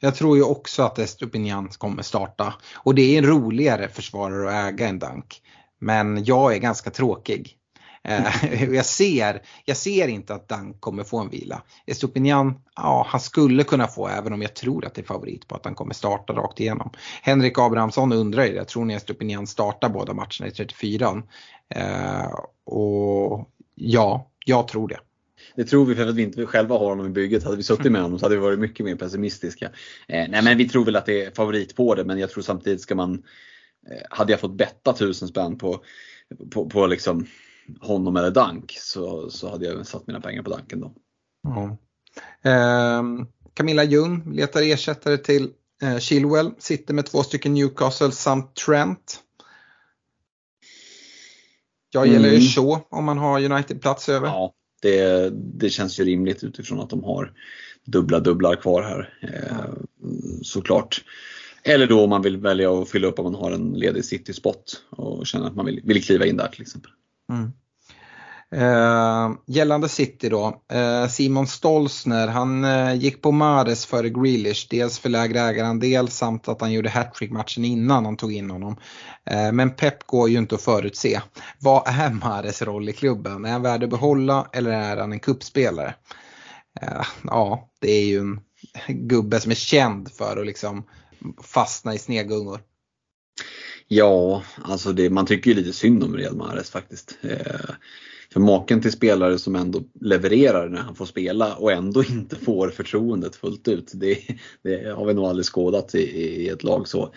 Jag 0.00 0.14
tror 0.14 0.36
ju 0.36 0.42
också 0.42 0.82
att 0.82 0.98
Estupinian 0.98 1.68
kommer 1.68 2.02
starta. 2.02 2.54
Och 2.74 2.94
det 2.94 3.14
är 3.14 3.18
en 3.18 3.26
roligare 3.26 3.88
försvarare 3.88 4.48
att 4.48 4.72
äga 4.72 4.88
än 4.88 4.98
Dunk. 4.98 5.42
Men 5.78 6.24
jag 6.24 6.54
är 6.54 6.58
ganska 6.58 6.90
tråkig. 6.90 7.58
Eh, 8.04 8.44
jag, 8.74 8.86
ser, 8.86 9.42
jag 9.64 9.76
ser 9.76 10.08
inte 10.08 10.34
att 10.34 10.48
Dunk 10.48 10.80
kommer 10.80 11.04
få 11.04 11.18
en 11.18 11.30
vila. 11.30 11.62
Estupinian, 11.86 12.60
ja 12.76 13.06
han 13.08 13.20
skulle 13.20 13.64
kunna 13.64 13.86
få 13.86 14.08
även 14.08 14.32
om 14.32 14.42
jag 14.42 14.54
tror 14.54 14.86
att 14.86 14.94
det 14.94 15.00
är 15.00 15.06
favorit 15.06 15.48
på 15.48 15.54
att 15.54 15.64
han 15.64 15.74
kommer 15.74 15.94
starta 15.94 16.32
rakt 16.32 16.60
igenom. 16.60 16.90
Henrik 17.22 17.58
Abrahamsson 17.58 18.12
undrar 18.12 18.44
ju 18.44 18.54
det, 18.54 18.64
tror 18.64 18.84
ni 18.84 18.94
Estupinian 18.94 19.46
startar 19.46 19.88
båda 19.88 20.14
matcherna 20.14 20.46
i 20.46 20.50
34 20.50 21.22
eh, 21.74 22.30
Och 22.64 23.48
ja, 23.74 24.30
jag 24.44 24.68
tror 24.68 24.88
det. 24.88 24.98
Det 25.54 25.64
tror 25.64 25.84
vi 25.84 25.94
för 25.94 26.06
att 26.06 26.14
vi 26.14 26.22
inte 26.22 26.46
själva 26.46 26.78
har 26.78 26.88
honom 26.88 27.06
i 27.06 27.10
bygget. 27.10 27.44
Hade 27.44 27.56
vi 27.56 27.62
suttit 27.62 27.92
med 27.92 28.02
honom 28.02 28.18
så 28.18 28.24
hade 28.24 28.34
vi 28.34 28.40
varit 28.40 28.58
mycket 28.58 28.86
mer 28.86 28.96
pessimistiska. 28.96 29.66
Eh, 30.08 30.28
nej 30.28 30.42
men 30.42 30.58
vi 30.58 30.68
tror 30.68 30.84
väl 30.84 30.96
att 30.96 31.06
det 31.06 31.24
är 31.24 31.30
favorit 31.30 31.76
på 31.76 31.94
det 31.94 32.04
men 32.04 32.18
jag 32.18 32.30
tror 32.30 32.42
samtidigt 32.42 32.80
ska 32.80 32.94
man 32.94 33.14
eh, 33.90 34.02
Hade 34.10 34.32
jag 34.32 34.40
fått 34.40 34.56
betta 34.56 34.92
tusen 34.92 35.28
spänn 35.28 35.58
på, 35.58 35.84
på, 36.50 36.70
på 36.70 36.86
liksom 36.86 37.26
honom 37.80 38.16
eller 38.16 38.30
Dank 38.30 38.76
så, 38.78 39.30
så 39.30 39.50
hade 39.50 39.66
jag 39.66 39.86
satt 39.86 40.06
mina 40.06 40.20
pengar 40.20 40.42
på 40.42 40.50
Danken 40.50 40.80
då. 40.80 40.92
Mm. 41.48 41.70
Eh, 42.42 43.26
Camilla 43.54 43.84
Ljung 43.84 44.34
letar 44.34 44.62
ersättare 44.62 45.16
till 45.16 45.50
eh, 45.82 45.98
Chilwell, 45.98 46.50
sitter 46.58 46.94
med 46.94 47.06
två 47.06 47.22
stycken 47.22 47.54
Newcastle 47.54 48.12
samt 48.12 48.54
Trent. 48.54 49.22
Jag 51.90 52.06
gillar 52.06 52.28
mm. 52.28 52.40
ju 52.40 52.40
så 52.40 52.80
om 52.88 53.04
man 53.04 53.18
har 53.18 53.44
United-plats 53.44 54.08
över. 54.08 54.26
Ja, 54.26 54.52
det, 54.80 55.30
det 55.34 55.70
känns 55.70 56.00
ju 56.00 56.04
rimligt 56.04 56.44
utifrån 56.44 56.80
att 56.80 56.90
de 56.90 57.04
har 57.04 57.32
dubbla 57.84 58.20
dubblar 58.20 58.56
kvar 58.56 58.82
här. 58.82 59.14
Eh, 59.22 59.74
såklart. 60.42 61.04
Eller 61.62 61.86
då 61.86 62.04
om 62.04 62.10
man 62.10 62.22
vill 62.22 62.36
välja 62.36 62.72
att 62.72 62.90
fylla 62.90 63.06
upp 63.06 63.18
om 63.18 63.24
man 63.24 63.34
har 63.34 63.52
en 63.52 63.72
ledig 63.72 64.04
city-spot 64.04 64.82
och 64.90 65.26
känner 65.26 65.46
att 65.46 65.56
man 65.56 65.66
vill, 65.66 65.80
vill 65.84 66.04
kliva 66.04 66.26
in 66.26 66.36
där 66.36 66.48
till 66.48 66.62
exempel. 66.62 66.90
Mm. 67.32 67.52
Eh, 68.52 69.30
gällande 69.46 69.88
City 69.88 70.28
då, 70.28 70.62
eh, 70.72 71.08
Simon 71.08 71.46
Stolsner 71.46 72.28
han 72.28 72.64
eh, 72.64 72.94
gick 72.94 73.22
på 73.22 73.32
Mares 73.32 73.86
före 73.86 74.08
Grealish, 74.08 74.66
dels 74.70 74.98
för 74.98 75.08
lägre 75.08 75.40
ägarandel 75.40 76.08
samt 76.08 76.48
att 76.48 76.60
han 76.60 76.72
gjorde 76.72 76.88
hattrick 76.88 77.30
matchen 77.30 77.64
innan 77.64 78.04
han 78.04 78.16
tog 78.16 78.32
in 78.32 78.50
honom. 78.50 78.76
Eh, 79.24 79.52
men 79.52 79.70
Pep 79.70 80.06
går 80.06 80.28
ju 80.28 80.38
inte 80.38 80.54
att 80.54 80.62
förutse. 80.62 81.20
Vad 81.58 81.82
är 81.86 82.10
Mares 82.10 82.62
roll 82.62 82.88
i 82.88 82.92
klubben? 82.92 83.44
Är 83.44 83.52
han 83.52 83.62
värd 83.62 83.84
att 83.84 83.90
behålla 83.90 84.48
eller 84.52 84.70
är 84.70 84.96
han 84.96 85.12
en 85.12 85.20
kuppspelare? 85.20 85.94
Eh, 86.80 87.02
ja, 87.24 87.70
det 87.80 87.90
är 87.90 88.04
ju 88.04 88.18
en 88.18 88.40
gubbe 88.88 89.40
som 89.40 89.50
är 89.50 89.56
känd 89.56 90.12
för 90.12 90.36
att 90.40 90.46
liksom 90.46 90.84
fastna 91.42 91.94
i 91.94 91.98
snegungor. 91.98 92.60
Ja, 93.88 94.42
alltså 94.62 94.92
det, 94.92 95.10
man 95.10 95.26
tycker 95.26 95.50
ju 95.50 95.56
lite 95.56 95.72
synd 95.72 96.04
om 96.04 96.16
Real 96.16 96.36
Mahrez 96.36 96.70
faktiskt. 96.70 97.18
Eh, 97.22 97.74
för 98.32 98.40
maken 98.40 98.80
till 98.80 98.92
spelare 98.92 99.38
som 99.38 99.56
ändå 99.56 99.82
levererar 100.00 100.68
när 100.68 100.80
han 100.80 100.94
får 100.94 101.06
spela 101.06 101.54
och 101.54 101.72
ändå 101.72 102.04
inte 102.04 102.36
får 102.36 102.68
förtroendet 102.68 103.36
fullt 103.36 103.68
ut. 103.68 103.92
Det, 103.94 104.18
det 104.62 104.94
har 104.96 105.06
vi 105.06 105.14
nog 105.14 105.24
aldrig 105.24 105.46
skådat 105.46 105.94
i, 105.94 106.02
i 106.44 106.48
ett 106.48 106.62
lag 106.62 106.88
så. 106.88 107.14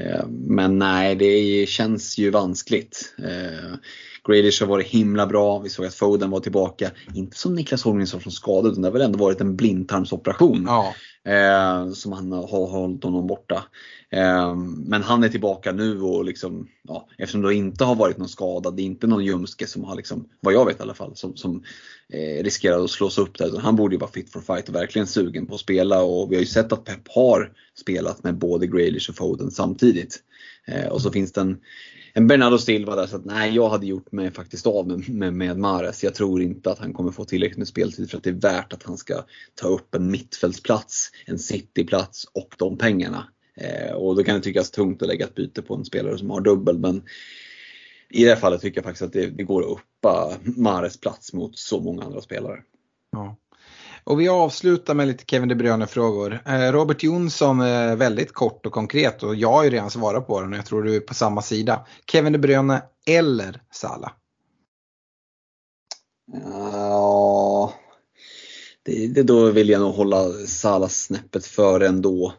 Eh, 0.00 0.26
men 0.28 0.78
nej, 0.78 1.14
det 1.14 1.68
känns 1.68 2.18
ju 2.18 2.30
vanskligt. 2.30 3.14
Eh, 3.18 3.74
Grealish 4.28 4.62
har 4.62 4.68
varit 4.68 4.86
himla 4.86 5.26
bra. 5.26 5.58
Vi 5.58 5.68
såg 5.68 5.86
att 5.86 5.94
Foden 5.94 6.30
var 6.30 6.40
tillbaka. 6.40 6.90
Inte 7.14 7.38
som 7.38 7.54
Niklas 7.54 7.84
Holmgren 7.84 8.20
från 8.20 8.32
skada 8.32 8.68
utan 8.68 8.82
det 8.82 8.88
har 8.88 8.92
väl 8.92 9.02
ändå 9.02 9.18
varit 9.18 9.40
en 9.40 9.56
blindtarmsoperation. 9.56 10.64
Ja. 10.66 10.94
Eh, 11.26 11.92
som 11.92 12.12
han 12.12 12.32
har 12.32 12.66
hållit 12.66 13.04
honom 13.04 13.26
borta. 13.26 13.64
Eh, 14.10 14.54
men 14.86 15.02
han 15.02 15.24
är 15.24 15.28
tillbaka 15.28 15.72
nu 15.72 16.00
och 16.00 16.24
liksom, 16.24 16.68
ja, 16.82 17.08
eftersom 17.18 17.42
det 17.42 17.54
inte 17.54 17.84
har 17.84 17.94
varit 17.94 18.18
någon 18.18 18.28
skada, 18.28 18.70
det 18.70 18.82
är 18.82 18.84
inte 18.84 19.06
någon 19.06 19.24
ljumske 19.24 19.66
som 19.66 19.84
har, 19.84 19.96
liksom, 19.96 20.28
vad 20.40 20.54
jag 20.54 20.66
vet 20.66 20.80
i 20.80 20.82
alla 20.82 20.94
fall, 20.94 21.16
som, 21.16 21.36
som 21.36 21.62
eh, 22.08 22.42
riskerar 22.42 22.84
att 22.84 22.90
slås 22.90 23.18
upp 23.18 23.38
där. 23.38 23.58
Han 23.58 23.76
borde 23.76 23.94
ju 23.94 23.98
vara 24.00 24.10
fit 24.10 24.32
for 24.32 24.40
fight 24.40 24.68
och 24.68 24.74
verkligen 24.74 25.06
sugen 25.06 25.46
på 25.46 25.54
att 25.54 25.60
spela 25.60 26.02
och 26.02 26.32
vi 26.32 26.36
har 26.36 26.40
ju 26.40 26.46
sett 26.46 26.72
att 26.72 26.84
Pep 26.84 27.08
har 27.08 27.52
spelat 27.80 28.24
med 28.24 28.38
både 28.38 28.66
Grealish 28.66 29.10
och 29.10 29.16
Foden 29.16 29.50
samtidigt. 29.50 30.22
Eh, 30.66 30.86
och 30.86 31.02
så 31.02 31.10
finns 31.10 31.32
det 31.32 31.56
en 32.16 32.26
Bernardo 32.26 32.58
Silva 32.58 32.96
där 32.96 33.06
så 33.06 33.16
att 33.16 33.24
nej, 33.24 33.54
jag 33.54 33.68
hade 33.68 33.86
gjort 33.86 34.12
mig 34.12 34.30
faktiskt 34.30 34.66
av 34.66 34.88
med, 34.88 35.08
med, 35.08 35.34
med 35.34 35.58
Mares. 35.58 36.04
Jag 36.04 36.14
tror 36.14 36.42
inte 36.42 36.70
att 36.70 36.78
han 36.78 36.92
kommer 36.92 37.10
få 37.10 37.24
tillräckligt 37.24 37.58
med 37.58 37.68
speltid 37.68 38.10
för 38.10 38.16
att 38.16 38.24
det 38.24 38.30
är 38.30 38.34
värt 38.34 38.72
att 38.72 38.82
han 38.82 38.96
ska 38.96 39.24
ta 39.54 39.68
upp 39.68 39.94
en 39.94 40.10
mittfältsplats, 40.10 41.10
en 41.26 41.38
cityplats 41.38 42.24
och 42.24 42.54
de 42.58 42.78
pengarna. 42.78 43.28
Eh, 43.56 43.94
och 43.94 44.16
då 44.16 44.24
kan 44.24 44.34
det 44.34 44.40
tyckas 44.40 44.70
tungt 44.70 45.02
att 45.02 45.08
lägga 45.08 45.24
ett 45.24 45.34
byte 45.34 45.62
på 45.62 45.74
en 45.74 45.84
spelare 45.84 46.18
som 46.18 46.30
har 46.30 46.40
dubbel 46.40 46.78
men 46.78 47.02
i 48.10 48.24
det 48.24 48.30
här 48.30 48.36
fallet 48.36 48.60
tycker 48.60 48.78
jag 48.78 48.84
faktiskt 48.84 49.02
att 49.02 49.12
det, 49.12 49.26
det 49.26 49.42
går 49.42 49.62
att 49.62 49.78
uppa 49.78 50.32
Mares 50.56 51.00
plats 51.00 51.32
mot 51.32 51.58
så 51.58 51.80
många 51.80 52.02
andra 52.02 52.20
spelare. 52.20 52.62
Ja. 53.12 53.36
Och 54.04 54.20
vi 54.20 54.28
avslutar 54.28 54.94
med 54.94 55.06
lite 55.06 55.24
Kevin 55.26 55.48
De 55.48 55.54
Bruyne-frågor. 55.54 56.40
Eh, 56.46 56.72
Robert 56.72 57.02
Jonsson 57.02 57.60
är 57.60 57.96
väldigt 57.96 58.32
kort 58.32 58.66
och 58.66 58.72
konkret 58.72 59.22
och 59.22 59.34
jag 59.34 59.52
har 59.52 59.64
ju 59.64 59.70
redan 59.70 59.90
svarat 59.90 60.26
på 60.26 60.40
den 60.40 60.52
och 60.52 60.58
jag 60.58 60.66
tror 60.66 60.82
du 60.82 60.96
är 60.96 61.00
på 61.00 61.14
samma 61.14 61.42
sida. 61.42 61.86
Kevin 62.12 62.32
De 62.32 62.38
Bruyne 62.38 62.82
eller 63.06 63.62
Salah? 63.70 64.12
Ja, 66.32 67.72
det, 68.82 69.06
det, 69.06 69.22
då 69.22 69.50
vill 69.50 69.68
jag 69.68 69.80
nog 69.80 69.94
hålla 69.94 70.32
Salah 70.46 70.88
snäppet 70.88 71.46
före 71.46 71.86
ändå. 71.86 72.34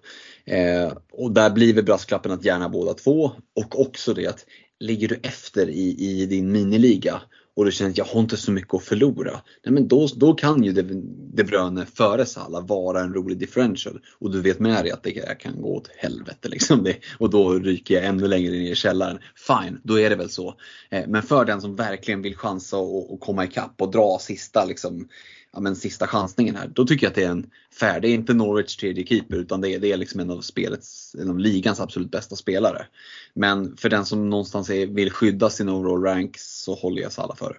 Eh, 0.46 0.94
och 1.12 1.32
där 1.32 1.50
blir 1.50 1.74
väl 1.74 1.84
brasklappen 1.84 2.32
att 2.32 2.46
gärna 2.46 2.70
båda 2.70 2.94
två 2.94 3.32
och 3.56 3.80
också 3.80 4.14
det 4.14 4.28
att 4.28 4.46
ligger 4.80 5.07
du 5.07 5.19
efter 5.23 5.69
i, 5.69 5.95
i 5.99 6.26
din 6.26 6.52
miniliga 6.52 7.22
och 7.56 7.65
du 7.65 7.72
känner 7.72 7.91
att 7.91 7.97
jag 7.97 8.06
har 8.06 8.19
inte 8.22 8.38
så 8.38 8.52
mycket 8.52 8.73
att 8.73 8.84
förlora. 8.84 9.41
Nej, 9.64 9.73
men 9.73 9.88
då, 9.88 10.07
då 10.15 10.34
kan 10.34 10.64
ju 10.64 10.72
De, 10.72 11.43
Bruyne 11.43 11.85
före 11.85 12.26
Salah 12.26 12.68
vara 12.68 13.02
en 13.02 13.14
rolig 13.14 13.38
differential 13.38 13.99
och 14.19 14.31
du 14.31 14.41
vet 14.41 14.60
med 14.60 14.84
dig 14.84 14.91
att 14.91 15.03
det 15.03 15.39
kan 15.39 15.61
gå 15.61 15.76
åt 15.76 15.89
helvete. 15.97 16.49
Liksom 16.49 16.84
det, 16.84 16.97
och 17.18 17.30
då 17.30 17.53
ryker 17.53 17.95
jag 17.95 18.06
ännu 18.06 18.27
längre 18.27 18.52
ner 18.52 18.72
i 18.72 18.76
källaren. 18.76 19.19
Fine, 19.47 19.80
då 19.84 19.99
är 19.99 20.10
det 20.10 20.15
väl 20.15 20.30
så. 20.30 20.56
Eh, 20.89 21.03
men 21.07 21.23
för 21.23 21.45
den 21.45 21.61
som 21.61 21.76
verkligen 21.76 22.22
vill 22.22 22.35
chansa 22.35 22.77
och, 22.77 23.14
och 23.14 23.19
komma 23.19 23.45
ikapp 23.45 23.81
och 23.81 23.91
dra 23.91 24.18
sista 24.22 24.65
liksom, 24.65 25.07
ja, 25.56 25.61
men 25.61 25.76
sista 25.76 26.07
chansningen 26.07 26.56
här. 26.56 26.68
Då 26.68 26.86
tycker 26.86 27.06
jag 27.06 27.10
att 27.10 27.15
det 27.15 27.23
är 27.23 27.30
en 27.30 27.49
fair. 27.80 27.99
Det 27.99 28.07
är 28.07 28.14
inte 28.14 28.34
Norwich 28.34 28.76
tredje 28.76 29.06
keeper 29.06 29.36
utan 29.36 29.61
det 29.61 29.69
är, 29.69 29.80
det 29.80 29.91
är 29.91 29.98
liksom 29.98 30.19
en 30.19 30.32
av 30.32 30.41
spelets, 30.41 31.15
en 31.19 31.30
av 31.30 31.40
ligans 31.40 31.80
absolut 31.80 32.11
bästa 32.11 32.36
spelare. 32.36 32.86
Men 33.34 33.77
för 33.77 33.90
den 33.90 34.06
som 34.06 34.30
någonstans 34.30 34.69
är, 34.69 34.88
vill 34.88 35.11
skydda 35.11 35.49
sin 35.49 35.69
overall 35.69 36.03
rank 36.03 36.36
så 36.38 36.76
håller 36.76 37.02
jag 37.02 37.11
Salah 37.11 37.36
före. 37.36 37.56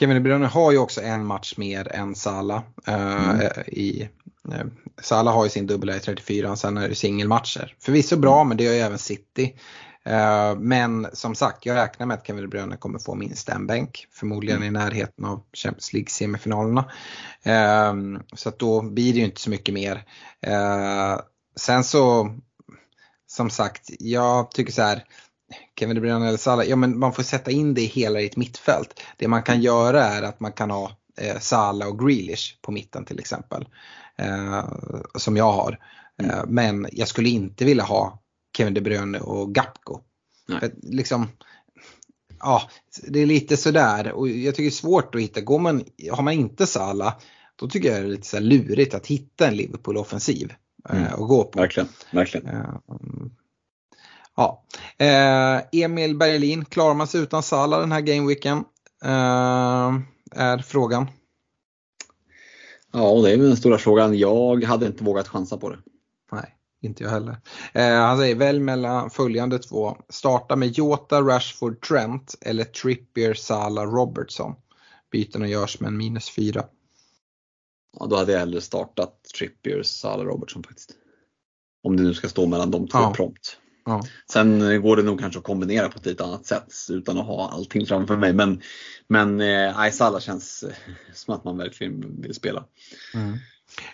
Kevin 0.00 0.14
De 0.14 0.20
Bruyne 0.20 0.46
har 0.46 0.72
ju 0.72 0.78
också 0.78 1.00
en 1.00 1.26
match 1.26 1.54
mer 1.56 1.92
än 1.92 2.14
Salah. 2.14 2.62
Uh, 2.88 3.30
mm. 3.30 3.50
i, 3.66 4.08
uh, 4.48 4.64
Salah 5.02 5.34
har 5.34 5.44
ju 5.44 5.50
sin 5.50 5.66
dubbel 5.66 5.90
i 5.90 6.00
34, 6.00 6.56
sen 6.56 6.76
är 6.76 6.88
det 6.88 6.94
singelmatcher. 6.94 7.74
Förvisso 7.80 8.16
bra, 8.16 8.36
mm. 8.36 8.48
men 8.48 8.56
det 8.56 8.64
gör 8.64 8.72
ju 8.72 8.78
även 8.78 8.98
City. 8.98 9.54
Uh, 10.08 10.58
men 10.58 11.06
som 11.12 11.34
sagt, 11.34 11.66
jag 11.66 11.76
räknar 11.76 12.06
med 12.06 12.14
att 12.14 12.26
Kevin 12.26 12.42
De 12.42 12.48
Bruyne 12.48 12.76
kommer 12.76 12.98
få 12.98 13.14
minst 13.14 13.48
en 13.48 13.66
bänk. 13.66 14.06
Förmodligen 14.12 14.56
mm. 14.56 14.68
i 14.68 14.70
närheten 14.70 15.24
av 15.24 15.42
Champions 15.52 15.92
League-semifinalerna. 15.92 16.84
Uh, 17.46 18.20
så 18.32 18.48
att 18.48 18.58
då 18.58 18.82
blir 18.82 19.12
det 19.12 19.18
ju 19.18 19.24
inte 19.24 19.40
så 19.40 19.50
mycket 19.50 19.74
mer. 19.74 19.96
Uh, 20.46 21.20
sen 21.56 21.84
så, 21.84 22.34
som 23.26 23.50
sagt, 23.50 23.90
jag 23.98 24.50
tycker 24.50 24.72
så 24.72 24.82
här. 24.82 25.04
Kevin 25.78 25.94
De 25.94 26.00
Bruyne 26.00 26.28
eller 26.28 26.38
Salah, 26.38 26.66
ja 26.66 26.76
men 26.76 26.98
man 26.98 27.12
får 27.12 27.22
sätta 27.22 27.50
in 27.50 27.74
det 27.74 27.80
i 27.80 27.86
hela 27.86 28.18
ditt 28.18 28.36
mittfält. 28.36 29.00
Det 29.16 29.28
man 29.28 29.42
kan 29.42 29.62
göra 29.62 30.04
är 30.04 30.22
att 30.22 30.40
man 30.40 30.52
kan 30.52 30.70
ha 30.70 30.90
eh, 31.20 31.38
Salah 31.38 31.88
och 31.88 31.98
Grealish 31.98 32.58
på 32.62 32.72
mitten 32.72 33.04
till 33.04 33.18
exempel. 33.18 33.68
som 35.18 35.36
jag 35.36 35.52
har. 35.52 35.78
Mm. 36.22 36.48
men 36.48 36.86
jag 36.92 37.08
skulle 37.08 37.28
inte 37.28 37.64
vilja 37.64 37.84
ha 37.84 38.23
Kevin 38.56 38.74
De 38.74 38.80
Bruyne 38.80 39.20
och 39.20 39.54
Gapko. 39.54 40.00
För, 40.60 40.70
liksom, 40.82 41.28
ja, 42.40 42.70
det 43.08 43.20
är 43.20 43.26
lite 43.26 43.56
sådär 43.56 44.12
och 44.12 44.28
jag 44.28 44.54
tycker 44.54 44.62
det 44.62 44.68
är 44.68 44.70
svårt 44.70 45.14
att 45.14 45.20
hitta. 45.20 45.40
Går 45.40 45.58
man, 45.58 45.84
har 46.12 46.22
man 46.22 46.34
inte 46.34 46.66
Sala 46.66 47.14
då 47.56 47.68
tycker 47.68 47.92
jag 47.92 48.02
det 48.02 48.06
är 48.06 48.10
lite 48.10 48.26
så 48.26 48.40
lurigt 48.40 48.94
att 48.94 49.06
hitta 49.06 49.46
en 49.46 49.56
Liverpool-offensiv 49.56 50.52
eh, 50.90 50.96
mm. 50.96 51.14
och 51.14 51.28
gå 51.28 51.44
på. 51.44 51.60
Verkligen, 51.60 51.88
verkligen. 52.10 52.48
Uh, 52.48 52.76
ja. 54.36 54.64
Uh, 55.02 55.82
Emil 55.82 56.16
Berlin, 56.16 56.64
klarar 56.64 56.94
man 56.94 57.06
sig 57.06 57.20
utan 57.20 57.42
Sala 57.42 57.80
den 57.80 57.92
här 57.92 58.00
gameweeken? 58.00 58.64
Är 60.36 60.58
frågan. 60.58 61.06
Ja, 62.92 63.20
det 63.22 63.32
är 63.32 63.36
den 63.36 63.56
stora 63.56 63.78
frågan. 63.78 64.18
Jag 64.18 64.64
hade 64.64 64.86
inte 64.86 65.04
vågat 65.04 65.28
chansa 65.28 65.56
på 65.56 65.70
det. 65.70 65.78
Inte 66.84 67.04
jag 67.04 67.10
heller. 67.10 67.36
Eh, 67.72 67.94
han 67.94 68.18
säger 68.18 68.34
välj 68.34 68.60
mellan 68.60 69.10
följande 69.10 69.58
två. 69.58 69.96
Starta 70.08 70.56
med 70.56 70.68
Jota, 70.68 71.22
Rashford, 71.22 71.80
Trent 71.80 72.34
eller 72.40 72.64
Trippier, 72.64 73.34
Salah, 73.34 73.84
Robertson. 73.84 74.54
Bytena 75.12 75.48
görs 75.48 75.80
med 75.80 75.88
en 75.88 75.96
minus 75.96 76.30
fyra. 76.30 76.64
Ja, 77.98 78.06
då 78.06 78.16
hade 78.16 78.32
jag 78.32 78.38
hellre 78.38 78.60
startat 78.60 79.24
Trippier, 79.38 79.82
Salah, 79.82 80.26
Robertson 80.26 80.62
faktiskt. 80.62 80.90
Om 81.82 81.96
det 81.96 82.02
nu 82.02 82.14
ska 82.14 82.28
stå 82.28 82.46
mellan 82.46 82.70
de 82.70 82.88
två 82.88 82.98
ja. 82.98 83.12
prompt. 83.16 83.58
Ja. 83.84 84.02
Sen 84.32 84.82
går 84.82 84.96
det 84.96 85.02
nog 85.02 85.20
kanske 85.20 85.38
att 85.38 85.44
kombinera 85.44 85.88
på 85.88 85.98
ett 85.98 86.06
lite 86.06 86.24
annat 86.24 86.46
sätt 86.46 86.72
utan 86.90 87.18
att 87.18 87.26
ha 87.26 87.50
allting 87.50 87.86
framför 87.86 88.16
mig. 88.16 88.32
Men, 88.32 88.62
men 89.08 89.40
eh, 89.40 89.90
Salah 89.90 90.20
känns 90.20 90.64
som 91.14 91.34
att 91.34 91.44
man 91.44 91.58
verkligen 91.58 92.22
vill 92.22 92.34
spela. 92.34 92.64
Mm. 93.14 93.38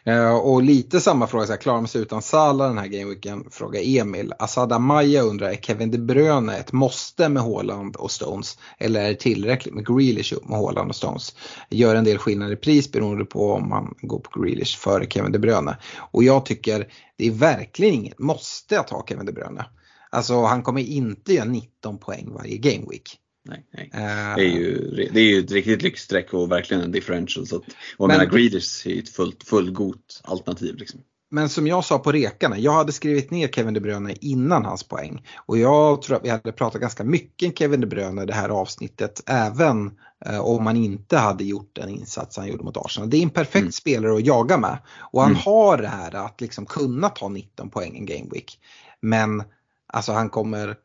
Eh, 0.05 0.35
och 0.35 0.63
lite 0.63 1.01
samma 1.01 1.27
fråga, 1.27 1.47
så 1.47 1.53
här, 1.53 1.61
klarar 1.61 1.79
man 1.79 1.89
sig 1.89 2.03
utan 2.03 2.23
Salah 2.23 2.69
den 2.69 2.79
här 2.79 2.87
gameweeken? 2.87 3.45
frågar 3.51 3.81
Emil. 3.85 4.33
Asada 4.39 4.79
Maya 4.79 5.23
undrar, 5.23 5.49
är 5.49 5.57
Kevin 5.57 5.91
De 5.91 5.99
Bruyne 5.99 6.57
ett 6.57 6.73
måste 6.73 7.29
med 7.29 7.43
Haaland 7.43 7.97
och 7.97 8.11
Stones? 8.11 8.59
Eller 8.79 9.05
är 9.05 9.09
det 9.09 9.15
tillräckligt 9.15 9.75
med 9.75 9.87
Grealish 9.87 10.35
med 10.43 10.59
Haaland 10.59 10.91
och 10.91 10.97
Stones? 10.97 11.35
Gör 11.71 11.95
en 11.95 12.05
del 12.05 12.19
skillnad 12.19 12.53
i 12.53 12.57
pris 12.57 12.93
beroende 12.93 13.25
på 13.25 13.53
om 13.53 13.69
man 13.69 13.95
går 14.01 14.19
på 14.19 14.41
Grealish 14.41 14.79
före 14.79 15.07
Kevin 15.07 15.33
De 15.33 15.39
Bruyne. 15.39 15.77
Och 16.13 16.25
jag 16.25 16.47
tycker 16.47 16.93
det 17.19 17.27
är 17.27 17.31
verkligen 17.31 17.95
inget 17.95 18.19
måste 18.19 18.81
att 18.81 18.91
ha 18.91 19.07
Kevin 19.09 19.27
De 19.27 19.33
Bruyne. 19.33 19.65
Alltså 20.11 20.43
han 20.43 20.63
kommer 20.63 20.81
inte 20.81 21.33
göra 21.35 21.45
19 21.45 21.99
poäng 21.99 22.33
varje 22.33 22.57
gameweek. 22.57 23.19
Nej, 23.45 23.67
nej. 23.71 23.91
Uh, 23.95 24.37
det, 24.37 24.43
är 24.43 24.59
ju, 24.59 24.91
det 25.13 25.21
är 25.21 25.25
ju 25.25 25.39
ett 25.39 25.53
riktigt 25.53 25.83
lyxstreck 25.83 26.35
och 26.35 26.51
verkligen 26.51 26.83
en 26.83 26.93
differential. 26.93 27.47
Så 27.47 27.57
att, 27.57 27.63
och 27.97 28.09
men, 28.09 28.11
jag 28.11 28.19
menar 28.19 28.39
Greeders 28.39 28.87
är 28.87 28.91
ju 28.91 28.99
ett 28.99 29.09
fullt, 29.09 29.45
fullgott 29.45 30.21
alternativ. 30.25 30.77
Liksom. 30.77 31.01
Men 31.33 31.49
som 31.49 31.67
jag 31.67 31.85
sa 31.85 31.99
på 31.99 32.13
rekarna, 32.13 32.59
jag 32.59 32.73
hade 32.73 32.93
skrivit 32.93 33.31
ner 33.31 33.49
Kevin 33.49 33.75
De 33.75 33.81
Bruyne 33.81 34.15
innan 34.21 34.65
hans 34.65 34.83
poäng. 34.83 35.27
Och 35.47 35.59
jag 35.59 36.03
tror 36.03 36.17
att 36.17 36.25
vi 36.25 36.29
hade 36.29 36.53
pratat 36.53 36.81
ganska 36.81 37.05
mycket 37.05 37.59
Kevin 37.59 37.81
De 37.81 37.87
Bruyne 37.87 38.23
i 38.23 38.27
det 38.27 38.35
här 38.35 38.49
avsnittet. 38.49 39.23
Även 39.27 39.99
eh, 40.27 40.41
om 40.41 40.65
man 40.65 40.77
inte 40.77 41.17
hade 41.17 41.45
gjort 41.45 41.71
den 41.73 41.89
insats 41.89 42.37
han 42.37 42.49
gjorde 42.49 42.65
mot 42.65 42.77
Arsenal. 42.77 43.11
Det 43.11 43.17
är 43.17 43.23
en 43.23 43.31
perfekt 43.31 43.57
mm. 43.57 43.73
spelare 43.73 44.15
att 44.15 44.27
jaga 44.27 44.59
med. 44.59 44.79
Och 45.13 45.23
han 45.23 45.31
mm. 45.31 45.43
har 45.45 45.77
det 45.77 45.89
här 45.89 46.15
att 46.15 46.41
liksom 46.41 46.67
kunna 46.67 47.09
ta 47.09 47.29
19 47.29 47.71
poäng 47.71 47.97
en 47.97 48.07
game 48.07 48.31
week. 48.33 48.59
Men 49.01 49.43
alltså 49.87 50.13
han 50.13 50.31
kommer, 50.31 50.77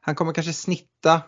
han 0.00 0.14
kommer 0.14 0.32
kanske 0.32 0.52
snitta 0.52 1.22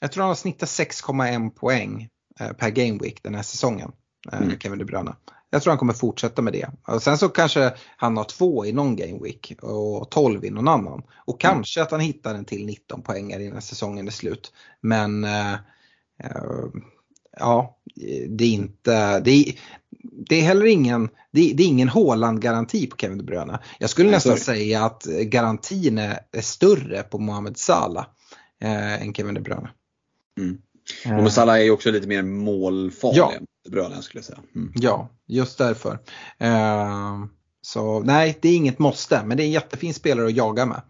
jag 0.00 0.12
tror 0.12 0.22
han 0.22 0.30
har 0.30 0.34
snittat 0.34 0.68
6,1 0.68 1.50
poäng 1.50 2.08
eh, 2.40 2.52
per 2.52 2.70
game 2.70 2.98
week 3.02 3.22
den 3.22 3.34
här 3.34 3.42
säsongen. 3.42 3.92
Eh, 4.32 4.42
mm. 4.42 4.58
Kevin 4.58 4.78
De 4.78 4.84
Bruyne. 4.84 5.14
Jag 5.50 5.62
tror 5.62 5.70
han 5.70 5.78
kommer 5.78 5.92
fortsätta 5.92 6.42
med 6.42 6.52
det. 6.52 6.70
Och 6.86 7.02
sen 7.02 7.18
så 7.18 7.28
kanske 7.28 7.72
han 7.96 8.16
har 8.16 8.24
två 8.24 8.66
i 8.66 8.72
någon 8.72 8.96
game 8.96 9.18
week 9.22 9.52
och 9.62 10.10
12 10.10 10.44
i 10.44 10.50
någon 10.50 10.68
annan. 10.68 11.02
Och 11.14 11.44
mm. 11.44 11.54
kanske 11.54 11.80
mm. 11.80 11.84
att 11.84 11.90
han 11.90 12.00
hittar 12.00 12.34
en 12.34 12.44
till 12.44 12.66
19 12.66 13.02
poängare 13.02 13.44
innan 13.44 13.62
säsongen 13.62 14.06
är 14.06 14.12
slut. 14.12 14.52
Men 14.80 15.24
äh, 15.24 15.54
ja, 17.38 17.78
det 18.28 18.44
är 18.44 18.52
inte, 18.52 19.20
det 19.20 19.30
är, 19.30 19.54
det 20.28 20.36
är 20.36 20.42
heller 20.42 20.66
ingen, 20.66 21.08
det 21.30 21.50
är, 21.50 21.54
det 21.54 21.62
är 21.62 21.66
ingen 21.66 21.88
Haaland-garanti 21.88 22.86
på 22.86 22.96
Kevin 22.96 23.18
De 23.18 23.24
Bruyne. 23.24 23.58
Jag 23.78 23.90
skulle 23.90 24.10
nästan 24.10 24.36
säga 24.36 24.84
att 24.84 25.04
garantin 25.04 25.98
är, 25.98 26.18
är 26.32 26.40
större 26.40 27.02
på 27.02 27.18
Mohamed 27.18 27.56
Salah 27.56 28.06
äh, 28.60 29.02
än 29.02 29.14
Kevin 29.14 29.34
De 29.34 29.40
Bruyne. 29.40 29.68
Mm. 30.38 30.58
Och 31.04 31.10
eh. 31.10 31.26
Salah 31.26 31.54
är 31.54 31.62
ju 31.62 31.70
också 31.70 31.90
lite 31.90 32.08
mer 32.08 32.22
målfarlig 32.22 33.18
ja. 33.18 33.32
än 33.32 33.46
Bruyne 33.70 34.02
skulle 34.02 34.18
jag 34.18 34.24
säga. 34.24 34.38
Mm. 34.54 34.72
Ja, 34.74 35.08
just 35.26 35.58
därför. 35.58 35.92
Uh, 36.42 37.26
så 37.62 38.00
nej, 38.00 38.38
det 38.42 38.48
är 38.48 38.56
inget 38.56 38.78
måste, 38.78 39.24
men 39.24 39.36
det 39.36 39.42
är 39.42 39.44
en 39.44 39.50
jättefin 39.50 39.94
spelare 39.94 40.26
att 40.26 40.36
jaga 40.36 40.66
med. 40.66 40.82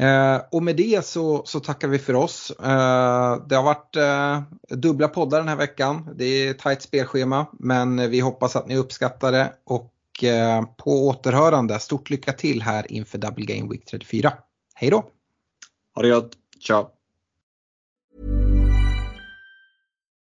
Uh, 0.00 0.42
och 0.50 0.62
med 0.62 0.76
det 0.76 1.04
så, 1.06 1.42
så 1.44 1.60
tackar 1.60 1.88
vi 1.88 1.98
för 1.98 2.14
oss. 2.14 2.52
Uh, 2.60 3.46
det 3.46 3.56
har 3.56 3.62
varit 3.62 3.96
dubbla 4.68 5.08
poddar 5.08 5.38
den 5.38 5.48
här 5.48 5.56
veckan. 5.56 6.14
Det 6.16 6.24
är 6.24 6.50
ett 6.50 6.58
tajt 6.58 6.82
spelschema 6.82 7.46
men 7.52 8.10
vi 8.10 8.20
hoppas 8.20 8.56
att 8.56 8.68
ni 8.68 8.76
uppskattar 8.76 9.32
det 9.32 9.52
och 9.64 9.94
på 10.76 11.08
återhörande. 11.08 11.78
Stort 11.78 12.10
lycka 12.10 12.32
till 12.32 12.62
här 12.62 12.92
inför 12.92 13.18
Double 13.18 13.44
Game 13.44 13.70
Week 13.70 13.84
34. 13.84 14.32
Hej 14.74 14.90
då! 14.90 15.04
Ha 15.94 16.02
det 16.02 16.10
gott! 16.10 16.32
Ciao! 16.66 16.99